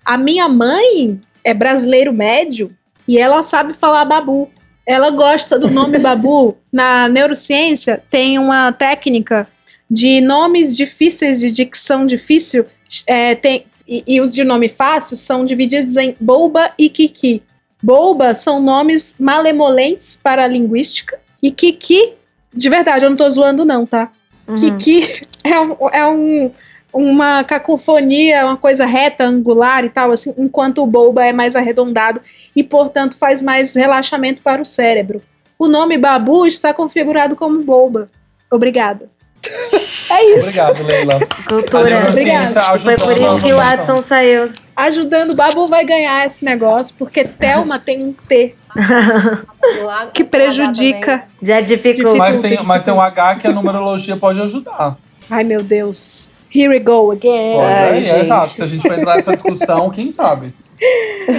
A 0.04 0.18
minha 0.18 0.50
mãe 0.50 1.22
é 1.44 1.54
brasileiro 1.54 2.12
médio 2.12 2.76
e 3.08 3.20
ela 3.20 3.44
sabe 3.44 3.74
falar 3.74 4.04
Babu. 4.06 4.50
Ela 4.86 5.12
gosta 5.12 5.58
do 5.60 5.70
nome 5.70 5.98
Babu. 6.00 6.58
Na 6.74 7.08
neurociência, 7.08 8.04
tem 8.10 8.40
uma 8.40 8.72
técnica 8.72 9.48
de 9.90 10.20
nomes 10.22 10.76
difíceis, 10.76 11.40
de 11.40 11.52
dicção 11.52 12.08
difícil, 12.08 12.66
é, 13.06 13.36
tem, 13.36 13.66
e, 13.88 14.04
e 14.08 14.20
os 14.22 14.34
de 14.34 14.44
nome 14.44 14.68
fácil 14.68 15.16
são 15.16 15.46
divididos 15.46 15.96
em 15.98 16.16
Boba 16.20 16.72
e 16.80 16.90
Kiki. 16.90 17.44
Boba 17.84 18.34
são 18.34 18.60
nomes 18.60 19.16
malemolentes 19.20 20.20
para 20.22 20.44
a 20.44 20.48
linguística, 20.48 21.20
e 21.44 21.52
Kiki, 21.52 22.14
de 22.52 22.68
verdade, 22.70 23.06
eu 23.06 23.10
não 23.12 23.18
tô 23.18 23.30
zoando, 23.30 23.64
não, 23.64 23.86
tá? 23.86 24.12
Kiki 24.60 25.22
é, 25.46 25.60
um, 25.62 25.90
é 25.92 26.08
um- 26.08 26.52
uma 26.94 27.44
cacofonia, 27.44 28.46
uma 28.46 28.56
coisa 28.58 28.86
reta, 28.86 29.26
angular 29.26 29.84
e 29.84 29.90
tal, 29.90 30.12
assim, 30.12 30.34
enquanto 30.38 30.82
o 30.82 30.86
Boba 30.88 31.26
é 31.26 31.34
mais 31.34 31.56
arredondado 31.56 32.22
e, 32.56 32.64
portanto, 32.64 33.18
faz 33.18 33.44
mais 33.44 33.76
relaxamento 33.76 34.42
para 34.42 34.62
o 34.62 34.66
cérebro. 34.66 35.22
O 35.60 35.68
nome 35.68 35.98
Babu 35.98 36.46
está 36.46 36.74
configurado 36.74 37.36
como 37.36 37.64
Boba. 37.64 38.08
Obrigada. 38.52 39.10
É 40.08 40.24
isso. 40.38 40.46
Obrigado, 40.62 40.84
Leila. 40.86 41.20
Doutora, 41.50 42.06
A 42.06 42.10
Obrigada. 42.10 42.80
Foi 42.80 42.96
por 42.96 43.12
a 43.12 43.14
isso 43.16 43.42
que 43.44 43.54
o 43.54 43.58
Watson 43.58 44.02
saiu. 44.04 44.46
Ajudando, 44.76 45.32
o 45.32 45.36
Babu 45.36 45.68
vai 45.68 45.84
ganhar 45.84 46.24
esse 46.24 46.46
negócio, 46.46 46.94
porque 46.96 47.24
Thelma 47.26 47.80
tem 47.80 48.04
um 48.04 48.14
T 48.14 48.54
que 50.14 50.24
prejudica. 50.24 51.24
Já 51.42 51.60
dificulta. 51.60 52.16
Mas 52.18 52.38
tem, 52.40 52.64
mas 52.64 52.84
tem 52.84 52.94
um 52.94 53.02
H 53.02 53.36
que 53.38 53.48
a 53.48 53.52
numerologia 53.52 54.16
pode 54.16 54.40
ajudar. 54.42 54.96
Ai, 55.30 55.44
meu 55.44 55.64
Deus. 55.64 56.32
Here 56.54 56.70
we 56.70 56.80
go 56.80 57.12
again. 57.12 57.56
Pode 57.56 57.74
Ai, 57.74 57.90
aí, 57.98 58.04
gente. 58.04 58.16
é 58.16 58.22
exato. 58.22 58.50
Se 58.54 58.62
a 58.62 58.68
gente 58.68 58.82
for 58.82 58.98
entrar 58.98 59.16
nessa 59.18 59.34
discussão, 59.34 59.90
quem 59.90 60.12
sabe? 60.12 60.54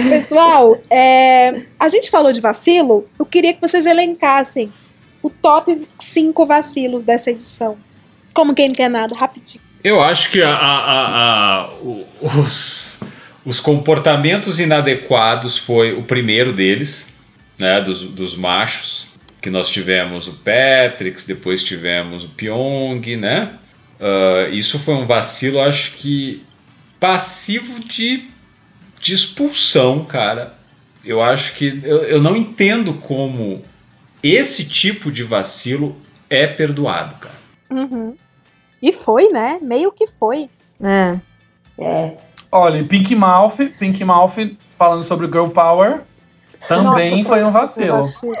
Pessoal, 0.09 0.77
é, 0.89 1.61
a 1.79 1.87
gente 1.89 2.09
falou 2.09 2.31
de 2.31 2.41
vacilo. 2.41 3.07
Eu 3.19 3.25
queria 3.25 3.53
que 3.53 3.61
vocês 3.61 3.85
elencassem 3.85 4.71
o 5.23 5.29
top 5.29 5.79
5 5.99 6.45
vacilos 6.45 7.03
dessa 7.03 7.31
edição. 7.31 7.77
Como 8.33 8.53
quem 8.53 8.67
não 8.67 8.73
quer 8.75 8.89
nada, 8.89 9.13
rapidinho. 9.19 9.61
Eu 9.83 10.01
acho 10.01 10.31
que 10.31 10.41
a- 10.41 10.53
a- 10.55 11.63
a- 11.65 11.69
os, 12.39 12.99
os 13.45 13.59
comportamentos 13.59 14.59
inadequados 14.59 15.57
foi 15.57 15.93
o 15.93 16.03
primeiro 16.03 16.51
deles, 16.53 17.07
né, 17.57 17.81
dos, 17.81 18.01
dos 18.03 18.35
machos, 18.35 19.07
que 19.41 19.49
nós 19.49 19.69
tivemos 19.69 20.27
o 20.27 20.33
Patrick, 20.33 21.25
depois 21.25 21.63
tivemos 21.63 22.25
o 22.25 22.29
Pyong, 22.29 23.15
né? 23.17 23.49
Ah, 23.99 24.47
isso 24.49 24.79
foi 24.79 24.93
um 24.95 25.05
vacilo, 25.05 25.59
acho 25.59 25.93
que 25.93 26.45
passivo 26.99 27.79
de, 27.79 28.29
de 28.99 29.13
expulsão, 29.13 30.05
cara. 30.05 30.53
Eu 31.03 31.21
acho 31.21 31.55
que 31.55 31.81
eu, 31.83 32.03
eu 32.03 32.21
não 32.21 32.35
entendo 32.35 32.93
como 32.93 33.61
esse 34.21 34.65
tipo 34.65 35.11
de 35.11 35.23
vacilo 35.23 35.95
é 36.29 36.45
perdoado, 36.47 37.15
cara. 37.15 37.37
Uhum. 37.69 38.15
E 38.81 38.91
foi, 38.93 39.29
né? 39.29 39.59
Meio 39.61 39.91
que 39.91 40.05
foi. 40.05 40.49
É. 40.81 41.17
É. 41.79 42.17
Olha, 42.51 42.83
Pink 42.83 43.15
Mouth, 43.15 43.57
Pink 43.79 44.03
Mouth 44.03 44.35
falando 44.77 45.03
sobre 45.03 45.27
Girl 45.27 45.47
Power, 45.47 46.01
também 46.67 47.23
Nossa, 47.23 47.29
foi 47.29 47.43
um 47.43 47.45
super 47.45 47.91
vacilo. 47.91 48.35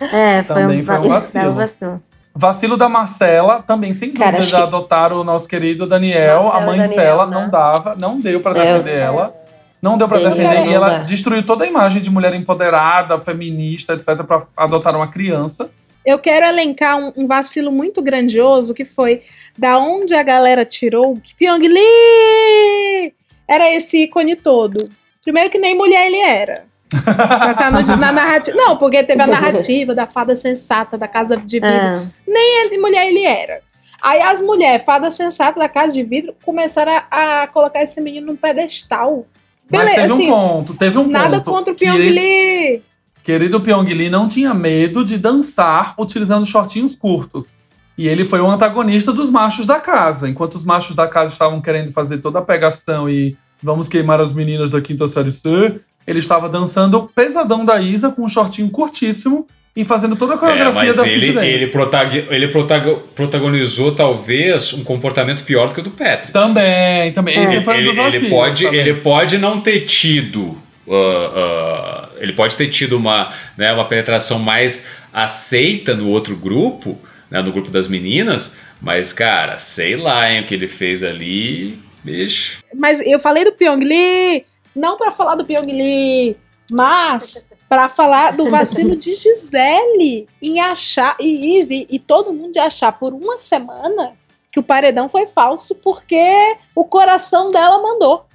É, 0.00 0.42
foi 0.42 0.56
Também 0.56 0.80
um, 0.80 0.84
foi 0.84 0.98
um 0.98 1.08
vacilo. 1.08 1.54
vacilo. 1.54 2.02
Vacilo 2.34 2.76
da 2.76 2.88
Marcela, 2.88 3.62
também 3.66 3.92
sem 3.92 4.12
Cara, 4.12 4.32
dúvida, 4.38 4.46
já 4.50 4.56
que- 4.58 4.62
adotaram 4.62 5.16
o 5.20 5.24
nosso 5.24 5.48
querido 5.48 5.86
Daniel. 5.86 6.42
Marcelo 6.44 6.62
a 6.62 6.66
mãe 6.66 6.78
Daniel, 6.78 6.96
dela 6.96 7.26
né? 7.26 7.40
não 7.40 7.50
dava, 7.50 7.96
não 8.00 8.20
deu 8.20 8.40
pra 8.40 8.52
É, 8.52 8.78
defender 8.78 8.98
o- 9.00 9.02
ela. 9.02 9.34
Não 9.82 9.96
deu 9.98 10.06
pra 10.06 10.18
Daniel 10.18 10.36
defender 10.36 10.70
e 10.70 10.74
ela 10.74 10.90
dá. 10.90 10.98
destruiu 10.98 11.44
toda 11.44 11.64
a 11.64 11.66
imagem 11.66 12.00
de 12.02 12.10
mulher 12.10 12.34
empoderada, 12.34 13.18
feminista, 13.20 13.94
etc, 13.94 14.22
pra 14.26 14.46
adotar 14.56 14.94
uma 14.94 15.08
criança. 15.08 15.70
Eu 16.04 16.18
quero 16.18 16.46
elencar 16.46 16.98
um, 16.98 17.12
um 17.16 17.26
vacilo 17.26 17.72
muito 17.72 18.00
grandioso 18.02 18.72
que 18.74 18.84
foi 18.84 19.22
da 19.58 19.78
onde 19.78 20.14
a 20.14 20.22
galera 20.22 20.64
tirou 20.64 21.16
que 21.16 21.34
Pyong 21.34 21.66
Lee 21.66 23.12
era 23.48 23.70
esse 23.70 24.04
ícone 24.04 24.36
todo. 24.36 24.76
Primeiro 25.22 25.50
que 25.50 25.58
nem 25.58 25.76
mulher 25.76 26.06
ele 26.06 26.20
era. 26.20 26.64
Pra 26.90 27.54
tá 27.54 27.70
no- 27.70 27.96
na 27.96 28.12
narrativa. 28.12 28.56
Não, 28.56 28.76
porque 28.76 29.02
teve 29.04 29.22
a 29.22 29.26
narrativa 29.28 29.94
da 29.94 30.06
fada 30.06 30.34
sensata 30.34 30.98
da 30.98 31.06
casa 31.08 31.36
de 31.36 31.60
vidro. 31.60 31.68
É. 31.68 32.06
Nem 32.26 32.64
ele, 32.66 32.78
mulher 32.78 33.06
ele 33.06 33.24
era. 33.24 33.60
Aí 34.02 34.20
as 34.22 34.40
mulheres, 34.40 34.82
fada 34.84 35.10
sensata 35.10 35.58
da 35.60 35.68
casa 35.68 35.94
de 35.94 36.02
vidro, 36.02 36.34
começaram 36.44 36.92
a, 37.10 37.42
a 37.42 37.46
colocar 37.46 37.82
esse 37.82 38.00
menino 38.00 38.28
num 38.28 38.36
pedestal. 38.36 39.26
Mas 39.70 39.82
Beleza, 39.82 40.00
teve 40.02 40.12
assim, 40.14 40.26
um 40.26 40.34
ponto, 40.34 40.74
teve 40.74 40.98
um 40.98 41.06
Nada 41.06 41.38
ponto. 41.40 41.50
contra 41.56 41.72
o 41.72 41.76
Pyong 41.76 41.98
Lee. 41.98 42.82
Querido 43.22 43.60
Pyong 43.60 43.84
Lee 43.92 44.08
não 44.10 44.26
tinha 44.26 44.52
medo 44.54 45.04
de 45.04 45.16
dançar 45.18 45.94
utilizando 45.98 46.46
shortinhos 46.46 46.94
curtos. 46.94 47.60
E 47.96 48.08
ele 48.08 48.24
foi 48.24 48.40
o 48.40 48.50
antagonista 48.50 49.12
dos 49.12 49.28
machos 49.28 49.66
da 49.66 49.78
casa. 49.78 50.28
Enquanto 50.28 50.54
os 50.54 50.64
machos 50.64 50.96
da 50.96 51.06
casa 51.06 51.32
estavam 51.32 51.60
querendo 51.60 51.92
fazer 51.92 52.18
toda 52.18 52.38
a 52.38 52.42
pegação 52.42 53.08
e 53.08 53.36
vamos 53.62 53.88
queimar 53.88 54.20
as 54.20 54.32
meninas 54.32 54.70
da 54.70 54.80
quinta 54.80 55.06
série 55.06 55.30
C, 55.30 55.78
ele 56.06 56.18
estava 56.18 56.48
dançando 56.48 56.96
o 56.98 57.08
pesadão 57.08 57.64
da 57.64 57.80
Isa 57.80 58.10
com 58.10 58.22
um 58.22 58.28
shortinho 58.28 58.68
curtíssimo 58.70 59.46
e 59.76 59.84
fazendo 59.84 60.16
toda 60.16 60.32
a 60.32 60.36
É, 60.36 60.38
coreografia 60.38 60.72
mas 60.84 60.96
da 60.96 61.06
ele, 61.08 61.26
ele, 61.46 61.66
protag- 61.68 62.26
ele 62.28 62.48
protago- 62.48 62.96
protagonizou 63.14 63.94
talvez 63.94 64.72
um 64.72 64.82
comportamento 64.82 65.44
pior 65.44 65.68
do 65.68 65.74
que 65.74 65.80
o 65.80 65.84
do 65.84 65.90
Patrick. 65.90 66.32
Também, 66.32 67.12
também. 67.12 67.36
Ele, 67.36 67.46
um 67.46 67.70
ele- 67.72 67.84
dos 67.84 67.96
ele 67.96 68.02
vacilos 68.02 68.28
pode, 68.30 68.64
também. 68.64 68.80
ele 68.80 68.94
pode 68.94 69.38
não 69.38 69.60
ter 69.60 69.80
tido. 69.86 70.58
ah, 70.92 71.30
ah, 71.36 72.08
ele 72.18 72.32
pode 72.32 72.56
ter 72.56 72.68
tido 72.68 72.96
uma, 72.96 73.32
né, 73.56 73.72
uma 73.72 73.84
penetração 73.84 74.38
mais 74.40 74.84
aceita 75.12 75.94
no 75.94 76.08
outro 76.08 76.34
grupo, 76.36 76.98
né, 77.30 77.40
no 77.40 77.52
grupo 77.52 77.70
das 77.70 77.86
meninas, 77.86 78.56
mas, 78.80 79.12
cara, 79.12 79.56
sei 79.58 79.94
lá, 79.96 80.30
hein, 80.32 80.40
o 80.40 80.46
que 80.46 80.54
ele 80.54 80.66
fez 80.66 81.04
ali, 81.04 81.78
bicho. 82.02 82.58
Mas 82.74 83.00
eu 83.06 83.20
falei 83.20 83.44
do 83.44 83.52
Pyong 83.52 83.84
Lee, 83.84 84.44
não 84.74 84.96
pra 84.96 85.10
falar 85.10 85.34
do 85.34 85.44
Pyong 85.44 85.66
Lee, 85.66 86.36
mas 86.70 87.50
pra 87.68 87.88
falar 87.88 88.32
do 88.32 88.50
vacilo 88.50 88.96
de 88.96 89.14
Gisele 89.14 90.28
em 90.42 90.60
achar 90.60 91.16
e 91.20 91.58
Ive 91.58 91.86
e 91.88 91.98
todo 91.98 92.32
mundo 92.32 92.52
de 92.52 92.58
achar 92.58 92.92
por 92.92 93.12
uma 93.12 93.38
semana 93.38 94.12
que 94.52 94.58
o 94.58 94.62
paredão 94.62 95.08
foi 95.08 95.28
falso 95.28 95.76
porque 95.76 96.56
o 96.74 96.84
coração 96.84 97.48
dela 97.48 97.80
mandou. 97.80 98.26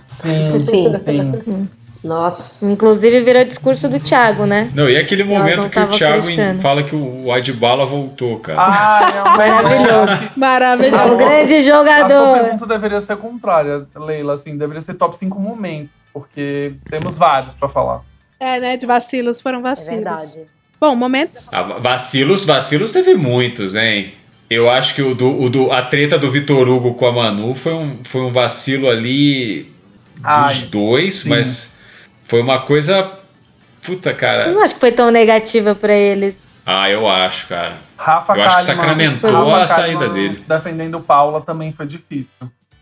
Sim, 0.00 0.62
Sim. 0.62 0.98
sim. 0.98 1.68
Nossa. 2.08 2.72
Inclusive 2.72 3.20
virou 3.22 3.44
discurso 3.44 3.88
do 3.88 4.00
Thiago, 4.00 4.46
né? 4.46 4.70
Não, 4.74 4.88
e 4.88 4.96
aquele 4.96 5.22
momento 5.24 5.68
que 5.68 5.78
o 5.78 5.88
Thiago 5.90 6.18
acreditando. 6.18 6.62
fala 6.62 6.82
que 6.82 6.96
o 6.96 7.30
Adbala 7.32 7.84
voltou, 7.84 8.38
cara. 8.40 8.58
Ah, 8.60 9.12
é 9.12 9.22
um 9.22 9.36
Maravilhoso. 9.36 10.18
Maravilhoso. 10.36 10.96
É 10.96 11.04
um 11.06 11.16
grande 11.16 11.54
A 11.54 11.62
sua 11.62 11.72
jogador. 11.78 12.38
pergunta 12.38 12.66
deveria 12.66 13.00
ser 13.00 13.16
contrária, 13.18 13.86
Leila, 13.94 14.34
assim, 14.34 14.56
deveria 14.56 14.80
ser 14.80 14.94
top 14.94 15.16
5 15.18 15.38
momentos, 15.38 15.90
porque 16.12 16.72
temos 16.88 17.18
vários 17.18 17.52
pra 17.52 17.68
falar. 17.68 18.00
É, 18.40 18.58
né? 18.58 18.76
De 18.76 18.86
vacilos 18.86 19.40
foram 19.40 19.60
vacilos. 19.62 20.04
verdade. 20.04 20.46
Bom, 20.80 20.94
momentos. 20.94 21.48
Ah, 21.52 21.62
vacilos, 21.80 22.44
vacilos 22.44 22.92
teve 22.92 23.14
muitos, 23.14 23.74
hein? 23.74 24.14
Eu 24.48 24.70
acho 24.70 24.94
que 24.94 25.02
o 25.02 25.14
do, 25.14 25.42
o 25.42 25.50
do- 25.50 25.70
a 25.72 25.82
treta 25.82 26.18
do 26.18 26.30
Vitor 26.30 26.66
Hugo 26.68 26.94
com 26.94 27.06
a 27.06 27.12
Manu 27.12 27.54
foi 27.54 27.74
um, 27.74 27.98
foi 28.04 28.22
um 28.22 28.32
vacilo 28.32 28.88
ali 28.88 29.64
dos 30.14 30.24
Ai, 30.24 30.54
dois, 30.70 31.16
sim. 31.16 31.28
mas 31.28 31.76
foi 32.28 32.40
uma 32.40 32.60
coisa. 32.62 33.10
Puta, 33.82 34.10
Eu 34.10 34.16
cara. 34.16 34.52
não 34.52 34.62
acho 34.62 34.74
que 34.74 34.80
foi 34.80 34.92
tão 34.92 35.10
negativa 35.10 35.74
pra 35.74 35.92
eles. 35.94 36.38
Ah, 36.66 36.90
eu 36.90 37.08
acho, 37.08 37.48
cara. 37.48 37.78
Rafa 37.96 38.36
Eu 38.36 38.42
acho 38.44 38.56
que 38.58 38.62
sacramentou 38.64 39.30
Rafa 39.48 39.62
a 39.62 39.66
saída 39.66 40.00
Kalimann 40.00 40.12
dele. 40.14 40.44
Defendendo 40.46 41.00
Paula 41.00 41.40
também 41.40 41.72
foi 41.72 41.86
difícil. 41.86 42.36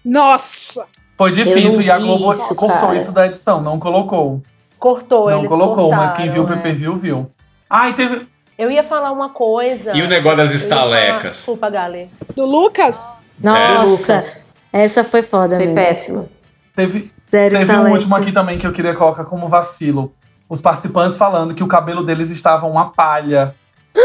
Nossa! 0.05 0.85
Foi 1.17 1.31
difícil 1.31 1.81
e 1.81 1.91
a 1.91 1.99
Globo 1.99 2.31
isso, 2.33 2.55
cortou 2.55 2.81
cara. 2.89 2.97
isso 2.97 3.13
da 3.13 3.27
edição, 3.27 3.63
não 3.63 3.79
colocou. 3.79 4.43
Cortou, 4.79 5.31
não 5.31 5.39
eles 5.39 5.49
colocou, 5.49 5.91
mas 5.91 6.13
quem 6.13 6.29
viu 6.29 6.43
o 6.43 6.47
cortaram, 6.47 6.63
PP 6.63 6.69
é. 6.77 6.79
viu, 6.79 6.97
viu. 6.97 7.31
Ah, 7.71 7.89
e 7.89 7.95
teve. 7.95 8.27
Eu 8.59 8.71
ia 8.71 8.83
falar 8.83 9.13
uma 9.13 9.31
coisa. 9.31 9.97
E 9.97 10.03
o 10.03 10.09
negócio 10.09 10.39
das 10.39 10.53
ia 10.53 10.59
falar- 10.69 10.85
estalecas? 10.87 11.37
Desculpa, 11.37 11.71
Gali. 11.71 12.11
Do 12.35 12.45
Lucas? 12.45 13.19
Nossa, 13.39 13.83
Lucas. 13.91 14.53
essa 14.73 15.05
foi 15.05 15.23
foda 15.23 15.57
Foi 15.57 15.67
mesmo. 15.67 15.75
péssimo. 15.75 16.29
Teve, 16.77 17.11
Sério, 17.31 17.59
teve 17.59 17.73
um 17.77 17.91
último 17.91 18.15
aqui 18.15 18.31
também 18.31 18.59
que 18.59 18.67
eu 18.67 18.73
queria 18.73 18.95
colocar 18.95 19.25
como 19.25 19.49
vacilo. 19.49 20.13
Os 20.49 20.61
participantes 20.61 21.17
falando 21.19 21.55
que 21.55 21.65
o 21.65 21.67
cabelo 21.67 22.05
deles 22.05 22.31
estava 22.31 22.67
uma 22.67 22.91
palha. 22.93 23.55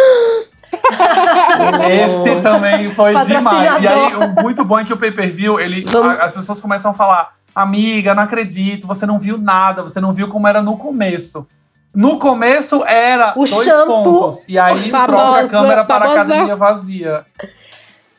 Esse 1.89 2.41
também 2.41 2.89
foi 2.91 3.13
demais. 3.21 3.83
E 3.83 3.87
aí, 3.87 4.15
o 4.15 4.41
muito 4.41 4.63
bom 4.63 4.79
é 4.79 4.83
que 4.85 4.93
o 4.93 4.97
pay-per-view, 4.97 5.59
ele, 5.59 5.85
a- 5.95 6.25
as 6.25 6.33
pessoas 6.33 6.59
começam 6.61 6.91
a 6.91 6.93
falar: 6.93 7.33
Amiga, 7.53 8.15
não 8.15 8.23
acredito, 8.23 8.87
você 8.87 9.05
não 9.05 9.19
viu 9.19 9.37
nada, 9.37 9.81
você 9.81 9.99
não 9.99 10.13
viu 10.13 10.27
como 10.29 10.47
era 10.47 10.61
no 10.61 10.77
começo. 10.77 11.47
No 11.93 12.17
começo 12.19 12.83
era 12.85 13.33
O 13.35 13.43
dois 13.45 13.65
shampoo. 13.65 14.03
pontos. 14.03 14.41
E 14.47 14.57
aí 14.57 14.89
troca 14.89 15.39
a 15.41 15.47
câmera 15.49 15.83
para 15.83 16.05
a 16.05 16.11
academia 16.13 16.55
vazia. 16.55 17.25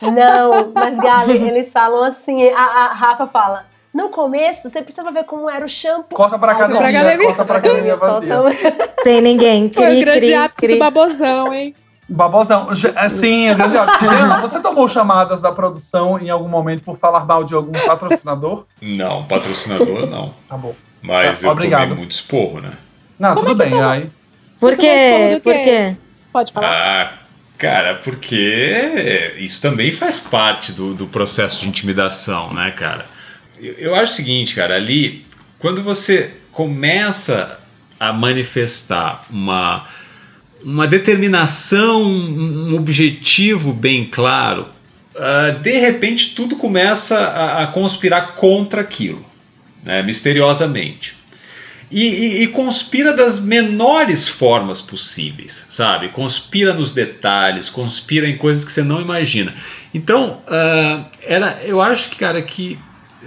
Não, 0.03 0.73
mas 0.75 0.99
Gali, 0.99 1.33
eles 1.39 1.73
falam 1.73 2.03
assim, 2.05 2.51
a, 2.51 2.61
a 2.61 2.93
Rafa 2.93 3.27
fala. 3.27 3.65
No 3.93 4.09
começo, 4.09 4.71
você 4.71 4.81
precisava 4.81 5.11
ver 5.13 5.25
como 5.25 5.51
era 5.51 5.65
o 5.65 5.69
shampoo. 5.69 6.17
Corta 6.17 6.39
pra 6.39 6.53
academia, 6.53 6.79
Pra 6.79 6.89
academia. 6.89 7.27
corta 7.27 7.45
pra 7.45 7.57
academia 7.59 7.97
vazia. 7.97 8.37
Sem 9.03 9.21
ninguém. 9.21 9.71
Foi 9.73 9.87
Cri, 9.87 9.97
o 9.97 10.01
grande 10.01 10.21
cri, 10.21 10.35
ápice 10.35 10.61
cri. 10.63 10.73
do 10.75 10.79
babosão, 10.79 11.53
hein? 11.53 11.75
Babosão. 12.09 12.75
Ge- 12.75 12.93
Sim, 13.11 13.49
é 13.49 13.55
grande 13.55 13.77
ápice. 13.77 14.05
Jean, 14.09 14.41
você 14.41 14.61
tomou 14.61 14.89
chamadas 14.89 15.43
da 15.43 15.53
produção 15.53 16.19
em 16.19 16.31
algum 16.31 16.49
momento 16.49 16.83
por 16.83 16.97
falar 16.97 17.27
mal 17.27 17.45
de 17.45 17.55
algum 17.55 17.73
patrocinador? 17.87 18.65
Não, 18.81 19.25
patrocinador 19.25 20.07
não. 20.09 20.35
Tá 20.49 20.57
bom. 20.57 20.75
Mas 21.03 21.43
É, 21.43 21.47
eu 21.47 21.51
obrigado. 21.51 21.83
tomei 21.83 21.97
muito 21.99 22.13
esporro, 22.13 22.61
né? 22.61 22.71
Não, 23.19 23.35
tudo 23.37 23.55
bem, 23.55 23.81
aí. 23.83 24.11
Por 24.59 24.75
Tomou 24.77 24.91
quê? 24.91 25.35
do 25.35 25.41
Por 25.43 25.53
quê? 25.53 25.65
quê? 25.65 25.97
Pode 26.33 26.53
falar. 26.53 26.69
Ah, 26.71 27.13
cara, 27.59 27.97
porque 28.03 29.35
isso 29.39 29.61
também 29.61 29.93
faz 29.93 30.19
parte 30.21 30.73
do, 30.73 30.95
do 30.95 31.07
processo 31.07 31.61
de 31.61 31.69
intimidação, 31.69 32.53
né, 32.55 32.71
cara? 32.71 33.05
Eu, 33.63 33.95
acho 33.95 34.13
o 34.13 34.17
seguinte, 34.17 34.55
cara, 34.55 34.75
ali, 34.75 35.25
quando 35.59 35.83
você 35.83 36.31
começa 36.51 37.61
a 37.99 38.13
manifestar 38.13 39.25
uma, 39.31 39.87
uma 40.63 40.87
determinação, 40.87 42.03
um 42.03 42.75
objetivo 42.77 43.73
bem 43.73 44.05
claro, 44.05 44.67
ah, 45.17 45.51
de 45.51 45.79
repente 45.79 46.35
tudo 46.35 46.57
começa 46.57 47.17
a, 47.19 47.63
a 47.63 47.67
conspirar 47.69 48.35
contra 48.35 48.81
aquilo, 48.81 49.25
né, 49.85 50.03
misteriosamente. 50.03 51.15
E, 51.91 52.07
e- 52.07 52.43
e 52.43 52.47
conspira 52.49 53.13
das 53.15 53.39
menores 53.39 54.27
formas 54.27 54.81
possíveis, 54.81 55.67
sabe? 55.69 56.09
Conspira 56.09 56.73
nos 56.73 56.93
detalhes, 56.93 57.69
conspira 57.69 58.27
em 58.27 58.39
coisas 58.39 58.65
que 58.65 58.73
você 58.73 58.83
não 58.83 58.99
imagina. 59.01 59.55
Então, 59.93 60.41
ah, 60.49 61.05
era, 61.23 61.61
eu 61.65 61.81
acho 61.81 62.09
que, 62.11 62.17
cara, 62.17 62.41
que. 62.43 62.79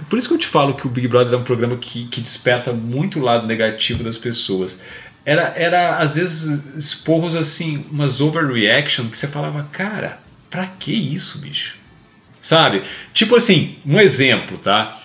Por 0.08 0.18
isso 0.18 0.28
que 0.28 0.34
eu 0.34 0.38
te 0.38 0.46
falo 0.46 0.74
que 0.74 0.86
o 0.86 0.90
Big 0.90 1.08
Brother 1.08 1.34
é 1.34 1.36
um 1.36 1.44
programa 1.44 1.76
que, 1.76 2.06
que 2.06 2.20
desperta 2.20 2.72
muito 2.72 3.18
o 3.18 3.22
lado 3.22 3.46
negativo 3.46 4.04
das 4.04 4.16
pessoas. 4.16 4.82
Era, 5.24 5.52
era, 5.56 5.96
às 5.96 6.16
vezes, 6.16 6.76
esporros 6.76 7.34
assim, 7.34 7.84
umas 7.90 8.20
overreaction 8.20 9.08
que 9.08 9.18
você 9.18 9.26
falava, 9.26 9.66
cara, 9.72 10.20
pra 10.48 10.66
que 10.66 10.92
isso, 10.92 11.38
bicho? 11.38 11.74
Sabe? 12.40 12.82
Tipo 13.12 13.36
assim, 13.36 13.76
um 13.84 13.98
exemplo, 13.98 14.56
tá? 14.58 15.00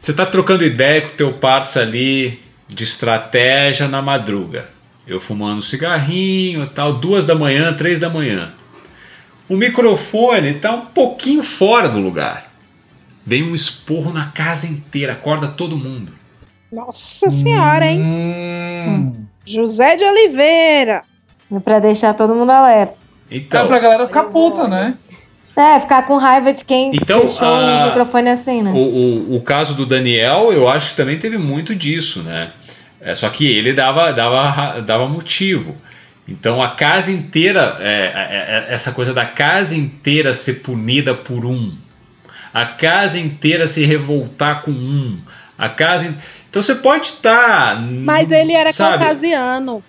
Você 0.00 0.12
tá 0.12 0.26
trocando 0.26 0.64
ideia 0.64 1.02
com 1.02 1.08
o 1.08 1.16
teu 1.16 1.32
parça 1.32 1.80
ali 1.80 2.40
de 2.68 2.84
estratégia 2.84 3.86
na 3.86 4.02
madruga. 4.02 4.68
Eu 5.06 5.20
fumando 5.20 5.62
cigarrinho 5.62 6.64
e 6.64 6.68
tal, 6.68 6.94
duas 6.94 7.26
da 7.26 7.34
manhã, 7.34 7.72
três 7.74 8.00
da 8.00 8.10
manhã. 8.10 8.52
O 9.48 9.56
microfone 9.56 10.54
tá 10.54 10.72
um 10.72 10.86
pouquinho 10.86 11.42
fora 11.42 11.88
do 11.88 12.00
lugar. 12.00 12.45
Vem 13.26 13.42
um 13.42 13.54
esporro 13.54 14.12
na 14.12 14.26
casa 14.26 14.66
inteira, 14.66 15.14
acorda 15.14 15.48
todo 15.48 15.76
mundo. 15.76 16.12
Nossa 16.72 17.28
senhora, 17.28 17.86
hein? 17.86 18.00
Hum. 18.00 19.24
José 19.44 19.96
de 19.96 20.04
Oliveira. 20.04 21.02
Pra 21.64 21.78
deixar 21.78 22.14
todo 22.14 22.34
mundo 22.34 22.50
alerta. 22.50 22.94
Então, 23.30 23.64
É 23.64 23.68
pra 23.68 23.78
galera 23.78 24.06
ficar 24.06 24.24
puta, 24.24 24.68
né? 24.68 24.94
É, 25.56 25.80
ficar 25.80 26.02
com 26.06 26.16
raiva 26.18 26.52
de 26.52 26.64
quem 26.64 26.90
Então, 26.94 27.22
fechou 27.22 27.46
a- 27.48 27.84
o 27.84 27.88
microfone 27.88 28.28
assim, 28.30 28.62
né? 28.62 28.72
O, 28.72 28.76
o, 29.32 29.36
o 29.36 29.40
caso 29.40 29.74
do 29.74 29.86
Daniel, 29.86 30.52
eu 30.52 30.68
acho 30.68 30.90
que 30.90 30.96
também 30.96 31.18
teve 31.18 31.38
muito 31.38 31.74
disso, 31.74 32.22
né? 32.22 32.50
É, 33.00 33.14
só 33.14 33.28
que 33.30 33.46
ele 33.46 33.72
dava, 33.72 34.12
dava, 34.12 34.80
dava 34.82 35.08
motivo. 35.08 35.74
Então 36.28 36.60
a 36.62 36.70
casa 36.70 37.10
inteira, 37.10 37.76
é, 37.80 38.12
é, 38.14 38.66
é, 38.70 38.74
essa 38.74 38.92
coisa 38.92 39.14
da 39.14 39.24
casa 39.24 39.74
inteira 39.76 40.34
ser 40.34 40.54
punida 40.62 41.14
por 41.14 41.44
um, 41.46 41.72
a 42.62 42.64
casa 42.66 43.18
inteira 43.18 43.66
se 43.68 43.84
revoltar 43.84 44.62
com 44.62 44.70
um, 44.70 45.18
a 45.58 45.68
casa. 45.68 46.06
in- 46.06 46.14
Então 46.48 46.62
você 46.62 46.74
pode 46.74 47.08
estar. 47.08 47.80
Mas 47.82 48.30
ele 48.30 48.52
era 48.54 48.72
sabe? 48.72 48.98
caucasiano. 48.98 49.82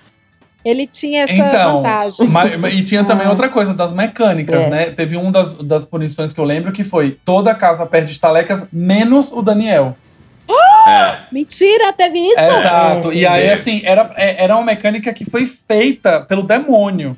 Ele 0.66 0.86
tinha 0.86 1.22
essa 1.24 1.34
Então, 1.34 1.78
vantagem. 1.78 2.28
mas- 2.28 2.74
e 2.74 2.84
tinha 2.84 3.04
também 3.06 3.26
Ah. 3.26 3.30
outra 3.30 3.48
coisa 3.48 3.74
das 3.74 3.94
mecânicas, 3.94 4.64
É. 4.64 4.70
né? 4.70 4.86
Teve 4.88 5.16
um 5.16 5.32
das, 5.32 5.54
das 5.54 5.86
punições 5.86 6.34
que 6.34 6.40
eu 6.42 6.44
lembro 6.44 6.74
que 6.74 6.84
foi 6.84 7.18
toda 7.24 7.52
a 7.52 7.56
casa 7.56 7.86
perde 7.86 8.12
estalecas, 8.12 8.66
menos 8.74 9.32
o 9.32 9.42
Daniel. 9.42 9.96
É. 10.50 11.18
Mentira, 11.32 11.94
teve 11.94 12.18
isso? 12.20 12.40
Exato. 12.40 13.14
E 13.14 13.26
aí, 13.26 13.46
É. 13.46 13.54
assim, 13.54 13.82
era, 13.86 14.12
é- 14.18 14.44
era 14.44 14.56
uma 14.56 14.66
mecânica 14.66 15.14
que 15.14 15.24
foi 15.30 15.46
feita 15.46 16.20
pelo 16.22 16.44
demônio. 16.44 17.18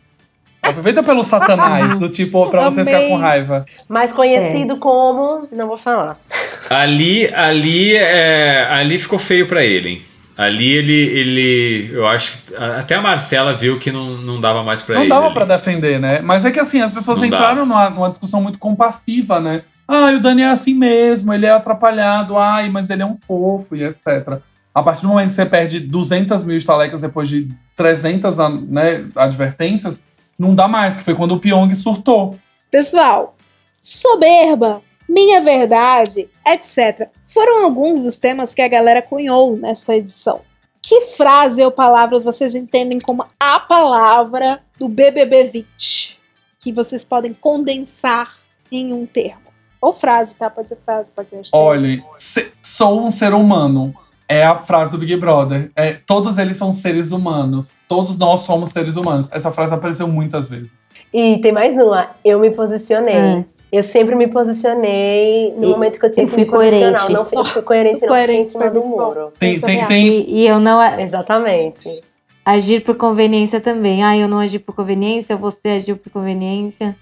Feita 0.74 1.02
pelo 1.02 1.24
satanás, 1.24 1.98
do 2.00 2.10
tipo, 2.10 2.50
pra 2.50 2.70
você 2.70 2.84
ficar 2.86 3.02
com 3.08 3.16
raiva. 3.18 3.66
Mais 3.88 4.12
conhecido 4.12 4.78
como. 4.78 5.48
Não 5.52 5.68
vou 5.68 5.78
falar. 5.78 6.18
Ali, 6.70 7.34
ali, 7.34 7.96
é, 7.96 8.68
ali 8.70 9.00
ficou 9.00 9.18
feio 9.20 9.48
pra 9.48 9.64
ele. 9.64 9.90
hein? 9.90 10.02
Ali 10.38 10.70
ele, 10.72 10.94
ele, 10.94 11.90
eu 11.92 12.08
acho 12.08 12.32
que 12.38 12.56
até 12.56 12.96
a 12.96 13.02
Marcela 13.02 13.54
viu 13.54 13.78
que 13.78 13.92
não, 13.92 14.12
não 14.18 14.40
dava 14.40 14.64
mais 14.64 14.82
pra 14.82 14.96
Não 14.96 15.02
ele. 15.02 15.10
dava 15.10 15.26
ali. 15.26 15.34
pra 15.34 15.44
defender, 15.44 16.00
né? 16.00 16.22
Mas 16.24 16.46
é 16.46 16.52
que 16.52 16.60
assim, 16.60 16.82
as 16.82 16.92
pessoas 16.92 17.18
Não 17.20 17.26
entraram 17.26 17.66
numa, 17.66 17.90
numa 17.90 18.10
discussão 18.10 18.42
muito 18.42 18.58
compassiva, 18.58 19.42
né? 19.42 19.64
Ah, 19.86 20.12
o 20.16 20.20
Dani 20.22 20.44
é 20.44 20.50
assim 20.50 20.74
mesmo, 20.76 21.34
ele 21.34 21.46
é 21.46 21.50
atrapalhado, 21.50 22.38
ai, 22.38 22.70
mas 22.70 22.90
ele 22.90 23.02
é 23.02 23.06
um 23.06 23.18
fofo 23.28 23.76
e 23.76 23.84
etc. 23.84 24.38
A 24.74 24.82
partir 24.84 25.02
do 25.02 25.10
momento 25.10 25.28
que 25.30 25.34
você 25.34 25.46
perde 25.46 25.80
200 25.82 26.44
mil 26.46 26.56
estalecas 26.56 27.02
depois 27.02 27.28
de 27.28 27.50
300 27.76 28.38
né, 28.70 29.04
advertências, 29.16 30.02
não 30.40 30.56
dá 30.56 30.68
mais, 30.68 30.96
que 30.96 31.04
foi 31.04 31.14
quando 31.14 31.34
o 31.36 31.40
Pyong 31.40 31.74
surtou. 31.76 32.40
Pessoal, 32.72 33.36
soberba, 33.82 34.82
minha 35.08 35.42
verdade, 35.42 36.30
etc. 36.48 37.10
Foram 37.24 37.64
alguns 37.66 38.02
dos 38.02 38.18
temas 38.20 38.54
que 38.54 38.62
a 38.62 38.68
galera 38.68 39.02
cunhou 39.02 39.58
nessa 39.58 39.96
edição. 39.96 40.42
Que 40.82 41.02
frase 41.02 41.62
ou 41.64 41.72
palavras 41.72 42.24
vocês 42.24 42.56
entendem 42.56 43.00
como 43.06 43.26
a 43.40 43.60
palavra 43.60 44.62
do 44.80 44.88
BBB 44.88 45.44
20? 45.44 46.20
Que 46.60 46.72
vocês 46.72 47.04
podem 47.04 47.34
condensar 47.34 48.38
em 48.72 48.94
um 48.94 49.06
termo. 49.06 49.50
Ou 49.82 49.92
frase, 49.94 50.36
tá? 50.36 50.50
Pode 50.50 50.70
ser 50.70 50.78
frase, 50.78 51.12
pode 51.12 51.30
ser 51.30 51.38
hashtag. 51.38 51.58
Olha, 51.64 52.04
se- 52.18 52.52
sou 52.62 53.02
um 53.06 53.12
ser 53.12 53.34
humano. 53.34 53.94
É 54.28 54.46
a 54.46 54.60
frase 54.60 54.92
do 54.92 54.98
Big 55.00 55.16
Brother. 55.16 55.72
É, 55.76 55.94
todos 55.94 56.38
eles 56.38 56.56
são 56.58 56.72
seres 56.72 57.12
humanos. 57.12 57.72
Todos 57.90 58.16
nós 58.16 58.42
somos 58.42 58.70
seres 58.70 58.96
humanos. 58.96 59.28
Essa 59.32 59.52
frase 59.52 59.74
apareceu 59.74 60.08
muitas 60.08 60.48
vezes. 60.48 60.70
E 61.12 61.40
tem 61.40 61.52
mais 61.52 61.74
uma. 61.76 62.12
Eu 62.24 62.40
me 62.40 62.52
posicionei. 62.52 63.16
É. 63.16 63.46
Eu 63.72 63.82
sempre 63.84 64.16
me 64.16 64.28
posicionei 64.28 65.54
no 65.58 65.64
E 65.64 65.68
momento 65.72 66.00
que 66.00 66.06
eu 66.06 66.12
tinha 66.12 66.24
eu 66.26 66.30
que 66.30 66.36
me 66.38 66.46
fui 66.46 66.52
posicionar. 66.54 67.02
coerente. 67.02 67.12
Eu 67.14 67.18
não 67.18 67.26
fui, 67.26 67.38
eu 67.40 67.46
fui 67.46 67.62
coerente, 67.64 68.06
não 68.06 68.16
fiquei 68.16 68.36
em 68.38 68.46
cima 68.46 68.70
do 68.70 68.84
muro. 68.84 69.34
Tem- 69.40 69.60
tem- 69.60 69.86
tem- 69.88 70.08
E, 70.08 70.42
e 70.44 70.48
eu 70.48 70.60
não. 70.60 70.80
Exatamente. 71.00 72.02
Agir 72.46 72.82
por 72.84 72.96
conveniência 72.96 73.60
também. 73.60 74.04
Ah, 74.04 74.16
eu 74.16 74.28
não 74.28 74.40
agi 74.40 74.60
por 74.60 74.76
conveniência, 74.76 75.36
você 75.36 75.70
agiu 75.70 75.98
por 75.98 76.12
conveniência. 76.12 76.96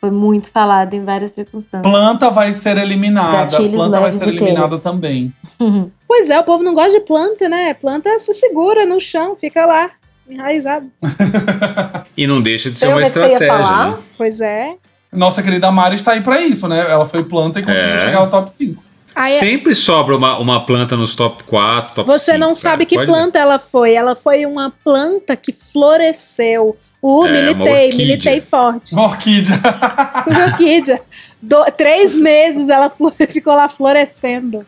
Foi 0.00 0.10
muito 0.10 0.50
falado 0.50 0.92
em 0.94 1.02
várias 1.04 1.30
circunstâncias. 1.32 1.90
Planta 1.90 2.28
vai 2.30 2.52
ser 2.52 2.76
eliminada. 2.76 3.38
Gatilhos 3.44 3.76
Planta 3.76 4.00
vai 4.00 4.12
ser 4.12 4.28
eliminada 4.28 4.78
também. 4.78 5.32
Pois 6.06 6.30
é, 6.30 6.38
o 6.38 6.44
povo 6.44 6.62
não 6.62 6.72
gosta 6.72 6.92
de 6.92 7.00
planta, 7.00 7.48
né? 7.48 7.74
Planta 7.74 8.16
se 8.20 8.32
segura 8.32 8.86
no 8.86 9.00
chão, 9.00 9.34
fica 9.34 9.66
lá, 9.66 9.90
enraizado. 10.28 10.86
E 12.16 12.26
não 12.26 12.40
deixa 12.40 12.70
de 12.70 12.78
ser 12.78 12.86
Tem 12.86 12.94
uma 12.94 13.02
estratégia, 13.02 13.46
falar? 13.46 13.90
né? 13.90 13.98
Pois 14.16 14.40
é. 14.40 14.74
Nossa 15.12 15.42
querida 15.42 15.70
Mari 15.70 15.96
está 15.96 16.12
aí 16.12 16.22
pra 16.22 16.40
isso, 16.40 16.66
né? 16.66 16.78
Ela 16.90 17.04
foi 17.04 17.22
planta 17.22 17.60
e 17.60 17.62
conseguiu 17.62 17.94
É. 17.94 17.98
chegar 17.98 18.18
ao 18.18 18.30
top 18.30 18.50
5. 18.52 18.82
Aí 19.14 19.34
é- 19.34 19.38
Sempre 19.38 19.74
sobra 19.74 20.16
uma, 20.16 20.38
uma 20.38 20.64
planta 20.64 20.96
nos 20.96 21.14
top 21.14 21.42
4, 21.44 21.94
top 21.94 22.06
Você 22.06 22.32
5, 22.32 22.38
não 22.38 22.46
cara. 22.48 22.54
sabe 22.54 22.86
que 22.86 22.94
Pode 22.94 23.06
ver. 23.06 23.12
planta 23.12 23.38
ela 23.38 23.58
foi. 23.58 23.92
Ela 23.94 24.16
foi 24.16 24.46
uma 24.46 24.72
planta 24.82 25.36
que 25.36 25.52
floresceu. 25.52 26.76
Uh, 27.02 27.26
É, 27.26 27.32
militei, 27.32 27.92
militei 27.92 28.40
forte. 28.40 28.94
Uma 28.94 29.04
orquídea. 29.04 29.60
Uma 30.26 30.44
orquídea. 30.46 31.02
Do- 31.40 31.64
três 31.76 32.16
meses 32.16 32.68
ela 32.70 32.90
ficou 33.30 33.54
lá 33.54 33.68
florescendo. 33.68 34.64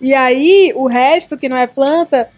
E 0.00 0.14
aí, 0.14 0.72
o 0.74 0.86
resto 0.86 1.36
que 1.36 1.48
não 1.48 1.56
é 1.56 1.66
planta 1.66 2.28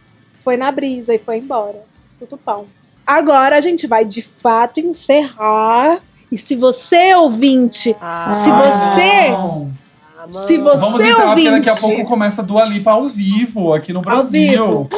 foi 0.41 0.57
na 0.57 0.71
brisa 0.73 1.15
e 1.15 1.19
foi 1.19 1.39
embora. 1.39 1.79
Tudo 2.19 2.37
pão. 2.39 2.67
Agora 3.07 3.57
a 3.57 3.61
gente 3.61 3.87
vai 3.87 4.05
de 4.05 4.21
fato 4.23 4.81
encerrar. 4.81 6.01
E 6.31 6.37
se 6.37 6.55
você, 6.57 7.15
ouvinte, 7.15 7.97
se 8.33 8.51
você. 8.51 9.31
Se 10.27 10.59
Vamos 10.59 10.81
você, 10.83 11.05
encerrar 11.05 11.27
porque 11.35 11.49
ouvinte. 11.49 11.67
daqui 11.67 11.71
a 11.71 11.81
pouco 11.81 12.05
começa 12.05 12.43
a 12.43 12.45
Dua 12.45 12.65
Lipa 12.67 12.91
ao 12.91 13.09
vivo 13.09 13.73
aqui 13.73 13.95
no 13.95 14.03
Brasil. 14.03 14.51
vivo. 14.51 14.89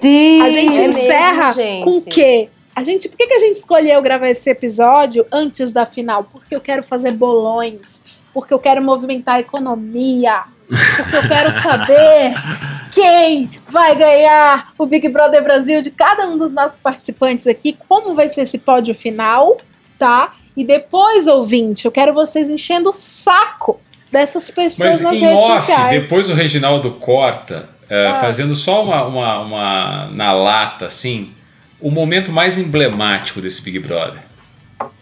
Sim! 0.00 0.42
A 0.42 0.50
gente 0.50 0.76
É 0.76 0.80
mesmo, 0.86 0.88
encerra 1.00 1.52
gente. 1.52 1.84
com 1.84 1.96
o 1.98 2.02
quê? 2.02 2.48
A 2.74 2.82
gente, 2.82 3.08
por 3.08 3.16
que, 3.16 3.26
que 3.28 3.34
a 3.34 3.38
gente 3.38 3.54
escolheu 3.54 4.02
gravar 4.02 4.28
esse 4.28 4.50
episódio 4.50 5.24
antes 5.30 5.72
da 5.72 5.86
final? 5.86 6.24
Porque 6.24 6.54
eu 6.54 6.60
quero 6.60 6.82
fazer 6.82 7.12
bolões, 7.12 8.02
porque 8.34 8.52
eu 8.52 8.58
quero 8.58 8.82
movimentar 8.82 9.36
a 9.36 9.40
economia, 9.40 10.42
porque 10.68 11.16
eu 11.16 11.28
quero 11.28 11.52
saber 11.52 12.34
quem 12.92 13.50
vai 13.68 13.94
ganhar 13.96 14.72
o 14.78 14.86
Big 14.86 15.08
Brother 15.08 15.42
Brasil 15.42 15.80
de 15.80 15.90
cada 15.90 16.26
um 16.28 16.36
dos 16.38 16.52
nossos 16.52 16.78
participantes 16.80 17.46
aqui, 17.46 17.76
como 17.88 18.14
vai 18.14 18.28
ser 18.28 18.42
esse 18.42 18.58
pódio 18.58 18.94
final, 18.94 19.56
tá? 19.98 20.34
E 20.56 20.64
depois, 20.64 21.26
ouvinte, 21.26 21.84
eu 21.84 21.92
quero 21.92 22.12
vocês 22.14 22.48
enchendo 22.48 22.88
o 22.90 22.92
saco 22.92 23.80
dessas 24.10 24.50
pessoas 24.50 25.00
Mas 25.02 25.12
nas 25.12 25.20
redes 25.20 25.36
off, 25.36 25.60
sociais. 25.60 26.02
depois 26.04 26.30
o 26.30 26.34
Reginaldo 26.34 26.92
corta, 26.92 27.68
é, 27.90 28.06
Ah. 28.08 28.14
fazendo 28.20 28.54
só 28.56 28.82
uma, 28.82 29.04
uma, 29.04 29.40
uma- 29.40 30.06
na 30.12 30.32
lata, 30.32 30.86
assim, 30.86 31.32
o 31.80 31.90
momento 31.90 32.32
mais 32.32 32.56
emblemático 32.56 33.40
desse 33.40 33.60
Big 33.62 33.78
Brother. 33.78 34.20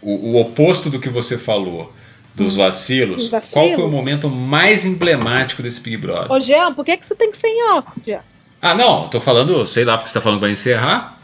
O, 0.01 0.31
o 0.33 0.41
oposto 0.41 0.89
do 0.89 0.99
que 0.99 1.09
você 1.09 1.37
falou, 1.37 1.93
dos 2.35 2.55
vacilos. 2.55 3.17
Dos 3.17 3.29
vacilos? 3.29 3.69
Qual 3.69 3.79
foi 3.79 3.85
o 3.85 3.91
momento 3.91 4.29
mais 4.29 4.85
emblemático 4.85 5.63
desse 5.63 5.79
Big 5.79 5.97
Brother? 5.97 6.31
Ô, 6.31 6.39
Jean, 6.39 6.73
por 6.73 6.83
que, 6.83 6.97
que 6.97 7.05
isso 7.05 7.15
tem 7.15 7.31
que 7.31 7.37
ser 7.37 7.47
em 7.47 7.71
off, 7.71 7.87
Jean? 8.05 8.19
Ah, 8.61 8.75
não, 8.75 9.07
tô 9.07 9.19
falando, 9.21 9.65
sei 9.65 9.85
lá, 9.85 9.97
porque 9.97 10.09
você 10.09 10.15
tá 10.15 10.21
falando 10.21 10.39
que 10.39 10.45
vai 10.45 10.51
encerrar. 10.51 11.17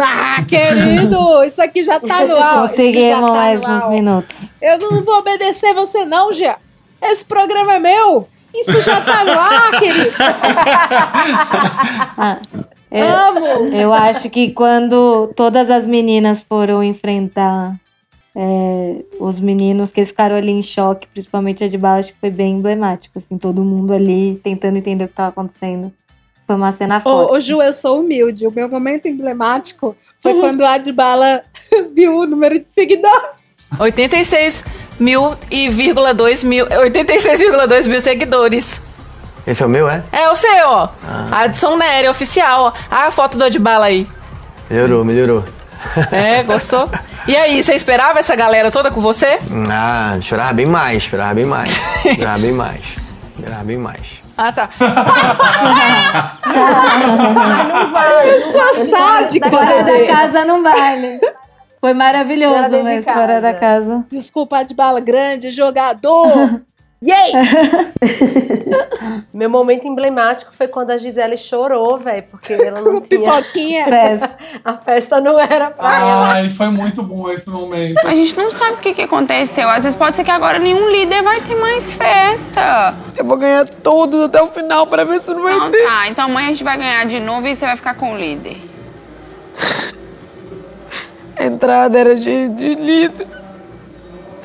Ah, 0.00 0.42
querido, 0.46 1.42
isso 1.44 1.62
aqui 1.62 1.82
já 1.82 1.98
tá 1.98 2.24
no 2.24 2.36
ar. 2.36 2.68
Conseguimos 2.68 3.30
tá 3.30 3.34
mais 3.34 3.60
uns 3.64 3.88
minutos. 3.88 4.48
Eu 4.60 4.78
não 4.78 5.02
vou 5.02 5.18
obedecer 5.18 5.74
você, 5.74 6.04
não, 6.04 6.32
Jean. 6.32 6.56
Esse 7.02 7.24
programa 7.24 7.74
é 7.74 7.78
meu. 7.78 8.28
Isso 8.54 8.80
já 8.80 9.00
tá 9.00 9.24
no 9.24 9.32
ar, 9.32 9.70
querido. 9.80 10.16
Eu, 12.90 13.06
Amo! 13.08 13.74
eu 13.74 13.92
acho 13.92 14.30
que 14.30 14.52
quando 14.52 15.32
todas 15.34 15.68
as 15.68 15.86
meninas 15.86 16.44
foram 16.48 16.82
enfrentar 16.82 17.74
é, 18.36 18.96
os 19.20 19.38
meninos 19.38 19.92
que 19.92 20.00
eles 20.00 20.10
ficaram 20.10 20.36
ali 20.36 20.50
em 20.50 20.62
choque, 20.62 21.06
principalmente 21.06 21.62
a 21.62 21.68
de 21.68 21.78
bala, 21.78 21.98
acho 22.00 22.12
que 22.12 22.20
foi 22.20 22.30
bem 22.30 22.54
emblemático. 22.54 23.18
Assim, 23.18 23.38
todo 23.38 23.62
mundo 23.62 23.92
ali 23.92 24.40
tentando 24.42 24.76
entender 24.76 25.04
o 25.04 25.06
que 25.08 25.12
estava 25.12 25.28
acontecendo. 25.28 25.92
Foi 26.46 26.56
uma 26.56 26.72
cena 26.72 27.00
forte. 27.00 27.32
Ô, 27.32 27.36
ô, 27.36 27.40
Ju, 27.40 27.62
eu 27.62 27.72
sou 27.72 28.00
humilde. 28.00 28.46
O 28.46 28.52
meu 28.52 28.68
momento 28.68 29.06
emblemático 29.06 29.96
foi 30.18 30.32
Uhum. 30.34 30.40
quando 30.40 30.62
a 30.62 30.72
Adbala 30.72 31.42
viu 31.94 32.14
o 32.18 32.26
número 32.26 32.58
de 32.58 32.68
seguidores. 32.68 33.44
86 33.78 34.64
mil 34.98 35.34
e 35.50 35.68
vírgula 35.68 36.12
2 36.12 36.44
mil. 36.44 36.66
86,2 36.66 37.88
mil 37.88 38.00
seguidores. 38.00 38.80
Esse 39.46 39.62
é 39.62 39.66
o 39.66 39.68
meu, 39.68 39.88
é? 39.88 40.02
É 40.10 40.28
o 40.30 40.36
seu, 40.36 40.68
ó. 40.68 40.88
Ah. 41.06 41.42
Adson 41.42 41.76
Nery, 41.76 42.08
oficial, 42.08 42.64
ó. 42.64 42.72
Ah, 42.90 43.06
a 43.06 43.10
foto 43.10 43.36
do 43.38 43.44
Adbala 43.44 43.86
aí. 43.86 44.06
Melhorou, 44.70 45.04
melhorou. 45.04 45.44
É, 46.10 46.42
gostou? 46.42 46.90
E 47.26 47.36
aí, 47.36 47.62
você 47.62 47.74
esperava 47.74 48.18
essa 48.18 48.34
galera 48.36 48.70
toda 48.70 48.90
com 48.90 49.00
você? 49.00 49.38
Ah, 49.70 50.16
chorava 50.20 50.52
bem 50.52 50.66
mais, 50.66 51.02
chorava 51.02 51.34
bem 51.34 51.44
mais. 51.44 51.70
Chorava 52.16 52.38
bem 52.38 52.52
mais. 52.52 52.80
Chorava 53.40 53.64
bem 53.64 53.78
mais. 53.78 54.24
Ah, 54.36 54.52
tá. 54.52 54.68
não 54.80 54.94
vale. 57.92 58.30
Eu 58.30 58.40
sou 58.40 58.74
sádica, 58.74 59.48
Fora 59.48 59.84
da 59.84 60.06
casa 60.06 60.44
não 60.44 60.62
vale. 60.62 61.20
Foi 61.80 61.94
maravilhoso, 61.94 62.70
de 62.70 62.82
mas 62.82 63.04
fora 63.04 63.40
da 63.40 63.54
casa. 63.54 64.04
Desculpa, 64.10 64.58
Adbala, 64.58 65.00
grande 65.00 65.50
jogador. 65.50 66.60
Yay! 67.06 67.32
Meu 69.34 69.50
momento 69.50 69.86
emblemático 69.86 70.54
foi 70.56 70.68
quando 70.68 70.90
a 70.90 70.96
Gisele 70.96 71.36
chorou, 71.36 71.98
velho, 71.98 72.24
porque 72.30 72.52
ela 72.54 72.80
não 72.80 73.00
tinha. 73.02 73.20
Pipoquinha. 73.20 73.84
a 74.64 74.72
festa 74.78 75.20
não 75.20 75.38
era 75.38 75.70
pra 75.70 75.86
ela. 75.98 76.32
Ai, 76.32 76.48
foi 76.50 76.70
muito 76.70 77.02
bom 77.02 77.30
esse 77.30 77.50
momento. 77.50 77.98
A 78.06 78.14
gente 78.14 78.34
não 78.36 78.50
sabe 78.50 78.74
o 78.74 78.76
que, 78.78 78.94
que 78.94 79.02
aconteceu. 79.02 79.68
Às 79.68 79.82
vezes 79.82 79.96
pode 79.96 80.16
ser 80.16 80.24
que 80.24 80.30
agora 80.30 80.58
nenhum 80.58 80.88
líder 80.90 81.22
vai 81.22 81.40
ter 81.42 81.56
mais 81.56 81.92
festa. 81.92 82.94
Eu 83.16 83.24
vou 83.24 83.36
ganhar 83.36 83.68
todos 83.68 84.22
até 84.24 84.40
o 84.40 84.46
final 84.46 84.86
pra 84.86 85.04
ver 85.04 85.20
se 85.20 85.30
não 85.34 85.42
vai 85.42 85.54
Então 85.56 85.70
ter. 85.70 85.84
tá, 85.84 86.08
então 86.08 86.24
amanhã 86.24 86.46
a 86.48 86.50
gente 86.52 86.64
vai 86.64 86.78
ganhar 86.78 87.04
de 87.06 87.20
novo 87.20 87.46
e 87.46 87.54
você 87.54 87.66
vai 87.66 87.76
ficar 87.76 87.94
com 87.94 88.14
o 88.14 88.16
líder. 88.16 88.56
A 91.36 91.44
entrada 91.44 91.98
era 91.98 92.14
de, 92.16 92.48
de 92.48 92.74
líder. 92.76 93.26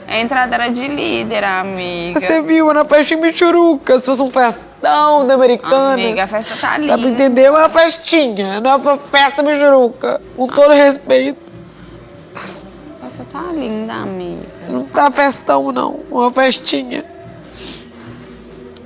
A 0.09 0.17
entrada 0.19 0.55
era 0.55 0.69
de 0.69 0.87
líder, 0.87 1.43
amiga. 1.43 2.19
Você 2.19 2.41
viu, 2.41 2.73
na 2.73 2.83
festa 2.83 3.13
em 3.13 3.17
Michuruca, 3.21 3.99
se 3.99 4.07
fosse 4.07 4.21
um 4.23 4.31
festão 4.31 5.27
da 5.27 5.35
americana. 5.35 5.93
Amiga, 5.93 6.23
a 6.23 6.27
festa 6.27 6.55
tá 6.55 6.71
Dá 6.71 6.77
linda. 6.79 6.97
pra 6.97 7.09
entender? 7.09 7.43
É 7.43 7.51
uma 7.51 7.69
festinha, 7.69 8.59
não 8.59 8.71
é 8.71 8.75
uma 8.75 8.97
festa 8.97 9.43
Michuruca. 9.43 10.19
Com 10.35 10.47
todo 10.47 10.73
respeito. 10.73 11.37
A 12.35 12.39
festa 12.39 13.25
tá 13.31 13.43
linda, 13.53 13.93
amiga. 13.93 14.47
Não 14.71 14.83
tá 14.85 15.11
festão, 15.11 15.71
não. 15.71 15.99
Uma 16.09 16.31
festinha. 16.31 17.05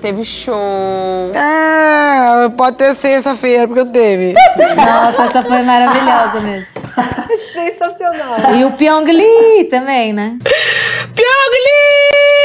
Teve 0.03 0.25
show. 0.25 1.31
É, 1.33 2.49
pode 2.57 2.75
ter 2.75 2.93
sexta-feira, 2.95 3.65
porque 3.65 3.85
não 3.85 3.91
teve. 3.93 4.33
Nossa, 4.75 5.23
essa 5.23 5.41
foi 5.43 5.63
maravilhosa 5.63 6.41
mesmo. 6.41 6.67
Sensacional. 7.53 8.53
E 8.53 8.65
o 8.65 8.71
Pyongli 8.73 9.63
também, 9.69 10.11
né? 10.11 10.37
É, 11.15 12.42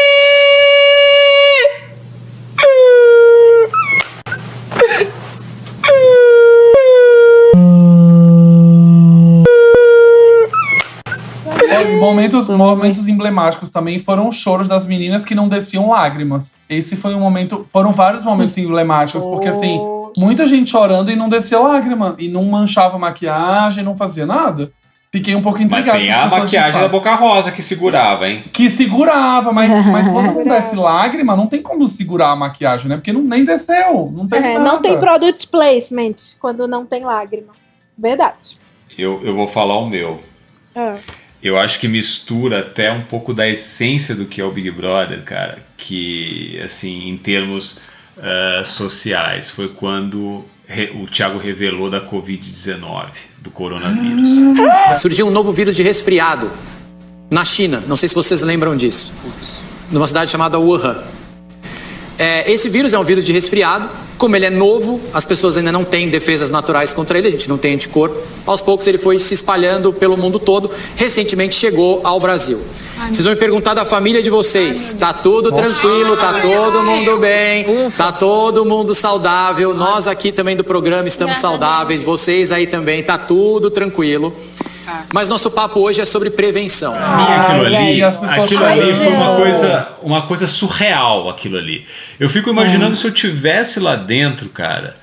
momentos, 12.00 12.48
momentos 12.48 13.08
emblemáticos 13.08 13.70
também 13.70 13.98
foram 13.98 14.28
os 14.28 14.36
choros 14.36 14.68
das 14.68 14.86
meninas 14.86 15.24
que 15.24 15.34
não 15.34 15.48
desciam 15.48 15.90
lágrimas. 15.90 16.56
Esse 16.68 16.96
foi 16.96 17.14
um 17.14 17.20
momento. 17.20 17.66
Foram 17.72 17.92
vários 17.92 18.22
momentos 18.24 18.56
emblemáticos, 18.58 19.24
porque 19.24 19.48
assim, 19.48 19.80
muita 20.16 20.46
gente 20.48 20.70
chorando 20.70 21.10
e 21.10 21.16
não 21.16 21.28
descia 21.28 21.58
lágrima. 21.58 22.14
E 22.18 22.28
não 22.28 22.44
manchava 22.44 22.98
maquiagem, 22.98 23.84
não 23.84 23.96
fazia 23.96 24.26
nada. 24.26 24.70
Fiquei 25.10 25.34
um 25.34 25.40
pouco 25.40 25.58
Mas 25.58 25.66
intrigado. 25.66 25.98
tem 25.98 26.06
se 26.06 26.12
as 26.12 26.32
a 26.32 26.38
maquiagem 26.40 26.72
da 26.72 26.80
fato- 26.80 26.90
Boca 26.90 27.14
Rosa 27.14 27.50
que 27.50 27.62
segurava, 27.62 28.28
hein? 28.28 28.44
Que 28.52 28.68
segurava, 28.68 29.52
mas, 29.52 29.70
mas 29.86 30.06
quando 30.06 30.34
não 30.34 30.44
desce 30.44 30.76
lágrima, 30.76 31.34
não 31.34 31.46
tem 31.46 31.62
como 31.62 31.88
segurar 31.88 32.32
a 32.32 32.36
maquiagem, 32.36 32.88
né? 32.88 32.96
Porque 32.96 33.10
não, 33.12 33.22
nem 33.22 33.42
desceu. 33.42 34.12
Não 34.14 34.28
tem 34.28 34.38
É, 34.38 34.58
não 34.58 34.82
tem 34.82 34.98
product 34.98 35.48
placement 35.48 36.14
quando 36.38 36.68
não 36.68 36.84
tem 36.84 37.04
lágrima. 37.04 37.52
Verdade. 37.96 38.58
Eu, 38.98 39.22
eu 39.24 39.34
vou 39.34 39.48
falar 39.48 39.78
o 39.78 39.86
meu. 39.86 40.20
Ah. 40.76 40.96
Eu 41.42 41.58
acho 41.58 41.78
que 41.78 41.86
mistura 41.86 42.60
até 42.60 42.90
um 42.90 43.02
pouco 43.02 43.32
da 43.32 43.48
essência 43.48 44.14
do 44.14 44.26
que 44.26 44.40
é 44.40 44.44
o 44.44 44.50
Big 44.50 44.70
Brother, 44.70 45.22
cara. 45.22 45.58
Que, 45.76 46.60
assim, 46.64 47.08
em 47.08 47.16
termos 47.16 47.78
ah, 48.20 48.64
sociais, 48.64 49.48
foi 49.48 49.68
quando 49.68 50.44
o 50.94 51.06
Thiago 51.06 51.38
revelou 51.38 51.88
da 51.88 52.00
Covid-19, 52.00 53.06
do 53.38 53.50
coronavírus. 53.50 54.28
Surgiu 55.00 55.26
um 55.26 55.30
novo 55.30 55.52
vírus 55.52 55.76
de 55.76 55.82
resfriado 55.82 56.50
na 57.30 57.44
China. 57.44 57.82
Não 57.86 57.96
sei 57.96 58.08
se 58.08 58.14
vocês 58.14 58.42
lembram 58.42 58.76
disso. 58.76 59.12
numa 59.90 60.06
cidade 60.06 60.30
chamada 60.30 60.58
Wuhan. 60.58 61.02
É, 62.18 62.50
esse 62.50 62.68
vírus 62.68 62.92
é 62.92 62.98
um 62.98 63.04
vírus 63.04 63.24
de 63.24 63.32
resfriado. 63.32 63.88
Como 64.18 64.34
ele 64.34 64.46
é 64.46 64.50
novo, 64.50 65.00
as 65.14 65.24
pessoas 65.24 65.56
ainda 65.56 65.70
não 65.70 65.84
têm 65.84 66.08
defesas 66.08 66.50
naturais 66.50 66.92
contra 66.92 67.16
ele, 67.16 67.28
a 67.28 67.30
gente 67.30 67.48
não 67.48 67.56
tem 67.56 67.74
anticorpo. 67.74 68.20
Aos 68.44 68.60
poucos 68.60 68.88
ele 68.88 68.98
foi 68.98 69.20
se 69.20 69.32
espalhando 69.32 69.92
pelo 69.92 70.16
mundo 70.16 70.40
todo. 70.40 70.68
Recentemente 70.96 71.54
chegou 71.54 72.00
ao 72.02 72.18
Brasil. 72.18 72.60
Vocês 73.06 73.24
vão 73.24 73.34
me 73.34 73.38
perguntar 73.38 73.74
da 73.74 73.84
família 73.84 74.20
de 74.20 74.28
vocês. 74.28 74.94
Tá 74.98 75.12
tudo 75.12 75.52
tranquilo, 75.52 76.16
tá 76.16 76.40
todo 76.40 76.82
mundo 76.82 77.18
bem, 77.18 77.64
tá 77.96 78.10
todo 78.10 78.64
mundo 78.64 78.92
saudável. 78.92 79.72
Nós 79.72 80.08
aqui 80.08 80.32
também 80.32 80.56
do 80.56 80.64
programa 80.64 81.06
estamos 81.06 81.38
saudáveis, 81.38 82.02
vocês 82.02 82.50
aí 82.50 82.66
também, 82.66 83.04
tá 83.04 83.16
tudo 83.16 83.70
tranquilo. 83.70 84.34
Mas 85.12 85.28
nosso 85.28 85.50
papo 85.50 85.80
hoje 85.80 86.00
é 86.00 86.04
sobre 86.04 86.30
prevenção. 86.30 86.94
aquilo 87.34 87.66
ali, 87.66 88.02
aquilo 88.42 88.64
ali 88.64 88.92
foi 88.92 89.06
uma 89.08 89.36
coisa, 89.36 89.88
uma 90.02 90.22
coisa 90.26 90.46
surreal, 90.46 91.28
aquilo 91.28 91.56
ali. 91.58 91.86
Eu 92.18 92.28
fico 92.28 92.50
imaginando 92.50 92.96
se 92.96 93.06
eu 93.06 93.12
tivesse 93.12 93.80
lá 93.80 93.96
dentro, 93.96 94.48
cara, 94.48 94.96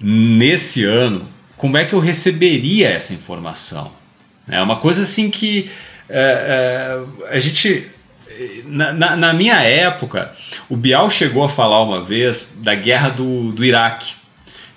nesse 0.00 0.84
ano, 0.84 1.26
como 1.56 1.76
é 1.76 1.84
que 1.84 1.92
eu 1.92 2.00
receberia 2.00 2.88
essa 2.90 3.12
informação? 3.12 3.90
É 4.48 4.60
uma 4.60 4.76
coisa 4.76 5.02
assim 5.02 5.30
que 5.30 5.70
é, 6.10 6.98
é, 7.30 7.34
a 7.34 7.38
gente 7.38 7.88
na, 8.66 8.92
na- 8.92 9.16
na 9.16 9.32
minha 9.32 9.60
época, 9.60 10.32
o 10.68 10.76
Bial 10.76 11.08
chegou 11.10 11.44
a 11.44 11.48
falar 11.48 11.82
uma 11.82 12.02
vez 12.02 12.50
da 12.56 12.74
guerra 12.74 13.10
do, 13.10 13.52
do 13.52 13.64
Iraque, 13.64 14.14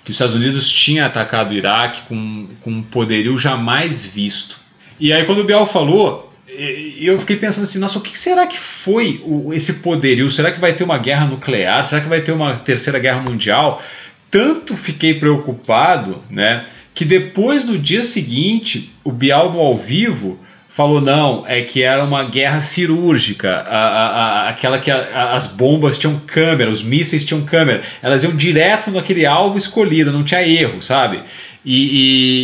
que 0.06 0.12
os 0.12 0.14
Estados 0.14 0.36
Unidos 0.36 0.70
tinha 0.70 1.04
atacado 1.04 1.50
o 1.50 1.54
Iraque 1.54 2.02
com, 2.02 2.46
com 2.62 2.70
um 2.70 2.82
poderio 2.82 3.36
jamais 3.36 4.04
visto. 4.06 4.56
E 5.00 5.12
aí 5.12 5.24
quando 5.24 5.40
o 5.40 5.44
Bial 5.44 5.66
falou, 5.66 6.32
eu 6.48 7.18
fiquei 7.18 7.34
pensando 7.34 7.64
assim, 7.64 7.80
nossa, 7.80 7.98
o 7.98 8.00
que 8.00 8.16
será 8.16 8.46
que 8.46 8.56
foi 8.56 9.20
esse 9.52 9.74
poderio? 9.74 10.30
Será 10.30 10.52
que 10.52 10.60
vai 10.60 10.74
ter 10.74 10.84
uma 10.84 10.96
guerra 10.96 11.26
nuclear? 11.26 11.82
Será 11.82 12.00
que 12.00 12.08
vai 12.08 12.20
ter 12.20 12.30
uma 12.30 12.54
terceira 12.54 13.00
guerra 13.00 13.20
mundial? 13.20 13.82
Tanto 14.30 14.76
fiquei 14.76 15.14
preocupado, 15.14 16.22
né, 16.30 16.66
que 16.94 17.04
depois 17.04 17.66
no 17.66 17.76
dia 17.76 18.04
seguinte, 18.04 18.92
o 19.02 19.10
Bial 19.10 19.52
no 19.52 19.58
ao 19.58 19.76
vivo 19.76 20.38
falou 20.76 21.00
não, 21.00 21.42
é 21.48 21.62
que 21.62 21.82
era 21.82 22.04
uma 22.04 22.22
guerra 22.24 22.60
cirúrgica, 22.60 23.50
a- 23.66 23.88
a- 23.88 24.08
a- 24.44 24.48
aquela 24.50 24.78
que 24.78 24.90
as 24.90 25.46
bombas 25.46 25.98
tinham 25.98 26.20
câmera, 26.26 26.70
os 26.70 26.82
mísseis 26.82 27.24
tinham 27.24 27.42
câmera, 27.46 27.82
elas 28.02 28.22
iam 28.22 28.36
direto 28.36 28.90
naquele 28.90 29.24
alvo 29.24 29.56
escolhido, 29.56 30.12
não 30.12 30.22
tinha 30.22 30.46
erro, 30.46 30.82
sabe? 30.82 31.20
E, 31.64 31.76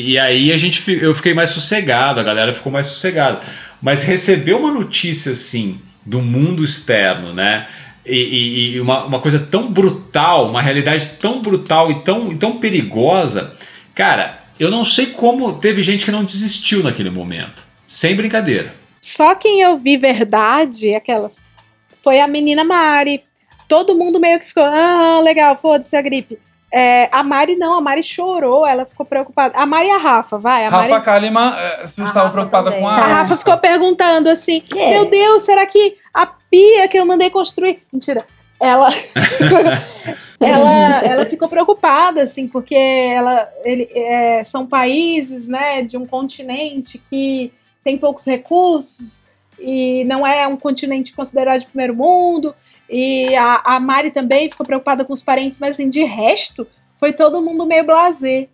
e- 0.09 0.11
e 0.13 0.19
aí 0.19 0.51
a 0.51 0.57
gente, 0.57 0.83
eu 0.91 1.15
fiquei 1.15 1.35
mais 1.35 1.51
sossegado, 1.51 2.19
a 2.21 2.23
galera 2.23 2.55
ficou 2.55 2.73
mais 2.73 2.87
sossegada. 2.87 3.41
Mas 3.83 4.03
receber 4.03 4.55
uma 4.55 4.71
notícia 4.73 5.33
assim 5.33 5.79
do 6.07 6.23
mundo 6.23 6.65
externo, 6.65 7.35
né? 7.35 7.67
E, 8.07 8.17
e- 8.17 8.73
e 8.77 8.81
uma, 8.81 9.05
uma 9.05 9.21
coisa 9.21 9.39
tão 9.39 9.71
brutal, 9.71 10.49
uma 10.49 10.63
realidade 10.63 11.07
tão 11.21 11.43
brutal 11.43 11.91
e 11.91 11.97
tão, 11.97 12.33
e 12.33 12.37
tão 12.37 12.57
perigosa, 12.59 13.53
cara, 13.95 14.39
eu 14.59 14.71
não 14.71 14.85
sei 14.87 15.07
como 15.07 15.53
teve 15.59 15.83
gente 15.83 16.07
que 16.07 16.11
não 16.11 16.25
desistiu 16.25 16.83
naquele 16.83 17.11
momento. 17.11 17.62
Sem 17.93 18.17
brincadeira. 18.17 18.73
Só 19.03 19.35
quem 19.35 19.61
eu 19.61 19.77
vi 19.77 19.99
verdade, 19.99 20.95
aquelas, 20.95 21.43
foi 21.95 22.21
a 22.21 22.27
menina 22.27 22.65
Mari. 22.65 23.23
Todo 23.69 23.95
mundo 23.95 24.19
meio 24.19 24.41
que 24.41 24.47
ficou, 24.47 24.65
ah, 24.65 25.21
legal, 25.23 25.55
foda-se 25.57 25.95
a 25.95 26.01
gripe. 26.01 26.39
É, 26.73 27.11
a 27.13 27.23
Mari 27.23 27.55
não, 27.57 27.75
a 27.75 27.81
Mari 27.83 28.03
chorou, 28.03 28.67
ela 28.67 28.87
ficou 28.87 29.05
preocupada. 29.05 29.55
A 29.59 29.67
Mari 29.67 29.89
e 29.89 29.91
a 29.91 29.99
Rafa, 29.99 30.39
vai. 30.39 30.65
A 30.65 30.71
Rafa 30.71 30.89
Mari, 30.89 31.27
eh, 31.59 31.87
você 31.87 32.03
estava 32.03 32.31
preocupada 32.31 32.73
com 32.73 32.89
a. 32.89 32.97
a 32.97 33.07
Rafa 33.07 33.37
ficou 33.37 33.59
perguntando 33.59 34.31
assim: 34.31 34.63
Meu 34.73 35.05
Deus, 35.05 35.43
será 35.43 35.67
que 35.67 35.99
a 36.15 36.25
pia 36.25 36.89
que 36.89 36.99
eu 36.99 37.05
mandei 37.05 37.29
construir. 37.29 37.83
Mentira. 37.93 38.25
Ela. 38.59 38.89
ela, 40.41 41.05
ela 41.05 41.27
ficou 41.27 41.47
preocupada, 41.47 42.23
assim, 42.23 42.49
porque 42.49 42.75
ela, 42.75 43.47
ele, 43.65 43.87
é, 43.95 44.43
são 44.43 44.67
países 44.67 45.47
né, 45.47 45.83
de 45.83 45.99
um 45.99 46.07
continente 46.07 46.97
que 47.11 47.53
tem 47.85 47.97
poucos 47.97 48.25
recursos 48.27 49.25
e 49.61 50.05
não 50.05 50.27
é 50.27 50.47
um 50.47 50.57
continente 50.57 51.13
considerado 51.13 51.61
de 51.61 51.67
primeiro 51.67 51.95
mundo. 51.95 52.55
E 52.91 53.35
a, 53.35 53.61
a 53.65 53.81
Mari 53.81 54.11
também 54.11 54.51
ficou 54.51 54.67
preocupada 54.67 55.05
com 55.05 55.13
os 55.13 55.23
parentes, 55.23 55.59
mas 55.61 55.77
assim, 55.77 55.89
de 55.89 56.05
resto, 56.05 56.67
foi 56.95 57.13
todo 57.13 57.41
mundo 57.41 57.65
meio 57.67 57.85
blasé. 57.85 58.49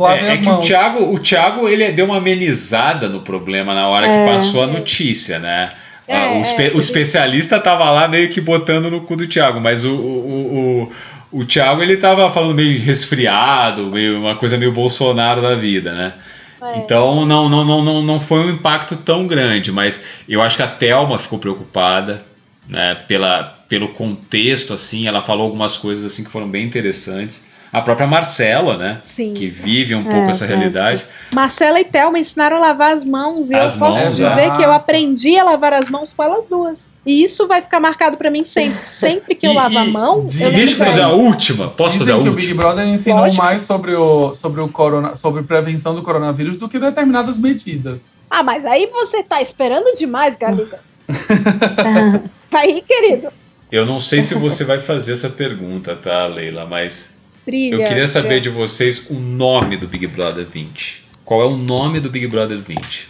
É, 0.00 0.34
é 0.34 0.36
que 0.36 0.48
o 0.48 0.60
Thiago, 0.60 1.12
o 1.12 1.18
Thiago 1.18 1.68
ele 1.68 1.90
deu 1.90 2.04
uma 2.06 2.18
amenizada 2.18 3.08
no 3.08 3.20
problema 3.20 3.74
na 3.74 3.88
hora 3.88 4.06
É. 4.06 4.10
que 4.26 4.32
passou 4.32 4.62
a 4.62 4.66
notícia, 4.66 5.38
né? 5.38 5.72
É, 6.06 6.16
Ah, 6.16 6.32
o, 6.38 6.40
espe- 6.40 6.68
é, 6.68 6.72
o 6.74 6.78
especialista 6.78 7.58
tava 7.60 7.90
lá 7.90 8.06
meio 8.08 8.30
que 8.30 8.40
botando 8.40 8.90
no 8.90 9.00
cu 9.02 9.16
do 9.16 9.26
Thiago, 9.28 9.60
mas 9.60 9.84
o, 9.84 9.92
o, 9.92 10.90
o, 11.32 11.40
o 11.40 11.44
Thiago 11.44 11.82
ele 11.82 11.96
tava 11.98 12.30
falando 12.30 12.54
meio 12.54 12.80
resfriado, 12.80 13.86
meio 13.88 14.18
uma 14.20 14.36
coisa 14.36 14.56
meio 14.56 14.72
Bolsonaro 14.72 15.42
da 15.42 15.54
vida, 15.56 15.92
né? 15.92 16.12
É. 16.60 16.78
Então 16.78 17.24
não, 17.24 17.48
não, 17.48 17.64
não, 17.64 17.82
não, 17.82 18.02
não 18.02 18.20
foi 18.20 18.40
um 18.40 18.50
impacto 18.50 18.96
tão 18.96 19.26
grande, 19.26 19.70
mas 19.70 20.02
eu 20.28 20.42
acho 20.42 20.56
que 20.56 20.62
a 20.62 20.68
Thelma 20.68 21.18
ficou 21.18 21.38
preocupada, 21.38 22.24
né? 22.68 22.94
Pela, 23.06 23.44
pelo 23.68 23.88
contexto, 23.88 24.72
assim, 24.72 25.06
ela 25.06 25.22
falou 25.22 25.44
algumas 25.44 25.76
coisas 25.76 26.04
assim 26.04 26.24
que 26.24 26.30
foram 26.30 26.48
bem 26.48 26.64
interessantes. 26.64 27.46
A 27.72 27.82
própria 27.82 28.06
Marcela, 28.06 28.76
né? 28.76 28.98
Sim. 29.02 29.34
Que 29.34 29.48
vive 29.48 29.94
um 29.94 30.00
É, 30.08 30.12
pouco 30.12 30.30
essa 30.30 30.44
é, 30.44 30.48
realidade. 30.48 31.04
Marcela 31.34 31.78
e 31.78 31.84
Thelma 31.84 32.18
ensinaram 32.18 32.56
a 32.56 32.60
lavar 32.60 32.94
as 32.94 33.04
mãos 33.04 33.50
e 33.50 33.54
As 33.54 33.74
eu 33.74 33.78
posso 33.78 34.04
mãos, 34.06 34.16
dizer 34.16 34.50
ah. 34.50 34.56
que 34.56 34.62
eu 34.62 34.72
aprendi 34.72 35.38
a 35.38 35.44
lavar 35.44 35.72
as 35.74 35.88
mãos 35.90 36.14
com 36.14 36.22
elas 36.22 36.48
duas. 36.48 36.94
E 37.04 37.22
isso 37.22 37.46
vai 37.46 37.60
ficar 37.60 37.78
marcado 37.80 38.16
pra 38.16 38.30
mim 38.30 38.44
sempre. 38.44 38.78
Sempre 38.86 39.34
que 39.34 39.46
eu 39.46 39.52
lavo 39.52 39.76
a 39.76 39.84
mão, 39.84 40.26
eu 40.40 40.46
lembro 40.48 40.56
Deixa 40.56 40.72
eu 40.82 40.86
fazer 40.86 41.02
a 41.02 41.10
última. 41.10 41.68
Posso 41.68 41.98
Dizem 41.98 41.98
fazer 41.98 42.12
a 42.12 42.14
que 42.14 42.28
última? 42.28 42.32
o 42.32 42.36
Big 42.36 42.54
Brother 42.54 42.86
ensinou 42.86 43.18
Lógico. 43.20 43.42
mais 43.44 43.62
sobre 43.62 43.94
o 43.94 44.34
sobre 44.34 44.60
o 44.60 44.68
corona, 44.68 45.14
sobre 45.16 45.42
prevenção 45.42 45.94
do 45.94 46.02
coronavírus 46.02 46.56
do 46.56 46.68
que 46.68 46.78
determinadas 46.78 47.36
medidas. 47.36 48.06
Ah, 48.30 48.42
mas 48.42 48.64
aí 48.66 48.86
você 48.92 49.22
tá 49.22 49.40
esperando 49.42 49.94
demais, 49.96 50.36
Galiga. 50.36 50.80
tá 52.50 52.60
aí, 52.60 52.80
querido. 52.82 53.28
Eu 53.70 53.84
não 53.84 54.00
sei 54.00 54.22
se 54.22 54.34
você 54.34 54.64
vai 54.64 54.80
fazer 54.80 55.12
essa 55.12 55.28
pergunta, 55.28 55.94
tá, 55.96 56.26
Leila? 56.26 56.64
Mas 56.66 57.14
Brilha. 57.48 57.74
eu 57.82 57.88
queria 57.88 58.06
saber 58.06 58.40
de 58.40 58.50
vocês 58.50 59.08
o 59.08 59.14
nome 59.14 59.78
do 59.78 59.88
Big 59.88 60.06
Brother 60.06 60.44
20. 60.46 61.08
Qual 61.24 61.40
é 61.40 61.46
o 61.46 61.56
nome 61.56 61.98
do 61.98 62.10
Big 62.10 62.26
Brother 62.26 62.58
20? 62.58 63.08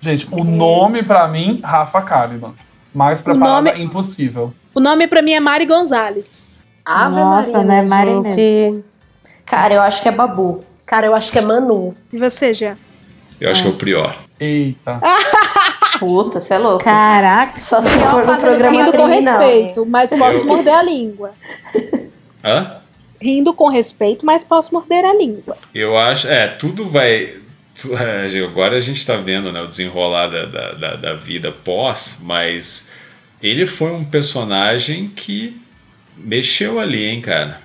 Gente, 0.00 0.26
o 0.30 0.42
nome 0.44 1.02
pra 1.02 1.28
mim, 1.28 1.60
Rafa 1.62 2.00
Kalimann. 2.00 2.54
Mais 2.94 3.20
preparada, 3.20 3.70
nome- 3.72 3.84
impossível. 3.84 4.54
O 4.74 4.80
nome 4.80 5.06
pra 5.06 5.20
mim 5.20 5.32
é 5.32 5.40
Mari 5.40 5.66
Gonzalez. 5.66 6.52
Ave 6.84 7.16
Nossa, 7.16 7.50
Maria, 7.50 7.64
né, 7.64 7.82
Mari 7.88 8.10
gente. 8.30 8.84
Cara, 9.44 9.74
eu 9.74 9.80
acho 9.82 10.02
que 10.02 10.08
é 10.08 10.12
Babu. 10.12 10.64
Cara, 10.86 11.06
eu 11.06 11.14
acho 11.14 11.30
que 11.32 11.38
é 11.38 11.42
Manu. 11.42 11.94
E 12.12 12.18
você, 12.18 12.52
Jean? 12.54 12.76
Eu 13.40 13.50
acho 13.50 13.62
que 13.62 13.68
é 13.68 13.70
o 13.72 13.74
Prior. 13.74 14.14
Eita. 14.40 15.00
Puta, 15.98 16.40
você 16.40 16.54
é 16.54 16.58
louco. 16.58 16.84
Caraca. 16.84 17.58
Só 17.58 17.80
se 17.80 17.88
for 17.98 18.26
no 18.26 18.36
programa 18.36 18.76
Rindo 18.84 18.92
com 18.92 19.06
respeito, 19.06 19.86
mas 19.86 20.10
posso 20.10 20.40
Eu- 20.40 20.46
morder 20.46 20.74
a 20.74 20.82
língua. 20.82 21.30
Hã? 22.44 22.76
Rindo 23.24 23.54
com 23.54 23.68
respeito, 23.68 24.26
mas 24.26 24.44
posso 24.44 24.74
morder 24.74 25.02
a 25.02 25.14
língua. 25.14 25.56
Eu 25.74 25.96
acho. 25.96 26.28
É, 26.28 26.46
tudo 26.46 26.90
vai. 26.90 27.36
tu- 27.80 27.94
é, 27.96 28.26
agora 28.44 28.76
a 28.76 28.80
gente 28.80 29.06
tá 29.06 29.16
vendo 29.16 29.50
né, 29.50 29.62
o 29.62 29.66
desenrolar 29.66 30.28
da, 30.28 30.44
da, 30.44 30.72
da- 30.72 30.96
da 30.96 31.14
vida 31.14 31.50
pós, 31.50 32.18
mas 32.20 32.90
ele 33.42 33.66
foi 33.66 33.92
um 33.92 34.04
personagem 34.04 35.08
que 35.08 35.58
mexeu 36.18 36.78
ali, 36.78 37.02
hein, 37.06 37.22
cara? 37.22 37.60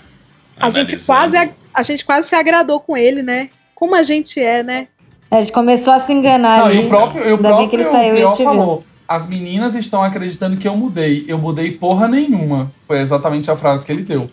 A 0.57 0.69
gente, 0.69 0.97
quase, 0.97 1.35
a, 1.37 1.49
a 1.73 1.83
gente 1.83 2.05
quase 2.05 2.29
se 2.29 2.35
agradou 2.35 2.79
com 2.79 2.95
ele, 2.95 3.21
né? 3.21 3.49
Como 3.75 3.95
a 3.95 4.01
gente 4.03 4.41
é, 4.41 4.63
né? 4.63 4.87
A 5.29 5.41
gente 5.41 5.51
começou 5.51 5.93
a 5.93 5.99
se 5.99 6.11
enganar 6.13 6.59
Não, 6.59 6.65
ali. 6.67 6.77
e 6.77 6.85
o 6.85 6.87
próprio, 6.87 7.27
e 7.27 7.33
o 7.33 7.37
bem 7.37 7.37
que 7.37 7.47
próprio 7.49 7.75
ele 7.81 7.83
saiu 7.83 8.15
e 8.15 8.21
gente 8.21 8.43
falou. 8.43 8.83
As 9.07 9.27
meninas 9.27 9.75
estão 9.75 10.03
acreditando 10.03 10.55
que 10.57 10.67
eu 10.67 10.75
mudei. 10.77 11.25
Eu 11.27 11.37
mudei 11.37 11.71
porra 11.71 12.07
nenhuma. 12.07 12.71
Foi 12.87 12.99
exatamente 12.99 13.49
a 13.51 13.57
frase 13.57 13.85
que 13.85 13.91
ele 13.91 14.03
deu. 14.03 14.29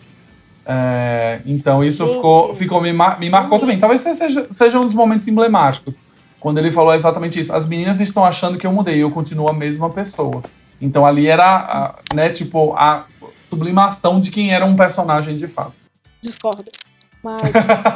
É, 0.69 1.39
então 1.45 1.81
isso 1.81 2.05
Gente. 2.05 2.15
ficou, 2.15 2.53
ficou 2.53 2.81
me, 2.81 2.91
mar- 2.91 3.17
me 3.19 3.29
marcou 3.29 3.57
também. 3.57 3.79
Talvez 3.79 4.01
seja, 4.01 4.47
seja 4.51 4.77
um 4.77 4.81
dos 4.85 4.93
momentos 4.93 5.25
emblemáticos. 5.27 5.97
Quando 6.39 6.57
ele 6.57 6.71
falou 6.71 6.93
exatamente 6.93 7.39
isso. 7.39 7.53
As 7.55 7.65
meninas 7.65 8.01
estão 8.01 8.25
achando 8.25 8.57
que 8.57 8.67
eu 8.67 8.71
mudei, 8.71 9.01
eu 9.01 9.09
continuo 9.09 9.47
a 9.47 9.53
mesma 9.53 9.89
pessoa. 9.89 10.43
Então 10.81 11.05
ali 11.05 11.27
era, 11.27 11.45
a, 11.45 11.95
né, 12.13 12.29
tipo, 12.29 12.73
a 12.75 13.05
sublimação 13.49 14.19
de 14.19 14.29
quem 14.29 14.53
era 14.53 14.65
um 14.65 14.75
personagem 14.75 15.37
de 15.37 15.47
fato. 15.47 15.71
Discordo. 16.21 16.65
Mas. 17.23 17.41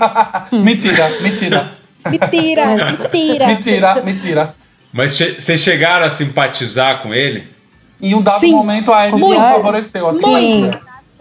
mentira, 0.52 1.10
mentira. 1.22 1.72
Mentira, 2.10 2.66
mentira. 2.68 3.48
mentira, 3.48 4.02
mentira. 4.02 4.56
Mas 4.92 5.16
che- 5.18 5.40
vocês 5.40 5.60
chegaram 5.62 6.06
a 6.06 6.10
simpatizar 6.10 7.04
com 7.04 7.14
ele? 7.14 7.48
Em 8.02 8.16
um 8.16 8.22
dado 8.22 8.40
Sim. 8.40 8.54
momento 8.54 8.92
a 8.92 9.10
Muito. 9.10 9.40
favoreceu. 9.40 10.10
Assim, 10.10 10.24
Sim. 10.24 10.72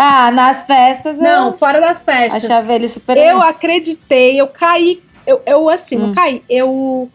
Ah, 0.03 0.31
nas 0.31 0.65
festas 0.65 1.19
eu 1.19 1.23
Não, 1.23 1.53
fora 1.53 1.79
das 1.79 2.03
festas. 2.03 2.43
achava 2.43 2.73
ele 2.75 2.89
super 2.89 3.19
Eu 3.19 3.43
acreditei, 3.43 4.41
eu 4.41 4.49
caí. 4.49 5.03
Eu, 5.27 5.43
eu 5.45 5.69
assim, 5.69 5.99
Hum. 5.99 6.07
não 6.07 6.13
caí. 6.15 6.43
Eu 6.49 7.11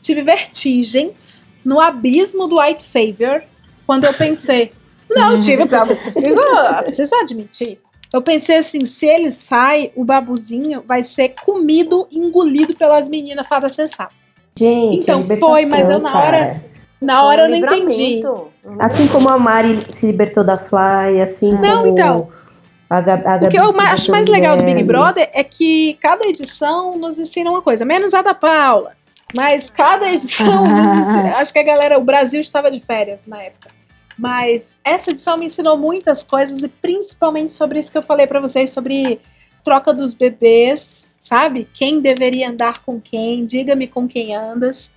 tive 0.00 0.22
vertigens 0.22 1.50
no 1.62 1.78
abismo 1.78 2.48
do 2.48 2.58
White 2.58 2.80
Savior 2.80 3.42
quando 3.86 4.04
eu 4.04 4.14
pensei. 4.14 4.72
Não, 5.10 5.38
tive, 5.38 5.64
eu 5.64 5.86
preciso, 5.86 6.40
eu 6.40 6.82
preciso 6.84 7.14
admitir. 7.16 7.78
Eu 8.14 8.22
pensei 8.22 8.56
assim, 8.56 8.82
se 8.86 9.04
ele 9.06 9.30
sai, 9.30 9.92
o 9.94 10.02
babuzinho 10.02 10.82
vai 10.88 11.04
ser 11.04 11.34
comido, 11.44 12.08
engolido 12.10 12.74
pelas 12.74 13.10
meninas 13.10 13.46
fada 13.46 13.68
sensata. 13.68 14.14
Gente, 14.56 15.00
Então 15.02 15.20
foi, 15.20 15.66
mas 15.66 15.90
eu 15.90 15.98
na 15.98 16.18
hora, 16.18 16.64
na 16.98 17.24
hora 17.24 17.42
eu 17.42 17.48
não 17.50 17.56
um 17.58 17.74
entendi. 17.88 18.22
Assim 18.78 19.08
como 19.08 19.28
a 19.28 19.38
Mari 19.38 19.78
se 19.92 20.06
libertou 20.06 20.44
da 20.44 20.56
Fly, 20.56 21.20
assim 21.20 21.52
Não, 21.52 21.78
como 21.78 21.86
então. 21.88 22.28
a, 22.88 23.00
Ga- 23.00 23.14
a 23.24 23.36
O 23.36 23.48
que 23.48 23.56
Gabi 23.56 23.76
eu 23.76 23.80
acho 23.80 24.10
mais 24.10 24.28
legal 24.28 24.56
do 24.56 24.62
Big. 24.64 24.82
Brother 24.84 25.28
é 25.32 25.42
que 25.42 25.94
cada 26.00 26.24
edição 26.26 26.96
nos 26.96 27.18
ensina 27.18 27.50
uma 27.50 27.60
coisa, 27.62 27.84
menos 27.84 28.14
a 28.14 28.22
da 28.22 28.34
Paula. 28.34 28.92
Mas 29.36 29.70
cada 29.70 30.10
edição 30.12 30.62
nos 30.64 30.94
ensina. 31.08 31.36
Acho 31.36 31.52
que 31.52 31.58
a 31.58 31.62
galera, 31.62 31.98
o 31.98 32.04
Brasil 32.04 32.40
estava 32.40 32.70
de 32.70 32.78
férias 32.80 33.26
na 33.26 33.42
época. 33.42 33.68
Mas 34.18 34.76
essa 34.84 35.10
edição 35.10 35.36
me 35.38 35.46
ensinou 35.46 35.76
muitas 35.76 36.22
coisas 36.22 36.62
e 36.62 36.68
principalmente 36.68 37.52
sobre 37.52 37.78
isso 37.78 37.90
que 37.90 37.98
eu 37.98 38.02
falei 38.02 38.26
pra 38.26 38.40
vocês 38.40 38.70
sobre 38.70 39.20
troca 39.64 39.92
dos 39.94 40.12
bebês, 40.12 41.10
sabe? 41.18 41.66
Quem 41.72 42.00
deveria 42.00 42.50
andar 42.50 42.80
com 42.84 43.00
quem, 43.00 43.46
diga-me 43.46 43.86
com 43.86 44.06
quem 44.06 44.36
andas. 44.36 44.94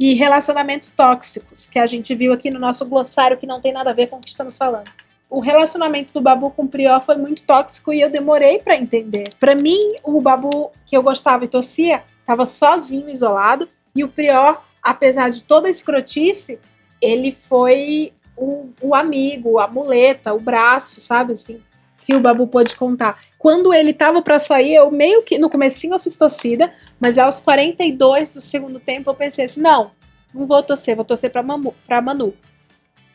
E 0.00 0.14
relacionamentos 0.14 0.92
tóxicos, 0.92 1.66
que 1.66 1.78
a 1.78 1.84
gente 1.84 2.14
viu 2.14 2.32
aqui 2.32 2.50
no 2.50 2.58
nosso 2.58 2.88
glossário 2.88 3.36
que 3.36 3.46
não 3.46 3.60
tem 3.60 3.70
nada 3.70 3.90
a 3.90 3.92
ver 3.92 4.06
com 4.06 4.16
o 4.16 4.20
que 4.20 4.30
estamos 4.30 4.56
falando. 4.56 4.90
O 5.28 5.40
relacionamento 5.40 6.14
do 6.14 6.22
Babu 6.22 6.50
com 6.50 6.62
o 6.62 6.68
Prior 6.68 7.02
foi 7.02 7.16
muito 7.16 7.42
tóxico 7.42 7.92
e 7.92 8.00
eu 8.00 8.08
demorei 8.08 8.58
pra 8.60 8.74
entender. 8.74 9.28
Pra 9.38 9.54
mim, 9.54 9.92
o 10.02 10.18
Babu 10.22 10.72
que 10.86 10.96
eu 10.96 11.02
gostava 11.02 11.44
e 11.44 11.48
torcia 11.48 12.02
tava 12.24 12.46
sozinho, 12.46 13.10
isolado, 13.10 13.68
e 13.94 14.02
o 14.02 14.08
Prior, 14.08 14.62
apesar 14.82 15.28
de 15.28 15.42
toda 15.42 15.66
a 15.66 15.70
escrotice, 15.70 16.58
ele 16.98 17.30
foi 17.30 18.14
o, 18.34 18.70
o 18.80 18.94
amigo, 18.94 19.58
a 19.58 19.68
muleta, 19.68 20.32
o 20.32 20.40
braço, 20.40 21.00
sabe 21.02 21.34
assim, 21.34 21.60
que 22.04 22.14
o 22.14 22.20
Babu 22.20 22.46
pôde 22.46 22.74
contar. 22.74 23.20
Quando 23.38 23.72
ele 23.72 23.92
tava 23.92 24.22
pra 24.22 24.38
sair, 24.38 24.74
eu 24.74 24.90
meio 24.90 25.22
que 25.22 25.38
no 25.38 25.50
comecinho 25.50 25.94
eu 25.94 26.00
fiz 26.00 26.16
torcida, 26.16 26.72
mas 26.98 27.18
aos 27.18 27.40
42 27.40 28.32
do 28.32 28.40
segundo 28.40 28.80
tempo 28.80 29.10
eu 29.10 29.14
pensei 29.14 29.44
assim, 29.44 29.60
não, 29.60 29.92
não 30.34 30.46
vou 30.46 30.62
torcer, 30.62 30.96
vou 30.96 31.04
torcer 31.04 31.30
pra, 31.30 31.42
Mamu, 31.42 31.74
pra 31.86 32.00
Manu. 32.00 32.34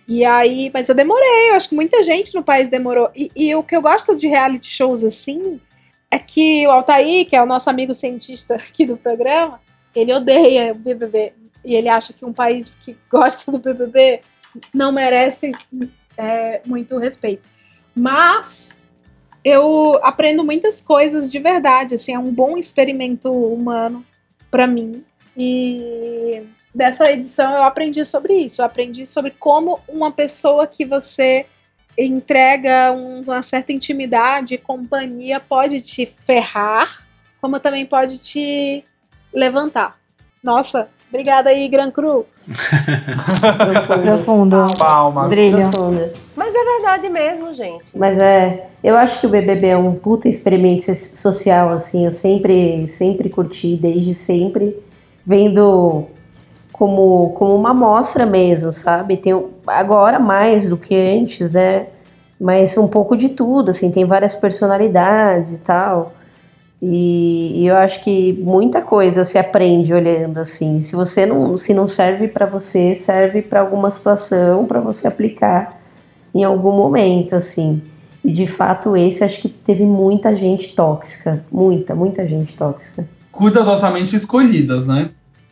E 0.08 0.24
aí, 0.24 0.70
mas 0.74 0.88
eu 0.88 0.96
demorei, 0.96 1.50
eu 1.50 1.56
acho 1.56 1.70
que 1.70 1.76
muita 1.76 2.04
gente 2.04 2.34
no 2.36 2.44
país 2.44 2.70
demorou. 2.70 3.10
E, 3.16 3.32
e 3.36 3.56
o 3.56 3.64
que 3.64 3.76
eu 3.76 3.82
gosto 3.82 4.16
de 4.16 4.28
reality 4.28 4.70
shows 4.70 5.04
assim 5.04 5.60
é 6.12 6.20
que 6.20 6.66
o 6.68 6.72
Altair, 6.72 7.28
que 7.28 7.36
é 7.36 7.42
o 7.42 7.46
nosso 7.46 7.70
amigo 7.70 7.94
cientista 7.94 8.56
aqui 8.56 8.86
do 8.86 8.98
programa, 8.98 9.60
ele 9.96 10.14
odeia 10.14 10.74
o 10.74 10.76
BBB. 10.76 11.34
E 11.64 11.74
ele 11.74 11.90
acha 11.90 12.14
que 12.14 12.24
um 12.24 12.34
país 12.34 12.76
que 12.76 12.96
gosta 13.10 13.52
do 13.52 13.58
BBB 13.58 14.22
não 14.74 14.92
merece 14.92 15.52
é, 16.16 16.62
muito 16.66 16.98
respeito. 16.98 17.48
Mas 17.96 18.75
eu 19.46 20.00
aprendo 20.02 20.44
muitas 20.44 20.82
coisas 20.82 21.32
de 21.32 21.38
verdade, 21.38 21.94
assim, 21.94 22.16
é 22.16 22.20
um 22.20 22.34
bom 22.34 22.58
experimento 22.58 23.32
humano 23.32 24.04
para 24.50 24.66
mim. 24.66 25.06
E 25.38 26.42
dessa 26.74 27.12
edição 27.12 27.54
eu 27.54 27.62
aprendi 27.62 28.04
sobre 28.04 28.34
isso. 28.34 28.62
Eu 28.62 28.66
aprendi 28.66 29.06
sobre 29.06 29.30
como 29.30 29.80
uma 29.88 30.12
pessoa 30.12 30.66
que 30.66 30.84
você 30.84 31.46
entrega 31.96 32.92
um- 32.92 33.22
uma 33.22 33.44
certa 33.44 33.72
intimidade 33.72 34.58
companhia 34.58 35.40
pode 35.40 35.80
te 35.80 36.08
ferrar, 36.08 37.06
como 37.40 37.60
também 37.60 37.86
pode 37.86 38.18
te 38.18 38.84
levantar. 39.32 39.98
Nossa, 40.44 40.90
obrigada 41.08 41.52
aí, 41.52 41.68
Gran 41.68 41.92
Cru. 41.92 42.26
Profundo. 44.04 44.66
Palmas. 44.78 45.30
Brilho. 45.30 45.70
Profunda. 45.70 46.14
Mas 46.36 46.54
é 46.54 46.64
verdade 46.64 47.10
mesmo, 47.10 47.54
gente. 47.54 47.98
Mas 47.98 48.18
é, 48.20 48.68
eu 48.84 48.96
acho 48.96 49.20
que 49.20 49.28
o 49.28 49.30
BBB 49.30 49.68
é 49.68 49.78
um 49.78 49.94
puta 49.94 50.28
experimento 50.28 50.84
so- 50.84 50.96
social, 51.16 51.70
assim. 51.70 52.06
Eu 52.06 52.12
sempre, 52.12 52.88
sempre 52.88 53.30
curti, 53.30 53.76
desde 53.76 54.14
sempre, 54.14 54.78
vendo 55.26 56.06
como, 56.72 57.34
como 57.38 57.56
uma 57.56 57.70
amostra 57.72 58.26
mesmo, 58.26 58.72
sabe? 58.74 59.18
Tem 59.18 59.34
agora 59.66 60.20
mais 60.20 60.70
do 60.70 60.78
que 60.78 60.96
antes, 60.96 61.54
né? 61.54 61.88
Mas 62.40 62.78
um 62.78 62.88
pouco 62.88 63.16
de 63.16 63.30
tudo, 63.30 63.70
assim. 63.70 63.92
Tem 63.92 64.06
várias 64.06 64.36
personalidades 64.36 65.54
e 65.54 65.58
tal. 65.60 66.14
E, 66.82 67.62
e 67.62 67.68
eu 67.68 67.76
acho 67.76 68.04
que 68.04 68.34
muita 68.34 68.82
coisa 68.82 69.24
se 69.24 69.38
aprende 69.38 69.94
olhando 69.94 70.38
assim. 70.40 70.82
Se 70.82 70.96
você 70.96 71.26
não, 71.26 71.56
se 71.58 71.74
não 71.74 71.88
serve 71.88 72.28
para 72.28 72.46
você, 72.46 72.94
serve 72.94 73.42
para 73.42 73.62
alguma 73.62 73.90
situação 73.92 74.66
para 74.66 74.80
você 74.80 75.08
aplicar 75.08 75.82
em 76.34 76.44
algum 76.44 76.74
momento, 76.74 77.36
assim. 77.36 77.82
E 78.24 78.32
de 78.32 78.46
fato 78.46 78.98
esse 78.98 79.24
acho 79.24 79.42
que 79.42 79.50
teve 79.50 79.84
muita 79.84 80.36
gente 80.36 80.76
tóxica, 80.76 81.46
muita, 81.52 81.96
muita 81.96 82.28
gente 82.28 82.56
tóxica. 82.56 83.08
Cuidadosamente 83.32 84.16
escolhidas, 84.16 84.86
né? 84.86 85.10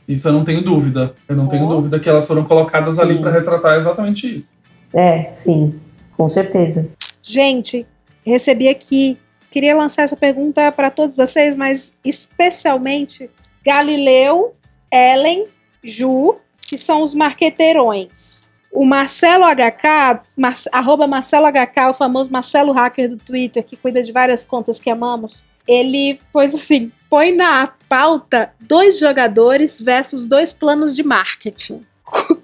Isso 0.08 0.28
eu 0.28 0.34
não 0.34 0.44
tenho 0.44 0.62
dúvida. 0.62 1.14
Eu 1.28 1.36
não 1.36 1.48
tenho 1.48 1.68
dúvida 1.68 2.00
que 2.00 2.10
elas 2.10 2.28
foram 2.28 2.44
colocadas 2.44 3.00
ali 3.00 3.16
Sim. 3.16 3.22
para 3.22 3.32
retratar 3.32 3.80
exatamente 3.80 4.38
isso. 4.38 4.48
É, 4.94 5.32
sim, 5.32 5.80
com 6.16 6.30
certeza. 6.30 6.90
Gente, 7.22 7.86
recebi 8.26 8.68
aqui. 8.68 9.18
Queria 9.54 9.76
lançar 9.76 10.02
essa 10.02 10.18
pergunta 10.18 10.72
para 10.72 10.90
todos 10.90 11.16
vocês, 11.16 11.56
mas 11.56 11.96
especialmente 12.04 13.30
Galileu, 13.64 14.56
Ellen, 14.92 15.46
Ju, 15.84 16.38
que 16.60 16.76
são 16.76 17.04
os 17.04 17.14
marqueteirões. 17.14 18.50
O 18.72 18.84
Marcelo 18.84 19.46
HK, 19.46 20.24
Mar, 20.36 20.56
arroba 20.72 21.06
Marcelo 21.06 21.46
HK, 21.46 21.92
o 21.92 21.94
famoso 21.94 22.32
Marcelo 22.32 22.72
Hacker 22.72 23.08
do 23.08 23.18
Twitter, 23.18 23.64
que 23.64 23.78
cuida 23.78 24.02
de 24.02 24.12
várias 24.12 24.44
contas 24.44 24.80
que 24.80 24.90
amamos, 24.90 25.46
ele 25.68 26.20
pôs 26.34 26.56
assim: 26.56 26.92
põe 27.08 27.32
na 27.32 27.72
pauta 27.88 28.52
dois 28.60 28.98
jogadores 28.98 29.80
versus 29.80 30.26
dois 30.26 30.52
planos 30.52 30.96
de 30.96 31.04
marketing. 31.04 31.86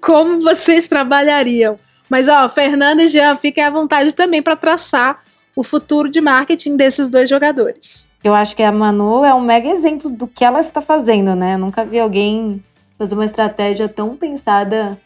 Como 0.00 0.44
vocês 0.44 0.86
trabalhariam? 0.86 1.76
Mas 2.08 2.28
ó, 2.28 2.48
Fernanda 2.48 3.02
e 3.02 3.08
Jean, 3.08 3.34
fiquem 3.34 3.64
à 3.64 3.70
vontade 3.70 4.14
também 4.14 4.40
para 4.40 4.54
traçar 4.54 5.24
o 5.56 5.62
futuro 5.62 6.08
de 6.08 6.20
marketing 6.20 6.76
desses 6.76 7.10
dois 7.10 7.28
jogadores. 7.28 8.10
Eu 8.22 8.34
acho 8.34 8.54
que 8.54 8.62
a 8.62 8.70
Manu 8.72 9.24
é 9.24 9.34
um 9.34 9.40
mega 9.40 9.68
exemplo 9.68 10.08
do 10.10 10.26
que 10.26 10.44
ela 10.44 10.60
está 10.60 10.80
fazendo, 10.80 11.34
né? 11.34 11.54
Eu 11.54 11.58
nunca 11.58 11.84
vi 11.84 11.98
alguém 11.98 12.62
fazer 12.98 13.14
uma 13.14 13.24
estratégia 13.24 13.88
tão 13.88 14.16
pensada 14.16 14.98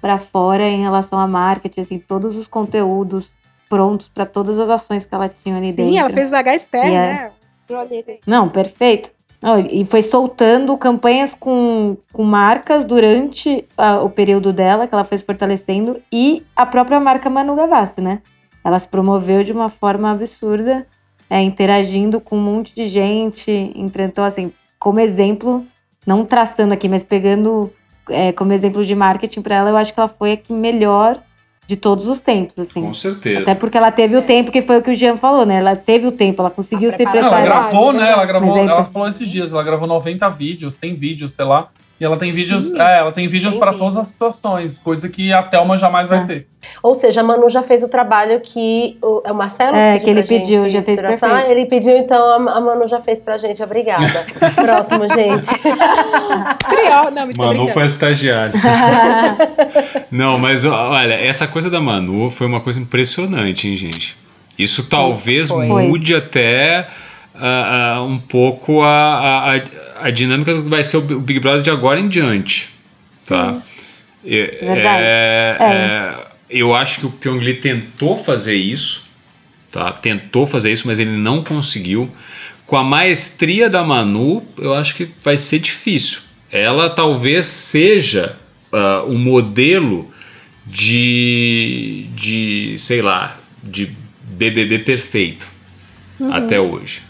para 0.00 0.18
fora 0.18 0.64
em 0.66 0.82
relação 0.82 1.18
a 1.18 1.26
marketing, 1.28 1.80
assim, 1.80 1.98
todos 1.98 2.36
os 2.36 2.46
conteúdos 2.48 3.30
prontos 3.68 4.08
para 4.08 4.26
todas 4.26 4.58
as 4.58 4.68
ações 4.68 5.04
que 5.04 5.14
ela 5.14 5.28
tinha 5.28 5.56
ali 5.56 5.68
dentro. 5.68 5.84
Sim, 5.92 5.98
ela 5.98 6.10
fez 6.10 6.32
o 6.32 6.36
H-Ster, 6.36 6.84
E 6.84 6.88
é- 6.88 6.90
né? 6.90 7.30
Não, 8.26 8.48
perfeito. 8.48 9.10
Não, 9.40 9.58
e 9.58 9.84
foi 9.84 10.02
soltando 10.02 10.76
campanhas 10.76 11.34
com, 11.34 11.96
com 12.12 12.22
marcas 12.22 12.84
durante 12.84 13.64
a- 13.76 14.00
o 14.02 14.10
período 14.10 14.52
dela, 14.52 14.86
que 14.86 14.94
ela 14.94 15.04
foi 15.04 15.18
se 15.18 15.24
fortalecendo, 15.24 16.00
e 16.12 16.44
a 16.54 16.64
própria 16.66 17.00
marca 17.00 17.28
Manu 17.30 17.54
Gavassi, 17.56 18.00
né? 18.00 18.20
Ela 18.64 18.78
se 18.78 18.88
promoveu 18.88 19.42
de 19.42 19.52
uma 19.52 19.68
forma 19.68 20.10
absurda, 20.10 20.86
é, 21.28 21.40
interagindo 21.40 22.20
com 22.20 22.36
um 22.36 22.42
monte 22.42 22.74
de 22.74 22.86
gente, 22.88 23.72
enfrentou, 23.74 24.24
assim, 24.24 24.52
como 24.78 25.00
exemplo, 25.00 25.64
não 26.06 26.24
traçando 26.24 26.74
aqui, 26.74 26.88
mas 26.88 27.04
pegando 27.04 27.72
é, 28.08 28.32
como 28.32 28.52
exemplo 28.52 28.84
de 28.84 28.94
marketing 28.94 29.42
para 29.42 29.54
ela, 29.56 29.70
eu 29.70 29.76
acho 29.76 29.92
que 29.94 30.00
ela 30.00 30.08
foi 30.08 30.32
a 30.32 30.36
que 30.36 30.52
melhor 30.52 31.20
de 31.66 31.76
todos 31.76 32.06
os 32.08 32.18
tempos, 32.18 32.58
assim. 32.58 32.82
Com 32.82 32.92
certeza. 32.92 33.42
Até 33.42 33.54
porque 33.54 33.78
ela 33.78 33.90
teve 33.92 34.16
o 34.16 34.22
tempo, 34.22 34.50
que 34.50 34.60
foi 34.60 34.78
o 34.78 34.82
que 34.82 34.90
o 34.90 34.94
Jean 34.94 35.16
falou, 35.16 35.46
né? 35.46 35.56
Ela 35.58 35.76
teve 35.76 36.06
o 36.06 36.12
tempo, 36.12 36.42
ela 36.42 36.50
conseguiu 36.50 36.90
se 36.90 37.04
Não, 37.04 37.12
preparar. 37.12 37.32
ela 37.44 37.44
gravou, 37.44 37.92
né? 37.92 38.10
Ela 38.10 38.26
gravou, 38.26 38.48
Mas 38.50 38.58
aí- 38.58 38.68
ela 38.68 38.84
falou 38.84 39.08
esses 39.08 39.28
dias, 39.28 39.52
ela 39.52 39.62
gravou 39.62 39.86
90 39.86 40.28
vídeos, 40.28 40.74
100 40.74 40.94
vídeos, 40.94 41.32
sei 41.32 41.44
lá. 41.44 41.68
E 42.02 42.04
ela 42.04 42.16
tem 42.16 42.32
Sim, 42.32 42.36
vídeos, 42.36 42.72
é, 42.74 42.98
ela 42.98 43.12
tem 43.12 43.28
vídeos 43.28 43.52
100 43.52 43.60
para 43.60 43.74
todas 43.74 43.96
as 43.96 44.08
situações, 44.08 44.76
coisa 44.76 45.08
que 45.08 45.32
a 45.32 45.40
Thelma 45.40 45.76
jamais 45.76 46.08
vai 46.08 46.26
ter. 46.26 46.48
Ou 46.82 46.96
seja, 46.96 47.20
a 47.20 47.22
Manu 47.22 47.48
já 47.48 47.62
fez 47.62 47.84
o 47.84 47.88
trabalho 47.88 48.40
que 48.40 48.98
o, 49.00 49.22
é 49.24 49.30
o 49.30 49.34
Marcelo 49.36 49.76
É, 49.76 50.00
que 50.00 50.10
ele 50.10 50.24
pediu, 50.24 50.68
já 50.68 50.82
fez 50.82 50.98
traçar. 50.98 51.30
perfeito. 51.30 51.52
Ele 51.52 51.66
pediu, 51.66 51.96
então 51.96 52.48
a, 52.48 52.56
a 52.56 52.60
Manu 52.60 52.88
já 52.88 52.98
fez 53.00 53.20
pra 53.20 53.38
gente. 53.38 53.62
Obrigada. 53.62 54.26
Próximo, 54.60 55.08
gente. 55.08 55.48
Criou, 55.60 57.08
não, 57.12 57.26
me 57.26 57.32
Manu 57.38 57.68
foi 57.68 57.86
estagiária. 57.86 58.52
Não, 60.10 60.40
mas 60.40 60.64
olha, 60.64 61.14
essa 61.14 61.46
coisa 61.46 61.70
da 61.70 61.80
Manu 61.80 62.32
foi 62.32 62.48
uma 62.48 62.60
coisa 62.60 62.80
impressionante, 62.80 63.68
hein, 63.68 63.76
gente? 63.76 64.16
Isso 64.58 64.88
talvez 64.88 65.48
foi. 65.48 65.66
mude 65.68 66.16
até 66.16 66.88
ah, 67.34 67.94
ah, 67.96 68.02
um 68.02 68.18
pouco 68.18 68.82
a, 68.82 68.88
a, 68.88 69.56
a- 69.56 69.62
a 70.02 70.10
dinâmica 70.10 70.54
do 70.54 70.62
que 70.64 70.68
vai 70.68 70.82
ser 70.84 70.96
o 70.96 71.00
Bi- 71.00 71.14
o 71.14 71.20
Big 71.20 71.40
Brother 71.40 71.62
de 71.62 71.70
agora 71.70 71.98
em 72.00 72.08
diante. 72.08 72.68
Tá? 73.26 73.60
É, 74.24 74.58
Verdade. 74.60 75.02
é, 75.04 75.56
É. 75.60 75.64
é, 75.64 76.26
eu 76.50 76.74
acho 76.74 77.00
que 77.00 77.06
o 77.06 77.10
Pyong 77.10 77.38
Lee 77.40 77.54
tentou 77.54 78.16
fazer 78.22 78.54
isso, 78.54 79.06
tá? 79.70 79.90
Tentou 79.92 80.46
fazer 80.46 80.72
isso, 80.72 80.86
mas 80.86 80.98
ele 81.00 81.10
não 81.16 81.42
conseguiu. 81.42 82.10
Com 82.66 82.76
a 82.76 82.84
maestria 82.84 83.68
da 83.68 83.82
Manu, 83.84 84.42
eu 84.58 84.74
acho 84.74 84.94
que 84.94 85.08
vai 85.24 85.36
ser 85.36 85.58
difícil. 85.58 86.20
Ela 86.50 86.88
talvez 86.90 87.46
seja 87.46 88.36
ah, 88.72 89.04
um 89.06 89.18
modelo 89.18 90.12
de, 90.66 92.06
de 92.14 92.76
sei 92.78 93.02
lá, 93.02 93.38
de 93.62 93.90
BBB 94.22 94.80
perfeito 94.80 95.46
Uhum. 96.20 96.32
até 96.32 96.60
hoje. 96.60 97.02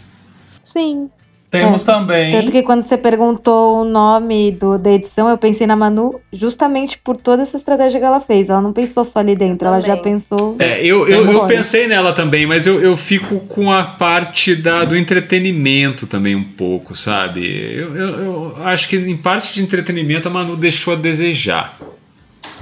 Sim. 0.62 1.10
Temos 1.52 1.82
É, 1.82 1.84
também. 1.84 2.32
Tanto 2.32 2.50
que 2.50 2.62
quando 2.62 2.82
você 2.82 2.96
perguntou 2.96 3.82
o 3.82 3.84
nome 3.84 4.52
do, 4.52 4.78
da 4.78 4.90
edição, 4.90 5.28
eu 5.28 5.36
pensei 5.36 5.66
na 5.66 5.76
Manu 5.76 6.18
justamente 6.32 6.96
por 6.96 7.14
toda 7.18 7.42
essa 7.42 7.58
estratégia 7.58 8.00
que 8.00 8.06
ela 8.06 8.20
fez. 8.20 8.48
Ela 8.48 8.62
não 8.62 8.72
pensou 8.72 9.04
só 9.04 9.18
ali 9.18 9.36
dentro, 9.36 9.68
ela 9.68 9.78
já 9.78 9.94
pensou. 9.98 10.56
É, 10.58 10.80
eu, 10.80 11.06
eu, 11.06 11.30
eu 11.30 11.44
pensei 11.44 11.86
nela 11.86 12.14
também, 12.14 12.46
mas 12.46 12.66
eu, 12.66 12.80
eu 12.80 12.96
fico 12.96 13.38
com 13.40 13.70
a 13.70 13.84
parte 13.84 14.54
da, 14.54 14.86
do 14.86 14.96
entretenimento 14.96 16.06
também 16.06 16.34
um 16.34 16.42
pouco, 16.42 16.96
sabe? 16.96 17.46
Eu, 17.46 17.94
eu, 17.94 18.08
eu 18.18 18.56
acho 18.64 18.88
que 18.88 18.96
em 18.96 19.16
parte 19.18 19.52
de 19.52 19.62
entretenimento 19.62 20.28
a 20.28 20.30
Manu 20.30 20.56
deixou 20.56 20.94
a 20.94 20.96
desejar. 20.96 21.76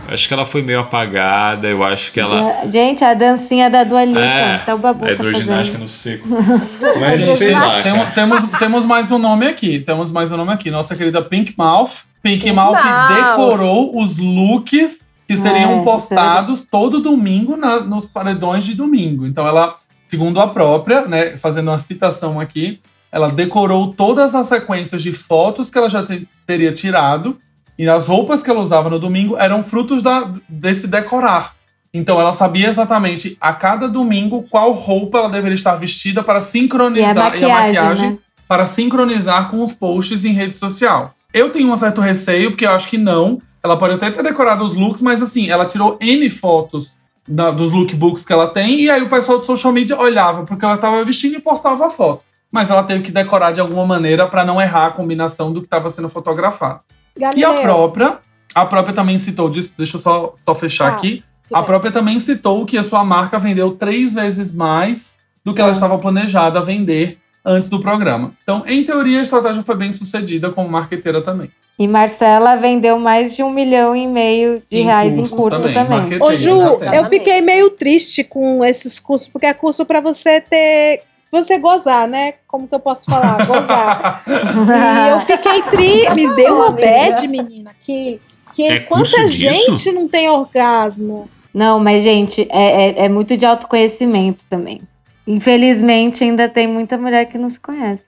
Acho 0.08 0.26
que 0.28 0.34
ela 0.34 0.44
foi 0.46 0.62
meio 0.62 0.80
apagada, 0.80 1.68
eu 1.68 1.84
acho 1.84 2.10
que 2.12 2.18
ela. 2.20 2.66
Gente, 2.66 3.04
a 3.04 3.14
dancinha 3.14 3.70
da 3.70 3.84
Dua 3.84 4.04
Lipa, 4.04 4.18
É, 4.20 4.54
até 4.56 4.74
o 4.74 4.78
Babu 4.78 5.04
tá 5.06 5.12
hidroginástica 5.12 5.78
fazendo. 5.78 5.80
no 5.80 5.86
seco. 5.88 6.28
Mas 7.00 7.38
sei 7.38 7.52
lá. 7.52 7.80
Temos, 7.82 8.08
temos, 8.14 8.44
temos 8.58 8.84
mais 8.86 9.10
um 9.12 9.18
nome 9.18 9.46
aqui. 9.46 9.78
Temos 9.80 10.10
mais 10.10 10.32
um 10.32 10.36
nome 10.36 10.52
aqui. 10.52 10.70
Nossa 10.70 10.96
querida 10.96 11.22
Pink 11.22 11.54
Mouth. 11.56 11.90
Pink, 12.22 12.44
Pink 12.44 12.52
Mouth 12.52 12.76
Mouth. 12.82 13.14
decorou 13.14 14.02
os 14.02 14.16
looks 14.18 15.00
que 15.28 15.36
seriam 15.36 15.80
É, 15.80 15.84
postados 15.84 16.66
todo 16.68 17.00
domingo 17.00 17.56
na- 17.56 17.80
nos 17.80 18.04
paredões 18.04 18.64
de 18.64 18.74
domingo. 18.74 19.26
Então 19.26 19.46
ela, 19.46 19.76
segundo 20.08 20.40
a 20.40 20.48
própria, 20.48 21.06
né, 21.06 21.36
fazendo 21.36 21.68
uma 21.70 21.78
citação 21.78 22.40
aqui, 22.40 22.80
ela 23.12 23.30
decorou 23.30 23.92
todas 23.94 24.34
as 24.34 24.46
sequências 24.46 25.02
de 25.02 25.12
fotos 25.12 25.70
que 25.70 25.78
ela 25.78 25.88
já 25.88 26.04
te- 26.04 26.28
teria 26.46 26.72
tirado 26.72 27.38
e 27.82 27.88
as 27.88 28.06
roupas 28.06 28.42
que 28.42 28.50
ela 28.50 28.60
usava 28.60 28.90
no 28.90 28.98
domingo 28.98 29.36
eram 29.38 29.62
frutos 29.64 30.02
da- 30.02 30.30
desse 30.48 30.86
decorar. 30.86 31.54
Então 31.92 32.20
ela 32.20 32.32
sabia 32.32 32.68
exatamente 32.68 33.36
a 33.40 33.52
cada 33.52 33.88
domingo 33.88 34.44
qual 34.50 34.72
roupa 34.72 35.18
ela 35.18 35.28
deveria 35.30 35.54
estar 35.54 35.74
vestida 35.76 36.22
para 36.22 36.40
sincronizar 36.40 37.08
E 37.16 37.44
a 37.44 37.48
maquiagem, 37.48 38.10
né? 38.12 38.18
para 38.46 38.66
sincronizar 38.66 39.50
com 39.50 39.62
os 39.64 39.72
posts 39.72 40.24
em 40.24 40.32
rede 40.32 40.52
social. 40.54 41.14
Eu 41.32 41.50
tenho 41.50 41.72
um 41.72 41.76
certo 41.76 42.00
receio, 42.00 42.50
porque 42.50 42.66
eu 42.66 42.70
acho 42.72 42.88
que 42.88 42.98
não. 42.98 43.40
Ela 43.62 43.76
pode 43.76 43.94
até 43.94 44.10
ter 44.10 44.22
decorado 44.22 44.64
os 44.64 44.74
looks, 44.74 45.00
mas 45.02 45.22
assim, 45.22 45.48
ela 45.48 45.64
tirou 45.64 45.96
N 46.00 46.28
fotos 46.30 46.92
da- 47.28 47.50
dos 47.50 47.72
lookbooks 47.72 48.24
que 48.24 48.32
ela 48.32 48.48
tem, 48.48 48.80
e 48.82 48.90
aí 48.90 49.02
o 49.02 49.08
pessoal 49.08 49.38
do 49.38 49.46
social 49.46 49.72
media 49.72 49.98
olhava 49.98 50.44
porque 50.44 50.64
ela 50.64 50.74
estava 50.74 51.04
vestindo 51.04 51.36
e 51.36 51.40
postava 51.40 51.86
a 51.86 51.90
foto. 51.90 52.22
Mas 52.52 52.68
ela 52.70 52.82
teve 52.82 53.04
que 53.04 53.12
decorar 53.12 53.52
de 53.52 53.60
alguma 53.60 53.86
maneira 53.86 54.26
para 54.26 54.44
não 54.44 54.60
errar 54.60 54.86
a 54.86 54.90
combinação 54.90 55.52
do 55.52 55.60
que 55.60 55.66
estava 55.66 55.88
sendo 55.90 56.08
fotografado. 56.08 56.80
E 57.20 57.24
a 57.24 57.30
Galileu. 57.32 57.62
própria, 57.62 58.18
a 58.54 58.64
própria 58.66 58.94
também 58.94 59.18
citou, 59.18 59.48
disso, 59.50 59.70
deixa 59.76 59.96
eu 59.96 60.00
só, 60.00 60.34
só 60.44 60.54
fechar 60.54 60.92
Ah, 60.92 60.96
aqui. 60.96 61.22
A 61.52 61.58
bem. 61.58 61.66
própria 61.66 61.92
também 61.92 62.18
citou 62.18 62.64
que 62.64 62.78
a 62.78 62.82
sua 62.82 63.04
marca 63.04 63.38
vendeu 63.38 63.72
três 63.72 64.14
vezes 64.14 64.52
mais 64.52 65.16
do 65.44 65.52
que 65.54 65.60
ela 65.60 65.72
estava 65.72 65.98
planejada 65.98 66.58
a 66.58 66.62
vender 66.62 67.18
antes 67.44 67.68
do 67.68 67.80
programa. 67.80 68.32
Então, 68.42 68.62
em 68.66 68.84
teoria, 68.84 69.20
a 69.20 69.22
estratégia 69.22 69.62
foi 69.62 69.74
bem 69.76 69.90
sucedida 69.92 70.50
como 70.50 70.68
marqueteira 70.68 71.22
também. 71.22 71.50
E 71.78 71.88
Marcela 71.88 72.56
vendeu 72.56 72.98
mais 72.98 73.34
de 73.34 73.42
um 73.42 73.48
milhão 73.50 73.96
e 73.96 74.06
meio 74.06 74.62
de 74.70 74.78
Em 74.78 74.84
reais 74.84 75.14
em 75.14 75.26
cursos 75.26 75.38
curso 75.38 75.60
também, 75.72 75.98
também. 75.98 76.22
Ô, 76.22 76.34
Ju, 76.34 76.50
Exatamente. 76.60 76.96
eu 76.96 77.04
fiquei 77.06 77.40
meio 77.40 77.70
triste 77.70 78.22
com 78.22 78.62
esses 78.62 78.98
cursos, 79.00 79.28
porque 79.28 79.46
é 79.46 79.54
curso 79.54 79.86
pra 79.86 79.98
você 80.00 80.42
ter. 80.42 81.02
Você 81.30 81.58
gozar, 81.58 82.08
né? 82.08 82.34
Como 82.48 82.66
que 82.66 82.74
eu 82.74 82.80
posso 82.80 83.04
falar? 83.04 83.46
Gozar. 83.46 84.22
e 84.26 85.08
eu 85.10 85.20
fiquei 85.20 85.62
tri. 85.62 86.10
Me 86.14 86.34
deu 86.34 86.56
uma 86.56 86.70
bad, 86.70 87.26
menina. 87.28 87.72
Que, 87.80 88.20
que 88.54 88.64
É 88.64 88.80
quanta 88.80 89.26
disso? 89.26 89.28
gente 89.28 89.92
não 89.92 90.08
tem 90.08 90.28
orgasmo? 90.28 91.30
Não, 91.54 91.78
mas, 91.78 92.02
gente, 92.02 92.46
é, 92.50 92.88
é, 93.02 93.04
é 93.04 93.08
muito 93.08 93.36
de 93.36 93.46
autoconhecimento 93.46 94.44
também. 94.48 94.80
Infelizmente, 95.26 96.24
ainda 96.24 96.48
tem 96.48 96.66
muita 96.66 96.98
mulher 96.98 97.26
que 97.26 97.38
não 97.38 97.48
se 97.50 97.60
conhece. 97.60 98.04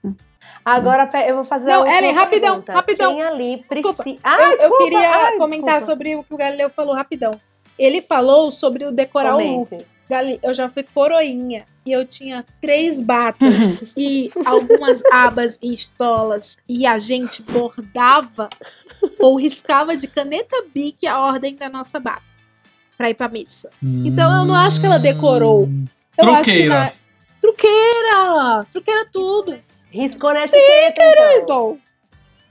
Agora 0.65 1.09
eu 1.27 1.35
vou 1.35 1.43
fazer 1.43 1.71
Não, 1.71 1.85
Ellen, 1.85 2.13
rapidão, 2.13 2.49
pergunta. 2.61 2.73
rapidão. 2.73 3.13
Quem 3.13 3.21
ali 3.23 3.65
precisa. 3.67 4.17
Ah, 4.23 4.37
eu, 4.43 4.51
eu 4.71 4.77
queria 4.77 5.09
ai, 5.09 5.37
comentar 5.37 5.77
desculpa. 5.77 5.81
sobre 5.81 6.15
o 6.15 6.23
que 6.23 6.33
o 6.33 6.37
Galileu 6.37 6.69
falou 6.69 6.95
rapidão. 6.95 7.39
Ele 7.77 8.01
falou 8.01 8.49
sobre 8.51 8.85
o 8.85 8.91
decorar 8.91 9.35
o 9.35 9.39
Comente. 9.39 9.75
look. 9.75 9.85
Gali, 10.09 10.39
eu 10.43 10.53
já 10.53 10.69
fui 10.69 10.83
coroinha 10.83 11.65
e 11.85 11.91
eu 11.91 12.05
tinha 12.05 12.45
três 12.61 13.01
batas 13.01 13.81
e 13.97 14.31
algumas 14.45 15.03
abas 15.11 15.59
e 15.61 15.73
estolas 15.73 16.57
e 16.67 16.85
a 16.85 16.97
gente 16.97 17.41
bordava 17.41 18.49
ou 19.19 19.35
riscava 19.35 19.95
de 19.95 20.07
caneta 20.07 20.63
bic 20.73 21.05
a 21.05 21.19
ordem 21.19 21.55
da 21.55 21.69
nossa 21.69 21.99
bata 21.99 22.23
pra 22.97 23.09
ir 23.09 23.13
pra 23.13 23.27
missa. 23.27 23.69
Então 23.81 24.39
eu 24.39 24.45
não 24.45 24.55
acho 24.55 24.79
que 24.79 24.85
ela 24.85 24.99
decorou. 24.99 25.69
Eu 26.17 26.33
acho 26.33 26.51
que 26.51 26.65
na... 26.65 26.93
Truqueira! 27.41 28.65
Truqueira 28.71 29.05
tudo. 29.11 29.59
Riscou 29.89 30.33
nessa 30.33 30.55
etiqueta, 30.55 31.03
então. 31.41 31.77
Querido. 31.77 31.81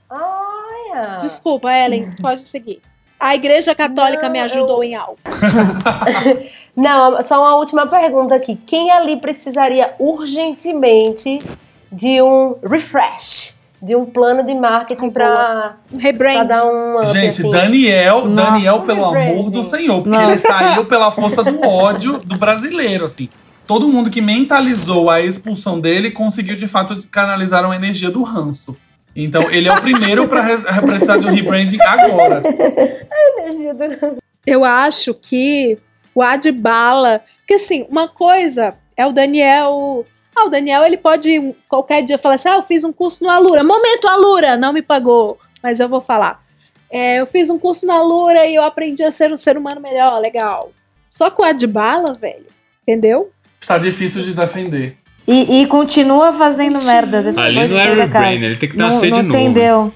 Olha. 0.09 1.19
Desculpa, 1.19 1.73
Ellen, 1.73 2.13
pode 2.21 2.47
seguir. 2.47 2.81
A 3.23 3.35
igreja 3.35 3.73
católica 3.73 4.23
Não, 4.23 4.31
me 4.31 4.39
ajudou 4.41 4.83
em 4.83 4.95
algo. 4.95 5.17
Não, 6.75 7.21
só 7.21 7.39
uma 7.39 7.55
última 7.55 7.87
pergunta 7.87 8.35
aqui. 8.35 8.59
Quem 8.67 8.91
ali 8.91 9.15
precisaria 9.15 9.93
urgentemente 9.97 11.41
de 11.89 12.21
um 12.21 12.55
refresh? 12.61 13.55
De 13.81 13.95
um 13.95 14.05
plano 14.05 14.45
de 14.45 14.53
marketing 14.53 15.09
pra, 15.09 15.75
Um 15.95 15.99
rebrand. 16.01 16.33
pra 16.33 16.43
dar 16.43 16.65
um 16.65 17.05
Gente, 17.05 17.41
assim? 17.41 17.51
Daniel, 17.51 18.25
Nossa. 18.27 18.51
Daniel, 18.51 18.81
pelo 18.81 19.05
amor 19.05 19.49
do 19.49 19.63
Senhor, 19.63 20.01
porque 20.01 20.17
Nossa. 20.17 20.31
ele 20.33 20.41
saiu 20.41 20.85
pela 20.85 21.09
força 21.09 21.45
do 21.45 21.65
ódio 21.65 22.17
do 22.17 22.37
brasileiro, 22.37 23.05
assim. 23.05 23.29
Todo 23.65 23.87
mundo 23.87 24.09
que 24.09 24.19
mentalizou 24.19 25.09
a 25.09 25.21
expulsão 25.21 25.79
dele 25.79 26.11
conseguiu, 26.11 26.57
de 26.57 26.67
fato, 26.67 26.97
canalizar 27.09 27.63
uma 27.63 27.75
energia 27.75 28.11
do 28.11 28.21
ranço. 28.21 28.75
Então, 29.15 29.41
ele 29.51 29.67
é 29.67 29.73
o 29.73 29.81
primeiro 29.81 30.27
para 30.27 30.57
precisar 30.81 31.17
de 31.17 31.25
um 31.27 31.29
rebranding 31.33 31.77
agora. 31.81 32.41
Energia 33.37 33.73
do- 33.73 34.17
Eu 34.45 34.63
acho 34.65 35.13
que 35.13 35.77
o 36.15 36.21
Adbala. 36.21 37.21
Porque 37.39 37.53
assim, 37.55 37.85
uma 37.89 38.07
coisa 38.07 38.75
é 38.97 39.05
o 39.05 39.11
Daniel. 39.11 40.05
Ah, 40.35 40.45
o 40.45 40.49
Daniel 40.49 40.83
ele 40.83 40.97
pode 40.97 41.53
qualquer 41.69 42.01
dia 42.01 42.17
falar 42.17 42.35
assim: 42.35 42.49
ah, 42.49 42.55
eu 42.55 42.63
fiz 42.63 42.83
um 42.83 42.91
curso 42.93 43.23
no 43.23 43.29
Alura. 43.29 43.63
Momento, 43.63 44.07
Alura, 44.07 44.57
não 44.57 44.73
me 44.73 44.81
pagou, 44.81 45.37
mas 45.61 45.79
eu 45.79 45.87
vou 45.87 46.01
falar. 46.01 46.41
É, 46.89 47.19
eu 47.19 47.25
fiz 47.27 47.49
um 47.49 47.57
curso 47.59 47.85
na 47.85 47.95
Alura 47.95 48.45
e 48.45 48.55
eu 48.55 48.63
aprendi 48.63 49.03
a 49.03 49.11
ser 49.11 49.31
um 49.31 49.37
ser 49.37 49.57
humano 49.57 49.79
melhor, 49.81 50.19
legal. 50.19 50.71
Só 51.07 51.29
com 51.29 51.41
o 51.43 51.45
Adbala, 51.45 52.13
velho. 52.19 52.45
Entendeu? 52.81 53.31
Está 53.61 53.77
difícil 53.77 54.21
de 54.23 54.33
defender. 54.33 54.97
E, 55.25 55.61
e 55.61 55.67
continua 55.67 56.33
fazendo 56.33 56.83
merda. 56.83 57.21
depois 57.23 57.45
Ali 57.45 57.55
não 57.61 57.67
de 57.67 57.77
é 57.77 57.93
rebrain, 57.93 58.43
ele 58.43 58.55
tem 58.57 58.69
que 58.69 58.77
Não, 58.77 58.85
nascer 58.87 59.09
não 59.09 59.17
de 59.21 59.23
novo. 59.23 59.39
entendeu. 59.39 59.93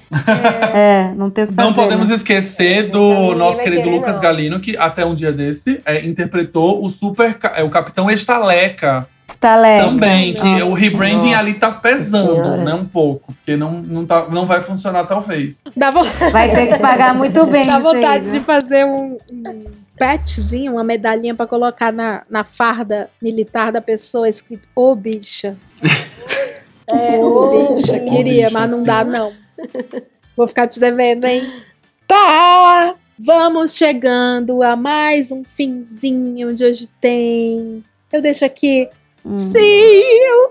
É, 0.74 1.10
não 1.14 1.28
tem 1.30 1.44
o 1.44 1.46
que 1.48 1.54
Não 1.54 1.64
fazer, 1.74 1.74
podemos 1.82 2.08
né? 2.08 2.14
esquecer 2.14 2.88
do 2.90 3.34
nosso 3.34 3.62
querido 3.62 3.90
Lucas 3.90 4.16
não. 4.16 4.22
Galino, 4.22 4.58
que 4.60 4.76
até 4.76 5.04
um 5.04 5.14
dia 5.14 5.30
desse 5.32 5.80
é, 5.84 6.04
interpretou 6.04 6.82
o 6.84 6.88
super 6.88 7.36
é, 7.54 7.62
o 7.62 7.68
Capitão 7.68 8.10
Estaleca 8.10 9.06
Estaleca. 9.28 9.84
também, 9.84 10.32
que 10.32 10.42
Nossa. 10.42 10.64
o 10.64 10.72
rebranding 10.72 11.34
ali 11.34 11.52
tá 11.54 11.68
Nossa 11.68 11.82
pesando, 11.82 12.32
Senhora. 12.34 12.56
né, 12.64 12.72
um 12.74 12.86
pouco, 12.86 13.34
porque 13.34 13.56
não, 13.56 13.72
não, 13.72 14.06
tá, 14.06 14.24
não 14.30 14.46
vai 14.46 14.62
funcionar 14.62 15.04
talvez. 15.04 15.60
Dá, 15.76 15.90
vo- 15.90 16.02
Vai 16.32 16.50
ter 16.50 16.68
que 16.68 16.78
pagar 16.78 17.14
muito 17.14 17.44
bem. 17.44 17.62
dá 17.66 17.76
isso 17.76 17.76
aí, 17.76 17.82
vontade 17.82 18.30
viu? 18.30 18.40
de 18.40 18.46
fazer 18.46 18.86
um, 18.86 19.18
petzinho, 19.98 20.72
uma 20.72 20.84
medalhinha 20.84 21.34
pra 21.34 21.46
colocar 21.46 21.92
na, 21.92 22.24
na 22.30 22.44
farda 22.44 23.10
militar 23.20 23.72
da 23.72 23.80
pessoa 23.80 24.28
escrito 24.28 24.68
Ô 24.74 24.94
bicha. 24.94 25.56
É, 26.90 27.18
Ô, 27.18 27.26
ô, 27.26 27.74
bicha, 27.74 28.00
queria, 28.00 28.46
bicha, 28.46 28.50
mas 28.50 28.70
não 28.70 28.82
dá, 28.82 29.04
não. 29.04 29.30
Vou 30.34 30.46
ficar 30.46 30.64
te 30.64 30.80
devendo, 30.80 31.26
hein? 31.26 31.46
Tá! 32.06 32.94
Vamos 33.18 33.74
chegando 33.74 34.62
a 34.62 34.74
mais 34.74 35.30
um 35.30 35.44
finzinho 35.44 36.54
de 36.54 36.64
hoje 36.64 36.88
tem. 37.00 37.84
Eu 38.12 38.22
deixo 38.22 38.44
aqui. 38.44 38.88
Hum. 39.28 39.34
Sim! 39.34 40.02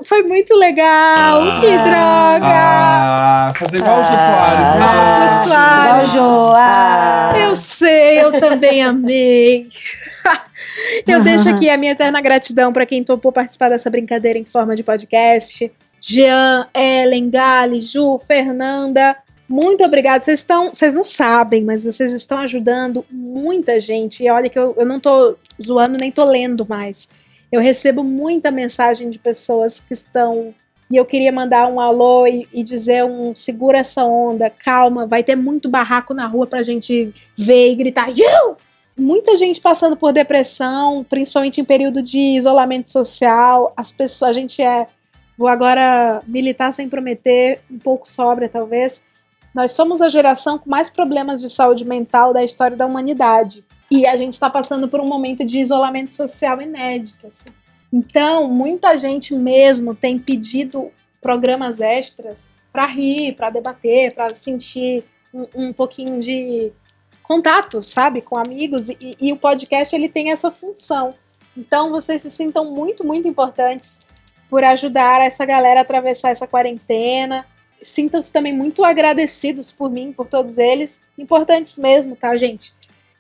Foi 0.06 0.22
muito 0.22 0.54
legal! 0.54 1.42
Ah. 1.42 1.60
que 1.60 1.78
droga! 1.80 2.46
Ah, 2.46 3.54
fazer 3.58 3.78
igual 3.78 4.00
o 4.00 4.04
Jô 4.04 4.10
Soares, 4.10 4.68
né? 4.76 5.18
Jô 5.18 5.50
Soares. 5.50 6.12
Jô. 6.12 6.54
Ah. 6.56 7.34
Eu 7.40 7.56
sei, 7.56 8.22
eu 8.22 8.40
também 8.40 8.84
amei. 8.84 9.68
eu 11.08 11.24
deixo 11.24 11.50
aqui 11.50 11.70
a 11.72 11.78
minha 11.78 11.94
eterna 11.94 12.22
gratidão 12.22 12.72
para 12.72 12.86
quem 12.86 13.04
topou 13.04 13.32
participar 13.32 13.70
dessa 13.70 13.90
brincadeira 13.90 14.38
em 14.38 14.46
forma 14.46 14.76
de 14.76 14.84
podcast. 14.84 15.72
Jean, 16.00 16.68
Ellen, 16.76 17.32
Gali, 17.32 17.82
Ju, 17.82 18.20
Fernanda, 18.20 19.18
muito 19.50 19.84
obrigada. 19.84 20.24
Vocês 20.24 20.40
estão, 20.40 20.70
vocês 20.70 20.94
não 20.94 21.04
sabem, 21.04 21.64
mas 21.64 21.84
vocês 21.84 22.12
estão 22.12 22.38
ajudando 22.40 23.04
muita 23.10 23.80
gente. 23.82 24.24
E 24.24 24.30
olha 24.30 24.50
que 24.50 24.60
eu, 24.60 24.76
eu 24.78 24.86
não 24.86 25.00
tô 25.00 25.36
zoando 25.60 25.98
nem 26.00 26.12
tô 26.12 26.24
lendo 26.26 26.64
mais. 26.68 27.10
Eu 27.52 27.62
recebo 27.62 28.04
muita 28.04 28.52
mensagem 28.52 29.10
de 29.10 29.20
pessoas 29.20 29.80
que 29.80 29.94
estão 29.94 30.54
e 30.90 30.96
eu 30.96 31.06
queria 31.06 31.32
mandar 31.32 31.68
um 31.68 31.82
alô 31.82 32.26
e, 32.26 32.48
e 32.54 32.64
dizer 32.64 33.04
um 33.04 33.36
segura 33.36 33.80
essa 33.80 34.06
onda, 34.06 34.50
calma, 34.50 35.06
vai 35.06 35.22
ter 35.22 35.36
muito 35.36 35.68
barraco 35.68 36.14
na 36.14 36.26
rua 36.26 36.48
pra 36.48 36.64
gente 36.64 37.14
ver 37.38 37.72
e 37.72 37.76
gritar, 37.76 38.10
you! 38.10 38.58
muita 38.98 39.38
gente 39.38 39.62
passando 39.62 39.96
por 39.96 40.12
depressão, 40.12 41.06
principalmente 41.08 41.62
em 41.62 41.66
período 41.66 42.02
de 42.02 42.20
isolamento 42.20 42.90
social. 42.90 43.72
As 43.78 43.92
pessoas, 43.92 44.32
a 44.32 44.34
gente 44.34 44.62
é, 44.62 44.88
vou 45.38 45.48
agora 45.48 46.22
militar 46.26 46.74
sem 46.74 46.90
prometer, 46.90 47.62
um 47.70 47.78
pouco 47.78 48.10
sóbria 48.10 48.50
talvez. 48.50 49.04
Nós 49.54 49.74
somos 49.74 50.02
a 50.02 50.10
geração 50.10 50.58
com 50.58 50.70
mais 50.70 50.90
problemas 50.90 51.40
de 51.40 51.50
saúde 51.50 51.86
mental 51.86 52.34
da 52.34 52.44
história 52.44 52.76
da 52.76 52.86
humanidade. 52.86 53.64
E 53.90 54.06
a 54.06 54.16
gente 54.18 54.34
está 54.34 54.50
passando 54.50 54.88
por 54.88 55.00
um 55.00 55.08
momento 55.08 55.46
de 55.46 55.60
isolamento 55.60 56.12
social 56.12 56.62
inédito. 56.62 57.28
Assim. 57.28 57.50
Então, 57.92 58.50
muita 58.50 58.98
gente 58.98 59.34
mesmo 59.34 59.96
tem 59.96 60.20
pedido 60.20 60.92
programas 61.22 61.80
extras 61.80 62.50
para 62.72 62.86
rir, 62.86 63.34
para 63.34 63.50
debater, 63.50 64.14
para 64.14 64.34
sentir 64.34 65.04
um, 65.34 65.48
um 65.56 65.74
pouquinho 65.74 66.20
de 66.20 66.72
contato, 67.24 67.82
sabe, 67.82 68.22
com 68.22 68.38
amigos. 68.38 68.90
E, 68.90 69.16
e 69.20 69.32
o 69.32 69.38
podcast 69.38 69.96
ele 69.96 70.10
tem 70.10 70.32
essa 70.32 70.52
função. 70.52 71.16
Então, 71.56 71.90
vocês 71.90 72.22
se 72.22 72.30
sintam 72.30 72.66
muito, 72.66 73.04
muito 73.04 73.28
importantes 73.28 74.02
por 74.50 74.64
ajudar 74.64 75.22
essa 75.22 75.46
galera 75.46 75.80
a 75.80 75.84
atravessar 75.84 76.30
essa 76.30 76.48
quarentena. 76.48 77.46
Sintam-se 77.76 78.32
também 78.32 78.54
muito 78.54 78.84
agradecidos 78.84 79.72
por 79.72 79.90
mim, 79.90 80.14
por 80.14 80.28
todos 80.28 80.58
eles. 80.58 81.02
Importantes 81.18 81.78
mesmo, 81.78 82.16
tá, 82.16 82.36
gente? 82.38 82.77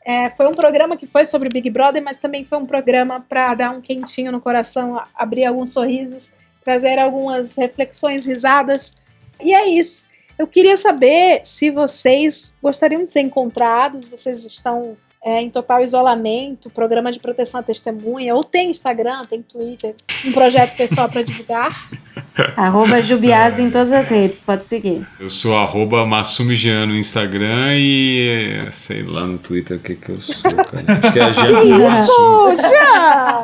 É, 0.09 0.29
foi 0.29 0.47
um 0.47 0.53
programa 0.53 0.95
que 0.95 1.05
foi 1.05 1.25
sobre 1.25 1.49
Big 1.49 1.69
Brother, 1.69 2.01
mas 2.01 2.17
também 2.17 2.45
foi 2.45 2.57
um 2.57 2.65
programa 2.65 3.25
para 3.27 3.53
dar 3.53 3.71
um 3.71 3.81
quentinho 3.81 4.31
no 4.31 4.39
coração, 4.39 5.03
abrir 5.13 5.43
alguns 5.43 5.73
sorrisos, 5.73 6.33
trazer 6.63 6.97
algumas 6.97 7.57
reflexões, 7.57 8.23
risadas. 8.23 8.95
E 9.43 9.53
é 9.53 9.67
isso. 9.67 10.07
Eu 10.39 10.47
queria 10.47 10.77
saber 10.77 11.41
se 11.43 11.69
vocês 11.71 12.55
gostariam 12.63 13.03
de 13.03 13.09
ser 13.09 13.19
encontrados, 13.19 14.07
vocês 14.07 14.45
estão 14.45 14.95
é, 15.23 15.41
em 15.41 15.49
total 15.49 15.83
isolamento, 15.83 16.69
programa 16.69 17.11
de 17.11 17.19
proteção 17.19 17.59
à 17.59 17.63
testemunha, 17.63 18.35
ou 18.35 18.43
tem 18.43 18.71
Instagram, 18.71 19.21
tem 19.29 19.41
Twitter, 19.41 19.95
um 20.25 20.31
projeto 20.31 20.75
pessoal 20.75 21.09
para 21.09 21.21
divulgar? 21.21 21.89
Arroba 22.55 23.01
Jubiase 23.01 23.61
em 23.61 23.69
todas 23.71 23.91
as 23.91 24.07
redes, 24.07 24.39
pode 24.39 24.65
seguir. 24.65 25.05
Eu 25.19 25.29
sou 25.29 25.57
arroba 25.57 26.05
Massumigiano 26.05 26.93
no 26.93 26.99
Instagram 26.99 27.73
e 27.75 28.59
sei 28.71 29.01
lá 29.01 29.25
no 29.25 29.39
Twitter 29.39 29.77
o 29.77 29.79
que, 29.79 29.95
que 29.95 30.09
eu 30.09 30.21
sou, 30.21 30.35
cara. 30.43 30.85
Acho 30.87 31.13
que 31.13 31.19
é 31.19 31.33
Jean 31.33 31.99
Isso, 31.99 32.69
Jean! 32.69 33.43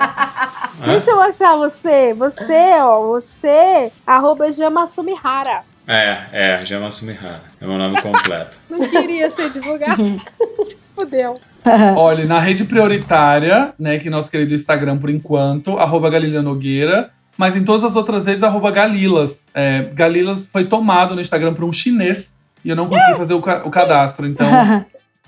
Deixa 0.85 1.11
eu 1.11 1.21
achar 1.21 1.55
você. 1.55 2.13
Você, 2.13 2.77
ó, 2.81 3.01
você, 3.07 3.91
arroba 4.05 4.51
Jamassumihara. 4.51 5.63
É, 5.87 6.25
é, 6.31 6.65
Jean 6.65 6.79
Massumihara. 6.79 7.41
É 7.59 7.65
meu 7.65 7.77
nome 7.77 8.01
completo. 8.01 8.51
Não 8.69 8.79
queria 8.79 9.29
ser 9.29 9.49
divulgado. 9.49 10.21
Se 10.65 10.77
fudeu. 10.95 11.39
Olha, 11.95 12.25
na 12.25 12.39
rede 12.39 12.63
prioritária, 12.65 13.73
né, 13.79 13.97
que 13.99 14.09
nosso 14.09 14.29
querido 14.29 14.53
Instagram 14.53 14.97
por 14.97 15.09
enquanto, 15.09 15.77
arroba 15.77 16.09
Galilha 16.09 16.41
Nogueira, 16.41 17.09
mas 17.37 17.55
em 17.55 17.63
todas 17.63 17.83
as 17.83 17.95
outras 17.95 18.25
redes, 18.25 18.43
arroba 18.43 18.69
Galilas. 18.71 19.41
É, 19.53 19.83
Galilas 19.93 20.47
foi 20.51 20.65
tomado 20.65 21.15
no 21.15 21.21
Instagram 21.21 21.53
por 21.53 21.63
um 21.65 21.71
chinês 21.71 22.31
e 22.63 22.69
eu 22.69 22.75
não 22.75 22.87
consegui 22.87 23.15
fazer 23.17 23.33
o, 23.33 23.41
ca- 23.41 23.63
o 23.65 23.69
cadastro, 23.69 24.25
então 24.27 24.47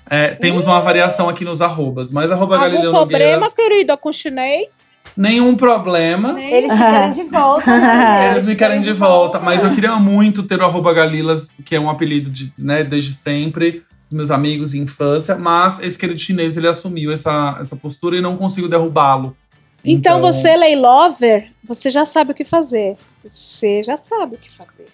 é, 0.08 0.28
temos 0.34 0.66
uma 0.66 0.80
variação 0.80 1.28
aqui 1.28 1.44
nos 1.44 1.60
arrobas, 1.60 2.10
mas 2.12 2.30
arroba 2.30 2.56
Algum 2.56 2.68
Nogueira, 2.70 2.90
problema, 2.92 3.50
querida, 3.50 3.96
com 3.96 4.12
chinês? 4.12 4.94
nenhum 5.16 5.56
problema. 5.56 6.38
Eles 6.38 6.70
te 6.72 6.76
querem 6.78 7.12
de 7.12 7.22
volta, 7.22 7.78
né? 7.78 8.32
Eles 8.32 8.46
me 8.48 8.54
querem 8.54 8.80
de 8.82 8.92
volta, 8.92 9.40
mas 9.40 9.64
eu 9.64 9.70
queria 9.74 9.96
muito 9.96 10.42
ter 10.42 10.60
o 10.60 10.64
arroba 10.64 10.92
Galilas, 10.92 11.48
que 11.64 11.74
é 11.74 11.80
um 11.80 11.88
apelido 11.88 12.28
de, 12.30 12.52
né, 12.58 12.84
desde 12.84 13.12
sempre, 13.14 13.82
dos 14.08 14.16
meus 14.16 14.30
amigos 14.30 14.70
de 14.70 14.78
infância, 14.78 15.36
mas 15.36 15.78
esse 15.80 15.98
querido 15.98 16.18
chinês, 16.18 16.56
ele 16.56 16.68
assumiu 16.68 17.12
essa, 17.12 17.58
essa 17.60 17.76
postura 17.76 18.16
e 18.16 18.20
não 18.20 18.36
consigo 18.36 18.68
derrubá-lo. 18.68 19.36
Então, 19.84 20.20
você, 20.20 20.56
Leilover, 20.56 21.50
você 21.62 21.90
já 21.90 22.04
sabe 22.04 22.32
o 22.32 22.34
que 22.34 22.44
fazer. 22.44 22.96
Você 23.24 23.82
já 23.84 23.96
sabe 23.96 24.34
o 24.34 24.38
que 24.38 24.50
fazer. 24.52 24.86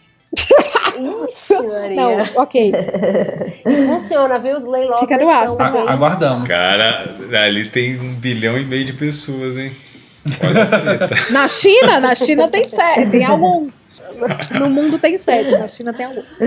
Ixi, 1.29 1.63
Maria. 1.67 1.97
Não, 1.97 2.43
ok. 2.43 2.73
E 3.67 3.87
funciona, 3.87 4.39
viu? 4.39 4.57
Os 4.57 4.65
laylovers 4.65 5.01
Fica 5.01 5.19
no 5.19 5.29
ar, 5.29 5.47
são 5.47 5.57
tá 5.57 5.71
bem- 5.71 5.89
Aguardamos. 5.89 6.49
Cara, 6.49 7.15
ali 7.45 7.69
tem 7.69 7.99
um 8.01 8.15
bilhão 8.15 8.59
e 8.59 8.65
meio 8.65 8.85
de 8.85 8.93
pessoas, 8.93 9.57
hein? 9.57 9.73
Na 11.31 11.49
China, 11.49 11.99
na 11.99 12.15
China 12.15 12.47
tem 12.49 12.63
sete, 12.65 13.11
tem 13.11 13.25
alguns. 13.25 13.83
No 14.59 14.71
mundo 14.71 14.97
tem 14.99 15.19
sete, 15.19 15.51
na 15.59 15.67
China 15.67 15.93
tem 15.93 16.07
alguns. 16.07 16.39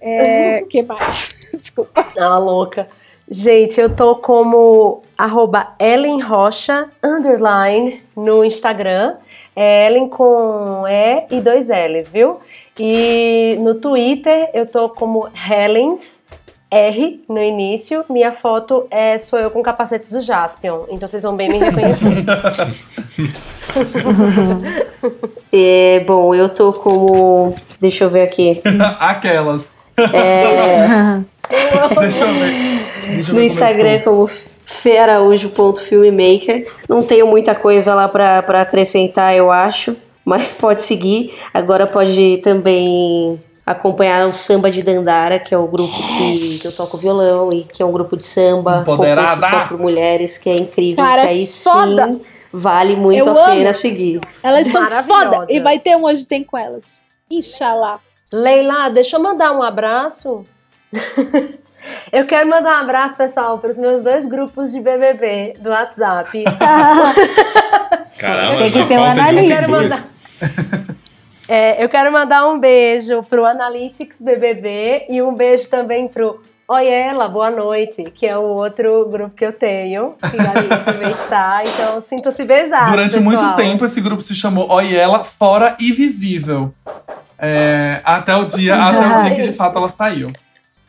É, 0.00 0.62
que 0.62 0.80
mais? 0.82 1.39
Desculpa. 1.58 2.04
Ah, 2.18 2.38
louca. 2.38 2.88
Gente, 3.28 3.80
eu 3.80 3.94
tô 3.94 4.16
como 4.16 5.02
arroba 5.16 5.68
Ellen 5.78 6.20
Rocha, 6.20 6.88
underline, 7.02 8.02
no 8.16 8.44
Instagram. 8.44 9.14
É 9.54 9.86
Ellen 9.86 10.08
com 10.08 10.84
E 10.88 11.26
e 11.36 11.40
dois 11.40 11.68
L's, 11.68 12.08
viu? 12.08 12.40
E 12.78 13.56
no 13.60 13.74
Twitter 13.74 14.50
eu 14.52 14.66
tô 14.66 14.88
como 14.88 15.28
Helens, 15.48 16.24
R 16.70 17.22
no 17.28 17.42
início. 17.42 18.04
Minha 18.08 18.32
foto 18.32 18.86
é 18.90 19.18
sou 19.18 19.38
eu 19.38 19.50
com 19.50 19.62
capacete 19.62 20.08
do 20.10 20.20
Jaspion, 20.20 20.84
então 20.88 21.06
vocês 21.06 21.22
vão 21.22 21.36
bem 21.36 21.48
me 21.48 21.58
reconhecer. 21.58 22.24
É, 25.52 26.00
bom, 26.06 26.34
eu 26.34 26.48
tô 26.48 26.72
como. 26.72 27.54
Deixa 27.80 28.04
eu 28.04 28.10
ver 28.10 28.22
aqui. 28.22 28.62
Aquelas. 28.98 29.62
É, 30.14 31.20
Deixa 32.00 32.24
eu 32.24 32.34
ver. 32.34 33.12
Deixa 33.14 33.30
eu 33.30 33.34
no 33.34 33.40
ver 33.40 33.46
Instagram 33.46 34.00
como 34.02 34.26
fearaújo.filmmaker. 34.64 36.66
Não 36.88 37.02
tenho 37.02 37.26
muita 37.26 37.54
coisa 37.54 37.94
lá 37.94 38.08
pra, 38.08 38.42
pra 38.42 38.62
acrescentar, 38.62 39.34
eu 39.34 39.50
acho. 39.50 39.96
Mas 40.24 40.52
pode 40.52 40.82
seguir. 40.84 41.34
Agora 41.52 41.86
pode 41.86 42.38
também 42.38 43.42
acompanhar 43.66 44.26
o 44.28 44.32
Samba 44.32 44.70
de 44.70 44.82
Dandara, 44.82 45.38
que 45.38 45.54
é 45.54 45.58
o 45.58 45.66
grupo 45.66 45.92
que, 45.94 46.58
que 46.60 46.66
eu 46.66 46.72
toco 46.72 46.96
violão 46.98 47.52
e 47.52 47.64
que 47.64 47.82
é 47.82 47.86
um 47.86 47.92
grupo 47.92 48.16
de 48.16 48.24
samba 48.24 48.80
Empoderada. 48.80 49.30
composto 49.34 49.50
só 49.50 49.66
por 49.66 49.78
mulheres, 49.78 50.38
que 50.38 50.50
é 50.50 50.56
incrível. 50.56 51.04
Cara, 51.04 51.22
que 51.22 51.28
aí 51.28 51.46
foda. 51.46 52.06
sim 52.06 52.20
vale 52.52 52.96
muito 52.96 53.28
Eu 53.28 53.40
a 53.40 53.44
pena 53.46 53.66
amo. 53.70 53.74
seguir. 53.74 54.20
Elas 54.42 54.66
são 54.66 54.84
foda. 55.04 55.44
E 55.48 55.60
vai 55.60 55.78
ter 55.78 55.96
um 55.96 56.04
Hoje 56.04 56.26
Tem 56.26 56.42
com 56.42 56.58
elas. 56.58 57.02
Inshallah. 57.30 58.00
Leila, 58.32 58.88
deixa 58.90 59.16
eu 59.16 59.22
mandar 59.22 59.52
um 59.56 59.62
abraço. 59.62 60.44
Eu 62.12 62.26
quero 62.26 62.48
mandar 62.48 62.78
um 62.78 62.82
abraço, 62.82 63.16
pessoal, 63.16 63.58
para 63.58 63.70
os 63.70 63.78
meus 63.78 64.02
dois 64.02 64.26
grupos 64.26 64.72
de 64.72 64.80
BBB 64.80 65.54
do 65.60 65.70
WhatsApp. 65.70 66.44
Caramba, 68.18 68.62
Tem 68.62 68.72
que 68.72 68.84
ter 68.86 68.98
um 68.98 69.14
cultura. 69.14 69.68
mandar. 69.68 70.04
É, 71.52 71.82
eu 71.82 71.88
quero 71.88 72.12
mandar 72.12 72.46
um 72.46 72.60
beijo 72.60 73.24
pro 73.24 73.44
Analytics 73.44 74.22
BBB 74.22 75.06
e 75.08 75.20
um 75.20 75.34
beijo 75.34 75.68
também 75.68 76.06
pro 76.06 76.40
Oiela, 76.68 77.28
boa 77.28 77.50
noite, 77.50 78.04
que 78.14 78.24
é 78.24 78.38
o 78.38 78.42
outro 78.42 79.08
grupo 79.10 79.34
que 79.34 79.44
eu 79.44 79.52
tenho, 79.52 80.14
que 80.30 80.36
também 80.84 81.10
está. 81.10 81.64
Então, 81.64 82.00
sinto-se 82.00 82.44
beijado. 82.44 82.92
Durante 82.92 83.14
pessoal. 83.16 83.24
muito 83.24 83.56
tempo, 83.56 83.84
esse 83.84 84.00
grupo 84.00 84.22
se 84.22 84.32
chamou 84.32 84.70
Oiela 84.70 85.24
Fora 85.24 85.76
e 85.80 85.90
Visível. 85.90 86.72
É, 87.36 88.00
até 88.04 88.36
o 88.36 88.44
dia, 88.44 88.76
até 88.76 89.00
o 89.00 89.22
dia 89.24 89.34
que 89.34 89.50
de 89.50 89.52
fato 89.52 89.76
ela 89.76 89.88
saiu. 89.88 90.30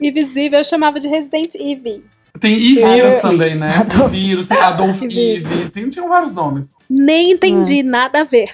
Invisível 0.01 0.59
eu 0.59 0.63
chamava 0.63 0.99
de 0.99 1.07
Resident 1.07 1.53
Evil. 1.55 2.03
Tem 2.39 2.53
E-vírus 2.53 2.87
É. 3.17 3.19
também, 3.19 3.55
né? 3.55 3.69
E-vírus, 4.13 4.47
tem 4.47 4.57
Adolf 4.57 5.01
Eve, 5.03 5.69
tem, 5.69 5.89
tinham 5.89 6.09
vários 6.09 6.33
nomes. 6.33 6.73
Nem 6.89 7.31
entendi 7.31 7.83
nada 7.83 8.21
a 8.21 8.23
ver. 8.23 8.45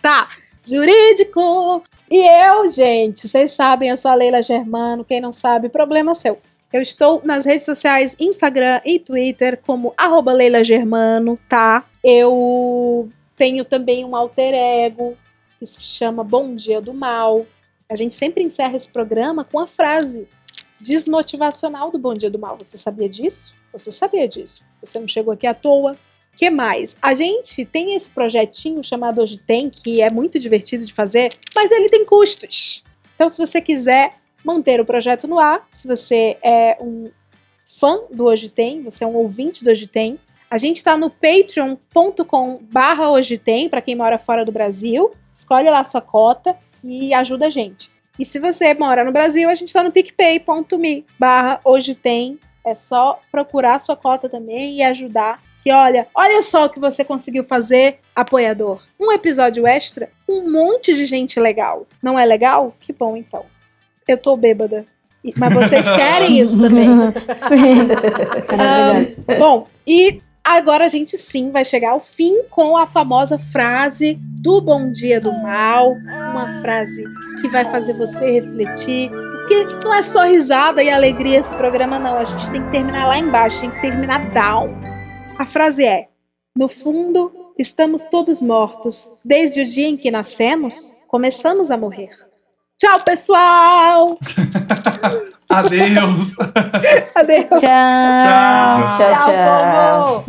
Tá, 0.00 0.28
jurídico. 0.64 1.82
E 2.10 2.16
eu, 2.46 2.66
gente, 2.68 3.26
vocês 3.26 3.50
sabem, 3.50 3.90
eu 3.90 3.96
sou 3.96 4.10
a 4.10 4.14
Leila 4.14 4.42
Germano. 4.42 5.04
Quem 5.04 5.20
não 5.20 5.32
sabe, 5.32 5.68
problema 5.68 6.14
seu. 6.14 6.38
Eu 6.72 6.80
estou 6.80 7.20
nas 7.24 7.44
redes 7.44 7.64
sociais 7.64 8.16
Instagram 8.18 8.80
e 8.84 8.98
Twitter 8.98 9.60
como 9.64 9.94
arroba 9.96 10.32
Leila 10.32 10.64
Germano, 10.64 11.38
tá? 11.48 11.84
Eu 12.02 13.08
tenho 13.36 13.64
também 13.64 14.04
um 14.04 14.16
alter 14.16 14.54
ego 14.54 15.16
que 15.58 15.66
se 15.66 15.82
chama 15.82 16.24
Bom 16.24 16.54
Dia 16.54 16.80
do 16.80 16.92
Mal. 16.92 17.46
A 17.88 17.94
gente 17.94 18.14
sempre 18.14 18.42
encerra 18.42 18.74
esse 18.74 18.90
programa 18.92 19.44
com 19.44 19.58
a 19.58 19.66
frase 19.66 20.26
desmotivacional 20.84 21.90
do 21.90 21.98
Bom 21.98 22.12
Dia 22.12 22.30
do 22.30 22.38
Mal. 22.38 22.56
Você 22.58 22.76
sabia 22.76 23.08
disso? 23.08 23.54
Você 23.72 23.90
sabia 23.90 24.28
disso? 24.28 24.62
Você 24.82 24.98
não 24.98 25.08
chegou 25.08 25.32
aqui 25.32 25.46
à 25.46 25.54
toa? 25.54 25.96
que 26.36 26.50
mais? 26.50 26.96
A 27.00 27.14
gente 27.14 27.64
tem 27.64 27.94
esse 27.94 28.10
projetinho 28.10 28.82
chamado 28.84 29.22
Hoje 29.22 29.38
Tem, 29.38 29.70
que 29.70 30.02
é 30.02 30.10
muito 30.10 30.38
divertido 30.38 30.84
de 30.84 30.92
fazer, 30.92 31.30
mas 31.54 31.70
ele 31.70 31.86
tem 31.86 32.04
custos. 32.04 32.84
Então, 33.14 33.28
se 33.28 33.38
você 33.38 33.60
quiser 33.60 34.14
manter 34.44 34.80
o 34.80 34.84
projeto 34.84 35.28
no 35.28 35.38
ar, 35.38 35.66
se 35.72 35.86
você 35.86 36.36
é 36.42 36.76
um 36.80 37.08
fã 37.64 38.00
do 38.12 38.24
Hoje 38.24 38.48
Tem, 38.48 38.82
você 38.82 39.04
é 39.04 39.06
um 39.06 39.14
ouvinte 39.14 39.64
do 39.64 39.70
Hoje 39.70 39.86
Tem, 39.86 40.18
a 40.50 40.58
gente 40.58 40.78
está 40.78 40.96
no 40.96 41.08
patreon.com 41.08 42.58
barra 42.70 43.10
Hoje 43.10 43.38
Tem, 43.38 43.68
para 43.68 43.80
quem 43.80 43.94
mora 43.94 44.18
fora 44.18 44.44
do 44.44 44.52
Brasil, 44.52 45.12
escolhe 45.32 45.70
lá 45.70 45.84
sua 45.84 46.00
cota 46.00 46.56
e 46.82 47.14
ajuda 47.14 47.46
a 47.46 47.50
gente. 47.50 47.93
E 48.18 48.24
se 48.24 48.38
você 48.38 48.72
mora 48.74 49.04
no 49.04 49.12
Brasil, 49.12 49.48
a 49.48 49.54
gente 49.54 49.68
está 49.68 49.82
no 49.82 49.90
picpay.me 49.90 51.04
barra 51.18 51.60
Hoje 51.64 51.94
Tem, 51.94 52.38
É 52.64 52.74
só 52.74 53.20
procurar 53.30 53.78
sua 53.78 53.96
cota 53.96 54.28
também 54.28 54.76
e 54.76 54.82
ajudar. 54.82 55.42
Que 55.62 55.72
olha, 55.72 56.06
olha 56.14 56.42
só 56.42 56.66
o 56.66 56.68
que 56.68 56.78
você 56.78 57.04
conseguiu 57.04 57.42
fazer, 57.42 57.98
apoiador. 58.14 58.82
Um 59.00 59.10
episódio 59.10 59.66
extra, 59.66 60.10
um 60.28 60.50
monte 60.50 60.94
de 60.94 61.06
gente 61.06 61.40
legal. 61.40 61.86
Não 62.02 62.18
é 62.18 62.24
legal? 62.24 62.74
Que 62.78 62.92
bom 62.92 63.16
então. 63.16 63.46
Eu 64.06 64.18
tô 64.18 64.36
bêbada. 64.36 64.86
Mas 65.36 65.54
vocês 65.54 65.88
querem 65.96 66.38
isso 66.38 66.60
também. 66.60 66.88
Ahn, 68.52 69.38
bom, 69.38 69.66
e 69.86 70.20
agora 70.44 70.84
a 70.84 70.88
gente 70.88 71.16
sim 71.16 71.50
vai 71.50 71.64
chegar 71.64 71.90
ao 71.90 71.98
fim 71.98 72.42
com 72.50 72.76
a 72.76 72.86
famosa 72.86 73.38
frase 73.38 74.18
do 74.20 74.60
Bom 74.60 74.92
Dia 74.92 75.18
do 75.18 75.32
Mal. 75.32 75.92
Uma 75.92 76.60
frase 76.60 77.02
que 77.40 77.48
vai 77.48 77.64
fazer 77.64 77.94
você 77.94 78.40
refletir. 78.40 79.10
Porque 79.10 79.66
não 79.82 79.94
é 79.94 80.02
só 80.02 80.24
risada 80.24 80.82
e 80.82 80.90
alegria 80.90 81.38
esse 81.38 81.54
programa, 81.54 81.98
não. 81.98 82.18
A 82.18 82.24
gente 82.24 82.50
tem 82.50 82.62
que 82.62 82.70
terminar 82.70 83.06
lá 83.06 83.18
embaixo, 83.18 83.60
tem 83.60 83.70
que 83.70 83.80
terminar 83.80 84.30
down. 84.32 84.68
A 85.38 85.46
frase 85.46 85.84
é: 85.84 86.08
No 86.56 86.68
fundo, 86.68 87.32
estamos 87.58 88.04
todos 88.04 88.42
mortos. 88.42 89.22
Desde 89.24 89.62
o 89.62 89.64
dia 89.64 89.88
em 89.88 89.96
que 89.96 90.10
nascemos, 90.10 90.94
começamos 91.08 91.70
a 91.70 91.76
morrer. 91.76 92.23
Tchau, 92.84 93.00
pessoal! 93.02 94.18
Adeus! 95.48 96.36
Adeus! 97.16 97.48
Tchau! 97.48 98.76
Tchau, 98.92 99.08
tchau! 99.08 99.40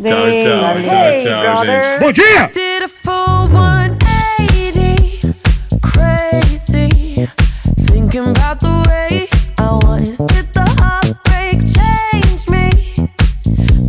Tchau, 0.00 0.24
tchau, 0.40 0.80
tchau, 0.80 1.44
tchau 1.44 1.64
gente! 1.68 2.00
Bom 2.00 2.12
dia! 2.16 2.48
Did 2.54 2.82
a 2.82 2.88
full 2.88 3.52
180 3.52 5.36
Crazy 5.84 7.28
Thinking 7.76 8.32
about 8.32 8.60
the 8.60 8.72
way 8.88 9.28
I 9.58 9.76
was 9.84 10.16
Did 10.24 10.48
the 10.54 10.64
heartbreak 10.80 11.60
change 11.60 12.48
me? 12.48 12.72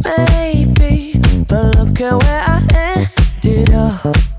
Maybe 0.03 1.15
But 1.47 1.77
look 1.79 2.01
at 2.01 2.21
where 2.21 2.43
I 2.45 2.59
ended 2.83 3.71
up 3.71 4.36